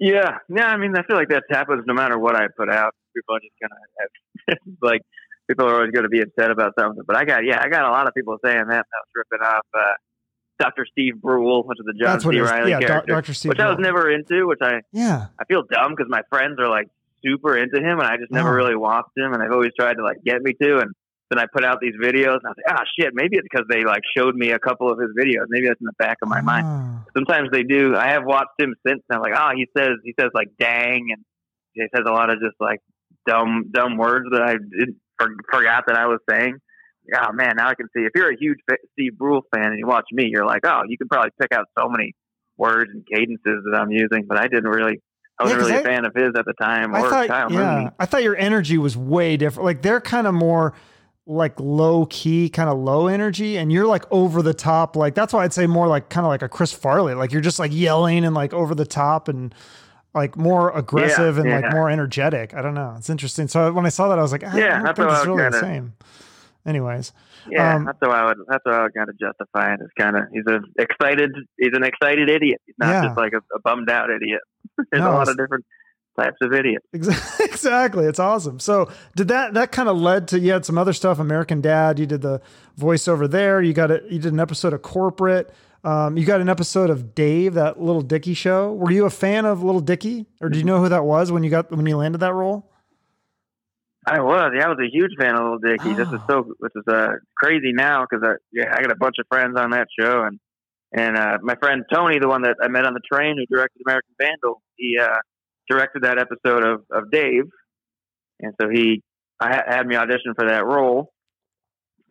Yeah, 0.00 0.38
yeah. 0.48 0.66
I 0.66 0.76
mean, 0.78 0.96
I 0.96 1.02
feel 1.02 1.16
like 1.16 1.28
that 1.28 1.44
happens 1.50 1.84
no 1.86 1.94
matter 1.94 2.18
what 2.18 2.34
I 2.34 2.46
put 2.56 2.70
out. 2.70 2.94
People 3.14 3.36
are 3.36 3.40
just 3.40 3.52
gonna 3.60 3.80
have 4.00 4.58
like 4.82 5.02
people 5.46 5.66
are 5.66 5.74
always 5.74 5.90
going 5.90 6.04
to 6.04 6.08
be 6.08 6.20
upset 6.22 6.50
about 6.50 6.72
something. 6.78 7.02
But 7.06 7.16
I 7.16 7.24
got 7.24 7.44
yeah, 7.44 7.60
I 7.62 7.68
got 7.68 7.84
a 7.84 7.90
lot 7.90 8.08
of 8.08 8.14
people 8.14 8.36
saying 8.44 8.64
that. 8.68 8.86
That 8.86 9.00
was 9.04 9.24
ripping 9.30 9.44
off 9.46 9.66
uh, 9.76 9.92
Dr. 10.58 10.86
Steve 10.90 11.20
Brule, 11.20 11.62
which 11.64 11.78
is 11.78 11.84
the 11.86 11.92
John 11.92 12.12
That's 12.14 12.24
C. 12.24 12.40
Reilly 12.40 12.70
Yeah, 12.70 12.80
character, 12.80 13.12
Dr. 13.12 13.34
Steve. 13.34 13.50
which 13.50 13.58
I 13.60 13.68
was 13.68 13.78
never 13.78 14.10
into. 14.10 14.46
Which 14.46 14.60
I 14.62 14.80
Yeah. 14.92 15.26
I 15.38 15.44
feel 15.44 15.62
dumb 15.70 15.92
because 15.92 16.06
my 16.08 16.22
friends 16.30 16.56
are 16.58 16.68
like 16.68 16.88
super 17.24 17.56
into 17.58 17.78
him, 17.78 17.98
and 17.98 18.08
I 18.08 18.16
just 18.16 18.30
never 18.32 18.48
Oh. 18.50 18.52
really 18.54 18.76
watched 18.76 19.10
him, 19.16 19.34
and 19.34 19.42
I've 19.42 19.52
always 19.52 19.72
tried 19.78 19.94
to 19.94 20.02
like 20.02 20.22
get 20.24 20.40
me 20.40 20.54
to. 20.62 20.78
And 20.78 20.92
then 21.30 21.38
I 21.38 21.46
put 21.52 21.64
out 21.64 21.78
these 21.80 21.94
videos, 21.94 22.36
and 22.38 22.46
I 22.46 22.50
was 22.50 22.56
like, 22.66 22.76
ah, 22.78 22.82
shit, 22.98 23.10
maybe 23.14 23.36
it's 23.36 23.46
because 23.50 23.66
they 23.70 23.84
like 23.84 24.02
showed 24.16 24.34
me 24.34 24.50
a 24.50 24.58
couple 24.58 24.90
of 24.90 24.98
his 24.98 25.10
videos. 25.18 25.44
Maybe 25.48 25.68
that's 25.68 25.80
in 25.80 25.86
the 25.86 25.92
back 25.98 26.18
of 26.22 26.28
my 26.28 26.40
mind 26.40 26.66
Ah. 26.66 27.04
sometimes 27.16 27.48
they 27.52 27.62
do. 27.62 27.94
I 27.96 28.08
have 28.08 28.24
watched 28.24 28.58
him 28.58 28.74
since. 28.86 29.02
And 29.08 29.16
I'm 29.16 29.22
like, 29.22 29.32
oh, 29.36 29.50
he 29.54 29.66
says 29.76 29.92
he 30.04 30.14
says 30.18 30.30
like 30.34 30.48
dang, 30.58 31.06
and 31.12 31.24
he 31.72 31.82
says 31.94 32.04
a 32.06 32.10
lot 32.12 32.30
of 32.30 32.40
just 32.40 32.56
like 32.60 32.80
dumb 33.26 33.70
dumb 33.72 33.96
words 33.96 34.26
that 34.32 34.42
I 34.42 34.52
did, 34.54 34.96
for, 35.18 35.28
forgot 35.50 35.84
that 35.86 35.96
I 35.96 36.06
was 36.06 36.18
saying. 36.28 36.58
Oh 37.14 37.32
man, 37.32 37.54
now 37.56 37.68
I 37.68 37.74
can 37.74 37.86
see. 37.96 38.02
If 38.02 38.12
you're 38.14 38.30
a 38.30 38.36
huge 38.38 38.58
Steve 38.92 39.16
Brule 39.18 39.42
fan 39.54 39.66
and 39.66 39.78
you 39.78 39.86
watch 39.86 40.04
me, 40.12 40.26
you're 40.30 40.44
like, 40.46 40.60
oh, 40.64 40.82
you 40.86 40.96
can 40.98 41.08
probably 41.08 41.30
pick 41.40 41.50
out 41.52 41.66
so 41.78 41.88
many 41.88 42.12
words 42.56 42.90
and 42.92 43.04
cadences 43.06 43.64
that 43.70 43.76
I'm 43.80 43.90
using. 43.90 44.26
But 44.28 44.38
I 44.38 44.46
didn't 44.48 44.68
really. 44.68 45.00
I 45.38 45.44
Yeah, 45.48 45.56
wasn't 45.56 45.60
'cause 45.60 45.70
really 45.70 45.78
I- 45.78 45.80
a 45.80 45.84
fan 45.96 46.04
of 46.04 46.14
his 46.14 46.30
at 46.38 46.44
the 46.44 46.52
time, 46.60 46.94
I 46.94 47.00
or 47.00 47.08
thought, 47.10 47.28
Kyle 47.28 47.50
yeah. 47.52 47.90
I 47.98 48.04
thought 48.06 48.22
your 48.22 48.36
energy 48.36 48.76
was 48.76 48.96
way 48.96 49.38
different. 49.38 49.64
Like 49.64 49.80
they're 49.82 50.00
kind 50.00 50.26
of 50.26 50.34
more 50.34 50.74
like 51.30 51.58
low 51.60 52.06
key, 52.06 52.48
kind 52.48 52.68
of 52.68 52.76
low 52.78 53.06
energy, 53.06 53.56
and 53.56 53.70
you're 53.72 53.86
like 53.86 54.04
over 54.10 54.42
the 54.42 54.52
top. 54.54 54.96
Like 54.96 55.14
that's 55.14 55.32
why 55.32 55.44
I'd 55.44 55.52
say 55.52 55.66
more 55.66 55.86
like 55.86 56.08
kind 56.08 56.24
of 56.26 56.28
like 56.28 56.42
a 56.42 56.48
Chris 56.48 56.72
Farley. 56.72 57.14
Like 57.14 57.30
you're 57.32 57.40
just 57.40 57.58
like 57.58 57.72
yelling 57.72 58.24
and 58.24 58.34
like 58.34 58.52
over 58.52 58.74
the 58.74 58.84
top 58.84 59.28
and 59.28 59.54
like 60.12 60.36
more 60.36 60.76
aggressive 60.76 61.38
and 61.38 61.48
like 61.48 61.72
more 61.72 61.88
energetic. 61.88 62.52
I 62.52 62.62
don't 62.62 62.74
know. 62.74 62.94
It's 62.98 63.08
interesting. 63.08 63.46
So 63.46 63.72
when 63.72 63.86
I 63.86 63.90
saw 63.90 64.08
that, 64.08 64.18
I 64.18 64.22
was 64.22 64.32
like, 64.32 64.42
ah, 64.44 64.56
Yeah, 64.56 64.64
I 64.64 64.70
don't 64.70 64.84
that's 64.86 64.98
think 64.98 65.10
it's 65.12 65.26
really 65.26 65.36
the 65.44 65.50
kinda- 65.50 65.60
same. 65.60 65.92
Anyways, 66.66 67.12
Yeah, 67.48 67.76
Um, 67.76 67.84
that's 67.86 67.96
how 68.02 68.10
I 68.10 68.24
would. 68.26 68.36
That's 68.48 68.62
how 68.66 68.72
I 68.72 68.82
would 68.82 68.94
kind 68.94 69.08
of 69.08 69.18
justify 69.18 69.72
it. 69.72 69.80
It's 69.82 69.92
kind 69.98 70.14
of 70.16 70.24
he's 70.30 70.44
a 70.46 70.60
excited. 70.78 71.30
He's 71.58 71.70
an 71.72 71.84
excited 71.84 72.28
idiot. 72.28 72.60
He's 72.66 72.74
not 72.78 72.90
Yeah. 72.90 73.04
just 73.06 73.16
like 73.16 73.32
a, 73.32 73.38
a 73.54 73.60
bummed 73.60 73.88
out 73.88 74.10
idiot. 74.10 74.40
There's 74.90 75.00
No, 75.00 75.10
a 75.10 75.14
lot 75.14 75.28
of 75.28 75.36
different 75.38 75.64
types 76.20 76.36
of 76.42 76.52
idiots. 76.52 76.86
Exactly. 77.40 78.06
It's 78.06 78.18
awesome. 78.18 78.58
So 78.60 78.90
did 79.16 79.28
that 79.28 79.54
that 79.54 79.72
kind 79.72 79.88
of 79.88 79.96
led 79.96 80.28
to 80.28 80.38
you 80.38 80.52
had 80.52 80.64
some 80.64 80.78
other 80.78 80.92
stuff, 80.92 81.18
American 81.18 81.60
Dad, 81.60 81.98
you 81.98 82.06
did 82.06 82.22
the 82.22 82.40
voiceover 82.78 83.30
there, 83.30 83.60
you 83.62 83.72
got 83.72 83.90
it. 83.90 84.04
you 84.10 84.18
did 84.18 84.32
an 84.32 84.40
episode 84.40 84.72
of 84.72 84.82
corporate. 84.82 85.52
Um, 85.82 86.16
you 86.18 86.26
got 86.26 86.40
an 86.42 86.48
episode 86.50 86.90
of 86.90 87.14
Dave, 87.14 87.54
that 87.54 87.80
Lil 87.80 88.02
Dicky 88.02 88.34
show. 88.34 88.72
Were 88.74 88.90
you 88.90 89.06
a 89.06 89.10
fan 89.10 89.46
of 89.46 89.62
Lil 89.62 89.80
Dicky? 89.80 90.26
Or 90.42 90.48
do 90.50 90.58
you 90.58 90.64
know 90.64 90.78
who 90.82 90.88
that 90.90 91.04
was 91.04 91.32
when 91.32 91.42
you 91.42 91.48
got 91.50 91.70
when 91.70 91.86
you 91.86 91.96
landed 91.96 92.18
that 92.18 92.34
role? 92.34 92.70
I 94.06 94.20
was. 94.20 94.52
Yeah, 94.56 94.66
I 94.66 94.68
was 94.68 94.78
a 94.78 94.90
huge 94.90 95.12
fan 95.18 95.34
of 95.36 95.42
Lil 95.44 95.58
Dicky. 95.58 95.92
This 95.94 96.08
is 96.08 96.20
Oh. 96.28 96.44
so. 96.44 96.54
This 96.60 96.72
is 96.76 96.84
uh, 96.88 97.12
crazy 97.36 97.72
now 97.72 98.04
because 98.08 98.26
I 98.26 98.34
yeah 98.52 98.74
I 98.74 98.82
got 98.82 98.90
a 98.92 98.96
bunch 98.96 99.16
of 99.18 99.26
friends 99.28 99.58
on 99.58 99.70
that 99.70 99.88
show 99.98 100.22
and 100.22 100.38
and 100.92 101.16
uh, 101.16 101.38
my 101.42 101.54
friend 101.56 101.84
Tony, 101.92 102.18
the 102.18 102.28
one 102.28 102.42
that 102.42 102.56
I 102.62 102.68
met 102.68 102.84
on 102.84 102.94
the 102.94 103.00
train 103.12 103.36
who 103.38 103.46
directed 103.54 103.80
American 103.86 104.10
Vandal, 104.20 104.60
he 104.76 104.98
uh, 105.00 105.18
directed 105.70 106.02
that 106.02 106.18
episode 106.18 106.64
of 106.64 106.80
of 106.90 107.10
Dave, 107.10 107.44
and 108.40 108.52
so 108.60 108.68
he 108.68 109.02
I 109.40 109.48
ha- 109.54 109.76
had 109.76 109.86
me 109.86 109.96
audition 109.96 110.34
for 110.36 110.48
that 110.48 110.66
role. 110.66 111.12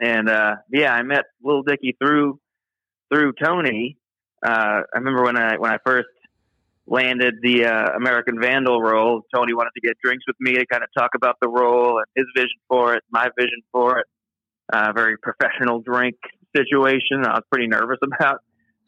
And 0.02 0.30
uh, 0.30 0.56
yeah, 0.72 0.94
I 0.94 1.04
met 1.04 1.26
Lil 1.44 1.64
Dicky 1.64 1.96
through 2.02 2.40
through 3.14 3.34
Tony. 3.44 3.98
Uh, 4.46 4.82
I 4.94 4.98
remember 4.98 5.24
when 5.24 5.38
I 5.38 5.58
when 5.58 5.72
I 5.72 5.78
first 5.86 6.08
landed 6.88 7.36
the 7.44 7.66
uh, 7.66 7.96
American 7.96 8.42
Vandal 8.42 8.82
role. 8.82 9.22
Tony 9.34 9.54
wanted 9.54 9.72
to 9.76 9.82
get 9.82 9.98
drinks 10.04 10.24
with 10.28 10.38
me 10.40 10.54
to 10.54 10.66
kind 10.66 10.84
of 10.84 10.90
talk 10.98 11.12
about 11.16 11.36
the 11.42 11.48
role 11.48 12.00
and 12.00 12.06
his 12.16 12.26
vision 12.36 12.60
for 12.68 12.96
it, 12.96 13.04
my 13.12 13.30
vision 13.38 13.62
for 13.72 14.00
it. 14.00 14.06
Uh, 14.72 14.92
very 14.96 15.18
professional 15.18 15.82
drink 15.82 16.16
situation. 16.56 17.26
I 17.26 17.34
was 17.34 17.44
pretty 17.52 17.68
nervous 17.68 17.98
about. 18.04 18.40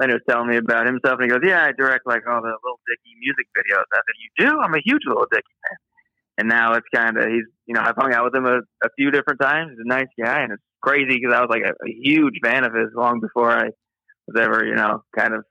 Then 0.02 0.10
he 0.10 0.14
was 0.18 0.26
telling 0.28 0.50
me 0.50 0.58
about 0.58 0.88
himself, 0.90 1.22
and 1.22 1.24
he 1.24 1.30
goes, 1.30 1.46
"Yeah, 1.46 1.62
I 1.64 1.72
direct 1.78 2.08
like 2.10 2.26
all 2.28 2.42
the 2.42 2.50
Lil 2.50 2.80
Dicky 2.90 3.14
music 3.22 3.46
videos." 3.54 3.86
I 3.94 4.02
said, 4.02 4.18
"You 4.18 4.50
do? 4.50 4.60
I'm 4.60 4.74
a 4.74 4.82
huge 4.84 5.06
Lil 5.06 5.28
Dicky 5.32 5.54
fan." 5.62 5.78
and 6.38 6.50
now 6.50 6.74
it's 6.74 6.88
kind 6.96 7.18
of 7.18 7.26
he's 7.30 7.46
you 7.68 7.76
know 7.76 7.82
I've 7.82 7.96
hung 7.98 8.14
out 8.14 8.24
with 8.26 8.34
him 8.34 8.46
a, 8.46 8.58
a 8.84 8.90
few 8.98 9.12
different 9.12 9.40
times. 9.40 9.72
He's 9.72 9.86
a 9.86 9.88
nice 9.88 10.08
guy, 10.20 10.42
and 10.42 10.54
it's 10.54 10.64
crazy 10.82 11.20
because 11.20 11.34
I 11.36 11.42
was 11.42 11.50
like 11.52 11.62
a, 11.62 11.74
a 11.86 11.92
huge 12.02 12.40
fan 12.44 12.64
of 12.64 12.74
his 12.74 12.90
long 12.96 13.20
before 13.20 13.52
I 13.52 13.66
was 14.28 14.36
ever 14.42 14.66
you 14.66 14.74
know 14.76 15.04
kind 15.16 15.34
of 15.36 15.44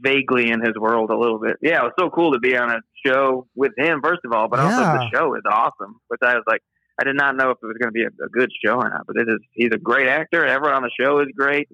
vaguely 0.00 0.50
in 0.50 0.60
his 0.60 0.74
world 0.78 1.10
a 1.10 1.18
little 1.18 1.38
bit. 1.40 1.56
Yeah, 1.62 1.80
it 1.80 1.84
was 1.84 1.92
so 1.98 2.10
cool 2.10 2.32
to 2.32 2.38
be 2.38 2.56
on 2.56 2.70
a 2.70 2.78
show 3.04 3.46
with 3.54 3.72
him 3.76 4.00
first 4.02 4.20
of 4.24 4.32
all, 4.32 4.48
but 4.48 4.60
also 4.60 4.80
Yeah. 4.82 4.92
the 4.92 5.10
show 5.12 5.34
is 5.34 5.42
awesome. 5.50 5.96
Which 6.08 6.20
I 6.22 6.34
was 6.34 6.44
like, 6.46 6.60
I 7.00 7.04
did 7.04 7.16
not 7.16 7.36
know 7.36 7.50
if 7.50 7.58
it 7.62 7.66
was 7.66 7.76
going 7.80 7.92
to 7.92 7.92
be 7.92 8.04
a, 8.04 8.24
a 8.24 8.28
good 8.30 8.50
show 8.64 8.76
or 8.76 8.88
not, 8.88 9.06
but 9.06 9.16
it 9.16 9.28
is. 9.28 9.40
He's 9.52 9.70
a 9.74 9.78
great 9.78 10.08
actor. 10.08 10.44
Everyone 10.46 10.76
on 10.76 10.82
the 10.82 10.90
show 10.98 11.18
is 11.20 11.28
great. 11.36 11.68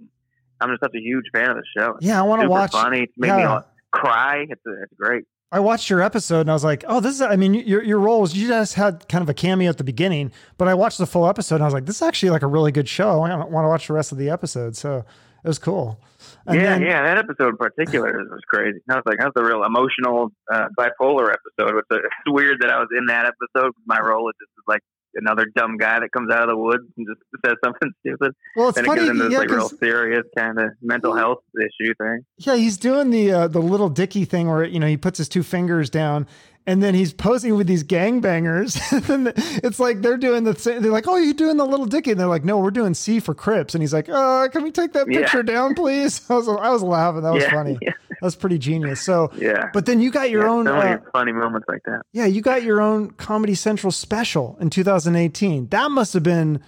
I'm 0.60 0.70
just 0.70 0.80
such 0.82 0.94
a 0.94 1.00
huge 1.00 1.26
fan 1.32 1.50
of 1.50 1.56
the 1.56 1.64
show. 1.76 1.96
Yeah, 2.00 2.20
I 2.20 2.22
want 2.22 2.42
to 2.42 2.48
watch. 2.48 2.72
funny. 2.72 3.02
It's 3.02 3.12
made 3.16 3.32
me 3.32 3.42
yeah. 3.42 3.48
all- 3.50 3.66
cry. 3.92 4.46
It's 4.48 4.62
it's 4.64 4.92
great. 4.98 5.24
I 5.52 5.58
watched 5.58 5.90
your 5.90 6.00
episode 6.00 6.42
and 6.42 6.50
I 6.50 6.52
was 6.52 6.62
like, 6.62 6.84
oh, 6.86 7.00
this 7.00 7.16
is, 7.16 7.22
I 7.22 7.34
mean, 7.34 7.54
your, 7.54 7.82
your 7.82 7.98
role 7.98 8.20
was, 8.20 8.36
you 8.36 8.46
just 8.46 8.74
had 8.74 9.08
kind 9.08 9.20
of 9.20 9.28
a 9.28 9.34
cameo 9.34 9.68
at 9.68 9.78
the 9.78 9.84
beginning, 9.84 10.30
but 10.58 10.68
I 10.68 10.74
watched 10.74 10.98
the 10.98 11.08
full 11.08 11.26
episode 11.26 11.56
and 11.56 11.64
I 11.64 11.66
was 11.66 11.74
like, 11.74 11.86
this 11.86 11.96
is 11.96 12.02
actually 12.02 12.30
like 12.30 12.42
a 12.42 12.46
really 12.46 12.70
good 12.70 12.88
show. 12.88 13.20
I 13.22 13.34
want 13.34 13.64
to 13.64 13.68
watch 13.68 13.88
the 13.88 13.94
rest 13.94 14.12
of 14.12 14.18
the 14.18 14.30
episode. 14.30 14.76
So 14.76 14.98
it 14.98 15.48
was 15.48 15.58
cool. 15.58 16.00
And 16.46 16.54
yeah, 16.54 16.62
then- 16.78 16.82
yeah, 16.82 17.02
that 17.02 17.18
episode 17.18 17.48
in 17.48 17.56
particular 17.56 18.12
was 18.30 18.42
crazy. 18.48 18.78
I 18.88 18.94
was 18.94 19.02
like, 19.06 19.18
that's 19.18 19.32
a 19.34 19.42
real 19.42 19.64
emotional 19.64 20.30
uh, 20.52 20.68
bipolar 20.78 21.32
episode. 21.32 21.78
It's, 21.78 21.88
it's 21.90 22.04
weird 22.28 22.58
that 22.60 22.70
I 22.70 22.78
was 22.78 22.88
in 22.96 23.06
that 23.06 23.26
episode. 23.26 23.72
My 23.86 23.98
role 23.98 24.28
is 24.28 24.34
just 24.38 24.68
like 24.68 24.82
another 25.14 25.46
dumb 25.54 25.76
guy 25.76 26.00
that 26.00 26.10
comes 26.12 26.30
out 26.32 26.42
of 26.42 26.48
the 26.48 26.56
woods 26.56 26.84
and 26.96 27.06
just 27.06 27.20
says 27.44 27.54
something 27.64 27.90
stupid. 28.00 28.34
Well, 28.56 28.68
it's 28.68 28.76
then 28.76 28.84
funny. 28.84 29.02
it 29.02 29.06
goes 29.06 29.10
into 29.10 29.22
this 29.24 29.32
yeah, 29.32 29.38
like 29.38 29.50
real 29.50 29.68
serious 29.68 30.24
kind 30.36 30.58
of 30.58 30.70
mental 30.82 31.14
health 31.14 31.42
issue 31.56 31.94
thing. 32.00 32.24
yeah, 32.38 32.56
he's 32.56 32.76
doing 32.76 33.10
the, 33.10 33.32
uh, 33.32 33.48
the 33.48 33.60
Lil 33.60 33.88
Dicky 33.88 34.24
thing 34.24 34.48
where, 34.48 34.64
you 34.64 34.80
know, 34.80 34.86
he 34.86 34.96
puts 34.96 35.18
his 35.18 35.28
two 35.28 35.42
fingers 35.42 35.90
down 35.90 36.26
and 36.70 36.82
then 36.82 36.94
he's 36.94 37.12
posing 37.12 37.56
with 37.56 37.66
these 37.66 37.82
gangbangers. 37.82 38.78
and 39.10 39.32
it's 39.64 39.80
like, 39.80 40.02
they're 40.02 40.16
doing 40.16 40.44
the 40.44 40.54
same. 40.54 40.82
They're 40.82 40.92
like, 40.92 41.08
oh, 41.08 41.16
you're 41.16 41.34
doing 41.34 41.56
the 41.56 41.66
Lil 41.66 41.86
Dicky. 41.86 42.12
And 42.12 42.20
they're 42.20 42.26
like, 42.28 42.44
no, 42.44 42.58
we're 42.58 42.70
doing 42.70 42.94
C 42.94 43.18
for 43.18 43.34
Crips. 43.34 43.74
And 43.74 43.82
he's 43.82 43.92
like, 43.92 44.08
uh, 44.08 44.48
can 44.48 44.62
we 44.62 44.70
take 44.70 44.92
that 44.92 45.10
Yeah. 45.10 45.20
picture 45.20 45.42
down, 45.42 45.74
please? 45.74 46.20
I 46.30 46.34
was, 46.34 46.48
I 46.48 46.70
was 46.70 46.82
laughing. 46.82 47.22
That 47.22 47.32
was 47.32 47.42
yeah, 47.42 47.50
funny. 47.50 47.78
Yeah, 47.82 47.92
That 48.08 48.22
was 48.22 48.36
pretty 48.36 48.58
genius. 48.58 49.00
So, 49.00 49.30
yeah. 49.36 49.70
but 49.72 49.86
then 49.86 50.00
you 50.00 50.10
got 50.10 50.30
your 50.30 50.44
Yeah, 50.44 50.50
own, 50.50 50.66
so 50.66 50.76
uh, 50.76 50.98
funny 51.12 51.32
moments 51.32 51.66
like 51.68 51.82
that. 51.86 52.02
Yeah, 52.12 52.26
you 52.26 52.40
got 52.40 52.62
your 52.62 52.80
own 52.80 53.10
Comedy 53.10 53.54
Central 53.56 53.90
special 53.90 54.56
in 54.60 54.70
2018. 54.70 55.68
That 55.68 55.90
must 55.90 56.14
have 56.14 56.22
been 56.22 56.60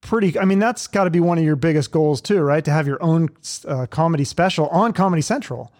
pretty. 0.00 0.38
I 0.38 0.44
mean, 0.44 0.58
that's 0.58 0.86
got 0.86 1.04
to 1.04 1.10
be 1.10 1.20
one 1.20 1.38
of 1.38 1.44
your 1.44 1.56
biggest 1.56 1.90
goals 1.90 2.20
too, 2.20 2.40
right? 2.40 2.64
To 2.64 2.70
have 2.70 2.86
your 2.86 3.02
own 3.02 3.28
uh, 3.66 3.86
comedy 3.86 4.24
special 4.24 4.68
on 4.68 4.92
Comedy 4.92 5.22
Central. 5.22 5.72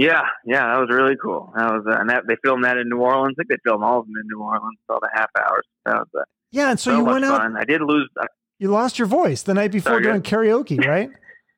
Yeah, 0.00 0.22
yeah, 0.46 0.64
that 0.72 0.78
was 0.78 0.90
really 0.92 1.16
cool. 1.20 1.52
That 1.56 1.72
was, 1.72 1.84
uh, 1.90 1.98
and 1.98 2.08
that 2.10 2.22
they 2.28 2.36
filmed 2.44 2.62
that 2.62 2.76
in 2.76 2.88
New 2.88 2.98
Orleans. 2.98 3.34
I 3.36 3.42
think 3.42 3.48
they 3.50 3.56
filmed 3.68 3.82
all 3.82 3.98
of 3.98 4.06
them 4.06 4.14
in 4.16 4.28
New 4.32 4.40
Orleans, 4.40 4.78
all 4.88 5.00
the 5.02 5.10
half 5.12 5.28
hours. 5.36 5.64
That 5.86 5.96
was 5.96 6.06
uh, 6.16 6.22
Yeah, 6.52 6.70
and 6.70 6.78
so, 6.78 6.92
so, 6.92 6.98
you 6.98 7.04
went 7.04 7.24
out. 7.24 7.38
fun. 7.40 7.56
I 7.56 7.64
did 7.64 7.80
lose. 7.82 8.08
uh, 8.20 8.26
You 8.60 8.68
lost 8.70 9.00
your 9.00 9.08
voice 9.08 9.42
the 9.42 9.54
night 9.54 9.72
before 9.72 9.98
doing 10.00 10.22
karaoke, 10.22 10.78
right? 10.86 11.10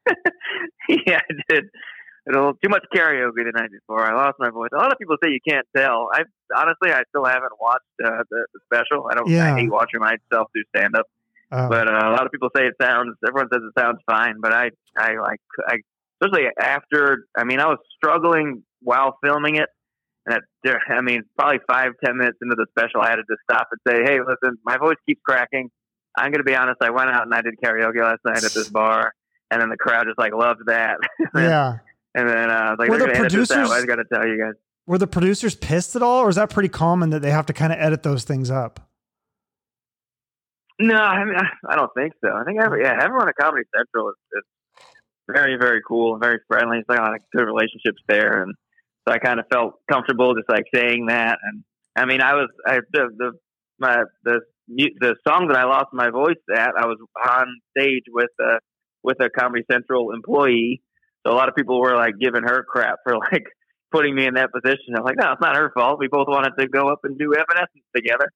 yeah, 0.89 1.21
I 1.29 1.35
did. 1.51 1.65
A 2.29 2.33
little 2.33 2.55
too 2.63 2.69
much 2.71 2.85
karaoke 2.95 3.45
the 3.45 3.53
night 3.55 3.71
before. 3.71 4.05
I 4.05 4.15
lost 4.15 4.37
my 4.39 4.51
voice. 4.51 4.71
A 4.73 4.79
lot 4.79 4.91
of 4.93 4.99
people 4.99 5.17
say 5.23 5.31
you 5.31 5.41
can't 5.47 5.67
tell. 5.77 6.09
I 6.13 6.23
honestly, 6.57 6.93
I 6.93 7.03
still 7.11 7.25
haven't 7.27 7.53
watched 7.61 7.85
uh, 8.05 8.23
the, 8.31 8.47
the 8.55 8.61
special. 8.73 9.07
I 9.11 9.15
don't. 9.17 9.29
Yeah. 9.29 9.55
I 9.55 9.61
hate 9.61 9.71
watching 9.71 10.01
myself 10.01 10.49
do 10.55 10.63
stand 10.75 10.97
up. 10.97 11.07
Uh, 11.53 11.69
But 11.69 11.89
uh, 11.89 12.09
a 12.09 12.13
lot 12.13 12.25
of 12.25 12.33
people 12.33 12.49
say 12.57 12.67
it 12.67 12.75
sounds. 12.81 13.17
Everyone 13.27 13.49
says 13.53 13.63
it 13.65 13.79
sounds 13.79 13.99
fine. 14.09 14.37
But 14.41 14.53
I, 14.53 14.71
I 14.97 15.15
like, 15.21 15.41
I 15.67 15.79
especially 16.21 16.47
after. 16.59 17.25
I 17.37 17.45
mean, 17.45 17.61
I 17.61 17.67
was 17.67 17.79
struggling 17.97 18.63
while 18.83 19.19
filming 19.25 19.57
it, 19.57 19.69
and 20.27 20.37
at, 20.37 20.43
there- 20.65 20.81
I 20.89 21.01
mean, 21.01 21.23
probably 21.39 21.59
five, 21.69 21.93
ten 22.05 22.17
minutes 22.19 22.39
into 22.43 22.57
the 22.57 22.67
special, 22.71 23.01
I 23.01 23.11
had 23.11 23.17
to 23.17 23.23
just 23.23 23.41
stop 23.51 23.69
and 23.71 23.81
say, 23.87 24.03
"Hey, 24.05 24.19
listen, 24.21 24.59
my 24.65 24.77
voice 24.79 24.97
keeps 25.07 25.21
cracking. 25.27 25.71
I'm 26.17 26.33
going 26.33 26.41
to 26.41 26.45
be 26.45 26.57
honest. 26.57 26.79
I 26.83 26.91
went 26.91 27.09
out 27.11 27.23
and 27.23 27.33
I 27.35 27.41
did 27.41 27.55
karaoke 27.65 28.03
last 28.03 28.21
night 28.25 28.43
at 28.45 28.53
this 28.53 28.69
bar, 28.73 29.13
and 29.51 29.61
then 29.61 29.69
the 29.69 29.77
crowd 29.77 30.07
just 30.07 30.19
like 30.19 30.33
loved 30.35 30.63
that. 30.67 30.97
yeah. 31.35 31.79
And 32.15 32.29
then 32.29 32.51
uh, 32.51 32.55
I 32.55 32.71
was 32.71 32.77
like, 32.81 32.89
Were 32.89 32.99
the 32.99 33.07
gonna 33.07 33.19
edit 33.19 33.33
this 33.33 33.49
producers- 33.49 33.71
I 33.71 33.87
got 33.87 33.97
to 33.97 34.05
tell 34.13 34.27
you 34.27 34.39
guys. 34.43 34.55
Were 34.87 34.99
the 34.99 35.07
producers 35.07 35.55
pissed 35.55 35.95
at 35.95 36.03
all, 36.03 36.25
or 36.25 36.29
is 36.29 36.35
that 36.37 36.51
pretty 36.51 36.69
common 36.69 37.11
that 37.11 37.23
they 37.23 37.31
have 37.31 37.47
to 37.47 37.53
kind 37.53 37.73
of 37.73 37.79
edit 37.79 38.03
those 38.03 38.25
things 38.25 38.51
up? 38.51 38.81
No, 40.81 40.97
I 40.97 41.25
mean, 41.25 41.37
I 41.69 41.77
don't 41.77 41.91
think 41.95 42.15
so. 42.25 42.31
I 42.35 42.43
think 42.45 42.59
every 42.61 42.83
yeah, 42.83 42.99
everyone 43.01 43.29
at 43.29 43.37
Comedy 43.37 43.65
Central 43.77 44.09
is, 44.09 44.15
is 44.33 44.43
very, 45.33 45.57
very 45.57 45.81
cool 45.87 46.15
and 46.15 46.23
very 46.23 46.39
friendly. 46.49 46.79
It's 46.79 46.89
like 46.89 46.99
a 46.99 47.03
lot 47.03 47.15
of 47.15 47.21
good 47.35 47.45
relationships 47.45 48.03
there, 48.09 48.43
and 48.43 48.55
so 49.07 49.15
I 49.15 49.19
kind 49.19 49.41
of 49.41 49.47
felt 49.53 49.75
comfortable 49.91 50.35
just 50.35 50.49
like 50.49 50.65
saying 50.75 51.07
that. 51.07 51.39
And 51.43 51.65
I 51.97 52.07
mean, 52.07 52.21
I 52.21 52.35
was 52.35 52.49
I 52.67 52.81
the 52.93 53.09
the 53.17 53.33
my 53.79 54.05
the 54.25 54.41
the 54.69 55.17
song 55.27 55.49
that 55.49 55.57
I 55.57 55.65
lost 55.65 55.89
my 55.93 56.11
voice 56.11 56.37
at. 56.55 56.71
I 56.79 56.87
was 56.87 56.99
on 57.29 57.47
stage 57.77 58.05
with 58.11 58.31
a 58.41 58.59
with 59.03 59.17
a 59.21 59.31
Comedy 59.31 59.65
Central 59.71 60.13
employee, 60.13 60.83
so 61.27 61.33
a 61.33 61.37
lot 61.37 61.49
of 61.49 61.55
people 61.55 61.81
were 61.81 61.97
like 61.97 62.15
giving 62.21 62.43
her 62.43 62.63
crap 62.63 62.99
for 63.05 63.17
like 63.33 63.45
putting 63.93 64.15
me 64.15 64.27
in 64.27 64.35
that 64.35 64.51
position. 64.53 64.95
I'm 64.97 65.05
like, 65.05 65.17
no, 65.17 65.33
it's 65.33 65.41
not 65.41 65.57
her 65.57 65.73
fault. 65.75 65.99
We 65.99 66.09
both 66.09 66.29
wanted 66.29 66.53
to 66.59 66.69
go 66.69 66.89
up 66.89 67.01
and 67.05 67.19
do 67.19 67.35
Evanescence 67.35 67.85
together. 67.95 68.33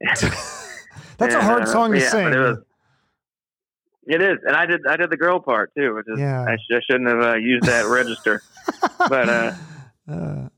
That's 1.18 1.34
a 1.34 1.38
And, 1.38 1.46
hard 1.46 1.62
uh, 1.62 1.66
song 1.66 1.92
to 1.92 1.98
yeah, 1.98 2.08
sing. 2.10 2.32
It, 4.06 4.22
is, 4.22 4.38
and 4.44 4.56
I 4.56 4.66
did 4.66 4.80
I 4.88 4.96
did 4.96 5.10
the 5.10 5.16
girl 5.16 5.40
part 5.40 5.72
too, 5.76 5.94
which 5.94 6.06
is 6.08 6.18
Yeah. 6.18 6.42
I, 6.42 6.56
sh- 6.56 6.74
I 6.74 6.80
shouldn't 6.90 7.08
have 7.10 7.22
uh, 7.34 7.36
used 7.36 7.66
that 7.66 7.86
register. 7.88 8.42
but 9.08 9.28
uh, 9.28 9.50
Uh, 10.10 10.48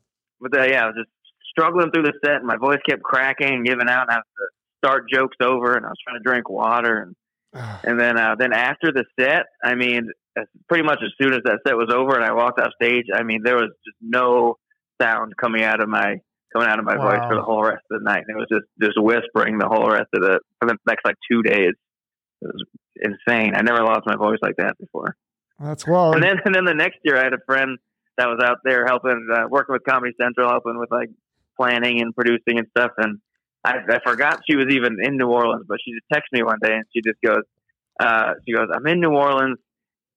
but 0.40 0.56
uh, 0.58 0.64
yeah, 0.64 0.84
I 0.84 0.86
was 0.86 0.94
just 0.96 1.10
struggling 1.50 1.90
through 1.90 2.04
the 2.04 2.14
set, 2.24 2.36
and 2.36 2.46
my 2.46 2.56
voice 2.56 2.78
kept 2.88 3.02
cracking 3.02 3.52
and 3.52 3.66
giving 3.66 3.88
out, 3.88 4.02
and 4.02 4.10
I 4.10 4.14
had 4.14 4.20
to 4.20 4.48
start 4.84 5.04
jokes 5.12 5.36
over, 5.42 5.74
and 5.76 5.84
I 5.84 5.88
was 5.88 5.98
trying 6.06 6.18
to 6.18 6.24
drink 6.24 6.48
water, 6.48 6.98
and 7.02 7.16
and 7.84 8.00
then 8.00 8.18
uh, 8.18 8.34
then 8.38 8.52
after 8.52 8.92
the 8.92 9.04
set, 9.20 9.44
I 9.62 9.74
mean, 9.74 10.10
pretty 10.68 10.84
much 10.84 11.00
as 11.04 11.10
soon 11.20 11.34
as 11.34 11.40
that 11.44 11.58
set 11.66 11.76
was 11.76 11.92
over, 11.94 12.14
and 12.16 12.24
I 12.24 12.32
walked 12.32 12.58
off 12.60 12.70
stage, 12.80 13.06
I 13.14 13.22
mean, 13.24 13.42
there 13.44 13.56
was 13.56 13.70
just 13.84 13.96
no 14.00 14.56
sound 15.00 15.34
coming 15.36 15.62
out 15.62 15.82
of 15.82 15.88
my 15.88 16.16
coming 16.52 16.68
out 16.68 16.78
of 16.78 16.84
my 16.84 16.96
voice 16.96 17.20
for 17.28 17.34
the 17.34 17.42
whole 17.42 17.62
rest 17.62 17.82
of 17.90 18.00
the 18.00 18.04
night. 18.04 18.24
It 18.28 18.36
was 18.36 18.46
just 18.50 18.64
just 18.80 18.96
whispering 19.00 19.58
the 19.58 19.68
whole 19.68 19.90
rest 19.90 20.08
of 20.14 20.22
the 20.22 20.40
for 20.60 20.68
the 20.68 20.76
next 20.86 21.04
like 21.04 21.16
two 21.30 21.42
days. 21.42 21.72
It 22.40 22.46
was 22.46 22.64
insane. 22.96 23.54
I 23.54 23.62
never 23.62 23.82
lost 23.82 24.06
my 24.06 24.16
voice 24.16 24.38
like 24.42 24.56
that 24.56 24.78
before. 24.78 25.16
that's 25.58 25.86
well. 25.86 26.12
And 26.12 26.22
then 26.22 26.40
and 26.44 26.54
then 26.54 26.64
the 26.64 26.74
next 26.74 26.98
year, 27.04 27.16
I 27.16 27.24
had 27.24 27.34
a 27.34 27.44
friend 27.46 27.78
that 28.18 28.26
was 28.26 28.40
out 28.44 28.58
there 28.64 28.86
helping, 28.86 29.26
uh, 29.34 29.48
working 29.48 29.72
with 29.72 29.84
Comedy 29.84 30.14
Central, 30.20 30.48
helping 30.48 30.78
with 30.78 30.90
like 30.90 31.08
planning 31.56 32.00
and 32.00 32.14
producing 32.14 32.58
and 32.58 32.66
stuff. 32.76 32.92
And 32.98 33.18
I, 33.64 33.76
I 33.88 33.98
forgot 34.04 34.40
she 34.48 34.56
was 34.56 34.66
even 34.70 34.96
in 35.00 35.16
New 35.16 35.28
Orleans, 35.28 35.64
but 35.68 35.78
she 35.84 35.92
just 35.92 36.06
texted 36.12 36.36
me 36.36 36.42
one 36.42 36.58
day 36.62 36.74
and 36.74 36.84
she 36.94 37.00
just 37.00 37.20
goes, 37.24 37.42
uh, 38.00 38.34
she 38.46 38.54
goes, 38.54 38.68
I'm 38.74 38.86
in 38.86 39.00
New 39.00 39.12
Orleans 39.12 39.58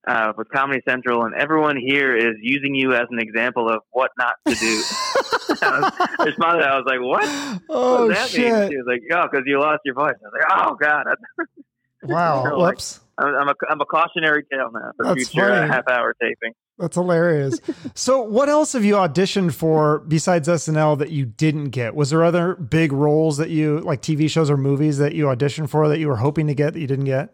uh, 0.08 0.34
with 0.38 0.50
Comedy 0.50 0.82
Central, 0.88 1.24
and 1.24 1.34
everyone 1.36 1.78
here 1.78 2.16
is 2.16 2.36
using 2.42 2.76
you 2.76 2.94
as 2.94 3.08
an 3.10 3.20
example 3.20 3.70
of 3.70 3.82
what 3.92 4.12
not 4.18 4.36
to 4.48 4.54
do. 4.54 4.84
I, 5.62 5.80
was, 5.80 5.94
I 6.20 6.24
responded, 6.26 6.66
I 6.66 6.78
was 6.78 6.86
like, 6.86 7.02
what? 7.02 7.62
oh 7.70 8.08
what 8.08 8.14
does 8.14 8.18
that 8.18 8.30
shit! 8.30 8.54
mean? 8.54 8.72
She 8.72 8.78
was 8.78 8.86
like, 8.88 9.02
oh, 9.12 9.28
because 9.30 9.44
you 9.48 9.60
lost 9.60 9.82
your 9.86 9.96
voice. 9.96 10.14
I 10.14 10.28
was 10.28 10.34
like, 10.34 10.60
oh 10.60 10.76
god, 10.76 11.06
Wow. 12.08 12.58
Like- 12.58 12.76
Whoops. 12.76 13.00
I'm, 13.18 13.34
I'm 13.34 13.48
a 13.48 13.54
I'm 13.70 13.80
a 13.80 13.86
cautionary 13.86 14.44
tale 14.52 14.72
now 14.74 14.92
for 14.98 15.06
That's 15.06 15.30
future 15.30 15.50
uh, 15.50 15.68
half 15.68 15.88
hour 15.90 16.14
taping. 16.22 16.52
That's 16.78 16.96
hilarious. 16.96 17.62
so, 17.96 18.22
what 18.22 18.50
else 18.50 18.74
have 18.74 18.84
you 18.84 18.96
auditioned 18.96 19.54
for 19.54 20.00
besides 20.00 20.50
SNL 20.50 20.98
that 21.00 21.12
you 21.12 21.26
didn't 21.26 21.70
get? 21.70 21.96
Was 21.96 22.10
there 22.10 22.26
other 22.26 22.56
big 22.56 22.92
roles 22.92 23.38
that 23.38 23.50
you 23.52 23.80
like 23.80 24.02
TV 24.02 24.30
shows 24.30 24.50
or 24.50 24.58
movies 24.58 24.98
that 24.98 25.16
you 25.16 25.28
auditioned 25.28 25.70
for 25.70 25.88
that 25.88 26.00
you 26.00 26.10
were 26.10 26.18
hoping 26.18 26.48
to 26.48 26.54
get 26.54 26.74
that 26.74 26.80
you 26.82 26.88
didn't 26.88 27.06
get? 27.06 27.34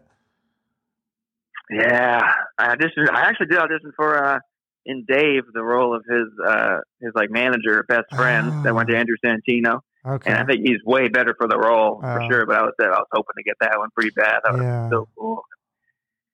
Yeah, 1.70 2.20
I 2.58 2.76
auditioned. 2.76 3.10
I 3.10 3.22
actually 3.22 3.46
did 3.46 3.58
audition 3.58 3.92
for 3.96 4.22
uh, 4.24 4.38
in 4.84 5.04
Dave 5.08 5.42
the 5.52 5.62
role 5.62 5.96
of 5.96 6.04
his 6.08 6.28
uh, 6.46 6.76
his 7.00 7.12
like 7.14 7.30
manager, 7.30 7.84
best 7.88 8.14
friend 8.14 8.64
that 8.64 8.74
went 8.74 8.88
to 8.90 8.94
Oh. 8.94 8.98
Andrew 8.98 9.16
Santino, 9.24 9.80
Okay. 10.04 10.30
and 10.30 10.38
I 10.40 10.44
think 10.44 10.66
he's 10.66 10.78
way 10.84 11.08
better 11.08 11.34
for 11.38 11.46
the 11.46 11.56
role 11.58 12.00
for 12.00 12.20
Oh. 12.22 12.28
sure. 12.28 12.46
But 12.46 12.56
I 12.56 12.62
was 12.62 12.72
I 12.80 12.86
was 12.88 13.06
hoping 13.12 13.34
to 13.38 13.42
get 13.44 13.54
that 13.60 13.78
one 13.78 13.88
pretty 13.94 14.10
bad. 14.16 14.40
That 14.44 14.52
was 14.54 14.62
yeah. 14.62 14.90
so 14.90 15.08
cool. 15.16 15.42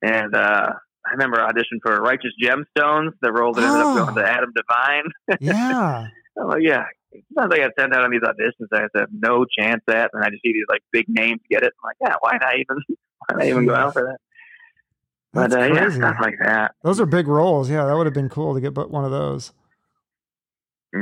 And 0.01 0.33
uh, 0.35 0.73
I 1.05 1.11
remember 1.11 1.37
auditioned 1.37 1.81
for 1.83 1.95
Righteous 2.01 2.31
Gemstones, 2.43 3.11
the 3.21 3.31
role 3.31 3.53
that 3.53 3.63
ended 3.63 3.81
Oh. 3.85 3.97
up 4.03 4.13
going 4.15 4.25
to 4.25 4.31
Adam 4.31 4.51
Devine. 4.55 5.11
yeah. 5.39 6.07
I'm 6.39 6.47
like, 6.47 6.61
yeah. 6.63 6.85
Sometimes 7.35 7.53
I 7.53 7.57
get 7.57 7.71
sent 7.79 7.93
out 7.93 8.03
on 8.03 8.11
these 8.11 8.21
auditions 8.21 8.67
I 8.71 8.81
have 8.95 9.09
no 9.11 9.43
chance 9.57 9.81
at, 9.89 10.11
and 10.13 10.23
I 10.23 10.29
just 10.29 10.43
see 10.43 10.53
these 10.53 10.65
like 10.69 10.81
big 10.91 11.05
names 11.09 11.41
get 11.49 11.63
it. 11.63 11.73
I'm 11.83 11.89
like, 11.89 11.97
yeah, 12.01 12.15
why 12.21 12.37
not 12.39 12.55
even? 12.55 12.77
Why 13.27 13.35
not 13.37 13.45
even 13.45 13.65
go 13.67 13.75
out 13.75 13.93
for 13.93 14.03
that? 14.03 14.17
That's 15.33 15.53
but 15.53 15.71
uh, 15.71 15.73
yeah, 15.73 15.89
stuff 15.89 16.15
like 16.21 16.35
that. 16.41 16.73
Those 16.83 16.99
are 16.99 17.05
big 17.05 17.27
roles. 17.27 17.69
Yeah, 17.69 17.85
that 17.85 17.95
would 17.95 18.07
have 18.07 18.13
been 18.13 18.29
cool 18.29 18.53
to 18.55 18.61
get 18.61 18.73
but 18.73 18.89
one 18.89 19.03
of 19.05 19.11
those. 19.11 19.53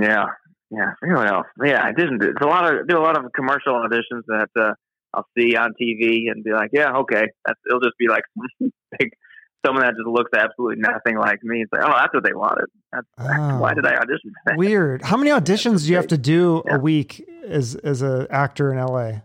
Yeah, 0.01 0.25
yeah. 0.69 0.93
Forget 0.99 1.27
else? 1.31 1.47
Yeah, 1.63 1.81
I 1.83 1.91
didn't. 1.93 2.19
do- 2.19 2.29
It's 2.29 2.41
a 2.41 2.47
lot 2.47 2.71
of 2.73 2.87
do 2.87 2.97
a 2.97 3.01
lot 3.01 3.17
of 3.17 3.31
commercial 3.33 3.73
auditions 3.73 4.23
that 4.27 4.49
uh, 4.59 4.73
I'll 5.13 5.27
see 5.37 5.55
on 5.55 5.73
TV 5.81 6.29
and 6.31 6.43
be 6.43 6.51
like, 6.51 6.69
yeah, 6.73 6.91
okay. 6.97 7.25
That's, 7.45 7.59
it'll 7.69 7.79
just 7.81 7.97
be 7.97 8.07
like 8.09 8.23
big 8.99 9.11
someone 9.65 9.83
that 9.83 9.95
just 9.95 10.07
looks 10.07 10.31
absolutely 10.37 10.77
nothing 10.81 11.17
like 11.17 11.43
me. 11.43 11.61
It's 11.63 11.71
like, 11.73 11.81
oh, 11.83 11.93
that's 11.97 12.13
what 12.13 12.23
they 12.23 12.33
wanted. 12.33 12.65
That's, 12.93 13.07
Oh. 13.19 13.59
Why 13.59 13.73
did 13.73 13.85
I 13.85 13.95
audition? 13.95 14.31
Weird. 14.55 15.01
How 15.01 15.17
many 15.17 15.31
auditions 15.31 15.83
do 15.83 15.89
you 15.89 15.95
have 15.97 16.07
to 16.07 16.17
do 16.17 16.63
Yeah. 16.65 16.75
a 16.75 16.79
week 16.79 17.27
as 17.47 17.75
as 17.75 18.01
a 18.01 18.27
actor 18.29 18.71
in 18.71 18.77
LA? 18.79 19.21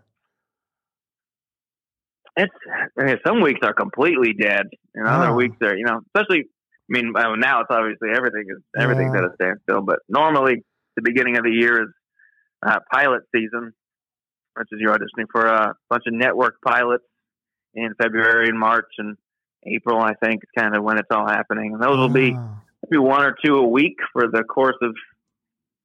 It's 2.37 2.53
I 2.99 3.05
mean, 3.05 3.17
some 3.27 3.43
weeks 3.43 3.61
are 3.63 3.75
completely 3.75 4.33
dead, 4.33 4.67
and 4.95 5.07
other 5.07 5.31
Oh. 5.31 5.35
weeks 5.35 5.57
are 5.63 5.77
you 5.77 5.85
know, 5.85 6.01
especially. 6.15 6.45
I 6.91 7.01
mean, 7.01 7.13
uh, 7.17 7.37
now 7.37 7.61
it's 7.61 7.71
obviously 7.71 8.11
everything 8.15 8.45
is 8.49 8.63
everything's 8.79 9.13
Yeah. 9.15 9.21
at 9.21 9.31
a 9.31 9.35
standstill. 9.35 9.83
But 9.83 10.01
normally, 10.09 10.65
the 10.97 11.03
beginning 11.03 11.37
of 11.39 11.45
the 11.45 11.51
year 11.51 11.83
is 11.83 11.89
uh, 12.67 12.79
pilot 12.93 13.23
season, 13.35 13.73
which 14.57 14.69
is 14.73 14.79
you're 14.81 14.95
auditioning 14.95 15.27
for 15.31 15.47
a 15.47 15.75
bunch 15.91 16.05
of 16.07 16.15
network 16.15 16.57
pilots 16.65 17.05
in 17.75 17.93
February 18.01 18.49
and 18.49 18.59
March 18.59 18.89
and 18.99 19.17
April. 19.67 20.01
I 20.01 20.15
think 20.15 20.43
is 20.43 20.51
kind 20.57 20.77
of 20.77 20.83
when 20.83 20.99
it's 20.99 21.09
all 21.11 21.27
happening, 21.27 21.73
and 21.75 21.83
those 21.83 21.97
will 21.97 22.09
be 22.09 22.35
Oh. 22.37 22.57
maybe 22.91 22.99
one 23.01 23.25
or 23.25 23.35
two 23.45 23.57
a 23.57 23.67
week 23.67 23.97
for 24.13 24.29
the 24.29 24.43
course 24.45 24.77
of 24.83 24.95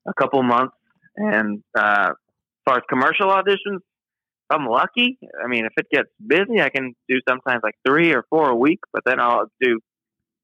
a 0.08 0.14
couple 0.14 0.41
months. 0.43 0.76
And 1.16 1.64
uh, 1.78 2.10
as 2.12 2.16
far 2.66 2.78
as 2.78 2.84
commercial 2.89 3.28
auditions, 3.30 3.80
I'm 4.49 4.66
lucky. 4.66 5.18
I 5.43 5.47
mean, 5.47 5.66
if 5.66 5.74
it 5.78 5.88
gets 5.91 6.10
busy, 6.26 6.62
I 6.62 6.70
can 6.70 6.93
do 7.10 7.16
sometimes 7.28 7.62
like 7.64 7.76
three 7.86 8.14
or 8.14 8.24
four 8.30 8.49
a 8.49 8.55
week. 8.55 8.80
But 8.93 9.03
then 9.05 9.20
I'll 9.20 9.51
do 9.62 9.80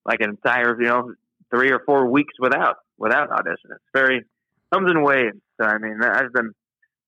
like 0.05 0.19
an 0.21 0.31
entire, 0.31 0.79
you 0.81 0.87
know, 0.87 1.13
three 1.53 1.71
or 1.71 1.81
four 1.85 2.09
weeks 2.09 2.33
without 2.39 2.77
without 2.97 3.31
audition. 3.31 3.69
It's 3.71 3.83
very 3.93 4.25
comes 4.73 4.89
in 4.91 5.03
waves. 5.03 5.37
So 5.61 5.67
I 5.67 5.77
mean, 5.77 5.99
I've 6.01 6.33
been, 6.33 6.51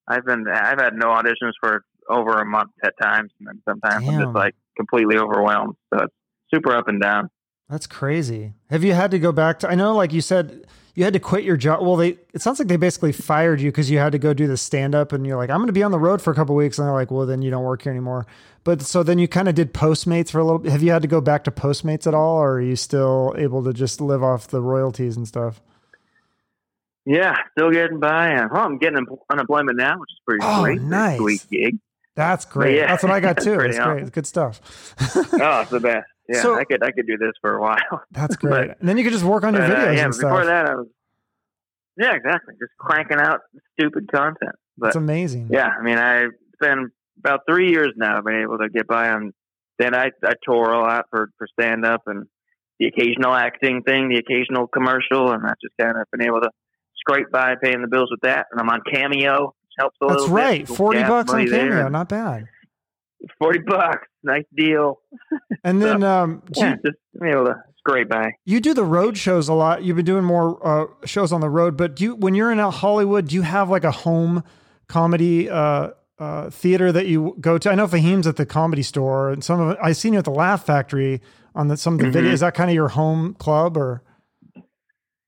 I've 0.08 0.26
been, 0.26 0.46
I've 0.48 0.80
had 0.80 0.94
no 0.94 1.08
auditions 1.08 1.54
for 1.60 1.84
over 2.10 2.40
a 2.40 2.46
month 2.46 2.72
at 2.84 2.94
times, 3.02 3.32
and 3.40 3.48
then 3.48 3.62
sometimes 3.68 4.08
I'm 4.08 4.22
just 4.22 4.36
like 4.36 4.54
completely 4.78 5.18
overwhelmed. 5.18 5.76
So 5.94 6.04
it's 6.04 6.14
super 6.54 6.76
up 6.76 6.88
and 6.88 7.02
down. 7.02 7.30
That's 7.70 7.88
crazy. 7.88 8.54
Have 8.70 8.84
you 8.84 8.94
had 8.94 9.10
to 9.12 9.20
go 9.20 9.32
back 9.32 9.60
to? 9.60 9.70
I 9.70 9.74
know, 9.74 9.96
like 9.96 10.14
you 10.14 10.22
said, 10.22 10.68
you 10.94 11.04
had 11.04 11.14
to 11.14 11.20
quit 11.20 11.44
your 11.44 11.58
job. 11.58 11.82
Well, 11.82 11.96
they. 11.96 12.20
It 12.32 12.44
sounds 12.44 12.60
like 12.60 12.68
they 12.68 12.78
basically 12.78 13.12
fired 13.12 13.60
you 13.60 13.72
because 13.72 13.90
you 13.90 13.98
had 13.98 14.12
to 14.12 14.20
go 14.20 14.36
do 14.36 14.46
the 14.46 14.56
stand 14.56 14.94
up, 14.94 15.12
and 15.12 15.26
you're 15.26 15.38
like, 15.38 15.50
I'm 15.50 15.58
going 15.58 15.68
to 15.68 15.74
be 15.74 15.82
on 15.82 15.92
the 15.92 15.98
road 15.98 16.22
for 16.22 16.32
a 16.32 16.36
couple 16.36 16.54
weeks, 16.54 16.78
and 16.78 16.88
they're 16.88 16.94
like, 16.94 17.10
well, 17.10 17.26
then 17.26 17.42
you 17.42 17.50
don't 17.50 17.64
work 17.64 17.82
here 17.82 17.92
anymore. 17.92 18.28
But 18.64 18.84
so 18.84 19.02
then 19.02 19.18
you 19.18 19.28
kind 19.28 19.50
of 19.50 19.56
did 19.56 19.74
Postmates 19.74 20.30
for 20.30 20.40
a 20.40 20.44
little. 20.44 20.70
Have 20.70 20.84
you 20.84 20.92
had 20.92 21.02
to 21.02 21.08
go 21.08 21.22
back 21.22 21.44
to 21.46 21.52
Postmates 21.52 22.06
at 22.06 22.14
all, 22.14 22.38
or 22.38 22.58
are 22.58 22.62
you 22.62 22.76
still 22.76 23.34
able 23.36 23.64
to 23.64 23.74
just 23.74 24.00
live 24.00 24.22
off 24.22 24.48
the 24.48 24.62
royalties 24.62 25.18
and 25.18 25.28
stuff? 25.28 25.60
Yeah, 27.06 27.36
still 27.58 27.72
getting 27.72 28.00
by. 28.00 28.30
And 28.30 28.50
I'm 28.52 28.78
getting 28.78 29.06
unemployment 29.32 29.78
now, 29.78 30.00
which 30.00 30.10
is 30.12 30.20
pretty 30.28 30.44
Oh, 30.44 30.64
sweet. 30.64 30.82
Nice. 30.82 31.18
Sweet 31.18 31.46
gig. 31.52 31.78
That's 32.16 32.46
great. 32.46 32.78
yeah, 32.78 32.88
That's 32.88 33.04
what 33.04 33.12
I 33.12 33.20
got 33.20 33.38
too. 33.42 33.60
It's 33.60 33.78
great. 33.78 34.02
It's 34.02 34.10
good 34.12 34.26
stuff. 34.28 34.62
Oh, 35.34 35.62
it's 35.62 35.72
the 35.72 35.80
best. 35.80 36.08
Yeah, 36.30 36.42
So- 36.42 36.56
I 36.58 36.64
could 36.64 36.82
I 36.84 36.92
could 36.92 37.06
do 37.08 37.18
this 37.18 37.34
for 37.42 37.56
a 37.56 37.62
while. 37.62 37.78
That's 38.12 38.36
great. 38.36 38.72
and 38.80 38.90
then 38.90 38.98
you 38.98 39.04
could 39.04 39.14
just 39.14 39.26
work 39.26 39.44
on 39.44 39.54
your 39.54 39.68
But, 39.68 39.72
uh, 39.72 39.80
videos 39.80 39.96
yeah, 39.98 40.04
and 40.06 40.12
but 40.12 40.18
before 40.22 40.44
stuff. 40.44 40.48
that, 40.48 40.66
I 40.70 40.76
was 40.76 40.88
yeah, 41.98 42.14
exactly, 42.16 42.56
just 42.60 42.74
cranking 42.78 43.20
out 43.20 43.40
stupid 43.80 44.12
content. 44.12 44.56
But 44.78 44.88
That's 44.88 44.96
amazing. 44.98 45.48
yeah, 45.52 45.68
I 45.80 45.82
mean, 45.84 45.98
I 45.98 46.24
it's 46.26 46.34
been 46.60 46.90
about 47.20 47.42
three 47.50 47.70
years 47.72 47.94
now. 47.96 48.18
I've 48.18 48.26
been 48.26 48.42
able 48.42 48.58
to 48.58 48.70
get 48.70 48.88
by 48.88 49.10
on. 49.10 49.32
Then 49.78 49.94
I 49.94 50.12
I 50.24 50.34
tour 50.44 50.72
a 50.72 50.80
lot 50.80 51.06
for 51.12 51.30
for 51.38 51.48
stand 51.60 51.86
up 51.86 52.02
and 52.08 52.26
the 52.80 52.88
occasional 52.88 53.34
acting 53.34 53.84
thing, 53.84 54.10
the 54.10 54.18
occasional 54.18 54.68
commercial, 54.68 55.32
and 55.32 55.46
I've 55.46 55.60
just 55.62 55.76
kind 55.80 55.96
of 55.98 56.06
been 56.12 56.26
able 56.26 56.42
to 56.42 56.50
scrape 57.08 57.32
by 57.32 57.56
paying 57.62 57.82
the 57.82 57.88
bills 57.88 58.10
with 58.12 58.22
that. 58.22 58.48
And 58.52 58.60
I'm 58.60 58.70
on 58.70 58.82
Cameo, 58.92 59.46
which 59.64 59.74
helps 59.78 59.98
a 60.02 60.08
That's 60.08 60.22
little. 60.22 60.36
right. 60.36 60.68
bit. 60.68 60.76
Forty 60.76 61.02
bucks 61.04 61.32
on 61.32 61.38
money 61.40 61.50
there. 61.50 61.70
Cameo, 61.70 61.90
not 61.90 62.10
bad. 62.10 62.46
Forty 63.40 63.60
bucks, 63.60 64.08
nice 64.24 64.44
deal. 64.56 65.00
And 65.64 65.82
then 65.82 66.04
um, 66.04 66.44
do 66.52 66.62
you- 66.62 66.68
Yeah, 66.68 66.76
just 66.86 66.98
be 67.20 67.30
able 67.30 67.46
to 67.46 67.64
scrape 67.80 68.10
by. 68.10 68.32
You 68.46 68.60
do 68.60 68.74
the 68.74 68.84
road 68.84 69.18
shows 69.18 69.48
a 69.48 69.54
lot. 69.54 69.84
You've 69.84 69.96
been 69.96 70.06
doing 70.06 70.24
more 70.24 70.60
uh, 70.66 70.86
shows 71.06 71.32
on 71.32 71.42
the 71.42 71.50
road, 71.50 71.76
but 71.78 71.96
do 71.96 72.04
you, 72.04 72.16
when 72.16 72.36
you're 72.36 72.52
in 72.52 72.60
Hollywood, 72.60 73.28
do 73.30 73.36
you 73.36 73.42
have 73.42 73.70
like 73.70 73.84
a 73.84 73.92
home 73.92 74.44
comedy 74.88 75.50
uh, 75.50 75.90
uh, 76.20 76.50
theater 76.52 76.92
that 76.92 77.08
you 77.08 77.36
go 77.40 77.58
to? 77.58 77.72
I 77.72 77.76
know 77.76 77.88
Fahim's 77.88 78.28
at 78.28 78.36
the 78.36 78.46
Comedy 78.46 78.84
Store, 78.84 79.32
and 79.32 79.44
some 79.44 79.60
of 79.60 79.78
I've 79.82 79.98
seen 79.98 80.14
you 80.14 80.20
at 80.20 80.26
the 80.26 80.32
Laugh 80.32 80.66
Factory 80.66 81.22
on 81.56 81.68
the, 81.68 81.78
some 81.78 81.96
of 81.96 82.00
the 82.02 82.06
Mhm. 82.08 82.14
videos. 82.26 82.34
Is 82.34 82.40
that 82.42 82.54
kind 82.54 82.70
of 82.70 82.76
your 82.76 82.90
home 82.90 83.34
club, 83.36 83.76
or 83.78 84.04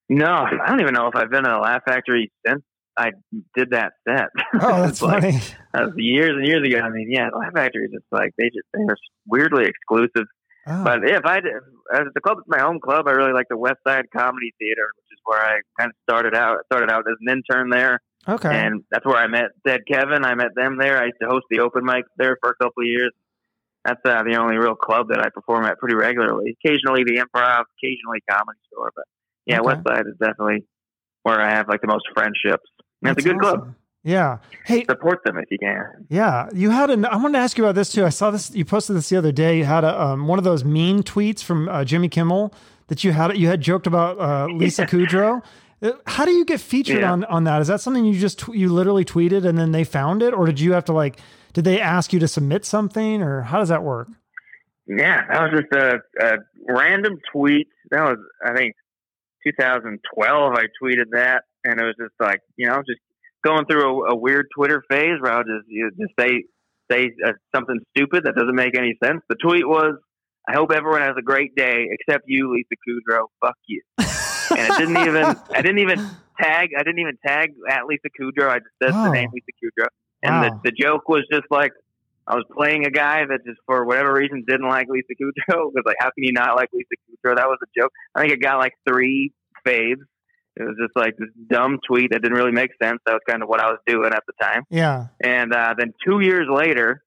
No, 0.09 0.25
I 0.25 0.67
don't 0.69 0.81
even 0.81 0.93
know 0.93 1.07
if 1.07 1.15
I've 1.15 1.29
been 1.29 1.43
to 1.43 1.57
a 1.57 1.59
Laugh 1.59 1.81
Factory 1.85 2.31
since 2.45 2.63
I 2.97 3.11
did 3.55 3.71
that 3.71 3.93
set. 4.07 4.27
oh, 4.61 4.81
that's 4.83 5.01
like, 5.03 5.21
funny. 5.21 5.39
that 5.73 5.85
was 5.85 5.93
years 5.97 6.31
and 6.37 6.47
years 6.47 6.67
ago. 6.67 6.79
I 6.79 6.89
mean, 6.89 7.11
yeah, 7.11 7.29
Laugh 7.29 7.53
Factory 7.53 7.85
is 7.85 7.91
just 7.91 8.05
like 8.11 8.31
they 8.37 8.45
just 8.45 8.67
they're 8.73 8.95
weirdly 9.27 9.65
exclusive. 9.65 10.27
Oh, 10.65 10.83
But 10.83 11.03
if 11.03 11.25
I 11.25 11.39
did, 11.39 11.53
as 11.93 12.07
the 12.13 12.21
club 12.21 12.39
is 12.39 12.43
my 12.47 12.59
home 12.59 12.79
club, 12.83 13.07
I 13.07 13.11
really 13.11 13.33
like 13.33 13.47
the 13.49 13.57
West 13.57 13.79
Side 13.87 14.05
Comedy 14.15 14.53
Theater, 14.59 14.89
which 14.97 15.11
is 15.11 15.19
where 15.23 15.39
I 15.39 15.59
kind 15.79 15.89
of 15.89 15.95
started 16.09 16.35
out. 16.35 16.57
Started 16.65 16.89
out 16.91 17.05
as 17.07 17.15
an 17.21 17.31
intern 17.31 17.69
there, 17.69 18.01
okay. 18.27 18.49
and 18.49 18.83
that's 18.91 19.05
where 19.05 19.17
I 19.17 19.27
met 19.27 19.51
Dead 19.65 19.81
Kevin. 19.89 20.25
I 20.25 20.35
met 20.35 20.55
them 20.55 20.77
there. 20.77 20.97
I 21.01 21.05
used 21.05 21.17
to 21.21 21.27
host 21.27 21.45
the 21.49 21.59
open 21.59 21.85
mic 21.85 22.05
there 22.17 22.37
for 22.41 22.49
a 22.49 22.55
couple 22.55 22.83
of 22.83 22.87
years. 22.87 23.11
That's 23.85 24.01
uh, 24.03 24.23
the 24.23 24.35
only 24.35 24.57
real 24.57 24.75
club 24.75 25.07
that 25.09 25.19
I 25.19 25.29
perform 25.29 25.63
at 25.65 25.77
pretty 25.77 25.95
regularly. 25.95 26.57
Occasionally 26.59 27.03
the 27.05 27.23
Improv, 27.23 27.63
occasionally 27.79 28.19
Comedy 28.29 28.59
Store, 28.69 28.91
but 28.93 29.05
yeah, 29.47 29.59
Okay. 29.59 29.65
West 29.67 29.81
Side 29.87 30.05
is 30.07 30.15
definitely 30.19 30.65
where 31.23 31.39
I 31.41 31.51
have 31.51 31.67
like 31.67 31.81
the 31.81 31.87
most 31.87 32.05
friendships. 32.13 32.63
And 33.03 33.17
it's 33.17 33.25
a 33.25 33.29
good 33.29 33.39
club. 33.39 33.73
Yeah. 34.03 34.37
Hey, 34.65 34.85
Support 34.85 35.19
them 35.25 35.37
if 35.37 35.45
you 35.51 35.57
can. 35.59 36.05
Yeah, 36.09 36.49
you 36.53 36.69
had 36.69 36.89
an. 36.89 37.05
I 37.05 37.17
wanted 37.17 37.33
to 37.33 37.39
ask 37.39 37.57
you 37.57 37.65
about 37.65 37.75
this 37.75 37.91
too. 37.91 38.05
I 38.05 38.09
saw 38.09 38.31
this. 38.31 38.55
You 38.55 38.63
posted 38.63 38.95
this 38.95 39.09
the 39.09 39.17
other 39.17 39.31
day. 39.33 39.57
You 39.57 39.65
had 39.65 39.83
a 39.83 40.01
um, 40.01 40.27
one 40.27 40.37
of 40.39 40.45
those 40.45 40.63
mean 40.63 41.03
tweets 41.03 41.43
from 41.43 41.67
uh, 41.67 41.83
Jimmy 41.83 42.07
Kimmel 42.07 42.53
that 42.87 43.03
you 43.03 43.11
had. 43.11 43.37
You 43.37 43.47
had 43.47 43.59
joked 43.61 43.85
about 43.87 44.17
uh, 44.19 44.47
Lisa 44.53 44.85
Kudrow. 44.85 45.43
Uh, 45.81 45.91
How 46.05 46.23
do 46.25 46.31
you 46.31 46.45
get 46.45 46.61
featured 46.61 47.01
Yeah. 47.01 47.11
on 47.11 47.25
on 47.25 47.43
that? 47.45 47.59
Is 47.61 47.67
that 47.67 47.81
something 47.81 48.05
you 48.05 48.17
just 48.17 48.47
you 48.47 48.69
literally 48.71 49.03
tweeted 49.03 49.45
and 49.45 49.57
then 49.57 49.71
they 49.73 49.83
found 49.83 50.23
it, 50.23 50.33
or 50.33 50.45
did 50.45 50.59
you 50.59 50.71
have 50.73 50.85
to 50.85 50.93
like? 50.93 51.19
Did 51.53 51.65
they 51.65 51.81
ask 51.81 52.13
you 52.13 52.19
to 52.19 52.27
submit 52.27 52.63
something, 52.65 53.21
or 53.21 53.41
how 53.41 53.59
does 53.59 53.69
that 53.69 53.83
work? 53.83 54.07
Yeah, 54.87 55.25
that 55.29 55.41
was 55.51 55.61
just 55.61 55.73
a, 55.73 55.99
a 56.23 56.37
random 56.73 57.17
tweet. 57.33 57.67
That 57.91 58.03
was, 58.03 58.17
I 58.45 58.53
think, 58.55 58.75
2012. 59.51 60.53
I 60.53 60.63
tweeted 60.81 61.05
that, 61.11 61.43
and 61.63 61.79
it 61.79 61.83
was 61.83 61.95
just 61.99 62.13
like, 62.19 62.41
you 62.55 62.67
know, 62.67 62.77
just 62.87 62.99
going 63.45 63.65
through 63.65 64.07
a, 64.07 64.13
a 64.13 64.15
weird 64.15 64.47
Twitter 64.55 64.83
phase 64.89 65.19
where 65.21 65.31
I'll 65.33 65.43
just 65.43 65.67
you 65.67 65.83
know, 65.83 65.89
just 66.05 66.13
say 66.19 66.43
say 66.91 67.11
uh, 67.25 67.33
something 67.55 67.79
stupid 67.95 68.23
that 68.25 68.35
doesn't 68.35 68.55
make 68.55 68.77
any 68.77 68.97
sense. 69.03 69.21
The 69.29 69.35
tweet 69.35 69.67
was, 69.67 69.95
"I 70.47 70.53
hope 70.53 70.71
everyone 70.71 71.01
has 71.01 71.15
a 71.17 71.21
great 71.21 71.55
day, 71.55 71.87
except 71.91 72.23
you, 72.27 72.53
Lisa 72.53 72.75
Kudrow. 72.87 73.25
Fuck 73.41 73.57
you." 73.67 73.81
and 73.99 74.05
it 74.73 74.77
didn't 74.77 74.97
even, 74.97 75.23
I 75.53 75.61
didn't 75.61 75.79
even 75.79 75.99
tag, 76.39 76.69
I 76.77 76.83
didn't 76.83 76.99
even 76.99 77.17
tag 77.25 77.51
at 77.69 77.85
Lisa 77.85 78.07
Kudrow. 78.19 78.49
I 78.49 78.59
just 78.59 78.71
said 78.81 78.91
Oh. 78.93 79.03
the 79.05 79.11
name 79.11 79.29
Lisa 79.33 79.51
Kudrow, 79.61 79.87
and 80.23 80.35
Wow. 80.35 80.61
the 80.63 80.71
the 80.71 80.75
joke 80.75 81.07
was 81.09 81.23
just 81.31 81.45
like. 81.51 81.71
I 82.27 82.35
was 82.35 82.43
playing 82.55 82.85
a 82.85 82.91
guy 82.91 83.25
that 83.25 83.39
just 83.45 83.59
for 83.65 83.85
whatever 83.85 84.13
reason 84.13 84.43
didn't 84.47 84.67
like 84.67 84.87
Lisa 84.89 85.13
Kudrow. 85.19 85.71
Was 85.73 85.83
like, 85.85 85.95
how 85.99 86.07
can 86.07 86.23
you 86.23 86.33
not 86.33 86.55
like 86.55 86.69
Lisa 86.73 86.95
Kudrow? 87.07 87.37
That 87.37 87.47
was 87.47 87.57
a 87.63 87.79
joke. 87.79 87.91
I 88.13 88.21
think 88.21 88.33
it 88.33 88.41
got 88.41 88.57
like 88.57 88.73
three 88.87 89.31
faves. 89.65 90.03
It 90.57 90.63
was 90.63 90.75
just 90.81 90.95
like 90.95 91.15
this 91.17 91.29
dumb 91.49 91.79
tweet 91.87 92.11
that 92.11 92.21
didn't 92.21 92.37
really 92.37 92.51
make 92.51 92.71
sense. 92.81 92.99
That 93.05 93.13
was 93.13 93.21
kind 93.29 93.43
of 93.43 93.47
what 93.47 93.61
I 93.61 93.67
was 93.67 93.79
doing 93.87 94.11
at 94.11 94.23
the 94.27 94.33
time. 94.41 94.63
Yeah. 94.69 95.07
And 95.23 95.53
uh, 95.53 95.75
then 95.77 95.93
two 96.05 96.19
years 96.19 96.47
later 96.51 97.03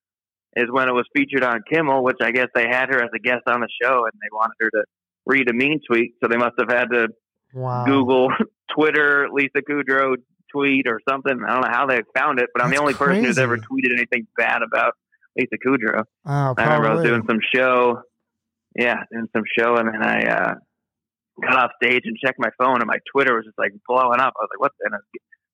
is 0.57 0.67
when 0.71 0.89
it 0.89 0.93
was 0.93 1.05
featured 1.15 1.43
on 1.43 1.63
Kimmel, 1.71 2.03
which 2.03 2.19
I 2.23 2.31
guess 2.31 2.47
they 2.55 2.67
had 2.71 2.89
her 2.89 3.03
as 3.03 3.11
a 3.15 3.19
guest 3.19 3.43
on 3.47 3.61
the 3.61 3.69
show, 3.83 4.05
and 4.05 4.13
they 4.15 4.29
wanted 4.33 4.55
her 4.61 4.71
to 4.71 4.85
read 5.27 5.51
a 5.51 5.53
mean 5.53 5.81
tweet, 5.87 6.15
so 6.23 6.29
they 6.29 6.37
must 6.37 6.55
have 6.59 6.71
had 6.71 6.87
to 6.93 7.09
Wow. 7.53 7.85
Google 7.85 8.31
Twitter 8.75 9.29
Lisa 9.33 9.63
Kudrow 9.69 10.17
tweet 10.53 10.87
or 10.87 11.01
something. 11.09 11.41
I 11.47 11.53
don't 11.53 11.63
know 11.63 11.71
how 11.71 11.87
they 11.87 12.01
found 12.17 12.41
it, 12.41 12.51
but 12.53 12.63
I'm 12.63 12.71
That's 12.71 12.79
the 12.79 12.83
only 12.83 12.95
person 12.95 13.25
who's 13.25 13.39
ever 13.39 13.57
tweeted 13.57 13.93
anything 13.97 14.27
bad 14.37 14.63
about 14.63 14.95
Lisa 15.37 15.57
Kudrow. 15.65 16.05
Oh, 16.27 16.55
I 16.57 16.65
remember 16.65 16.89
I 16.89 16.95
was 16.95 17.05
doing 17.05 17.23
some 17.29 17.39
show, 17.55 18.03
yeah, 18.77 18.97
doing 19.13 19.29
some 19.35 19.45
show, 19.59 19.77
and 19.77 19.89
then 19.89 20.03
I 20.03 20.23
uh, 20.25 20.55
got 21.43 21.57
off 21.57 21.71
stage 21.83 22.03
and 22.05 22.17
checked 22.25 22.39
my 22.39 22.51
phone, 22.59 22.77
and 22.81 22.87
my 22.87 22.99
Twitter 23.13 23.35
was 23.35 23.45
just 23.45 23.59
like 23.59 23.73
blowing 23.89 24.21
up. 24.21 24.35
I 24.37 24.43
was 24.43 24.49
like, 24.53 24.61
"What?" 24.61 24.73
And 24.81 24.95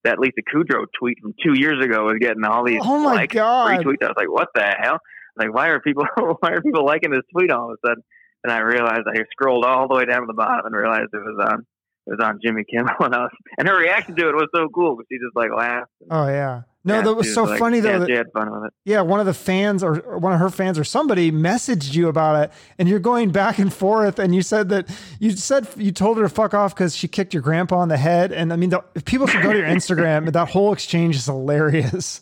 that 0.05 0.19
Lisa 0.19 0.43
Kudrow 0.55 0.87
tweet 0.99 1.19
from 1.21 1.35
two 1.43 1.59
years 1.59 1.85
ago 1.85 2.05
was 2.05 2.17
getting 2.21 2.45
all 2.45 2.65
these 2.65 2.81
Oh 2.83 2.99
my 2.99 3.15
likes, 3.15 3.35
God. 3.35 3.71
retweets. 3.85 4.03
I 4.03 4.07
was 4.07 4.15
like, 4.17 4.31
"What 4.31 4.49
the 4.55 4.63
hell?" 4.81 4.99
Like, 5.37 5.53
why 5.55 5.69
are 5.69 5.81
people 5.81 6.07
why 6.41 6.51
are 6.53 6.63
people 6.63 6.85
liking 6.85 7.11
this 7.11 7.23
tweet 7.33 7.51
all 7.51 7.71
of 7.71 7.79
a 7.83 7.89
sudden? 7.89 8.03
And 8.45 8.53
I 8.53 8.61
realized 8.61 9.03
I 9.09 9.19
scrolled 9.33 9.65
all 9.65 9.89
the 9.89 9.97
way 9.97 10.05
down 10.05 10.21
to 10.21 10.27
the 10.27 10.35
bottom 10.35 10.67
and 10.67 10.75
realized 10.75 11.09
it 11.13 11.17
was 11.17 11.49
on 11.53 11.61
it 11.61 11.67
was 12.07 12.19
on 12.23 12.39
Jimmy 12.43 12.65
Kimmel, 12.65 12.95
and, 13.01 13.15
I 13.15 13.19
was, 13.23 13.31
and 13.59 13.69
her 13.69 13.79
reaction 13.79 14.15
to 14.17 14.29
it 14.29 14.35
was 14.35 14.49
so 14.55 14.69
cool 14.69 14.97
because 14.97 15.07
she 15.11 15.17
just 15.19 15.35
like 15.37 15.51
laughed. 15.57 15.91
Oh 16.11 16.27
yeah. 16.29 16.63
No, 16.85 16.95
Yeah, 16.99 17.03
that 17.03 17.15
was 17.15 17.35
so 17.35 17.43
like- 17.43 17.59
funny 17.59 17.81
though. 17.81 17.91
Yeah, 17.91 17.99
that- 17.99 18.09
she 18.09 18.15
had 18.15 18.27
fun 18.33 18.49
with 18.53 18.65
it. 18.69 18.73
Yeah, 18.85 19.01
one 19.01 19.19
of 19.19 19.27
the 19.27 19.35
fans 19.35 19.83
or, 19.83 19.99
or 20.03 20.19
one 20.19 20.33
of 20.33 20.39
her 20.39 20.51
fans 20.51 20.79
or 20.79 20.85
somebody 20.85 21.33
messaged 21.33 21.95
you 21.95 22.07
about 22.09 22.45
it, 22.45 22.53
and 22.79 22.89
you're 22.89 23.01
going 23.01 23.31
back 23.33 23.59
and 23.59 23.73
forth, 23.75 24.21
and 24.21 24.33
you 24.35 24.41
said 24.43 24.69
that 24.69 24.89
you 25.19 25.33
said 25.33 25.67
you 25.77 25.91
told 25.91 26.17
her 26.19 26.23
to 26.23 26.29
fuck 26.29 26.55
off 26.55 26.75
because 26.77 26.95
she 26.95 27.09
kicked 27.09 27.35
your 27.35 27.43
grandpa 27.43 27.79
on 27.79 27.89
the 27.89 27.97
head, 27.97 28.31
and 28.31 28.53
I 28.53 28.57
mean, 28.57 28.71
the, 28.71 28.85
if 28.95 29.05
people 29.05 29.27
should 29.27 29.43
go 29.43 29.53
to 29.53 29.59
your 29.59 29.67
Instagram. 29.67 30.31
that 30.33 30.49
whole 30.49 30.73
exchange 30.73 31.17
is 31.17 31.27
hilarious. 31.27 32.21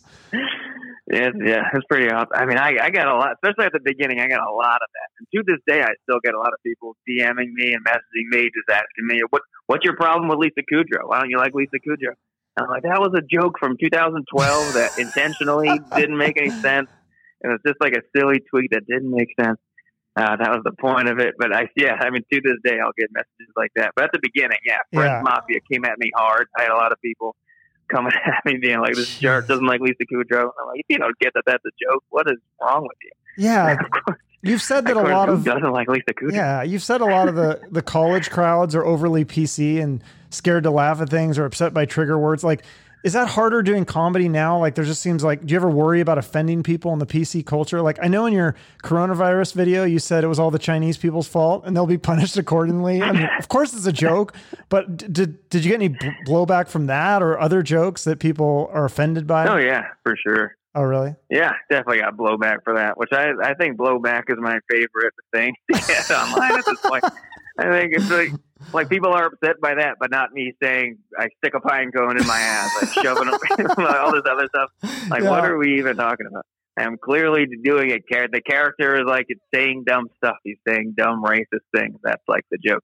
Yeah, 1.11 1.29
yeah, 1.37 1.69
it's 1.73 1.85
pretty 1.85 2.09
awesome. 2.09 2.33
I 2.33 2.45
mean, 2.45 2.57
I, 2.57 2.77
I 2.81 2.89
got 2.89 3.07
a 3.07 3.13
lot, 3.13 3.37
especially 3.37 3.65
at 3.65 3.73
the 3.73 3.79
beginning. 3.83 4.19
I 4.19 4.27
got 4.27 4.41
a 4.41 4.51
lot 4.51 4.81
of 4.81 4.89
that, 4.89 5.09
and 5.19 5.27
to 5.35 5.43
this 5.45 5.61
day, 5.67 5.83
I 5.83 5.93
still 6.01 6.19
get 6.23 6.33
a 6.33 6.39
lot 6.39 6.49
of 6.53 6.59
people 6.65 6.95
DMing 7.07 7.53
me 7.53 7.73
and 7.73 7.85
messaging 7.85 8.25
me, 8.31 8.49
just 8.49 8.69
asking 8.71 9.05
me, 9.05 9.21
"What 9.29 9.43
what's 9.67 9.85
your 9.85 9.95
problem 9.95 10.29
with 10.29 10.39
Lisa 10.39 10.65
Kudrow? 10.65 11.07
Why 11.07 11.19
don't 11.19 11.29
you 11.29 11.37
like 11.37 11.53
Lisa 11.53 11.77
Kudrow?" 11.77 12.17
And 12.57 12.65
I'm 12.65 12.69
like, 12.69 12.83
that 12.83 12.99
was 12.99 13.13
a 13.13 13.21
joke 13.21 13.59
from 13.59 13.75
2012 13.77 14.73
that 14.73 14.91
intentionally 14.97 15.79
didn't 15.95 16.17
make 16.17 16.39
any 16.39 16.51
sense. 16.63 16.87
And 17.43 17.53
it's 17.53 17.63
just 17.67 17.77
like 17.81 17.93
a 17.93 18.01
silly 18.17 18.39
tweet 18.49 18.71
that 18.71 18.87
didn't 18.87 19.11
make 19.11 19.29
sense. 19.39 19.59
Uh, 20.15 20.37
that 20.37 20.49
was 20.49 20.61
the 20.63 20.71
point 20.79 21.09
of 21.09 21.19
it. 21.19 21.35
But 21.37 21.53
I, 21.53 21.67
yeah, 21.75 21.99
I 21.99 22.09
mean, 22.09 22.23
to 22.31 22.41
this 22.41 22.55
day, 22.63 22.79
I'll 22.79 22.95
get 22.97 23.11
messages 23.11 23.51
like 23.57 23.71
that. 23.75 23.91
But 23.95 24.05
at 24.05 24.11
the 24.13 24.19
beginning, 24.23 24.57
yeah, 24.65 24.79
Friends 24.93 25.19
Yeah. 25.19 25.21
Mafia 25.21 25.59
came 25.69 25.83
at 25.83 25.99
me 25.99 26.09
hard. 26.15 26.47
I 26.57 26.63
had 26.63 26.71
a 26.71 26.79
lot 26.79 26.93
of 26.93 26.97
people 27.03 27.35
coming 27.87 28.11
at 28.25 28.45
me 28.45 28.57
being 28.57 28.79
like, 28.79 28.95
this 28.95 29.19
jerk 29.19 29.47
doesn't 29.47 29.65
like 29.65 29.81
Lisa 29.81 30.05
Kudrow. 30.11 30.51
I'm 30.59 30.67
like, 30.67 30.85
you 30.87 30.97
don't 30.97 31.17
get 31.19 31.33
that 31.33 31.43
that's 31.45 31.63
a 31.65 31.71
joke. 31.81 32.03
What 32.09 32.27
is 32.29 32.37
wrong 32.61 32.83
with 32.83 32.97
you? 33.03 33.11
Yeah, 33.37 33.75
course, 34.05 34.17
you've 34.41 34.61
said 34.61 34.85
that 34.85 34.97
a 34.97 35.01
lot 35.01 35.29
of 35.29 35.43
doesn't 35.43 35.71
like 35.71 35.87
Lisa 35.87 36.13
Kudrow. 36.13 36.33
Yeah, 36.33 36.63
you've 36.63 36.83
said 36.83 37.01
a 37.01 37.05
lot 37.05 37.27
of 37.27 37.35
the 37.35 37.61
the 37.71 37.81
college 37.81 38.29
crowds 38.29 38.75
are 38.75 38.85
overly 38.85 39.25
PC 39.25 39.81
and 39.81 40.03
scared 40.29 40.63
to 40.63 40.71
laugh 40.71 41.01
at 41.01 41.09
things 41.09 41.37
or 41.37 41.45
upset 41.45 41.73
by 41.73 41.85
trigger 41.85 42.17
words. 42.17 42.43
Like, 42.43 42.63
is 43.05 43.13
that 43.13 43.27
harder 43.27 43.61
doing 43.61 43.85
comedy 43.85 44.27
now? 44.27 44.57
Like, 44.57 44.73
there 44.73 44.83
just 44.83 44.99
seems 44.99 45.23
like, 45.23 45.45
do 45.45 45.51
you 45.51 45.57
ever 45.57 45.69
worry 45.69 46.01
about 46.01 46.17
offending 46.17 46.63
people 46.63 46.91
in 46.91 46.97
the 46.97 47.05
PC 47.05 47.45
culture? 47.45 47.79
Like, 47.79 47.99
I 48.01 48.07
know 48.07 48.25
in 48.25 48.33
your 48.33 48.55
coronavirus 48.83 49.53
video, 49.53 49.83
you 49.83 49.99
said 49.99 50.23
it 50.23 50.27
was 50.27 50.39
all 50.39 50.49
the 50.49 50.57
Chinese 50.57 50.97
people's 50.97 51.27
fault 51.27 51.65
and 51.67 51.75
they'll 51.75 51.85
be 51.85 51.97
punished 52.11 52.35
accordingly. 52.35 53.03
I 53.03 53.11
mean, 53.11 53.29
of 53.37 53.47
course 53.47 53.73
it's 53.73 53.85
a 53.85 53.93
joke, 53.93 54.35
but 54.69 54.97
d- 54.97 55.05
did 55.11 55.49
did 55.49 55.63
you 55.63 55.69
get 55.69 55.75
any 55.75 55.89
blowback 56.25 56.67
from 56.67 56.87
that 56.87 57.21
or 57.21 57.39
other 57.39 57.61
jokes 57.61 58.05
that 58.05 58.17
people 58.17 58.71
are 58.73 58.85
offended 58.85 59.27
by? 59.27 59.47
Oh 59.47 59.57
yeah, 59.57 59.83
for 60.01 60.17
sure. 60.17 60.57
Oh, 60.73 60.81
really? 60.81 61.15
Yeah, 61.29 61.53
definitely 61.69 61.99
got 61.99 62.17
blowback 62.17 62.63
for 62.63 62.73
that, 62.73 62.97
which 62.97 63.11
I 63.13 63.33
I 63.39 63.53
think 63.53 63.77
blowback 63.77 64.23
is 64.29 64.37
my 64.39 64.57
favorite 64.67 65.13
thing 65.31 65.53
to 65.71 65.79
get 65.87 66.09
online 66.11 66.57
at 66.57 66.65
this 66.65 66.81
point. 66.81 67.03
I 67.59 67.69
think 67.69 67.93
it's 67.93 68.09
like 68.09 68.31
like 68.73 68.89
people 68.89 69.13
are 69.13 69.27
upset 69.27 69.59
by 69.61 69.75
that, 69.75 69.97
but 69.99 70.11
not 70.11 70.33
me 70.33 70.53
saying 70.61 70.97
I 71.17 71.27
stick 71.37 71.53
a 71.53 71.59
pine 71.59 71.91
cone 71.91 72.17
in 72.19 72.27
my 72.27 72.39
ass, 72.39 72.81
like 72.81 73.05
shoving 73.05 73.27
it, 73.33 73.79
all 73.79 74.11
this 74.11 74.23
other 74.29 74.47
stuff. 74.47 74.69
Like, 75.09 75.23
what 75.23 75.43
are 75.43 75.57
we 75.57 75.79
even 75.79 75.97
talking 75.97 76.27
about? 76.27 76.45
I'm 76.77 76.97
clearly 76.97 77.45
doing 77.63 77.91
it. 77.91 78.03
The 78.09 78.41
character 78.41 78.99
is 78.99 79.05
like 79.07 79.25
it's 79.29 79.41
saying 79.53 79.83
dumb 79.85 80.07
stuff. 80.17 80.35
He's 80.43 80.57
saying 80.67 80.95
dumb 80.97 81.23
racist 81.23 81.63
things. 81.73 81.99
That's 82.03 82.23
like 82.27 82.43
the 82.51 82.57
joke. 82.57 82.83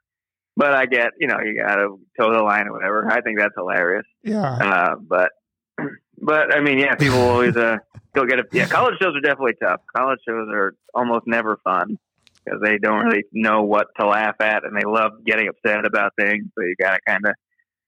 But 0.56 0.74
I 0.74 0.86
get, 0.86 1.12
you 1.20 1.28
know, 1.28 1.40
you 1.40 1.62
got 1.62 1.76
to 1.76 2.00
toe 2.20 2.34
the 2.34 2.44
line 2.44 2.68
or 2.68 2.74
whatever. 2.74 3.10
I 3.10 3.22
think 3.22 3.40
that's 3.40 3.54
hilarious. 3.56 4.06
Yeah. 4.24 4.44
Uh, 4.44 4.96
but, 5.02 5.32
but 6.18 6.54
I 6.54 6.62
mean, 6.62 6.78
yeah, 6.78 6.96
people 6.96 7.20
always 7.20 7.56
uh, 7.56 7.78
go 8.14 8.26
get 8.26 8.40
it. 8.40 8.48
Yeah, 8.52 8.68
college 8.68 8.96
shows 9.02 9.16
are 9.16 9.22
definitely 9.22 9.56
tough. 9.62 9.82
College 9.96 10.20
shows 10.28 10.48
are 10.54 10.76
almost 10.94 11.26
never 11.26 11.58
fun 11.64 11.98
because 12.44 12.60
they 12.64 12.78
don't 12.78 13.06
really 13.06 13.24
know 13.32 13.64
what 13.64 13.88
to 14.00 14.08
laugh 14.08 14.36
at, 14.40 14.64
and 14.64 14.76
they 14.76 14.86
love 14.86 15.12
getting 15.26 15.48
upset 15.48 15.86
about 15.86 16.14
things. 16.20 16.46
So 16.58 16.64
you 16.64 16.76
got 16.80 16.94
to 16.94 17.00
kind 17.08 17.26
of 17.26 17.34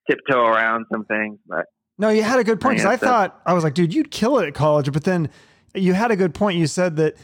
tiptoe 0.09 0.45
around 0.45 0.85
some 0.91 1.05
things. 1.05 1.39
But 1.47 1.65
No, 1.97 2.09
you 2.09 2.23
had 2.23 2.39
a 2.39 2.43
good 2.43 2.59
point 2.59 2.77
because 2.77 2.85
Yeah, 2.85 2.91
I 2.91 2.97
thought 2.97 3.41
I 3.45 3.53
was 3.53 3.63
like, 3.63 3.73
dude, 3.73 3.93
you'd 3.93 4.11
kill 4.11 4.39
it 4.39 4.47
at 4.47 4.53
college, 4.53 4.91
but 4.91 5.03
then 5.03 5.29
you 5.73 5.93
had 5.93 6.11
a 6.11 6.15
good 6.15 6.33
point. 6.33 6.57
You 6.57 6.67
said 6.67 6.97
that 6.97 7.15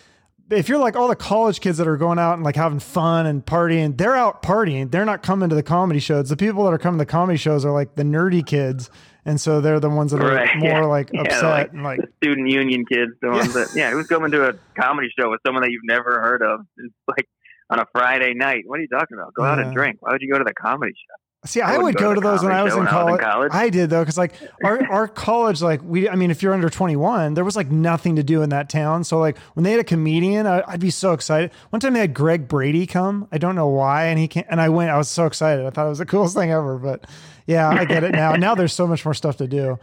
if 0.52 0.68
you're 0.70 0.80
like 0.80 0.96
all 0.96 1.08
the 1.08 1.16
college 1.16 1.62
kids 1.62 1.78
that 1.78 1.88
are 1.88 1.98
going 1.98 2.20
out 2.20 2.34
and 2.36 2.44
like 2.44 2.56
having 2.56 2.80
fun 2.80 3.26
and 3.26 3.46
partying, 3.46 3.98
they're 3.98 4.16
out 4.16 4.42
partying. 4.44 4.90
They're 4.92 5.06
not 5.06 5.22
coming 5.24 5.50
to 5.50 5.56
the 5.56 5.64
comedy 5.64 6.00
shows. 6.00 6.30
The 6.30 6.38
people 6.38 6.64
that 6.66 6.74
are 6.74 6.78
coming 6.78 6.98
to 7.00 7.06
the 7.06 7.12
comedy 7.12 7.38
shows 7.38 7.66
are 7.66 7.72
like 7.72 7.96
the 7.96 8.04
nerdy 8.04 8.46
kids, 8.46 8.90
and 9.26 9.40
so 9.40 9.62
they're 9.62 9.80
the 9.80 9.90
ones 9.90 10.12
that 10.12 10.22
are 10.22 10.34
Right, 10.34 10.58
more 10.58 10.70
yeah. 10.70 10.86
like 10.86 11.10
Yeah, 11.14 11.22
upset 11.22 11.44
like- 11.44 11.74
and 11.74 11.84
like, 11.84 12.00
student 12.18 12.50
union 12.50 12.86
kids, 12.86 13.12
the 13.22 13.30
ones 13.30 13.54
that 13.54 13.70
yeah, 13.76 13.92
who's 13.92 14.08
coming 14.08 14.32
to 14.32 14.50
a 14.50 14.54
comedy 14.80 15.10
show 15.20 15.30
with 15.30 15.40
someone 15.46 15.64
that 15.64 15.72
you've 15.72 15.82
never 15.86 16.20
heard 16.20 16.42
of? 16.42 16.62
It's 16.78 16.94
like 17.08 17.28
on 17.70 17.80
a 17.80 17.86
Friday 17.92 18.34
night. 18.34 18.64
What 18.66 18.80
are 18.80 18.82
you 18.82 18.88
talking 18.88 19.18
about? 19.18 19.34
Go 19.36 19.44
out 19.44 19.60
and 19.60 19.74
drink. 19.74 19.98
Why 20.00 20.12
would 20.14 20.22
you 20.22 20.32
go 20.32 20.40
to 20.40 20.44
the 20.44 20.54
comedy 20.54 20.94
show? 20.94 21.16
See, 21.46 21.62
I 21.62 21.76
I, 21.76 21.78
would 21.78 21.84
wouldn't 21.84 22.00
go 22.00 22.14
to 22.14 22.22
those 22.22 22.44
when 22.44 22.52
I 22.52 22.64
was 22.64 22.74
in 22.74 22.80
when 22.80 22.88
I 22.88 23.04
was 23.04 23.14
in 23.14 23.20
college. 23.20 23.22
college. 23.22 23.52
I 23.54 23.70
did 23.70 23.90
though, 23.90 24.02
because 24.02 24.18
like 24.18 24.34
our 24.64 24.86
our 24.92 25.08
college, 25.08 25.62
like 25.62 25.82
we, 25.84 26.10
I 26.10 26.16
mean, 26.16 26.32
if 26.32 26.44
you're 26.44 26.54
under 26.54 26.70
21, 26.70 27.34
there 27.34 27.46
was 27.46 27.56
like 27.56 27.72
nothing 27.72 28.16
to 28.18 28.24
do 28.24 28.42
in 28.42 28.50
that 28.50 28.70
town. 28.70 29.04
So 29.04 29.20
like 29.20 29.38
when 29.54 29.64
they 29.64 29.72
had 29.72 29.80
a 29.80 29.86
comedian, 29.86 30.48
I, 30.48 30.64
I'd 30.68 30.80
be 30.80 30.90
so 30.90 31.14
excited. 31.14 31.52
One 31.70 31.80
time 31.80 31.94
they 31.94 32.00
had 32.00 32.14
Greg 32.14 32.48
Brady 32.48 32.86
come. 32.86 33.28
I 33.32 33.38
don't 33.38 33.56
know 33.56 33.68
why, 33.68 34.06
and 34.06 34.20
he 34.20 34.28
came, 34.28 34.46
and 34.50 34.60
I 34.60 34.70
went. 34.70 34.92
I 34.92 34.98
was 34.98 35.10
so 35.10 35.26
excited. 35.26 35.66
I 35.66 35.70
thought 35.70 35.86
it 35.86 35.90
was 35.90 36.00
the 36.00 36.06
coolest 36.06 36.36
thing 36.36 36.52
ever. 36.52 36.78
But 36.78 37.06
yeah, 37.48 37.70
I 37.70 37.86
get 37.86 38.04
it 38.04 38.12
now. 38.12 38.36
now 38.36 38.56
there's 38.56 38.74
so 38.74 38.88
much 38.88 39.06
more 39.06 39.14
stuff 39.14 39.38
to 39.38 39.48
do. 39.48 39.80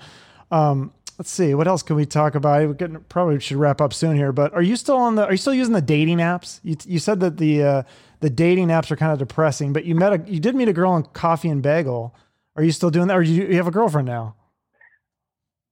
Um, 0.51 0.93
let's 1.19 1.31
see, 1.31 1.55
what 1.55 1.67
else 1.67 1.83
can 1.83 1.97
we 1.97 2.07
talk 2.07 2.35
about? 2.35 2.67
We're 2.67 2.75
getting 2.75 3.01
probably 3.09 3.41
should 3.41 3.57
wrap 3.57 3.81
up 3.81 3.93
soon 3.93 4.17
here. 4.17 4.33
But 4.33 4.53
are 4.55 4.63
you 4.63 4.77
still 4.77 4.97
on 4.97 5.15
the? 5.15 5.25
Are 5.25 5.33
you 5.33 5.39
still 5.39 5.55
using 5.55 5.75
the 5.75 5.83
dating 5.83 6.19
apps? 6.19 6.61
You 6.63 6.77
you 6.87 6.99
said 6.99 7.21
that 7.21 7.39
the 7.39 7.63
uh, 7.63 7.83
the 8.21 8.31
dating 8.31 8.69
apps 8.69 8.91
are 8.91 8.97
kind 8.97 9.13
of 9.13 9.19
depressing, 9.19 9.73
but 9.73 9.85
you 9.85 9.95
met 9.95 10.13
a 10.13 10.31
you 10.31 10.41
did 10.41 10.55
meet 10.55 10.69
a 10.69 10.73
girl 10.73 10.93
on 10.93 11.05
Coffee 11.05 11.49
and 11.49 11.63
Bagel. 11.63 12.15
Are 12.57 12.63
you 12.63 12.73
still 12.73 12.91
doing 12.91 13.09
that, 13.09 13.17
or 13.17 13.23
you, 13.23 13.47
you 13.47 13.57
have 13.57 13.67
a 13.67 13.73
girlfriend 13.73 14.07
now? 14.07 14.35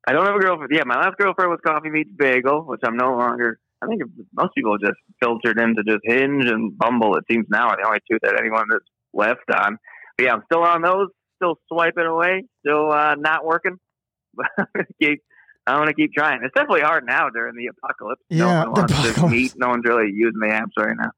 I 0.07 0.13
don't 0.13 0.27
have 0.27 0.37
a 0.37 0.39
girlfriend. 0.39 0.71
Yeah, 0.73 0.83
my 0.85 0.97
last 0.97 1.17
girlfriend 1.17 1.51
was 1.51 1.61
Coffee 1.67 1.89
Meets 1.89 2.11
Bagel, 2.17 2.63
which 2.63 2.81
I'm 2.85 2.97
no 2.97 3.17
longer. 3.17 3.59
I 3.83 3.87
think 3.87 4.03
most 4.35 4.55
people 4.55 4.77
just 4.79 4.99
filtered 5.23 5.59
into 5.59 5.83
just 5.83 6.01
Hinge 6.05 6.45
and 6.47 6.77
Bumble. 6.77 7.17
It 7.17 7.25
seems 7.31 7.47
now 7.49 7.69
are 7.69 7.77
the 7.77 7.87
only 7.87 8.01
two 8.11 8.19
that 8.23 8.39
anyone 8.39 8.67
that's 8.71 8.85
left 9.13 9.51
on. 9.51 9.79
But 10.17 10.27
yeah, 10.27 10.33
I'm 10.35 10.43
still 10.51 10.63
on 10.63 10.83
those. 10.83 11.09
Still 11.37 11.57
swiping 11.69 12.05
away. 12.05 12.45
Still 12.61 12.93
uh, 12.93 13.15
not 13.17 13.45
working. 13.45 13.79
Keep. 15.03 15.23
I'm 15.67 15.79
gonna 15.79 15.95
keep 15.95 16.13
trying. 16.13 16.41
It's 16.45 16.53
definitely 16.55 16.83
hard 16.83 17.07
now 17.07 17.31
during 17.31 17.57
the 17.57 17.69
apocalypse. 17.69 18.21
Yeah, 18.29 18.65
no 18.65 18.71
one 18.73 18.83
wants 18.83 19.15
to 19.15 19.29
meet. 19.29 19.55
No 19.57 19.71
one's 19.71 19.85
really 19.87 20.11
using 20.13 20.39
the 20.39 20.49
apps 20.49 20.77
right 20.77 20.95
now. 20.95 21.11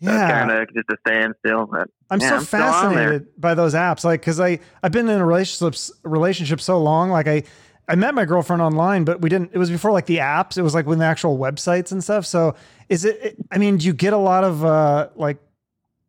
Yeah, 0.00 0.30
kind 0.30 0.50
of 0.50 0.74
just 0.74 0.88
a 0.90 0.96
standstill. 1.06 1.66
But 1.66 1.90
I'm 2.10 2.20
yeah, 2.20 2.28
so 2.28 2.36
I'm 2.36 2.44
still 2.44 2.62
on 2.62 2.94
there. 2.94 3.04
fascinated 3.04 3.40
by 3.40 3.54
those 3.54 3.74
apps, 3.74 4.04
like 4.04 4.20
because 4.20 4.38
I 4.38 4.60
I've 4.82 4.92
been 4.92 5.08
in 5.08 5.20
a 5.20 5.26
relationship 5.26 5.96
relationship 6.04 6.60
so 6.60 6.80
long. 6.80 7.10
Like 7.10 7.26
I 7.26 7.42
I 7.88 7.94
met 7.94 8.14
my 8.14 8.24
girlfriend 8.24 8.62
online, 8.62 9.04
but 9.04 9.20
we 9.20 9.28
didn't. 9.28 9.50
It 9.54 9.58
was 9.58 9.70
before 9.70 9.90
like 9.92 10.06
the 10.06 10.18
apps. 10.18 10.58
It 10.58 10.62
was 10.62 10.74
like 10.74 10.86
when 10.86 10.98
the 10.98 11.06
actual 11.06 11.38
websites 11.38 11.90
and 11.90 12.04
stuff. 12.04 12.26
So 12.26 12.54
is 12.88 13.04
it? 13.04 13.36
I 13.50 13.58
mean, 13.58 13.78
do 13.78 13.86
you 13.86 13.92
get 13.92 14.12
a 14.12 14.18
lot 14.18 14.44
of 14.44 14.64
uh 14.64 15.08
like 15.16 15.38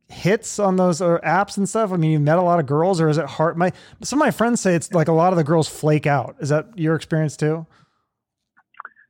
hits 0.10 0.60
on 0.60 0.76
those 0.76 1.02
uh, 1.02 1.20
apps 1.24 1.58
and 1.58 1.70
stuff? 1.70 1.92
I 1.94 1.96
mean, 1.96 2.12
you 2.12 2.20
met 2.20 2.38
a 2.38 2.42
lot 2.42 2.60
of 2.60 2.66
girls, 2.66 3.00
or 3.00 3.10
is 3.10 3.18
it 3.18 3.26
hard? 3.26 3.58
My 3.58 3.72
some 4.04 4.22
of 4.22 4.26
my 4.26 4.32
friends 4.32 4.60
say 4.60 4.76
it's 4.76 4.92
like 4.94 5.08
a 5.08 5.14
lot 5.14 5.34
of 5.34 5.38
the 5.38 5.44
girls 5.44 5.68
flake 5.68 6.06
out. 6.06 6.36
Is 6.40 6.50
that 6.50 6.68
your 6.76 6.96
experience 6.96 7.38
too? 7.38 7.66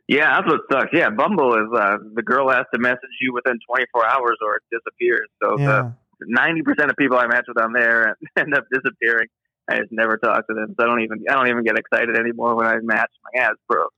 Yeah, 0.10 0.42
that's 0.42 0.48
what 0.50 0.62
sucks. 0.72 0.90
Yeah, 0.92 1.12
Bumble 1.12 1.54
is 1.54 1.70
uh, 1.72 1.98
the 2.16 2.24
girl 2.24 2.50
has 2.50 2.66
to 2.74 2.80
message 2.80 3.14
you 3.22 3.32
within 3.32 3.60
24 3.70 4.08
hours 4.08 4.38
or 4.42 4.56
it 4.56 4.64
disappears. 4.72 5.30
So 5.42 5.60
Yeah. 5.60 5.92
the 6.20 6.26
90% 6.36 6.90
of 6.90 6.96
people 6.98 7.18
I 7.18 7.28
match 7.28 7.46
with 7.48 7.62
on 7.62 7.74
there 7.74 8.18
end 8.36 8.56
up 8.56 8.66
disappearing. 8.74 9.28
I 9.70 9.78
just 9.78 9.92
never 9.92 10.18
talk 10.18 10.48
to 10.48 10.54
them. 10.56 10.74
So 10.76 10.84
I 10.84 10.88
don't 10.88 11.02
even 11.02 11.24
I 11.30 11.36
don't 11.36 11.48
even 11.48 11.64
get 11.64 11.78
excited 11.78 12.18
anymore 12.18 12.56
when 12.56 12.66
I 12.66 12.78
match. 12.82 13.12
I'm 13.14 13.24
like, 13.24 13.36
yeah, 13.36 13.50
this 13.50 13.60
girl, 13.70 13.90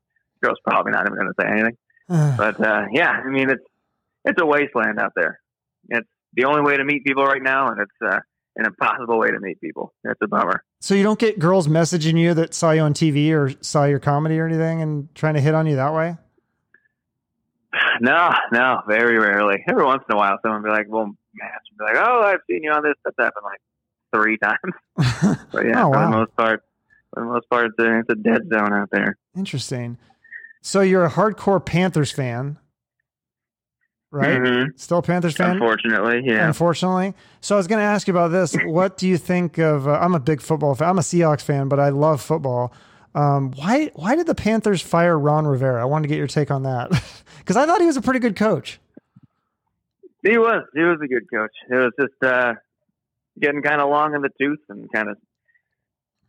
girl's 0.43 0.59
probably 0.68 0.91
not 0.91 1.07
even 1.07 1.16
going 1.18 1.32
to 1.32 1.41
say 1.41 1.47
anything. 1.47 1.78
But 2.38 2.59
uh, 2.59 2.88
yeah, 2.91 3.09
I 3.09 3.30
mean 3.30 3.49
it's 3.49 3.64
it's 4.26 4.41
a 4.41 4.45
wasteland 4.45 4.99
out 4.99 5.14
there. 5.16 5.39
It's 5.88 6.09
the 6.34 6.43
only 6.43 6.62
way 6.62 6.76
to 6.76 6.84
meet 6.84 7.05
people 7.05 7.24
right 7.24 7.41
now, 7.41 7.70
and 7.70 7.80
it's 7.80 7.99
uh, 8.05 8.20
an 8.55 8.65
impossible 8.65 9.17
way 9.17 9.29
to 9.31 9.39
meet 9.39 9.59
people. 9.61 9.93
That's 10.03 10.19
a 10.21 10.27
bummer. 10.27 10.63
so 10.79 10.93
you 10.95 11.03
don't 11.03 11.19
get 11.19 11.39
girls 11.39 11.67
messaging 11.67 12.17
you 12.19 12.33
that 12.33 12.53
saw 12.53 12.71
you 12.71 12.82
on 12.82 12.93
TV 12.93 13.32
or 13.32 13.53
saw 13.63 13.86
your 13.86 13.99
comedy 13.99 14.37
or 14.39 14.45
anything 14.47 14.82
and 14.82 15.13
trying 15.15 15.36
to 15.36 15.41
hit 15.41 15.53
on 15.55 15.67
you 15.67 15.75
that 15.78 15.93
way. 15.93 16.17
No, 18.01 18.32
no, 18.51 18.82
very 18.87 19.17
rarely. 19.19 19.63
Every 19.69 19.86
once 19.86 20.03
in 20.09 20.15
a 20.15 20.17
while, 20.17 20.37
someone 20.41 20.63
be 20.63 20.69
like, 20.69 20.87
"Well, 20.89 21.05
match," 21.36 21.61
be 21.78 21.86
like, 21.86 21.95
"Oh, 21.97 22.21
I've 22.21 22.39
seen 22.49 22.63
you 22.63 22.71
on 22.71 22.83
this." 22.83 22.95
That's 23.05 23.15
happened 23.17 23.45
like 23.45 23.61
three 24.13 24.37
times. 24.43 25.37
But 25.51 25.65
yeah, 25.67 25.86
Oh, 25.86 25.93
for 25.93 25.99
the 25.99 26.09
most 26.09 26.36
part, 26.36 26.63
for 27.13 27.19
the 27.23 27.28
most 27.28 27.49
part, 27.49 27.71
it's 27.78 28.09
a 28.09 28.15
dead 28.15 28.49
zone 28.51 28.73
out 28.73 28.89
there. 28.91 29.17
Interesting. 29.37 29.97
So 30.61 30.82
you're 30.82 31.05
a 31.05 31.09
hardcore 31.11 31.63
Panthers 31.63 32.11
fan, 32.11 32.57
right? 34.12 34.39
Mhm. 34.39 34.79
Still 34.79 34.97
a 35.00 35.01
Panthers 35.01 35.36
fan, 35.36 35.51
Unfortunately, 35.51 36.21
yeah. 36.25 36.46
unfortunately. 36.47 37.13
So 37.39 37.55
I 37.55 37.58
was 37.58 37.67
going 37.67 37.79
to 37.79 37.86
ask 37.86 38.08
you 38.08 38.13
about 38.13 38.29
this. 38.29 38.55
What 38.66 38.97
do 38.97 39.08
you 39.08 39.17
think 39.17 39.58
of? 39.58 39.88
Uh, 39.88 39.92
I'm 40.01 40.13
a 40.16 40.20
big 40.20 40.42
football 40.42 40.75
fan. 40.75 40.89
I'm 40.89 40.97
a 40.97 41.01
Seahawks 41.01 41.42
fan, 41.42 41.67
but 41.70 41.79
I 41.79 41.89
love 41.89 42.21
football. 42.21 42.74
Um, 43.13 43.51
why 43.51 43.92
why 43.96 44.16
did 44.16 44.28
the 44.28 44.36
Panthers 44.36 44.82
fire 44.82 45.17
Ron 45.20 45.46
Rivera? 45.46 45.82
I 45.82 45.86
wanted 45.86 46.04
to 46.04 46.08
get 46.09 46.17
your 46.17 46.28
take 46.28 46.50
on 46.51 46.63
that 46.63 46.89
because 47.39 47.58
I 47.58 47.66
thought 47.66 47.82
he 47.82 47.88
was 47.88 47.97
a 47.97 48.01
pretty 48.01 48.20
good 48.20 48.36
coach. 48.36 48.79
He 50.24 50.38
was. 50.38 50.63
He 50.74 50.82
was 50.82 51.00
a 51.04 51.08
good 51.08 51.24
coach. 51.33 51.51
It 51.70 51.75
was 51.75 51.92
just 52.00 52.24
uh, 52.24 52.54
getting 53.39 53.62
kind 53.63 53.82
of 53.82 53.89
long 53.89 54.13
in 54.16 54.21
the 54.21 54.29
tooth 54.39 54.59
and 54.70 54.89
kind 54.93 55.09
of 55.09 55.17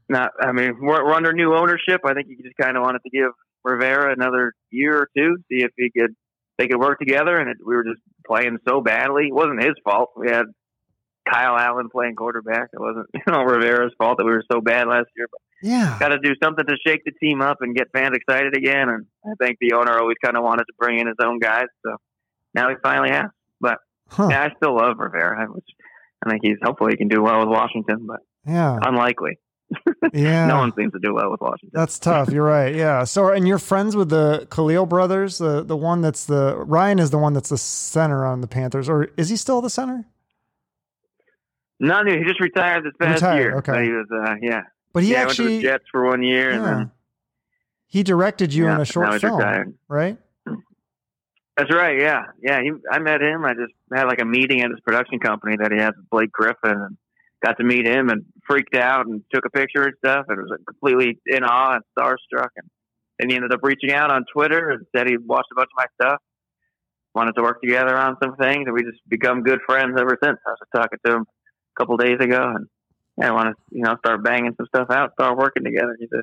not. 0.09 0.31
I 0.41 0.53
mean, 0.53 0.77
we're, 0.81 1.05
we're 1.05 1.13
under 1.15 1.33
new 1.33 1.55
ownership. 1.55 2.01
I 2.05 2.15
think 2.15 2.29
he 2.29 2.37
just 2.43 2.57
kind 2.57 2.77
of 2.77 2.83
wanted 2.83 3.03
to 3.03 3.11
give 3.11 3.31
Rivera 3.65 4.13
another 4.13 4.55
year 4.71 4.97
or 4.97 5.09
two, 5.17 5.37
see 5.51 5.63
if 5.63 5.71
he 5.77 5.91
could 5.97 6.17
they 6.59 6.69
could 6.69 6.79
work 6.81 6.99
together. 6.99 7.37
And 7.39 7.51
it, 7.51 7.59
we 7.65 7.75
were 7.75 7.85
just 7.85 8.01
playing 8.27 8.59
so 8.69 8.81
badly. 8.81 9.29
It 9.29 9.35
wasn't 9.35 9.63
his 9.63 9.75
fault. 9.85 10.11
We 10.17 10.29
had 10.29 10.47
Kyle 11.29 11.57
Allen 11.57 11.89
playing 11.91 12.17
quarterback. 12.17 12.71
It 12.73 12.81
wasn't 12.81 13.07
you 13.15 13.33
know 13.33 13.43
Rivera's 13.43 13.93
fault 13.99 14.19
that 14.19 14.25
we 14.25 14.33
were 14.33 14.45
so 14.51 14.61
bad 14.61 14.89
last 14.89 15.09
year. 15.17 15.27
But 15.31 15.41
Yeah, 15.63 15.99
got 15.99 16.09
to 16.09 16.19
do 16.19 16.35
something 16.43 16.67
to 16.67 16.77
shake 16.87 17.05
the 17.05 17.13
team 17.13 17.41
up 17.41 17.59
and 17.61 17.75
get 17.75 17.89
fans 17.93 18.15
excited 18.15 18.57
again. 18.57 18.89
And 18.89 19.07
I 19.25 19.35
think 19.43 19.59
the 19.61 19.75
owner 19.75 19.99
always 19.99 20.17
kind 20.25 20.37
of 20.37 20.43
wanted 20.43 20.65
to 20.65 20.73
bring 20.79 20.99
in 20.99 21.07
his 21.07 21.17
own 21.23 21.39
guys. 21.39 21.67
So 21.85 21.97
now 22.55 22.69
he 22.69 22.77
finally 22.83 23.11
has. 23.11 23.27
But 23.61 23.79
huh. 24.09 24.29
yeah, 24.31 24.43
I 24.43 24.57
still 24.57 24.77
love 24.77 24.99
Rivera. 24.99 25.43
I, 25.43 25.47
was, 25.47 25.63
I 26.25 26.31
think 26.31 26.43
he's 26.43 26.59
hopefully 26.63 26.93
he 26.93 26.97
can 26.97 27.09
do 27.09 27.23
well 27.23 27.41
with 27.41 27.49
Washington, 27.49 28.07
but 28.07 28.21
yeah. 28.47 28.79
unlikely. 28.83 29.39
Yeah. 30.13 30.47
no 30.47 30.59
one 30.59 30.73
seems 30.77 30.93
to 30.93 30.99
do 30.99 31.15
well 31.15 31.31
with 31.31 31.41
Washington. 31.41 31.71
That's 31.73 31.99
tough. 31.99 32.29
You're 32.31 32.45
right. 32.45 32.75
Yeah. 32.75 33.05
So, 33.05 33.29
and 33.29 33.47
you're 33.49 33.59
friends 33.59 33.97
with 33.97 34.09
the 34.11 34.47
Kalil 34.51 34.87
brothers, 34.87 35.39
the 35.39 35.63
the 35.63 35.77
one 35.77 36.01
that's 36.03 36.27
the 36.27 36.57
Ryan 36.57 36.99
is 36.99 37.11
the 37.11 37.19
one 37.19 37.33
that's 37.33 37.49
the 37.49 37.57
center 37.59 38.25
on 38.27 38.41
the 38.41 38.47
Panthers, 38.47 38.89
or 38.89 39.09
is 39.17 39.29
he 39.29 39.37
still 39.37 39.61
the 39.63 39.71
center? 39.71 40.05
No, 41.81 42.05
he 42.05 42.23
just 42.25 42.41
retired 42.41 42.85
this 42.85 42.93
past 43.01 43.23
Retired, 43.23 43.39
year. 43.41 43.57
okay. 43.57 43.73
So 43.73 43.83
he 43.83 43.91
was, 43.91 44.07
uh, 44.13 44.35
yeah, 44.41 44.63
But 44.93 45.03
he 45.03 45.11
yeah. 45.13 45.25
went 45.25 45.31
to 45.31 45.43
actually 45.43 45.57
the 45.57 45.63
Jets 45.63 45.85
for 45.91 46.05
one 46.07 46.23
year, 46.23 46.51
and 46.51 46.65
then 46.65 46.91
he 47.87 48.03
directed 48.05 48.55
you 48.55 48.65
yeah, 48.67 48.77
in 48.77 48.81
a 48.81 48.85
short 48.85 49.21
film, 49.21 49.37
retired. 49.39 49.75
right? 49.89 50.17
That's 51.57 51.73
right. 51.75 51.99
Yeah, 51.99 52.27
yeah. 52.43 52.63
He, 52.63 52.71
I 52.91 52.99
met 52.99 53.21
him. 53.21 53.45
I 53.45 53.55
just 53.55 53.73
had 53.93 54.05
like 54.05 54.21
a 54.21 54.25
meeting 54.25 54.63
at 54.63 54.71
his 54.71 54.81
production 54.81 55.19
company 55.19 55.57
that 55.57 55.71
he 55.73 55.79
has 55.79 55.93
with 55.97 56.09
Blake 56.09 56.33
Griffin, 56.33 56.71
and 56.71 56.97
got 57.45 57.59
to 57.59 57.65
meet 57.65 57.87
him 57.87 58.09
and 58.09 58.25
freaked 58.47 58.77
out 58.77 59.07
and 59.07 59.23
took 59.33 59.45
a 59.45 59.51
picture 59.51 59.83
and 59.83 59.95
stuff. 59.99 60.27
And 60.29 60.39
was 60.39 60.51
like, 60.51 60.67
completely 60.67 61.19
in 61.27 61.45
awe 61.45 61.75
and 61.75 61.83
starstruck. 61.99 62.49
And 62.57 62.69
then 63.19 63.31
he 63.31 63.37
ended 63.37 63.53
up 63.53 63.61
reaching 63.63 63.93
out 63.93 64.11
on 64.11 64.25
Twitter 64.33 64.71
and 64.71 64.87
said 64.95 65.09
he 65.09 65.17
watched 65.17 65.49
a 65.53 65.57
bunch 65.57 65.71
of 65.77 65.77
my 65.77 65.87
stuff, 66.01 66.21
wanted 67.15 67.35
to 67.37 67.43
work 67.43 67.61
together 67.61 67.97
on 67.97 68.17
some 68.23 68.37
things, 68.37 68.65
and 68.67 68.73
we 68.73 68.83
just 68.83 68.99
become 69.09 69.43
good 69.43 69.61
friends 69.67 69.95
ever 69.99 70.17
since. 70.23 70.39
I 70.47 70.51
was 70.51 70.59
talking 70.75 70.99
to 71.05 71.13
him 71.17 71.23
a 71.23 71.81
couple 71.81 71.97
days 71.97 72.19
ago, 72.21 72.53
and 72.57 72.67
yeah, 73.19 73.29
I 73.29 73.33
want 73.33 73.49
to 73.49 73.55
you 73.71 73.83
know 73.83 73.97
start 73.99 74.25
banging 74.25 74.55
some 74.57 74.67
stuff 74.67 74.91
out, 74.91 75.13
start 75.13 75.37
working 75.37 75.65
together. 75.65 75.97
He's 75.99 76.09
a 76.13 76.23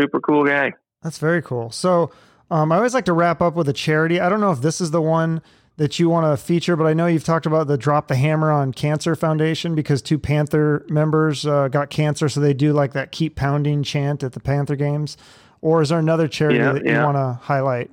super 0.00 0.20
cool 0.20 0.44
guy. 0.44 0.72
That's 1.02 1.18
very 1.18 1.42
cool. 1.42 1.70
So, 1.70 2.12
um, 2.50 2.70
I 2.70 2.76
always 2.76 2.94
like 2.94 3.06
to 3.06 3.12
wrap 3.12 3.42
up 3.42 3.54
with 3.54 3.68
a 3.68 3.72
charity. 3.72 4.20
I 4.20 4.28
don't 4.28 4.40
know 4.40 4.52
if 4.52 4.60
this 4.60 4.80
is 4.80 4.92
the 4.92 5.02
one 5.02 5.42
that 5.76 5.98
you 5.98 6.08
want 6.08 6.26
to 6.26 6.42
feature, 6.42 6.76
but 6.76 6.86
I 6.86 6.92
know 6.92 7.06
you've 7.06 7.24
talked 7.24 7.46
about 7.46 7.66
the 7.66 7.78
Drop 7.78 8.08
the 8.08 8.14
Hammer 8.14 8.52
on 8.52 8.72
Cancer 8.72 9.14
Foundation 9.14 9.74
because 9.74 10.02
two 10.02 10.18
Panther 10.18 10.84
members 10.88 11.46
uh, 11.46 11.68
got 11.68 11.90
cancer, 11.90 12.28
so 12.28 12.40
they 12.40 12.54
do 12.54 12.72
like 12.72 12.92
that 12.92 13.10
"Keep 13.10 13.36
Pounding" 13.36 13.82
chant 13.82 14.22
at 14.22 14.32
the 14.32 14.40
Panther 14.40 14.76
games. 14.76 15.16
Or 15.60 15.80
is 15.80 15.90
there 15.90 15.98
another 15.98 16.28
charity 16.28 16.58
Yeah, 16.58 16.72
that 16.72 16.84
you 16.84 16.98
want 16.98 17.16
to 17.16 17.38
highlight? 17.42 17.90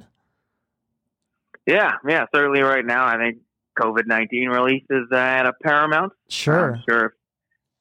Yeah, 1.66 1.94
yeah. 2.08 2.26
Certainly, 2.34 2.62
right 2.62 2.86
now, 2.86 3.06
I 3.06 3.18
think 3.18 3.38
COVID 3.80 4.08
nineteen 4.08 4.50
release 4.50 4.86
is 4.90 5.06
uh, 5.12 5.16
at 5.16 5.46
a 5.46 5.54
paramount. 5.64 6.14
Sure. 6.28 6.74
I'm 6.74 6.84
sure 6.90 7.06
if, 7.06 7.12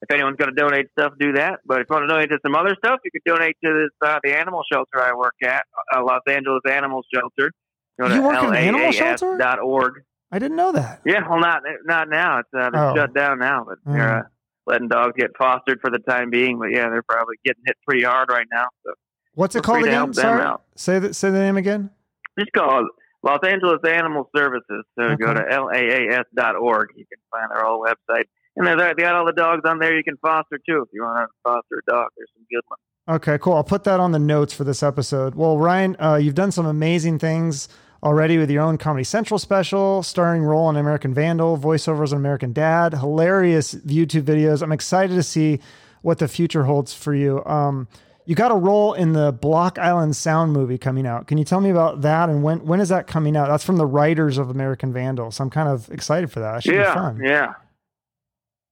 if 0.03 0.11
anyone's 0.11 0.37
going 0.37 0.55
to 0.55 0.55
donate 0.55 0.91
stuff, 0.91 1.13
do 1.19 1.33
that. 1.33 1.59
But 1.65 1.81
if 1.81 1.87
you 1.89 1.95
want 1.95 2.07
to 2.07 2.13
donate 2.13 2.29
to 2.29 2.37
some 2.45 2.55
other 2.55 2.75
stuff, 2.77 2.99
you 3.03 3.11
could 3.11 3.23
donate 3.25 3.57
to 3.63 3.73
this 3.73 4.07
uh, 4.07 4.19
the 4.23 4.37
animal 4.37 4.61
shelter 4.71 5.01
I 5.01 5.13
work 5.13 5.33
at, 5.43 5.63
uh, 5.93 6.03
Los 6.03 6.21
Angeles 6.27 6.61
Animal 6.69 7.01
Shelter. 7.13 7.51
Go 7.99 8.07
to 8.07 8.15
You 8.15 8.21
work 8.23 8.41
in 8.43 8.49
an 8.49 8.55
animal 8.55 8.91
shelter? 8.91 9.37
LAAS.org. 9.37 9.93
I 10.31 10.39
didn't 10.39 10.57
know 10.57 10.71
that. 10.71 11.01
Yeah, 11.05 11.27
well, 11.27 11.39
not 11.39 11.63
not 11.85 12.07
now. 12.09 12.39
It's 12.39 12.49
uh, 12.55 12.69
Oh. 12.73 12.95
shut 12.95 13.13
down 13.13 13.39
now, 13.39 13.65
but 13.67 13.77
Mm. 13.85 13.93
they're 13.97 14.17
uh, 14.19 14.23
letting 14.67 14.87
dogs 14.87 15.13
get 15.17 15.31
fostered 15.37 15.79
for 15.81 15.89
the 15.89 15.99
time 15.99 16.29
being. 16.29 16.59
But 16.59 16.67
yeah, 16.71 16.89
they're 16.89 17.03
probably 17.03 17.35
getting 17.43 17.63
hit 17.65 17.77
pretty 17.87 18.03
hard 18.03 18.29
right 18.29 18.45
now. 18.53 18.65
So 18.85 18.93
What's 19.35 19.55
it 19.55 19.63
called 19.63 19.83
again? 19.85 20.13
Sorry. 20.13 20.55
Say 20.75 20.99
the, 20.99 21.13
say 21.13 21.29
the 21.31 21.39
name 21.39 21.57
again. 21.57 21.89
just 22.37 22.51
call 22.53 22.87
Los 23.23 23.39
Angeles 23.43 23.79
Animal 23.85 24.29
Services. 24.35 24.85
So 24.97 25.15
go 25.17 25.27
Okay. 25.29 25.33
to 25.33 25.57
laas.org. 25.57 26.89
You 26.95 27.05
can 27.05 27.19
find 27.31 27.49
their 27.51 27.63
whole 27.65 27.83
website. 27.85 28.23
And 28.55 28.67
they 28.67 28.75
they 28.75 29.01
got 29.03 29.15
all 29.15 29.25
the 29.25 29.31
dogs 29.33 29.61
on 29.65 29.79
there 29.79 29.95
you 29.95 30.03
can 30.03 30.17
foster 30.17 30.57
too. 30.57 30.81
If 30.83 30.89
you 30.93 31.03
want 31.03 31.27
to 31.29 31.33
foster 31.43 31.81
a 31.87 31.91
dog, 31.91 32.07
there's 32.17 32.29
some 32.35 32.45
good 32.51 32.61
ones. 32.69 32.81
Okay, 33.21 33.37
cool. 33.39 33.53
I'll 33.53 33.63
put 33.63 33.83
that 33.85 33.99
on 33.99 34.11
the 34.11 34.19
notes 34.19 34.53
for 34.53 34.63
this 34.63 34.83
episode. 34.83 35.33
Well, 35.35 35.57
Ryan, 35.57 35.95
uh, 35.99 36.15
you've 36.15 36.35
done 36.35 36.51
some 36.51 36.65
amazing 36.67 37.17
things 37.19 37.67
already 38.03 38.37
with 38.37 38.49
your 38.49 38.63
own 38.63 38.77
Comedy 38.77 39.03
Central 39.03 39.37
special, 39.37 40.03
starring 40.03 40.43
role 40.43 40.65
on 40.65 40.77
American 40.77 41.13
Vandal, 41.13 41.57
voiceovers 41.57 42.11
on 42.11 42.17
American 42.17 42.53
Dad, 42.53 42.93
hilarious 42.93 43.75
YouTube 43.75 44.23
videos. 44.23 44.61
I'm 44.61 44.71
excited 44.71 45.15
to 45.15 45.23
see 45.23 45.59
what 46.01 46.19
the 46.19 46.27
future 46.27 46.63
holds 46.63 46.93
for 46.93 47.13
you. 47.13 47.43
Um, 47.45 47.87
you 48.25 48.35
got 48.35 48.51
a 48.51 48.55
role 48.55 48.93
in 48.93 49.13
the 49.13 49.31
Block 49.31 49.79
Island 49.79 50.15
Sound 50.15 50.53
movie 50.53 50.77
coming 50.77 51.07
out. 51.07 51.27
Can 51.27 51.37
you 51.37 51.43
tell 51.43 51.61
me 51.61 51.71
about 51.71 52.01
that 52.01 52.29
and 52.29 52.43
when 52.43 52.63
when 52.65 52.79
is 52.79 52.89
that 52.89 53.07
coming 53.07 53.35
out? 53.35 53.47
That's 53.47 53.63
from 53.63 53.77
the 53.77 53.87
writers 53.87 54.37
of 54.37 54.51
American 54.51 54.93
Vandal, 54.93 55.31
so 55.31 55.43
I'm 55.43 55.49
kind 55.49 55.67
of 55.67 55.89
excited 55.89 56.31
for 56.31 56.39
that. 56.39 56.53
That 56.53 56.63
should 56.63 56.75
yeah, 56.75 56.93
be 56.93 56.99
fun. 56.99 57.21
yeah, 57.23 57.53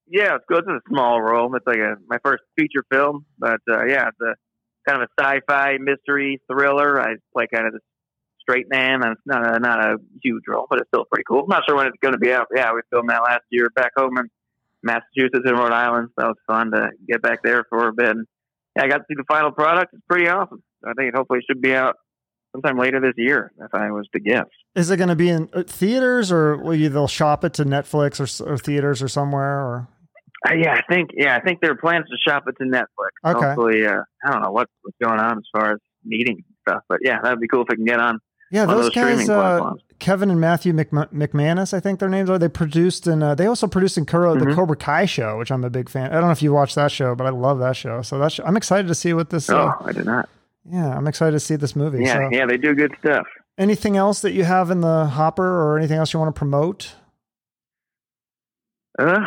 yeah. 0.07 0.35
It's 0.35 0.45
good. 0.47 0.59
It's 0.59 0.85
a 0.85 0.89
small 0.89 1.19
role. 1.21 1.53
It's 1.55 1.65
like 1.65 1.79
a 1.79 1.95
my 2.07 2.19
first 2.23 2.43
feature 2.55 2.83
film, 2.91 3.25
but 3.39 3.59
uh, 3.67 3.83
yeah, 3.85 4.09
it's 4.09 4.21
a 4.21 4.35
kind 4.87 5.01
of 5.01 5.09
a 5.09 5.21
sci-fi 5.21 5.77
mystery 5.79 6.39
thriller. 6.51 7.01
I 7.01 7.15
play 7.33 7.47
kind 7.51 7.65
of 7.65 7.73
this 7.73 7.81
straight 8.47 8.69
man. 8.69 9.03
and 9.03 9.13
It's 9.13 9.21
not 9.25 9.55
a 9.55 9.59
not 9.59 9.79
a 9.83 9.97
huge 10.23 10.43
role, 10.47 10.67
but 10.69 10.79
it's 10.79 10.89
still 10.89 11.05
pretty 11.11 11.25
cool. 11.27 11.43
I'm 11.43 11.49
not 11.49 11.63
sure 11.67 11.75
when 11.75 11.87
it's 11.87 11.97
going 12.01 12.13
to 12.13 12.19
be 12.19 12.31
out. 12.31 12.47
Yeah, 12.55 12.71
we 12.73 12.81
filmed 12.91 13.09
that 13.09 13.23
last 13.23 13.43
year 13.49 13.69
back 13.75 13.91
home 13.97 14.17
in 14.17 14.29
Massachusetts 14.83 15.43
and 15.45 15.57
Rhode 15.57 15.73
Island. 15.73 16.09
So 16.19 16.27
was 16.27 16.37
fun 16.47 16.71
to 16.71 16.89
get 17.07 17.21
back 17.21 17.39
there 17.43 17.65
for 17.69 17.89
a 17.89 17.93
bit. 17.93 18.09
And 18.09 18.25
yeah, 18.75 18.83
I 18.83 18.87
got 18.87 18.97
to 18.97 19.03
see 19.09 19.15
the 19.15 19.25
final 19.27 19.51
product. 19.51 19.93
It's 19.93 20.03
pretty 20.09 20.27
awesome. 20.27 20.63
I 20.85 20.93
think 20.93 21.09
it 21.09 21.15
hopefully 21.15 21.39
it 21.39 21.45
should 21.49 21.61
be 21.61 21.75
out 21.75 21.95
sometime 22.53 22.77
later 22.77 22.99
this 23.01 23.13
year 23.17 23.51
if 23.59 23.73
I 23.73 23.91
was 23.91 24.07
to 24.13 24.19
guess. 24.19 24.45
Is 24.75 24.89
it 24.89 24.97
going 24.97 25.09
to 25.09 25.15
be 25.15 25.29
in 25.29 25.49
uh, 25.53 25.63
theaters 25.63 26.31
or 26.31 26.57
will 26.57 26.75
you 26.75 26.89
they'll 26.89 27.07
shop 27.07 27.43
it 27.43 27.53
to 27.55 27.65
Netflix 27.65 28.19
or, 28.19 28.49
or 28.49 28.57
theaters 28.57 29.01
or 29.01 29.07
somewhere 29.07 29.59
or 29.59 29.87
Uh, 30.47 30.53
yeah, 30.53 30.73
I 30.73 30.81
think 30.93 31.09
yeah, 31.15 31.35
I 31.35 31.41
think 31.41 31.59
there 31.61 31.71
are 31.71 31.75
plans 31.77 32.05
to 32.09 32.17
shop 32.29 32.43
it 32.47 32.55
to 32.61 32.69
Netflix. 32.69 33.11
Okay. 33.25 33.45
Hopefully, 33.47 33.85
uh, 33.85 34.01
I 34.23 34.31
don't 34.31 34.43
know 34.43 34.51
what's 34.51 34.71
what's 34.83 34.97
going 35.03 35.19
on 35.19 35.39
as 35.39 35.45
far 35.51 35.73
as 35.73 35.79
meeting 36.05 36.35
and 36.35 36.55
stuff, 36.67 36.83
but 36.87 36.99
yeah, 37.01 37.19
that'd 37.21 37.39
be 37.39 37.47
cool 37.47 37.63
if 37.63 37.73
it 37.73 37.75
can 37.75 37.85
get 37.85 37.99
on 37.99 38.19
Yeah, 38.51 38.65
those 38.65 38.85
those 38.85 38.95
guys, 38.95 39.29
uh. 39.29 39.73
Kevin 39.99 40.29
and 40.29 40.39
Matthew 40.39 40.73
McM- 40.73 41.11
McManus, 41.11 41.73
I 41.73 41.79
think 41.79 41.99
their 41.99 42.07
names 42.07 42.29
are. 42.29 42.37
They 42.37 42.47
produced 42.47 43.07
and 43.07 43.21
uh, 43.23 43.33
they 43.35 43.47
also 43.47 43.67
produced 43.67 43.97
in 43.97 44.05
Kuro, 44.05 44.35
the 44.35 44.45
Mhm. 44.45 44.55
Cobra 44.55 44.75
Kai 44.77 45.05
show, 45.05 45.37
which 45.39 45.51
I'm 45.51 45.63
a 45.63 45.69
big 45.71 45.89
fan. 45.89 46.11
I 46.11 46.15
don't 46.15 46.25
know 46.25 46.31
if 46.31 46.41
you 46.43 46.53
watched 46.53 46.75
that 46.75 46.91
show, 46.91 47.15
but 47.15 47.25
I 47.25 47.31
love 47.31 47.59
that 47.59 47.75
show. 47.75 48.01
So 48.03 48.19
that's 48.19 48.39
I'm 48.39 48.55
excited 48.55 48.87
to 48.87 48.95
see 48.95 49.13
what 49.13 49.31
this. 49.31 49.49
Uh, 49.49 49.73
oh, 49.79 49.85
I 49.85 49.91
did 49.91 50.05
not. 50.05 50.29
yeah, 50.69 50.95
I'm 50.95 51.07
excited 51.07 51.31
to 51.31 51.39
see 51.39 51.55
this 51.55 51.75
movie. 51.75 52.03
Yeah, 52.03 52.13
so, 52.13 52.29
yeah, 52.31 52.45
they 52.45 52.57
do 52.57 52.73
good 52.75 52.93
stuff. 52.99 53.25
anything 53.57 53.97
else 53.97 54.21
that 54.21 54.33
you 54.33 54.43
have 54.43 54.69
in 54.71 54.81
the 54.81 55.07
hopper 55.07 55.43
or 55.43 55.77
anything 55.77 55.97
else 55.97 56.13
you 56.13 56.19
want 56.19 56.33
to 56.33 56.37
promote? 56.37 56.93
Uh, 58.99 59.19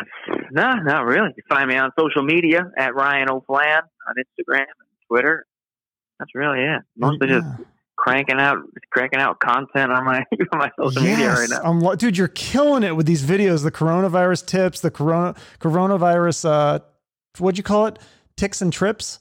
no, 0.51 0.73
not 0.83 1.05
really. 1.05 1.29
You 1.35 1.43
find 1.49 1.69
me 1.69 1.77
on 1.77 1.91
social 1.97 2.23
media 2.23 2.63
at 2.77 2.93
Ryan 2.95 3.29
O'Flan 3.29 3.81
on 4.07 4.15
Instagram 4.17 4.59
and 4.61 4.89
Twitter. 5.09 5.45
That's 6.19 6.31
really 6.35 6.59
it. 6.59 6.81
Mostly 6.97 7.27
just 7.27 7.45
Yeah. 7.45 7.65
Cranking 8.01 8.39
out 8.39 8.57
cranking 8.91 9.19
out 9.19 9.39
content 9.39 9.91
on 9.91 10.03
my 10.03 10.17
on 10.51 10.57
my 10.59 10.71
social 10.77 11.03
media 11.03 11.33
right 11.33 11.49
now. 11.49 11.61
I'm 11.63 11.79
lo- 11.79 11.95
dude, 11.95 12.17
you're 12.17 12.27
killing 12.29 12.81
it 12.83 12.95
with 12.95 13.05
these 13.05 13.23
videos. 13.23 13.63
The 13.63 13.71
coronavirus 13.71 14.45
tips, 14.47 14.79
the 14.81 14.89
corona 14.91 15.35
coronavirus. 15.59 16.45
Uh, 16.45 16.79
what'd 17.37 17.57
you 17.57 17.63
call 17.63 17.85
it? 17.85 17.99
Ticks 18.35 18.61
and 18.61 18.73
trips. 18.73 19.19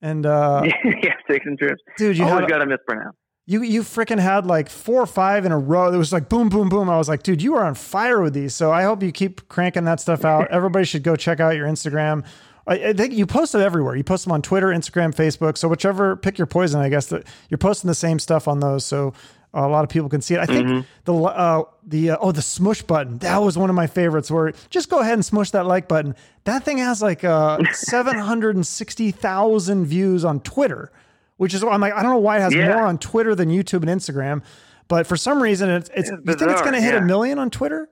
And 0.00 0.24
uh, 0.26 0.62
yeah, 0.84 1.14
six 1.30 1.44
and 1.46 1.58
trips. 1.58 1.82
dude, 1.98 2.16
you 2.18 2.24
Always 2.24 2.46
got 2.48 2.58
to 2.58 2.66
mispronounce. 2.66 3.14
you 3.46 3.62
you 3.62 3.82
freaking 3.82 4.18
had 4.18 4.46
like 4.46 4.68
four 4.70 5.00
or 5.02 5.06
five 5.06 5.44
in 5.44 5.52
a 5.52 5.58
row. 5.58 5.92
It 5.92 5.96
was 5.98 6.12
like 6.12 6.28
boom, 6.28 6.48
boom, 6.48 6.68
boom. 6.68 6.88
I 6.88 6.96
was 6.96 7.08
like, 7.08 7.22
dude, 7.22 7.42
you 7.42 7.54
are 7.56 7.64
on 7.64 7.74
fire 7.74 8.20
with 8.22 8.32
these. 8.32 8.54
So 8.54 8.72
I 8.72 8.82
hope 8.84 9.02
you 9.02 9.12
keep 9.12 9.48
cranking 9.48 9.84
that 9.84 10.00
stuff 10.00 10.24
out. 10.24 10.48
Everybody 10.50 10.86
should 10.86 11.02
go 11.02 11.14
check 11.14 11.40
out 11.40 11.56
your 11.56 11.68
Instagram. 11.68 12.24
I, 12.66 12.74
I 12.88 12.92
think 12.92 13.12
you 13.14 13.26
post 13.26 13.52
them 13.52 13.60
everywhere. 13.60 13.96
You 13.96 14.04
post 14.04 14.24
them 14.24 14.32
on 14.32 14.42
Twitter, 14.42 14.68
Instagram, 14.68 15.14
Facebook. 15.14 15.56
So 15.58 15.68
whichever, 15.68 16.16
pick 16.16 16.38
your 16.38 16.46
poison. 16.46 16.80
I 16.80 16.88
guess 16.88 17.06
that 17.06 17.26
you're 17.50 17.58
posting 17.58 17.88
the 17.88 17.94
same 17.94 18.18
stuff 18.18 18.46
on 18.48 18.60
those. 18.60 18.84
So 18.84 19.12
a 19.54 19.68
lot 19.68 19.84
of 19.84 19.90
people 19.90 20.08
can 20.08 20.22
see 20.22 20.34
it. 20.34 20.40
I 20.40 20.46
think 20.46 20.66
Mhm. 20.66 20.86
the 21.04 21.14
uh, 21.14 21.64
the 21.86 22.10
uh, 22.12 22.16
oh 22.20 22.32
the 22.32 22.40
smush 22.40 22.80
button 22.82 23.18
that 23.18 23.36
was 23.42 23.58
one 23.58 23.68
of 23.68 23.76
my 23.76 23.86
favorites. 23.86 24.30
Where 24.30 24.52
just 24.70 24.88
go 24.88 25.00
ahead 25.00 25.14
and 25.14 25.24
smush 25.24 25.50
that 25.50 25.66
like 25.66 25.88
button. 25.88 26.14
That 26.44 26.62
thing 26.64 26.78
has 26.78 27.02
like 27.02 27.22
uh, 27.24 27.58
seven 27.72 28.16
hundred 28.18 28.54
and 28.56 28.66
sixty 28.66 29.10
thousand 29.10 29.84
views 29.86 30.24
on 30.24 30.40
Twitter, 30.40 30.90
which 31.36 31.52
is 31.54 31.62
I'm 31.62 31.80
like 31.82 31.92
I 31.92 32.02
don't 32.02 32.12
know 32.12 32.18
why 32.18 32.38
it 32.38 32.40
has 32.42 32.54
Yeah. 32.54 32.68
more 32.74 32.82
on 32.86 32.96
Twitter 32.98 33.34
than 33.34 33.50
YouTube 33.50 33.86
and 33.86 34.00
Instagram, 34.00 34.42
but 34.88 35.06
for 35.06 35.16
some 35.18 35.42
reason 35.42 35.68
it's, 35.68 35.90
it's 35.90 36.08
It's 36.08 36.10
you 36.10 36.34
think 36.36 36.50
it's 36.50 36.60
going 36.62 36.72
to 36.74 36.80
hit 36.80 36.94
a 36.94 37.00
million 37.02 37.38
on 37.38 37.50
Twitter? 37.50 37.90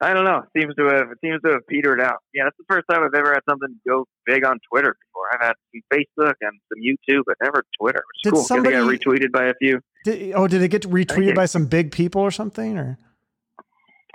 I 0.00 0.14
don't 0.14 0.24
know. 0.24 0.44
It 0.54 0.60
seems 0.60 0.74
to 0.76 0.84
have 0.86 1.10
it 1.10 1.18
seems 1.24 1.40
to 1.44 1.52
have 1.52 1.66
petered 1.68 2.00
out. 2.00 2.18
Yeah, 2.32 2.44
that's 2.44 2.56
the 2.56 2.64
first 2.70 2.86
time 2.90 3.02
I've 3.02 3.18
ever 3.18 3.32
had 3.32 3.40
something 3.48 3.74
go 3.86 4.06
big 4.26 4.44
on 4.46 4.58
Twitter 4.70 4.94
before. 4.94 5.26
I've 5.34 5.46
had 5.48 5.54
some 5.72 5.82
Facebook 5.92 6.34
and 6.40 6.52
some 6.68 6.78
YouTube, 6.80 7.22
but 7.26 7.36
never 7.42 7.64
Twitter, 7.80 8.02
Did 8.22 8.32
cool. 8.32 8.42
'cause 8.42 8.50
it 8.50 8.62
got 8.62 8.72
somebody- 8.72 8.98
retweeted 8.98 9.32
by 9.32 9.46
a 9.46 9.54
few. 9.54 9.80
Did, 10.04 10.32
oh, 10.34 10.46
did 10.46 10.62
it 10.62 10.68
get 10.68 10.82
retweeted 10.82 11.34
by 11.34 11.46
some 11.46 11.66
big 11.66 11.90
people 11.90 12.22
or 12.22 12.30
something? 12.30 12.78
Or 12.78 12.96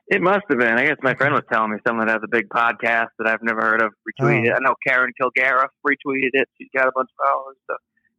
It 0.07 0.21
must 0.21 0.43
have 0.49 0.57
been. 0.59 0.77
I 0.77 0.85
guess 0.85 0.97
my 1.01 1.15
friend 1.15 1.33
was 1.33 1.43
telling 1.51 1.71
me 1.71 1.77
someone 1.87 2.07
that 2.07 2.13
has 2.13 2.21
a 2.23 2.27
big 2.31 2.47
podcast 2.49 3.07
that 3.19 3.27
I've 3.27 3.41
never 3.41 3.61
heard 3.61 3.81
of 3.81 3.91
retweeted. 4.07 4.49
Oh. 4.51 4.51
it. 4.51 4.53
I 4.55 4.59
know 4.61 4.75
Karen 4.87 5.11
Kilgariff 5.21 5.67
retweeted 5.85 6.31
it. 6.33 6.47
She's 6.57 6.69
got 6.75 6.87
a 6.87 6.91
bunch 6.95 7.09
of 7.17 7.25
followers. 7.27 7.57
So 7.69 7.75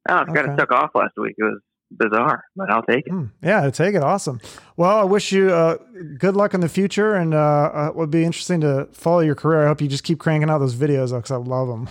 I 0.08 0.16
don't 0.16 0.26
know, 0.28 0.32
it 0.32 0.36
kind 0.36 0.50
of 0.50 0.58
took 0.58 0.72
off 0.72 0.90
last 0.94 1.12
week. 1.16 1.34
It 1.38 1.44
was 1.44 1.60
bizarre, 1.98 2.44
but 2.56 2.70
I'll 2.70 2.82
take 2.82 3.06
it. 3.06 3.10
Hmm. 3.10 3.26
yeah, 3.42 3.68
take 3.70 3.94
it. 3.94 4.02
Awesome. 4.02 4.40
Well, 4.76 4.98
I 4.98 5.04
wish 5.04 5.32
you 5.32 5.50
uh, 5.50 5.76
good 6.18 6.36
luck 6.36 6.54
in 6.54 6.60
the 6.60 6.68
future, 6.68 7.14
and 7.14 7.34
uh, 7.34 7.38
uh, 7.38 7.86
it 7.90 7.96
would 7.96 8.10
be 8.10 8.24
interesting 8.24 8.60
to 8.62 8.88
follow 8.92 9.20
your 9.20 9.34
career. 9.34 9.64
I 9.64 9.68
hope 9.68 9.80
you 9.80 9.88
just 9.88 10.04
keep 10.04 10.18
cranking 10.18 10.50
out 10.50 10.58
those 10.58 10.74
videos 10.74 11.14
because 11.14 11.30
I 11.30 11.36
love 11.36 11.68
them. 11.68 11.88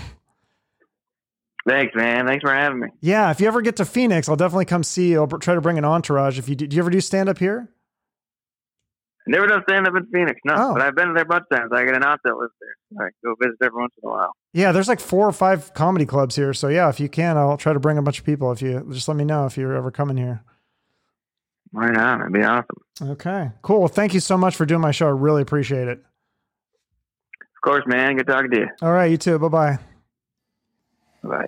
Thanks, 1.68 1.96
man. 1.96 2.28
Thanks 2.28 2.42
for 2.42 2.54
having 2.54 2.80
me. 2.80 2.88
Yeah, 3.00 3.32
if 3.32 3.40
you 3.40 3.48
ever 3.48 3.62
get 3.62 3.78
to 3.78 3.86
Phoenix, 3.86 4.28
I'll 4.28 4.36
definitely 4.36 4.66
come 4.66 4.84
see 4.84 5.12
you. 5.12 5.22
I'll 5.22 5.28
try 5.28 5.56
to 5.56 5.62
bring 5.62 5.78
an 5.78 5.86
entourage. 5.86 6.38
If 6.38 6.50
you 6.50 6.56
do, 6.56 6.68
do 6.68 6.76
you 6.76 6.82
ever 6.82 6.90
do 6.90 7.00
stand 7.00 7.30
up 7.30 7.38
here? 7.38 7.70
Never 9.26 9.48
done 9.48 9.64
stand 9.68 9.88
up 9.88 9.96
in 9.96 10.06
Phoenix, 10.08 10.40
no. 10.44 10.54
Oh. 10.58 10.74
But 10.74 10.82
I've 10.82 10.96
been 10.96 11.14
there 11.14 11.24
a 11.24 11.26
bunch 11.26 11.46
of 11.50 11.58
times. 11.58 11.72
I 11.74 11.86
got 11.86 11.96
an 11.96 12.04
aunt 12.04 12.20
that 12.26 12.36
lives 12.36 12.52
there. 12.60 13.08
I 13.08 13.10
go 13.24 13.36
visit 13.42 13.56
every 13.64 13.80
once 13.80 13.94
in 14.02 14.10
a 14.10 14.12
while. 14.12 14.34
Yeah, 14.52 14.72
there's 14.72 14.88
like 14.90 15.00
four 15.00 15.28
or 15.28 15.32
five 15.32 15.74
comedy 15.74 16.06
clubs 16.06 16.36
here. 16.36 16.54
So 16.54 16.68
yeah, 16.68 16.90
if 16.90 17.00
you 17.00 17.08
can, 17.08 17.38
I'll 17.38 17.58
try 17.58 17.74
to 17.74 17.80
bring 17.80 17.98
a 17.98 18.02
bunch 18.02 18.20
of 18.20 18.26
people. 18.26 18.52
If 18.52 18.62
you 18.62 18.86
just 18.92 19.08
let 19.08 19.16
me 19.16 19.24
know 19.24 19.46
if 19.46 19.58
you're 19.58 19.76
ever 19.76 19.92
coming 19.92 20.18
here. 20.18 20.44
Right 21.72 21.98
on. 21.98 22.22
it'd 22.22 22.34
be 22.34 22.44
awesome. 22.44 22.78
Okay, 23.02 23.50
cool. 23.64 23.80
Well, 23.80 23.88
thank 23.88 24.14
you 24.14 24.20
so 24.20 24.38
much 24.38 24.56
for 24.56 24.66
doing 24.66 24.82
my 24.82 24.92
show. 24.92 25.08
I 25.08 25.12
really 25.12 25.42
appreciate 25.42 25.88
it. 25.88 25.98
Of 26.00 27.62
course, 27.64 27.84
man. 27.88 28.18
Good 28.18 28.28
talking 28.28 28.52
to 28.52 28.58
you. 28.60 28.68
All 28.82 28.92
right, 28.92 29.10
you 29.10 29.18
too. 29.18 29.40
Bye 29.40 29.48
bye. 29.48 29.80
Bye. 31.24 31.48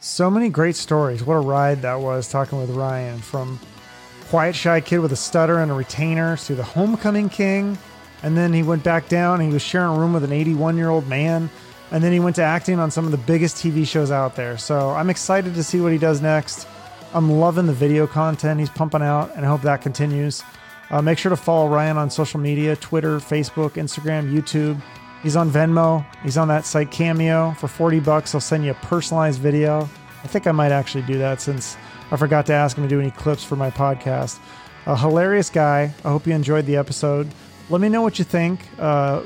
So 0.00 0.30
many 0.30 0.48
great 0.48 0.76
stories. 0.76 1.24
What 1.24 1.34
a 1.34 1.40
ride 1.40 1.82
that 1.82 1.94
was 2.00 2.28
talking 2.28 2.58
with 2.58 2.70
Ryan 2.70 3.20
from 3.20 3.60
quiet, 4.30 4.54
shy 4.54 4.80
kid 4.80 5.00
with 5.00 5.10
a 5.10 5.16
stutter 5.16 5.58
and 5.58 5.72
a 5.72 5.74
retainer 5.74 6.36
to 6.36 6.54
the 6.54 6.62
homecoming 6.62 7.28
king. 7.28 7.76
And 8.22 8.36
then 8.36 8.52
he 8.52 8.62
went 8.62 8.84
back 8.84 9.08
down 9.08 9.40
he 9.40 9.48
was 9.48 9.60
sharing 9.60 9.96
a 9.96 9.98
room 9.98 10.12
with 10.12 10.22
an 10.22 10.32
81 10.32 10.76
year 10.76 10.88
old 10.88 11.08
man. 11.08 11.50
And 11.90 12.04
then 12.04 12.12
he 12.12 12.20
went 12.20 12.36
to 12.36 12.42
acting 12.42 12.78
on 12.78 12.92
some 12.92 13.04
of 13.04 13.10
the 13.10 13.18
biggest 13.18 13.56
TV 13.56 13.84
shows 13.84 14.12
out 14.12 14.36
there. 14.36 14.56
So 14.56 14.90
I'm 14.90 15.10
excited 15.10 15.54
to 15.54 15.64
see 15.64 15.80
what 15.80 15.90
he 15.90 15.98
does 15.98 16.22
next. 16.22 16.68
I'm 17.12 17.28
loving 17.28 17.66
the 17.66 17.72
video 17.72 18.06
content 18.06 18.60
he's 18.60 18.70
pumping 18.70 19.02
out, 19.02 19.34
and 19.34 19.44
I 19.44 19.48
hope 19.48 19.62
that 19.62 19.82
continues. 19.82 20.44
Uh, 20.90 21.02
make 21.02 21.18
sure 21.18 21.30
to 21.30 21.36
follow 21.36 21.68
Ryan 21.68 21.96
on 21.96 22.08
social 22.08 22.38
media 22.38 22.76
Twitter, 22.76 23.18
Facebook, 23.18 23.70
Instagram, 23.70 24.32
YouTube. 24.32 24.80
He's 25.24 25.34
on 25.34 25.50
Venmo. 25.50 26.06
He's 26.22 26.36
on 26.36 26.46
that 26.48 26.64
site 26.64 26.92
Cameo. 26.92 27.52
For 27.58 27.66
40 27.66 27.98
bucks, 27.98 28.30
he'll 28.30 28.40
send 28.40 28.64
you 28.64 28.70
a 28.70 28.74
personalized 28.74 29.40
video. 29.40 29.88
I 30.22 30.28
think 30.28 30.46
I 30.46 30.52
might 30.52 30.70
actually 30.70 31.02
do 31.02 31.18
that 31.18 31.40
since 31.40 31.76
I 32.10 32.16
forgot 32.16 32.46
to 32.46 32.52
ask 32.52 32.76
him 32.76 32.84
to 32.84 32.88
do 32.88 33.00
any 33.00 33.10
clips 33.10 33.44
for 33.44 33.56
my 33.56 33.70
podcast. 33.70 34.38
A 34.86 34.96
hilarious 34.96 35.50
guy. 35.50 35.94
I 36.04 36.08
hope 36.08 36.26
you 36.26 36.34
enjoyed 36.34 36.66
the 36.66 36.76
episode. 36.76 37.28
Let 37.68 37.80
me 37.80 37.88
know 37.88 38.02
what 38.02 38.18
you 38.18 38.24
think, 38.24 38.60
uh, 38.78 39.22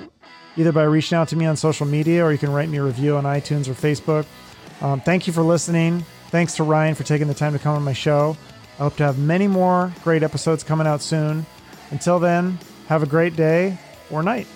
either 0.57 0.73
by 0.73 0.83
reaching 0.83 1.17
out 1.17 1.29
to 1.29 1.37
me 1.37 1.47
on 1.47 1.57
social 1.57 1.87
media 1.87 2.25
or 2.25 2.33
you 2.33 2.39
can 2.39 2.53
write 2.53 2.69
me 2.69 2.79
a 2.79 2.83
review 2.83 3.17
on 3.17 3.25
iTunes 3.25 3.69
or 3.69 3.73
Facebook. 3.73 4.27
Um, 4.83 5.01
thank 5.01 5.27
you 5.27 5.33
for 5.33 5.43
listening. 5.43 6.05
Thanks 6.29 6.57
to 6.57 6.65
Ryan 6.65 6.95
for 6.95 7.05
taking 7.05 7.29
the 7.29 7.35
time 7.35 7.53
to 7.53 7.59
come 7.59 7.77
on 7.77 7.83
my 7.83 7.93
show. 7.93 8.37
I 8.79 8.83
hope 8.83 8.97
to 8.97 9.05
have 9.05 9.19
many 9.19 9.47
more 9.47 9.93
great 10.03 10.23
episodes 10.23 10.65
coming 10.65 10.87
out 10.87 11.01
soon. 11.01 11.47
Until 11.91 12.19
then, 12.19 12.59
have 12.89 13.03
a 13.03 13.07
great 13.07 13.37
day 13.37 13.79
or 14.11 14.23
night. 14.23 14.47